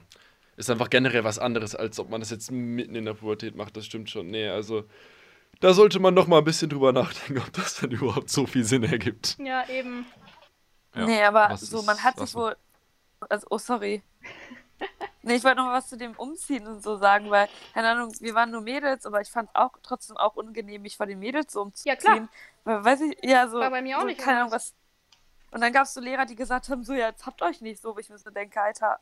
ist 0.56 0.70
einfach 0.70 0.88
generell 0.88 1.24
was 1.24 1.40
anderes, 1.40 1.74
als 1.74 1.98
ob 1.98 2.10
man 2.10 2.20
das 2.20 2.30
jetzt 2.30 2.52
mitten 2.52 2.94
in 2.94 3.06
der 3.06 3.14
Pubertät 3.14 3.56
macht, 3.56 3.76
das 3.76 3.86
stimmt 3.86 4.08
schon. 4.08 4.28
Nee, 4.30 4.46
also 4.48 4.84
da 5.60 5.72
sollte 5.72 5.98
man 6.00 6.14
noch 6.14 6.26
mal 6.26 6.38
ein 6.38 6.44
bisschen 6.44 6.68
drüber 6.70 6.92
nachdenken, 6.92 7.42
ob 7.42 7.52
das 7.52 7.76
dann 7.76 7.90
überhaupt 7.90 8.30
so 8.30 8.46
viel 8.46 8.64
Sinn 8.64 8.82
ergibt. 8.84 9.36
Ja, 9.38 9.68
eben. 9.68 10.06
Ja, 10.94 11.04
nee, 11.06 11.22
aber 11.22 11.48
was 11.50 11.60
so, 11.62 11.80
ist- 11.80 11.86
man 11.86 12.02
hat 12.02 12.18
sich 12.18 12.34
wohl. 12.34 12.56
Also, 13.28 13.46
oh, 13.50 13.58
sorry. 13.58 14.02
Nee, 15.22 15.34
ich 15.34 15.42
wollte 15.42 15.56
noch 15.56 15.70
was 15.72 15.88
zu 15.88 15.96
dem 15.96 16.12
Umziehen 16.12 16.68
und 16.68 16.84
so 16.84 16.98
sagen, 16.98 17.30
weil, 17.30 17.48
keine 17.74 17.88
Ahnung, 17.88 18.12
wir 18.20 18.32
waren 18.36 18.52
nur 18.52 18.60
Mädels, 18.60 19.04
aber 19.06 19.20
ich 19.20 19.28
fand 19.28 19.50
auch 19.54 19.72
trotzdem 19.82 20.16
auch 20.16 20.36
unangenehm, 20.36 20.82
mich 20.82 20.96
vor 20.96 21.06
den 21.06 21.18
Mädels 21.18 21.52
so 21.52 21.62
umzuziehen. 21.62 21.94
Ja, 21.94 21.96
klar. 21.96 22.28
Weil, 22.62 22.84
weiß 22.84 23.00
ich, 23.00 23.18
ja, 23.24 23.48
so. 23.48 23.58
War 23.58 23.70
bei 23.70 23.82
mir 23.82 23.96
auch 23.96 24.02
so, 24.02 24.06
nicht 24.06 24.20
Keine 24.20 24.38
Ahnung, 24.42 24.52
was. 24.52 24.72
Und 25.50 25.62
dann 25.62 25.72
gab 25.72 25.82
es 25.86 25.94
so 25.94 26.00
Lehrer, 26.00 26.26
die 26.26 26.36
gesagt 26.36 26.68
haben, 26.68 26.84
so, 26.84 26.92
ja, 26.92 27.08
jetzt 27.08 27.26
habt 27.26 27.42
euch 27.42 27.60
nicht 27.60 27.82
so, 27.82 27.96
wo 27.96 27.98
ich 27.98 28.08
mir 28.08 28.18
so 28.18 28.30
denke, 28.30 28.60
Alter, 28.62 29.00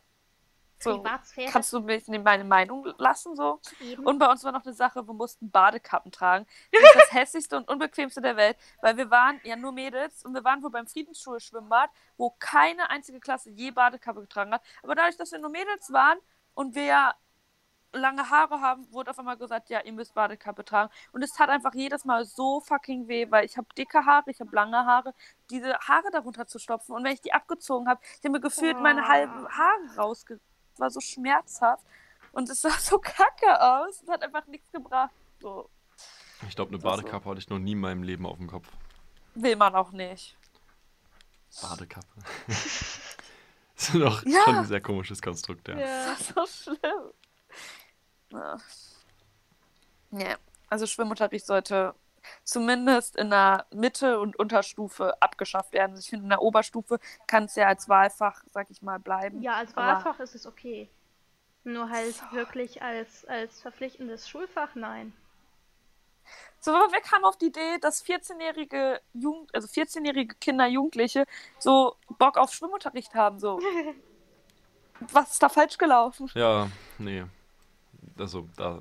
so, 0.84 0.98
Privatsphäre. 0.98 1.50
kannst 1.50 1.72
du 1.72 1.80
mich 1.80 2.06
in 2.08 2.22
meine 2.22 2.44
Meinung 2.44 2.86
lassen, 2.98 3.34
so? 3.36 3.60
eben. 3.80 4.04
Und 4.06 4.18
bei 4.18 4.30
uns 4.30 4.44
war 4.44 4.52
noch 4.52 4.64
eine 4.64 4.74
Sache, 4.74 5.06
wir 5.06 5.14
mussten 5.14 5.50
Badekappen 5.50 6.12
tragen. 6.12 6.46
Das 6.72 6.82
ist 6.82 6.94
das 6.94 7.12
hässlichste 7.12 7.56
und 7.56 7.68
unbequemste 7.68 8.20
der 8.20 8.36
Welt, 8.36 8.56
weil 8.82 8.96
wir 8.96 9.10
waren 9.10 9.40
ja 9.44 9.56
nur 9.56 9.72
Mädels 9.72 10.24
und 10.24 10.34
wir 10.34 10.44
waren 10.44 10.62
wohl 10.62 10.70
beim 10.70 10.86
Friedensschule-Schwimmbad, 10.86 11.90
wo 12.16 12.30
keine 12.38 12.90
einzige 12.90 13.20
Klasse 13.20 13.50
je 13.50 13.70
Badekappe 13.72 14.20
getragen 14.20 14.52
hat. 14.52 14.62
Aber 14.82 14.94
dadurch, 14.94 15.16
dass 15.16 15.32
wir 15.32 15.38
nur 15.40 15.50
Mädels 15.50 15.92
waren 15.92 16.18
und 16.54 16.74
wir 16.74 16.84
ja 16.84 17.14
lange 17.94 18.28
Haare 18.30 18.60
haben, 18.60 18.90
wurde 18.92 19.10
auf 19.10 19.18
einmal 19.18 19.36
gesagt, 19.36 19.70
ja, 19.70 19.80
ihr 19.80 19.92
müsst 19.92 20.14
Badekappe 20.14 20.64
tragen. 20.64 20.92
Und 21.12 21.22
es 21.22 21.32
tat 21.32 21.48
einfach 21.48 21.74
jedes 21.74 22.04
Mal 22.04 22.24
so 22.24 22.60
fucking 22.60 23.08
weh, 23.08 23.30
weil 23.30 23.44
ich 23.44 23.56
habe 23.56 23.68
dicke 23.78 24.04
Haare, 24.04 24.30
ich 24.30 24.40
habe 24.40 24.54
lange 24.54 24.84
Haare, 24.84 25.14
diese 25.50 25.78
Haare 25.78 26.10
darunter 26.12 26.46
zu 26.46 26.58
stopfen. 26.58 26.92
Und 26.94 27.04
wenn 27.04 27.12
ich 27.12 27.20
die 27.20 27.32
abgezogen 27.32 27.88
habe, 27.88 28.00
ich 28.02 28.24
habe 28.24 28.30
mir 28.30 28.40
gefühlt 28.40 28.80
meine 28.80 29.02
Oh. 29.02 29.08
halben 29.08 29.48
Haare 29.48 29.96
rausge... 29.96 30.40
War 30.78 30.90
so 30.90 31.00
schmerzhaft. 31.00 31.84
Und 32.32 32.48
es 32.50 32.60
sah 32.62 32.70
so 32.78 32.98
kacke 32.98 33.60
aus. 33.60 34.02
Es 34.02 34.08
hat 34.08 34.22
einfach 34.22 34.46
nichts 34.46 34.70
gebracht. 34.72 35.10
So 35.40 35.68
Ich 36.48 36.54
glaube, 36.56 36.70
eine 36.70 36.78
Das 36.78 36.82
so. 36.82 36.88
Badekappe 36.96 37.28
hatte 37.30 37.38
ich 37.40 37.48
noch 37.48 37.58
nie 37.58 37.72
in 37.72 37.80
meinem 37.80 38.02
Leben 38.02 38.26
auf 38.26 38.36
dem 38.38 38.48
Kopf. 38.48 38.68
will 39.34 39.56
man 39.56 39.74
auch 39.74 39.90
nicht. 39.92 40.36
Badekappe. 41.62 42.06
das 42.46 43.88
ist 43.88 43.94
doch 43.94 44.24
Ja. 44.26 44.42
schon 44.44 44.56
ein 44.56 44.66
sehr 44.66 44.80
komisches 44.80 45.22
Konstrukt, 45.22 45.68
ja. 45.68 45.78
ja. 45.78 46.16
So 46.34 46.46
schlimm. 46.46 47.12
Ja. 48.32 48.56
Nee. 50.10 50.34
Also 50.68 50.86
Schwimmunterricht 50.86 51.46
sollte 51.46 51.94
zumindest 52.44 53.16
in 53.16 53.30
der 53.30 53.66
Mitte- 53.70 54.18
und 54.20 54.36
Unterstufe 54.38 55.20
abgeschafft 55.22 55.72
werden. 55.72 55.92
Also 55.92 56.00
ich 56.00 56.08
finde, 56.10 56.24
in 56.24 56.30
der 56.30 56.42
Oberstufe 56.42 56.98
kann 57.26 57.44
es 57.44 57.54
ja 57.56 57.66
als 57.68 57.88
Wahlfach, 57.88 58.42
sag 58.52 58.70
ich 58.70 58.82
mal, 58.82 58.98
bleiben. 58.98 59.42
ja, 59.42 59.54
als 59.56 59.76
Aber- 59.76 59.86
Wahlfach 59.86 60.20
ist 60.20 60.34
es 60.34 60.46
okay. 60.46 60.88
Nur 61.64 61.88
halt 61.88 62.14
wirklich 62.32 62.82
als, 62.82 63.24
als 63.24 63.62
verpflichtendes 63.62 64.28
Schulfach, 64.28 64.74
nein. 64.74 65.14
So, 66.60 66.72
aber 66.74 66.90
wer 66.92 67.00
kam 67.00 67.24
auf 67.24 67.36
die 67.36 67.46
Idee, 67.46 67.78
dass 67.80 68.04
14-jährige 68.04 69.00
Jugend, 69.12 69.54
also 69.54 69.68
14-jährige 69.68 70.34
Kinder, 70.36 70.66
Jugendliche 70.66 71.26
so 71.58 71.96
Bock 72.18 72.38
auf 72.38 72.52
Schwimmunterricht 72.52 73.14
haben? 73.14 73.38
So. 73.38 73.60
Was 75.12 75.32
ist 75.32 75.42
da 75.42 75.48
falsch 75.48 75.76
gelaufen? 75.76 76.30
Ja, 76.34 76.68
nee. 76.98 77.24
Also, 78.18 78.48
da. 78.56 78.80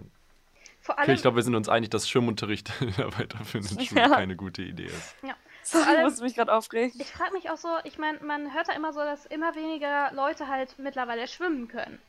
Vor 0.83 0.95
Okay, 0.95 1.01
allem, 1.03 1.15
ich 1.15 1.21
glaube, 1.21 1.35
wir 1.37 1.43
sind 1.43 1.55
uns 1.55 1.69
einig, 1.69 1.89
dass 1.91 2.07
Schwimmunterricht 2.09 2.69
in 2.81 2.93
der 2.95 3.17
weiterführenden 3.17 3.79
Schule 3.85 4.01
Ja. 4.01 4.09
keine 4.09 4.35
gute 4.35 4.61
Idee 4.61 4.85
ist. 4.85 5.15
Sorry, 5.63 5.83
allem- 5.85 5.97
ich 5.99 6.03
muss 6.11 6.19
mich 6.21 6.35
gerade 6.35 6.53
aufregen. 6.53 6.99
ich 6.99 7.07
frage 7.09 7.31
mich 7.33 7.49
auch 7.49 7.55
so, 7.57 7.69
ich 7.85 7.97
meine, 7.97 8.19
man 8.19 8.53
hört 8.53 8.67
ja 8.67 8.73
immer 8.75 8.91
so, 8.91 8.99
dass 8.99 9.25
immer 9.25 9.55
weniger 9.55 10.11
Leute 10.13 10.47
halt 10.49 10.77
mittlerweile 10.77 11.25
schwimmen 11.27 11.69
können. 11.69 12.01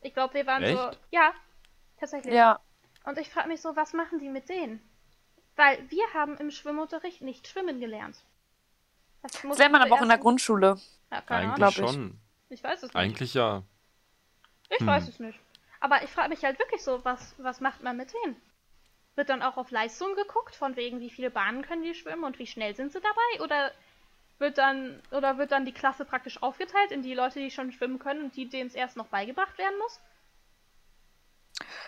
Ich 0.00 0.14
glaube, 0.14 0.32
wir 0.34 0.46
waren 0.46 0.64
so. 0.66 0.88
Echt? 0.88 0.98
Ja, 1.10 1.32
tatsächlich. 2.00 2.34
Ja, 2.34 2.60
Und 3.04 3.18
ich 3.18 3.28
frage 3.30 3.48
mich 3.48 3.60
so, 3.60 3.76
was 3.76 3.92
machen 3.92 4.18
die 4.18 4.28
mit 4.30 4.48
denen? 4.48 4.80
Weil 5.56 5.78
wir 5.90 6.04
haben 6.14 6.36
im 6.38 6.50
Schwimmunterricht 6.50 7.20
nicht 7.20 7.46
schwimmen 7.46 7.78
gelernt. 7.78 8.16
Das, 9.22 9.32
das 9.32 9.58
lernt 9.58 9.72
man 9.72 9.82
aber 9.82 9.94
auch 9.94 10.02
in 10.02 10.08
der 10.08 10.18
Grundschule. 10.18 10.78
Ja, 11.12 11.20
keine 11.20 11.52
Eigentlich 11.52 11.52
Ahnung. 11.52 11.54
glaub 11.56 11.70
ich. 11.70 11.76
schon. 11.94 12.18
Ich 12.48 12.64
weiß 12.64 12.78
es 12.78 12.82
nicht. 12.84 12.96
Eigentlich 12.96 13.34
ja. 13.34 13.62
Ich 14.70 14.80
Hm. 14.80 14.86
weiß 14.86 15.08
es 15.08 15.20
nicht. 15.20 15.38
Aber 15.84 16.02
ich 16.02 16.08
frage 16.08 16.30
mich 16.30 16.42
halt 16.42 16.58
wirklich 16.58 16.82
so, 16.82 17.04
was, 17.04 17.34
was 17.36 17.60
macht 17.60 17.82
man 17.82 17.98
mit 17.98 18.10
denen? 18.14 18.40
Wird 19.16 19.28
dann 19.28 19.42
auch 19.42 19.58
auf 19.58 19.70
Leistung 19.70 20.14
geguckt, 20.14 20.56
von 20.56 20.76
wegen, 20.76 20.98
wie 20.98 21.10
viele 21.10 21.30
Bahnen 21.30 21.60
können 21.60 21.82
die 21.82 21.94
schwimmen 21.94 22.24
und 22.24 22.38
wie 22.38 22.46
schnell 22.46 22.74
sind 22.74 22.90
sie 22.90 23.02
dabei? 23.02 23.44
Oder 23.44 23.70
wird 24.38 24.56
dann, 24.56 25.02
oder 25.10 25.36
wird 25.36 25.52
dann 25.52 25.66
die 25.66 25.74
Klasse 25.74 26.06
praktisch 26.06 26.42
aufgeteilt 26.42 26.90
in 26.90 27.02
die 27.02 27.12
Leute, 27.12 27.38
die 27.38 27.50
schon 27.50 27.70
schwimmen 27.70 27.98
können 27.98 28.24
und 28.24 28.34
die, 28.34 28.48
denen 28.48 28.68
es 28.68 28.74
erst 28.74 28.96
noch 28.96 29.08
beigebracht 29.08 29.58
werden 29.58 29.78
muss? 29.78 30.00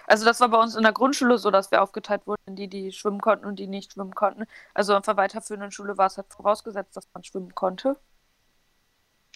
Also 0.07 0.27
das 0.27 0.41
war 0.41 0.51
bei 0.51 0.59
uns 0.59 0.77
in 0.77 0.83
der 0.83 0.93
Grundschule 0.93 1.39
so, 1.39 1.51
dass 1.51 1.71
wir 1.71 1.81
aufgeteilt 1.81 2.27
wurden 2.27 2.43
in 2.45 2.57
die, 2.57 2.69
die 2.69 2.93
schwimmen 2.93 3.23
konnten 3.23 3.47
und 3.47 3.59
die 3.59 3.67
nicht 3.67 3.95
schwimmen 3.95 4.15
konnten. 4.15 4.45
Also 4.75 4.95
auf 4.95 5.07
der 5.07 5.17
weiterführenden 5.17 5.71
Schule 5.71 5.97
war 5.97 6.09
es 6.09 6.19
halt 6.19 6.31
vorausgesetzt, 6.31 6.95
dass 6.99 7.09
man 7.15 7.25
schwimmen 7.25 7.55
konnte. 7.55 7.99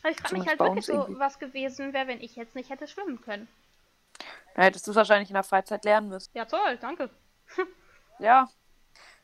Aber 0.03 0.11
ich 0.11 0.21
frage 0.21 0.37
mich 0.37 0.47
halt 0.47 0.61
wirklich 0.61 0.85
so, 0.85 0.93
irgendwie. 0.93 1.19
was 1.19 1.39
gewesen 1.39 1.95
wäre, 1.95 2.09
wenn 2.09 2.21
ich 2.21 2.37
jetzt 2.37 2.55
nicht 2.55 2.69
hätte 2.69 2.87
schwimmen 2.87 3.23
können. 3.23 3.49
Da 4.55 4.63
hättest 4.63 4.87
du 4.87 4.91
es 4.91 4.97
wahrscheinlich 4.97 5.31
in 5.31 5.35
der 5.35 5.43
Freizeit 5.45 5.85
lernen 5.85 6.09
müssen. 6.09 6.31
Ja, 6.35 6.45
toll, 6.45 6.79
danke. 6.81 7.11
Ja. 8.19 8.49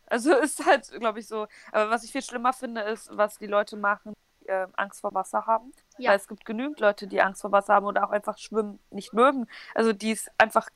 Also 0.07 0.34
ist 0.34 0.64
halt, 0.64 0.90
glaube 0.99 1.18
ich, 1.20 1.28
so. 1.28 1.47
Aber 1.70 1.90
was 1.90 2.03
ich 2.03 2.12
viel 2.12 2.22
schlimmer 2.22 2.55
finde, 2.55 2.80
ist, 2.80 3.11
was 3.14 3.36
die 3.36 3.47
Leute 3.47 3.76
machen, 3.76 4.14
die 4.40 4.47
ähm, 4.49 4.70
Angst 4.76 5.03
vor 5.03 5.12
Wasser 5.12 5.44
haben. 5.47 5.72
Ja. 5.99 6.11
Weil 6.12 6.16
es 6.16 6.26
gibt 6.28 6.47
genügend 6.47 6.80
Leute, 6.80 7.07
die 7.07 7.20
Angst 7.20 7.42
vor 7.42 7.53
Wasser 7.53 7.74
haben 7.74 7.84
oder 7.84 8.07
auch 8.07 8.11
einfach 8.11 8.38
schwimmen 8.38 8.78
nicht 8.90 9.12
mögen. 9.12 9.49
Also 9.74 9.92
die 9.92 10.12
es 10.12 10.30
einfach 10.38 10.68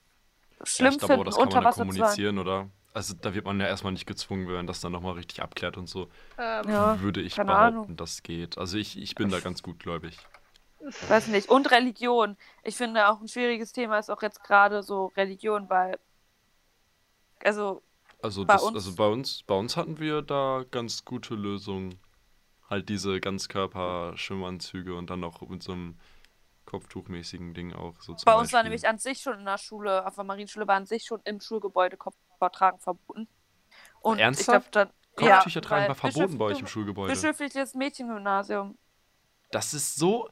schlimm 0.65 0.89
ja, 0.89 0.93
ich 0.93 0.99
glaube, 0.99 1.25
das 1.25 1.37
kann 1.37 1.45
man 1.45 1.55
dann 1.55 1.65
Wasser 1.65 1.73
zu 1.73 1.79
sein. 1.79 1.89
kommunizieren, 1.89 2.39
oder? 2.39 2.69
Also, 2.93 3.15
da 3.15 3.33
wird 3.33 3.45
man 3.47 3.61
ja 3.61 3.69
erstmal 3.69 3.93
nicht 3.93 4.07
gezwungen, 4.07 4.49
wenn 4.49 4.55
man 4.57 4.67
das 4.67 4.81
dann 4.81 4.91
nochmal 4.93 5.15
richtig 5.15 5.41
abklärt 5.41 5.77
und 5.77 5.87
so. 5.89 6.11
Ähm, 6.37 6.69
Ja, 6.69 7.01
würde 7.01 7.21
ich 7.21 7.37
keine 7.37 7.53
behaupten, 7.53 7.77
Ahnung. 7.79 7.97
das 7.97 8.23
geht. 8.25 8.59
Also, 8.59 8.77
ich, 8.77 8.99
ich 8.99 9.15
bin 9.15 9.31
da 9.31 9.39
ganz 9.41 9.63
gutgläubig. 9.63 10.19
Weiß 11.09 11.27
nicht. 11.29 11.49
Und 11.49 11.71
Religion. 11.71 12.37
Ich 12.63 12.77
finde 12.77 13.09
auch 13.09 13.21
ein 13.21 13.29
schwieriges 13.29 13.73
Thema 13.73 13.99
ist 13.99 14.11
auch 14.11 14.23
jetzt 14.23 14.43
gerade 14.43 14.83
so 14.83 15.07
Religion, 15.17 15.69
weil. 15.69 15.99
Also, 17.43 17.83
Also, 18.23 18.45
Bei 18.45 18.55
das, 18.55 18.63
uns- 18.65 18.75
also 18.75 18.95
bei 18.97 19.07
uns, 19.07 19.43
bei 19.45 19.55
uns 19.55 19.77
hatten 19.77 19.99
wir 19.99 20.23
da 20.23 20.65
ganz 20.71 21.05
gute 21.05 21.35
Lösungen. 21.35 21.99
Halt 22.69 22.89
diese 22.89 23.19
Ganzkörper-Schwimmanzüge 23.21 24.95
und 24.95 25.11
dann 25.11 25.21
noch 25.21 25.41
mit 25.49 25.63
so 25.63 25.73
einem 25.73 25.99
Kopftuchmäßigen 26.67 27.53
Ding 27.53 27.73
auch 27.73 28.01
so 28.01 28.15
bei 28.25 28.35
uns 28.35 28.53
war 28.53 28.63
nämlich 28.63 28.87
an 28.87 28.99
sich 28.99 29.21
schon 29.21 29.41
in 29.41 29.45
der 29.45 29.59
Schule, 29.59 30.07
auf 30.07 30.15
der 30.15 30.23
Marienschule 30.23 30.69
war 30.69 30.77
an 30.77 30.87
sich 30.87 31.05
schon 31.05 31.21
im 31.25 31.41
Schulgebäude 31.41 31.97
Kopfvortragen 31.97 32.79
verboten. 32.79 33.27
Und 34.03 34.19
ich 34.19 34.23
Ernsthaft? 34.23 34.71
glaube 34.73 34.91
dann. 34.91 34.91
Kopftücher 35.17 35.61
tragen 35.63 35.83
weil 35.83 35.89
war 35.89 35.95
verboten 35.97 36.39
bei 36.39 36.45
euch 36.45 36.61
im 36.61 36.67
Schulgebäude. 36.69 37.13
Bischöfliches 37.13 37.75
Mädchengymnasium. 37.75 38.79
Das 39.51 39.75
ist 39.75 39.97
so 39.97 40.29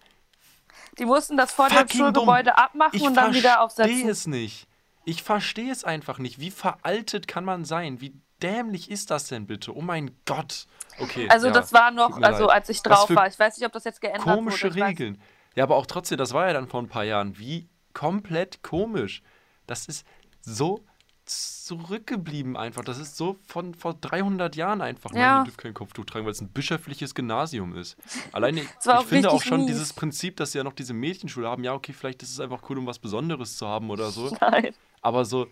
Die 0.98 1.04
mussten 1.04 1.36
das 1.36 1.52
vor 1.52 1.68
dem 1.68 1.88
Schulgebäude 1.88 2.56
abmachen 2.58 2.96
Ich 2.96 3.02
und 3.02 3.14
dann 3.14 3.32
wieder 3.34 3.54
verstehe 3.54 3.60
aufsetzen. 3.60 4.08
es 4.08 4.26
nicht. 4.26 4.66
Ich 5.04 5.22
verstehe 5.22 5.70
es 5.72 5.84
einfach 5.84 6.18
nicht. 6.18 6.38
Wie 6.40 6.50
veraltet 6.50 7.28
kann 7.28 7.44
man 7.44 7.64
sein? 7.64 8.00
Wie 8.00 8.14
dämlich 8.42 8.90
ist 8.90 9.10
das 9.10 9.26
denn 9.28 9.46
bitte? 9.46 9.74
Oh 9.76 9.80
mein 9.80 10.10
Gott. 10.26 10.66
Okay. 11.00 11.28
Also 11.30 11.46
ja, 11.46 11.52
das 11.52 11.72
war 11.72 11.90
noch, 11.90 12.20
also 12.20 12.46
leid. 12.46 12.54
als 12.56 12.68
ich 12.68 12.82
drauf 12.82 13.08
war. 13.14 13.26
Ich 13.26 13.38
weiß 13.38 13.56
nicht, 13.58 13.66
ob 13.66 13.72
das 13.72 13.84
jetzt 13.84 14.00
geändert 14.00 14.22
Komische 14.24 14.66
wurde. 14.68 14.78
Ich 14.78 14.84
weiß- 14.84 14.88
Regeln. 14.88 15.22
Ja, 15.54 15.64
aber 15.64 15.76
auch 15.76 15.86
trotzdem, 15.86 16.18
das 16.18 16.32
war 16.34 16.46
ja 16.46 16.52
dann 16.52 16.68
vor 16.68 16.82
ein 16.82 16.88
paar 16.88 17.04
Jahren. 17.04 17.38
Wie 17.38 17.68
komplett 17.94 18.62
komisch. 18.62 19.22
Das 19.66 19.86
ist 19.86 20.06
so 20.40 20.84
zurückgeblieben 21.28 22.56
einfach. 22.56 22.84
Das 22.84 22.98
ist 22.98 23.16
so 23.16 23.36
von 23.46 23.74
vor 23.74 23.94
300 23.94 24.56
Jahren 24.56 24.80
einfach. 24.80 25.10
Nein, 25.12 25.20
Ja. 25.20 25.38
ihr 25.40 25.44
dürft 25.44 25.58
kein 25.58 25.74
Kopftuch 25.74 26.04
tragen, 26.04 26.24
weil 26.24 26.32
es 26.32 26.40
ein 26.40 26.48
bischöfliches 26.48 27.14
Gymnasium 27.14 27.76
ist. 27.76 27.96
Alleine, 28.32 28.60
ich 28.80 28.88
auch 28.88 29.04
finde 29.04 29.30
auch 29.30 29.42
schon 29.42 29.60
mies. 29.60 29.68
dieses 29.68 29.92
Prinzip, 29.92 30.36
dass 30.36 30.52
sie 30.52 30.58
ja 30.58 30.64
noch 30.64 30.72
diese 30.72 30.94
Mädchenschule 30.94 31.48
haben. 31.48 31.64
Ja, 31.64 31.74
okay, 31.74 31.92
vielleicht 31.92 32.22
ist 32.22 32.30
es 32.32 32.40
einfach 32.40 32.62
cool, 32.70 32.78
um 32.78 32.86
was 32.86 32.98
Besonderes 32.98 33.56
zu 33.56 33.66
haben 33.68 33.90
oder 33.90 34.10
so. 34.10 34.34
Nein. 34.40 34.74
Aber 35.02 35.24
so, 35.24 35.46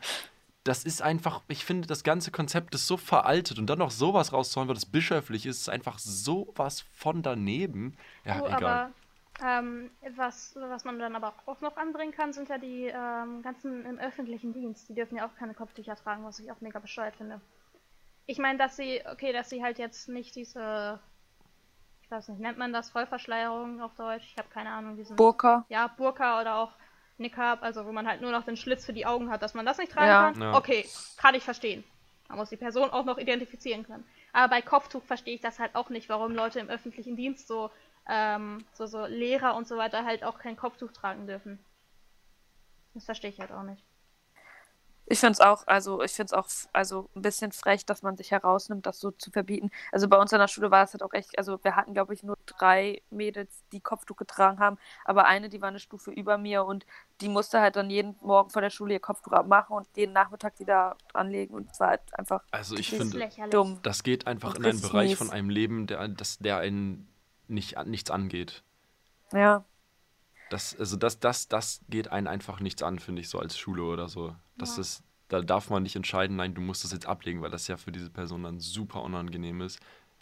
das 0.64 0.84
ist 0.84 1.02
einfach, 1.02 1.42
ich 1.48 1.64
finde, 1.64 1.86
das 1.86 2.02
ganze 2.02 2.30
Konzept 2.32 2.74
ist 2.74 2.86
so 2.86 2.96
veraltet 2.96 3.58
und 3.58 3.66
dann 3.66 3.78
noch 3.78 3.92
sowas 3.92 4.32
rauszuhauen, 4.32 4.68
weil 4.68 4.74
das 4.74 4.86
bischöflich 4.86 5.46
ist, 5.46 5.60
ist 5.60 5.68
einfach 5.68 5.98
sowas 5.98 6.84
von 6.92 7.22
daneben. 7.22 7.96
Ja, 8.24 8.38
Du, 8.40 8.46
egal. 8.46 8.90
Ähm, 9.42 9.90
was, 10.16 10.56
was 10.56 10.84
man 10.84 10.98
dann 10.98 11.14
aber 11.14 11.34
auch 11.46 11.60
noch 11.60 11.76
anbringen 11.76 12.12
kann, 12.12 12.32
sind 12.32 12.48
ja 12.48 12.58
die 12.58 12.86
ähm, 12.86 13.42
ganzen 13.42 13.84
im 13.84 13.98
öffentlichen 13.98 14.52
Dienst. 14.52 14.88
Die 14.88 14.94
dürfen 14.94 15.16
ja 15.16 15.26
auch 15.26 15.34
keine 15.36 15.54
Kopftücher 15.54 15.96
tragen, 15.96 16.24
was 16.24 16.38
ich 16.38 16.50
auch 16.50 16.60
mega 16.60 16.78
bescheuert 16.78 17.16
finde. 17.16 17.40
Ich 18.26 18.38
meine, 18.38 18.58
dass 18.58 18.76
sie, 18.76 19.02
okay, 19.10 19.32
dass 19.32 19.50
sie 19.50 19.62
halt 19.62 19.78
jetzt 19.78 20.08
nicht 20.08 20.34
diese, 20.34 20.98
ich 22.02 22.10
weiß 22.10 22.28
nicht, 22.28 22.40
nennt 22.40 22.58
man 22.58 22.72
das 22.72 22.90
Vollverschleierung 22.90 23.80
auf 23.80 23.94
Deutsch? 23.94 24.24
Ich 24.24 24.38
habe 24.38 24.48
keine 24.48 24.70
Ahnung, 24.70 24.96
diesen. 24.96 25.16
Burka. 25.16 25.64
ja, 25.68 25.86
Burka 25.88 26.40
oder 26.40 26.56
auch 26.56 26.72
Niqab, 27.18 27.62
also 27.62 27.86
wo 27.86 27.92
man 27.92 28.06
halt 28.06 28.20
nur 28.20 28.32
noch 28.32 28.44
den 28.44 28.56
Schlitz 28.56 28.84
für 28.84 28.92
die 28.92 29.06
Augen 29.06 29.30
hat, 29.30 29.42
dass 29.42 29.54
man 29.54 29.64
das 29.66 29.78
nicht 29.78 29.92
tragen 29.92 30.08
Ja. 30.08 30.32
kann. 30.32 30.40
Ja. 30.40 30.56
Okay, 30.56 30.86
kann 31.16 31.34
ich 31.34 31.44
verstehen. 31.44 31.84
Man 32.28 32.38
muss 32.38 32.50
die 32.50 32.56
Person 32.56 32.90
auch 32.90 33.04
noch 33.04 33.18
identifizieren 33.18 33.86
können. 33.86 34.04
Aber 34.32 34.48
bei 34.48 34.60
Kopftuch 34.60 35.04
verstehe 35.04 35.36
ich 35.36 35.40
das 35.40 35.58
halt 35.58 35.74
auch 35.76 35.88
nicht, 35.88 36.08
warum 36.08 36.34
Leute 36.34 36.58
im 36.58 36.68
öffentlichen 36.68 37.16
Dienst 37.16 37.46
so, 37.48 37.70
ähm, 38.08 38.64
so, 38.72 38.86
so 38.86 39.06
Lehrer 39.06 39.56
und 39.56 39.66
so 39.66 39.76
weiter 39.76 40.04
halt 40.04 40.24
auch 40.24 40.38
kein 40.38 40.56
Kopftuch 40.56 40.92
tragen 40.92 41.26
dürfen. 41.26 41.58
Das 42.94 43.04
verstehe 43.04 43.30
ich 43.30 43.40
halt 43.40 43.52
auch 43.52 43.62
nicht. 43.62 43.84
Ich 45.08 45.20
finde 45.20 45.34
es 45.34 45.40
auch, 45.40 45.66
also 45.68 46.02
ich 46.02 46.12
finde 46.12 46.26
es 46.26 46.32
auch 46.32 46.48
also 46.72 47.08
ein 47.14 47.22
bisschen 47.22 47.52
frech, 47.52 47.86
dass 47.86 48.02
man 48.02 48.16
sich 48.16 48.32
herausnimmt, 48.32 48.86
das 48.86 48.98
so 48.98 49.12
zu 49.12 49.30
verbieten. 49.30 49.70
Also 49.92 50.08
bei 50.08 50.16
uns 50.18 50.32
in 50.32 50.40
der 50.40 50.48
Schule 50.48 50.72
war 50.72 50.82
es 50.82 50.94
halt 50.94 51.02
auch 51.04 51.12
echt, 51.12 51.38
also 51.38 51.62
wir 51.62 51.76
hatten, 51.76 51.94
glaube 51.94 52.12
ich, 52.12 52.24
nur 52.24 52.36
drei 52.44 53.02
Mädels, 53.10 53.62
die 53.70 53.80
Kopftuch 53.80 54.16
getragen 54.16 54.58
haben, 54.58 54.78
aber 55.04 55.26
eine, 55.26 55.48
die 55.48 55.62
war 55.62 55.68
eine 55.68 55.78
Stufe 55.78 56.10
über 56.10 56.38
mir 56.38 56.64
und 56.64 56.86
die 57.20 57.28
musste 57.28 57.60
halt 57.60 57.76
dann 57.76 57.88
jeden 57.88 58.16
Morgen 58.20 58.50
vor 58.50 58.62
der 58.62 58.70
Schule 58.70 58.94
ihr 58.94 59.00
Kopftuch 59.00 59.32
abmachen 59.32 59.76
und 59.76 59.86
jeden 59.94 60.12
Nachmittag 60.12 60.58
wieder 60.58 60.96
anlegen 61.14 61.54
und 61.54 61.70
es 61.70 61.78
war 61.78 61.90
halt 61.90 62.18
einfach 62.18 62.42
Also 62.50 62.74
ich 62.74 62.90
finde, 62.90 63.28
dumm. 63.50 63.78
das 63.84 64.02
geht 64.02 64.26
einfach 64.26 64.56
in 64.56 64.64
einen 64.64 64.80
Bereich 64.80 65.10
mies. 65.10 65.18
von 65.18 65.30
einem 65.30 65.50
Leben, 65.50 65.86
der, 65.86 66.08
das, 66.08 66.38
der 66.38 66.58
einen 66.58 67.06
nicht, 67.48 67.76
nichts 67.86 68.10
angeht. 68.10 68.62
Ja. 69.32 69.64
Das, 70.50 70.76
also 70.78 70.96
das, 70.96 71.18
das, 71.18 71.48
das 71.48 71.80
geht 71.88 72.08
einen 72.08 72.26
einfach 72.26 72.60
nichts 72.60 72.82
an, 72.82 72.98
finde 72.98 73.20
ich, 73.22 73.28
so 73.28 73.38
als 73.38 73.58
Schule 73.58 73.82
oder 73.82 74.08
so. 74.08 74.34
Das 74.58 74.76
Ja. 74.76 74.82
ist, 74.82 75.02
da 75.28 75.40
darf 75.40 75.70
man 75.70 75.82
nicht 75.82 75.96
entscheiden, 75.96 76.36
nein, 76.36 76.54
du 76.54 76.60
musst 76.60 76.84
das 76.84 76.92
jetzt 76.92 77.06
ablegen, 77.06 77.42
weil 77.42 77.50
das 77.50 77.66
ja 77.66 77.76
für 77.76 77.90
diese 77.90 78.10
Person 78.10 78.44
dann 78.44 78.60
super 78.60 79.02
unangenehm 79.02 79.60
ist. 79.60 79.80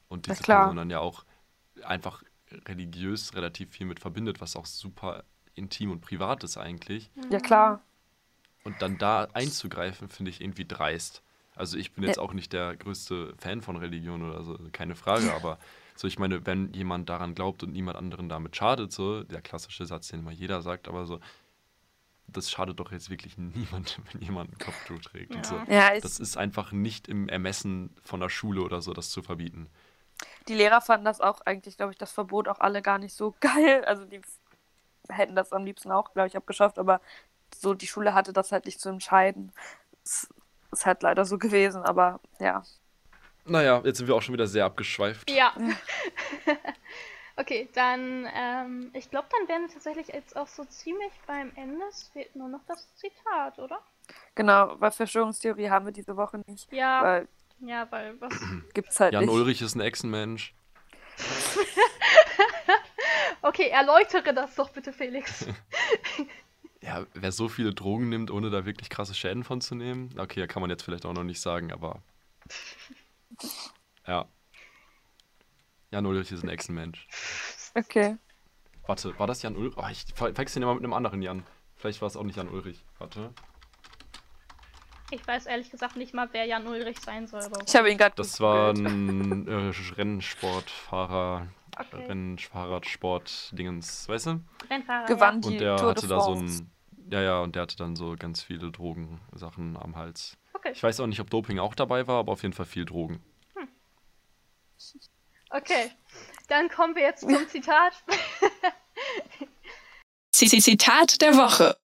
Und 0.08 0.26
diese. 0.26 0.42
Person 0.42 0.76
dann 0.76 0.90
ja 0.90 1.00
auch 1.00 1.24
einfach 1.82 2.22
religiös 2.66 3.34
relativ 3.34 3.70
viel 3.70 3.86
mit 3.86 4.00
verbindet, 4.00 4.40
was 4.40 4.56
auch 4.56 4.66
super 4.66 5.24
intim 5.54 5.90
und 5.90 6.00
privat 6.00 6.44
ist 6.44 6.56
eigentlich. 6.56 7.10
Ja, 7.30 7.40
klar. 7.40 7.82
Und 8.64 8.80
dann 8.80 8.96
da 8.96 9.24
einzugreifen, 9.34 10.08
finde 10.08 10.30
ich 10.30 10.40
irgendwie 10.40 10.64
dreist. 10.64 11.22
Also 11.54 11.76
ich 11.76 11.92
bin 11.92 12.04
jetzt 12.04 12.18
auch 12.18 12.32
nicht 12.32 12.52
der 12.52 12.76
größte 12.76 13.34
Fan 13.38 13.60
von 13.60 13.76
Religion 13.76 14.28
oder 14.28 14.42
so, 14.42 14.58
keine 14.72 14.94
Frage, 14.96 15.32
aber 15.32 15.58
so, 15.96 16.06
ich 16.08 16.18
meine, 16.18 16.44
wenn 16.46 16.72
jemand 16.72 17.08
daran 17.08 17.34
glaubt 17.34 17.62
und 17.62 17.72
niemand 17.72 17.96
anderen 17.96 18.28
damit 18.28 18.56
schadet, 18.56 18.92
so, 18.92 19.22
der 19.22 19.42
klassische 19.42 19.86
Satz, 19.86 20.08
den 20.08 20.20
immer 20.20 20.32
jeder 20.32 20.60
sagt, 20.62 20.88
aber 20.88 21.06
so, 21.06 21.20
das 22.26 22.50
schadet 22.50 22.80
doch 22.80 22.90
jetzt 22.90 23.10
wirklich 23.10 23.38
niemandem, 23.38 24.02
wenn 24.12 24.20
jemand 24.22 24.52
ein 24.52 24.58
Kopftuch 24.58 25.00
trägt 25.00 25.34
und 25.34 25.46
so. 25.46 25.60
Ja, 25.68 25.98
Das 25.98 26.18
ist 26.18 26.36
einfach 26.36 26.72
nicht 26.72 27.08
im 27.08 27.28
Ermessen 27.28 27.94
von 28.02 28.20
der 28.20 28.28
Schule 28.28 28.62
oder 28.62 28.82
so, 28.82 28.92
das 28.92 29.10
zu 29.10 29.22
verbieten. 29.22 29.68
die 30.48 30.54
Lehrer 30.54 30.80
fanden 30.80 31.04
das 31.04 31.20
auch 31.20 31.40
eigentlich, 31.42 31.76
glaube 31.76 31.92
ich, 31.92 31.98
das 31.98 32.12
Verbot 32.12 32.48
auch 32.48 32.60
alle 32.60 32.82
gar 32.82 32.98
nicht 32.98 33.14
so 33.14 33.34
geil. 33.40 33.84
Also 33.84 34.04
die 34.04 34.20
hätten 35.08 35.36
das 35.36 35.52
am 35.52 35.64
liebsten 35.64 35.92
auch, 35.92 36.12
glaube 36.12 36.28
ich, 36.28 36.36
abgeschafft, 36.36 36.78
aber 36.78 37.00
so 37.54 37.74
die 37.74 37.86
Schule 37.86 38.14
hatte 38.14 38.32
das 38.32 38.50
halt 38.52 38.64
nicht 38.66 38.80
zu 38.80 38.88
entscheiden. 38.88 39.52
Es 40.02 40.28
ist 40.72 40.86
halt 40.86 41.02
leider 41.02 41.24
so 41.24 41.38
gewesen, 41.38 41.82
aber 41.82 42.20
ja. 42.40 42.64
Naja, 43.46 43.82
jetzt 43.84 43.98
sind 43.98 44.06
wir 44.06 44.14
auch 44.14 44.22
schon 44.22 44.32
wieder 44.32 44.46
sehr 44.46 44.64
abgeschweift. 44.64 45.30
Ja. 45.30 45.54
okay, 47.36 47.68
dann, 47.74 48.28
ähm, 48.34 48.90
ich 48.94 49.10
glaube, 49.10 49.28
dann 49.30 49.48
wären 49.48 49.62
wir 49.62 49.72
tatsächlich 49.72 50.08
jetzt 50.08 50.36
auch 50.36 50.46
so 50.46 50.64
ziemlich 50.64 51.12
beim 51.26 51.52
Ende. 51.56 51.84
Es 51.90 52.04
fehlt 52.12 52.34
nur 52.36 52.48
noch 52.48 52.62
das 52.66 52.94
Zitat, 52.96 53.58
oder? 53.58 53.80
Genau, 54.34 54.74
weil 54.78 54.90
Verschwörungstheorie 54.90 55.70
haben 55.70 55.86
wir 55.86 55.92
diese 55.92 56.16
Woche 56.16 56.42
nicht, 56.46 56.72
Ja, 56.72 57.02
weil 57.02 57.28
ja, 57.60 57.86
weil 57.90 58.20
was. 58.20 58.32
gibt's 58.74 59.00
halt 59.00 59.12
Jan 59.12 59.24
nicht. 59.24 59.32
Ulrich 59.32 59.62
ist 59.62 59.74
ein 59.74 59.80
Echsenmensch. 59.80 60.54
Okay, 63.44 63.68
erläutere 63.68 64.32
das 64.32 64.54
doch 64.54 64.70
bitte, 64.70 64.92
Felix. 64.92 65.46
Ja, 66.80 67.06
wer 67.14 67.32
so 67.32 67.48
viele 67.48 67.72
Drogen 67.72 68.10
nimmt, 68.10 68.30
ohne 68.30 68.50
da 68.50 68.66
wirklich 68.66 68.90
krasse 68.90 69.14
Schäden 69.14 69.42
von 69.42 69.62
zu 69.62 69.74
nehmen, 69.74 70.14
okay, 70.18 70.46
kann 70.46 70.60
man 70.60 70.68
jetzt 70.68 70.82
vielleicht 70.82 71.06
auch 71.06 71.14
noch 71.14 71.24
nicht 71.24 71.40
sagen, 71.40 71.72
aber. 71.72 72.02
Ja. 74.06 74.26
Jan 75.90 76.06
Ulrich 76.06 76.32
ist 76.32 76.42
ein 76.42 76.48
Echsenmensch. 76.48 77.06
Okay. 77.74 78.16
Warte, 78.86 79.18
war 79.18 79.26
das 79.26 79.42
Jan 79.42 79.56
Ulrich? 79.56 79.76
Oh, 79.76 79.86
ich 79.90 80.04
verwechsel 80.14 80.60
ihn 80.60 80.64
immer 80.64 80.74
mit 80.74 80.84
einem 80.84 80.92
anderen 80.92 81.22
Jan. 81.22 81.44
Vielleicht 81.76 82.00
war 82.00 82.08
es 82.08 82.16
auch 82.16 82.24
nicht 82.24 82.36
Jan 82.36 82.48
Ulrich. 82.48 82.84
Warte. 82.98 83.32
Ich 85.10 85.26
weiß 85.26 85.46
ehrlich 85.46 85.70
gesagt 85.70 85.96
nicht 85.96 86.14
mal, 86.14 86.28
wer 86.32 86.46
Jan 86.46 86.66
Ulrich 86.66 86.98
sein 87.00 87.26
soll. 87.26 87.42
Aber 87.42 87.60
Ich 87.66 87.76
habe 87.76 87.90
ihn 87.90 87.98
gerade 87.98 88.14
Das 88.16 88.40
war 88.40 88.70
ein 88.72 89.46
äh, 89.46 89.72
Rennsportfahrer, 89.96 91.48
Okay. 91.76 92.06
Rennfahrradsport-Dingens, 92.06 94.08
weißt 94.08 94.26
du? 94.26 94.40
Rennfahrer. 94.70 95.06
gewann 95.06 95.36
Und 95.36 95.46
die 95.46 95.56
der 95.56 95.76
Tour 95.76 95.90
hatte 95.90 96.02
de 96.02 96.10
da 96.10 96.20
so 96.20 96.34
ein. 96.34 96.70
Ja, 97.10 97.20
ja, 97.20 97.40
und 97.40 97.54
der 97.54 97.62
hatte 97.62 97.76
dann 97.76 97.96
so 97.96 98.14
ganz 98.18 98.42
viele 98.42 98.70
Drogensachen 98.70 99.76
am 99.76 99.96
Hals. 99.96 100.36
Okay. 100.64 100.72
Ich 100.72 100.82
weiß 100.82 101.00
auch 101.00 101.06
nicht, 101.06 101.20
ob 101.20 101.28
Doping 101.28 101.58
auch 101.58 101.74
dabei 101.74 102.06
war, 102.06 102.20
aber 102.20 102.32
auf 102.32 102.42
jeden 102.42 102.54
Fall 102.54 102.64
viel 102.64 102.86
Drogen. 102.86 103.22
okay. 105.50 105.90
Dann 106.48 106.70
kommen 106.70 106.94
wir 106.94 107.02
jetzt 107.02 107.20
zum 107.20 107.48
Zitat. 107.48 107.92
Zitat 110.32 111.20
der 111.20 111.36
Woche. 111.36 111.76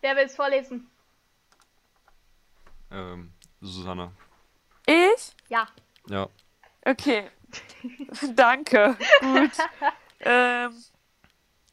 Wer 0.00 0.16
will 0.16 0.24
es 0.24 0.34
vorlesen? 0.34 0.90
Ähm, 2.90 3.32
Susanna. 3.60 4.10
Ich? 4.84 5.32
Ja. 5.48 5.68
Ja. 6.08 6.28
Okay. 6.84 7.30
Danke. 8.34 8.96
Gut. 9.20 9.52
ähm, 10.20 10.72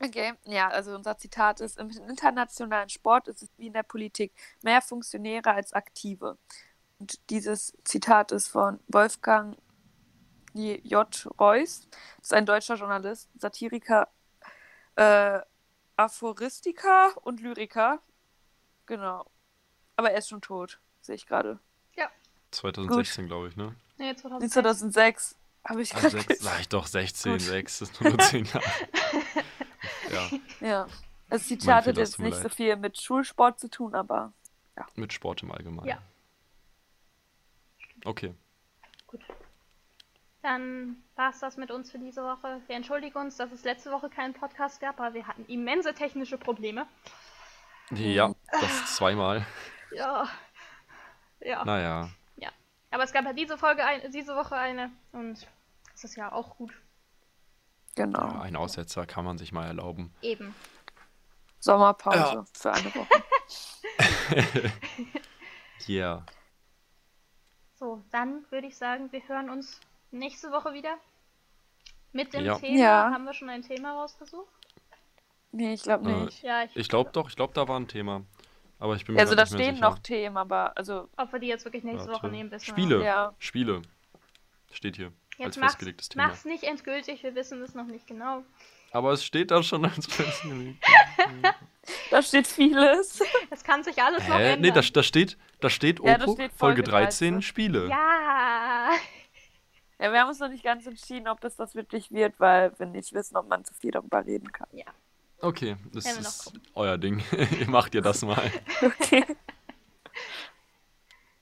okay. 0.04 0.34
Ja, 0.46 0.70
also 0.70 0.96
unser 0.96 1.18
Zitat 1.18 1.60
ist, 1.60 1.78
im 1.78 1.90
internationalen 1.90 2.90
Sport 2.90 3.28
ist 3.28 3.44
es 3.44 3.50
wie 3.58 3.68
in 3.68 3.74
der 3.74 3.84
Politik, 3.84 4.34
mehr 4.62 4.82
Funktionäre 4.82 5.52
als 5.52 5.74
Aktive. 5.74 6.38
Und 7.00 7.20
dieses 7.30 7.74
Zitat 7.84 8.32
ist 8.32 8.48
von 8.48 8.80
Wolfgang 8.88 9.58
J. 10.54 11.28
Reuss. 11.40 11.88
Das 12.18 12.28
ist 12.28 12.34
ein 12.34 12.46
deutscher 12.46 12.76
Journalist, 12.76 13.30
Satiriker, 13.38 14.08
äh, 14.96 15.40
Aphoristiker 15.98 17.14
und 17.24 17.42
Lyriker. 17.42 18.00
Genau. 18.86 19.26
Aber 19.96 20.12
er 20.12 20.20
ist 20.20 20.30
schon 20.30 20.42
tot, 20.42 20.80
sehe 21.02 21.16
ich 21.16 21.26
gerade. 21.26 21.60
2016, 22.54 23.28
glaube 23.28 23.50
ich, 23.50 23.56
ne? 23.56 23.76
Nee, 23.98 24.16
2006. 24.16 24.54
2006 24.54 25.36
habe 25.66 25.82
ich 25.82 25.90
gerade 25.92 26.36
sag 26.40 26.60
ich 26.60 26.70
doch, 26.70 26.88
16, 26.88 27.40
6, 27.40 27.80
das 27.80 27.90
ist 27.90 28.02
nur 28.02 28.18
10 28.18 28.46
Jahre. 28.46 28.64
ja, 30.14 30.30
Ja. 30.60 30.88
Fehler, 31.40 31.76
hat 31.76 31.88
es 31.88 31.98
jetzt 31.98 32.20
nicht 32.20 32.36
so 32.38 32.44
leid. 32.44 32.54
viel 32.54 32.76
mit 32.76 33.02
Schulsport 33.02 33.60
zu 33.60 33.70
tun, 33.70 33.96
aber 33.96 34.34
mit 34.96 35.14
Sport 35.14 35.44
im 35.44 35.52
Allgemeinen. 35.52 35.88
Ja. 35.88 35.98
Okay. 38.06 38.34
Dann 40.42 40.98
war 41.16 41.30
es 41.30 41.40
das 41.40 41.58
mit 41.58 41.72
uns 41.72 41.92
für 41.92 42.00
diese 42.00 42.22
Woche. 42.24 42.62
Wir 42.68 42.76
entschuldigen 42.76 43.18
uns, 43.18 43.38
dass 43.38 43.52
es 43.52 43.64
letzte 43.64 43.92
Woche 43.92 44.10
keinen 44.10 44.34
Podcast 44.34 44.82
gab, 44.82 45.00
aber 45.00 45.14
wir 45.14 45.26
hatten 45.28 45.46
immense 45.46 45.94
technische 45.94 46.38
Probleme. 46.38 46.86
Ja, 47.92 48.34
das 48.52 48.96
zweimal. 48.96 49.46
Ja. 49.96 50.28
Ja. 51.40 51.64
Naja. 51.66 52.10
Aber 52.94 53.04
es 53.04 53.12
gab 53.12 53.26
ja 53.26 53.34
diese 53.34 53.58
Folge, 53.58 53.84
ein, 53.84 54.12
diese 54.12 54.36
Woche 54.36 54.56
eine 54.56 54.92
und 55.14 55.48
das 55.92 56.04
ist 56.04 56.16
ja 56.16 56.32
auch 56.32 56.58
gut. 56.58 56.72
Genau. 57.96 58.20
Ja, 58.28 58.42
ein 58.42 58.56
Aussetzer 58.56 59.06
kann 59.06 59.26
man 59.26 59.38
sich 59.38 59.52
mal 59.52 59.66
erlauben. 59.68 60.14
Eben. 60.22 60.54
Sommerpause 61.60 62.18
Ja. 62.18 62.46
für 62.54 62.72
eine 62.74 62.94
Woche. 62.96 63.24
Yeah. 65.88 66.26
So, 67.76 68.02
dann 68.12 68.46
würde 68.50 68.68
ich 68.68 68.78
sagen, 68.78 69.12
wir 69.12 69.22
hören 69.28 69.50
uns 69.50 69.82
nächste 70.12 70.50
Woche 70.52 70.74
wieder. 70.74 70.96
Mit 72.14 72.34
dem 72.34 72.46
Ja. 72.46 72.58
Thema. 72.58 72.78
Ja. 72.80 73.12
Haben 73.12 73.26
wir 73.26 73.34
schon 73.34 73.50
ein 73.50 73.64
Thema 73.64 73.94
rausgesucht? 74.00 74.48
Nee, 75.52 75.74
ich 75.74 75.84
glaube 75.84 76.10
Äh, 76.10 76.24
nicht. 76.26 76.42
Ja, 76.44 76.64
ich. 76.64 76.76
Ich 76.78 76.88
glaube 76.88 77.10
doch, 77.12 77.28
ich 77.30 77.36
glaube, 77.36 77.54
da 77.54 77.68
war 77.68 77.78
ein 77.80 77.88
Thema. 77.88 78.24
Aber 78.80 78.96
ich 78.96 79.06
bin 79.06 79.16
mir 79.16 79.22
also 79.22 79.36
da 79.36 79.46
stehen 79.46 79.80
noch 79.80 80.00
Themen, 80.00 80.38
aber 80.38 80.78
also 80.78 81.10
Ob 81.18 81.32
wir 81.34 81.40
die 81.40 81.48
jetzt 81.48 81.66
wirklich 81.66 81.84
nächste 81.84 82.08
Warte. 82.10 82.24
Woche 82.24 82.32
nehmen, 82.32 82.52
wissen 82.52 82.68
wir 82.68 82.74
Spiele. 82.74 83.04
ja. 83.04 83.34
Spiele. 83.40 83.82
Steht 84.72 84.96
hier. 84.96 85.12
Jetzt 85.38 85.46
als 85.48 85.58
mach's, 85.58 85.72
festgelegtes 85.74 86.10
Thema. 86.10 86.28
mach's 86.28 86.46
nicht 86.46 86.64
endgültig, 86.64 87.24
wir 87.24 87.36
wissen 87.36 87.62
es 87.62 87.74
noch 87.74 87.86
nicht 87.88 88.08
genau. 88.08 88.44
Aber 88.92 89.12
es 89.12 89.24
steht 89.26 89.50
da 89.52 89.64
schon 89.64 89.86
als 89.86 90.06
festgelegt. 90.08 90.84
Da 92.12 92.22
steht 92.22 92.48
vieles. 92.48 93.22
Es 93.50 93.62
kann 93.62 93.84
sich 93.84 94.02
alles 94.02 94.26
noch 94.26 94.38
Hä? 94.38 94.54
ändern. 94.54 94.62
Nee, 94.62 94.72
da, 94.72 94.80
da 94.80 95.04
steht, 95.04 95.38
da 95.60 95.70
steht 95.70 96.00
Ja, 96.00 96.18
da 96.18 96.24
Opo, 96.24 96.34
steht 96.36 96.54
Folge 96.54 96.82
Folge 96.82 96.84
13, 96.84 97.34
13. 97.34 97.42
Spiele. 97.42 97.88
ja. 97.90 98.90
Ja, 100.00 100.12
wir 100.12 100.20
haben 100.22 100.30
uns 100.30 100.40
noch 100.40 100.48
nicht 100.50 100.64
ganz 100.64 100.86
entschieden, 100.88 101.28
ob 101.28 101.44
es 101.44 101.56
das 101.58 101.76
wirklich 101.76 102.12
wird, 102.12 102.40
weil 102.40 102.72
wir 102.78 102.86
nicht 102.86 103.12
wissen, 103.14 103.36
ob 103.36 103.50
man 103.50 103.66
zu 103.66 103.74
viel 103.74 103.92
darüber 103.92 104.26
reden 104.26 104.52
kann. 104.52 104.68
Okay, 105.40 105.76
das 105.92 106.06
noch 106.06 106.22
ist 106.22 106.54
euer 106.74 106.98
Ding. 106.98 107.22
Ihr 107.60 107.70
macht 107.70 107.94
ihr 107.96 108.02
das 108.02 108.22
mal. 108.22 108.50
Okay. 108.82 109.26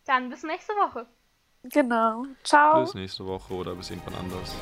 Dann 0.05 0.29
bis 0.29 0.41
nächste 0.43 0.73
Woche. 0.73 1.05
Genau. 1.63 2.25
Ciao. 2.43 2.81
Bis 2.83 2.93
nächste 2.95 3.25
Woche 3.25 3.53
oder 3.53 3.75
bis 3.75 3.89
irgendwann 3.91 4.15
anders. 4.15 4.55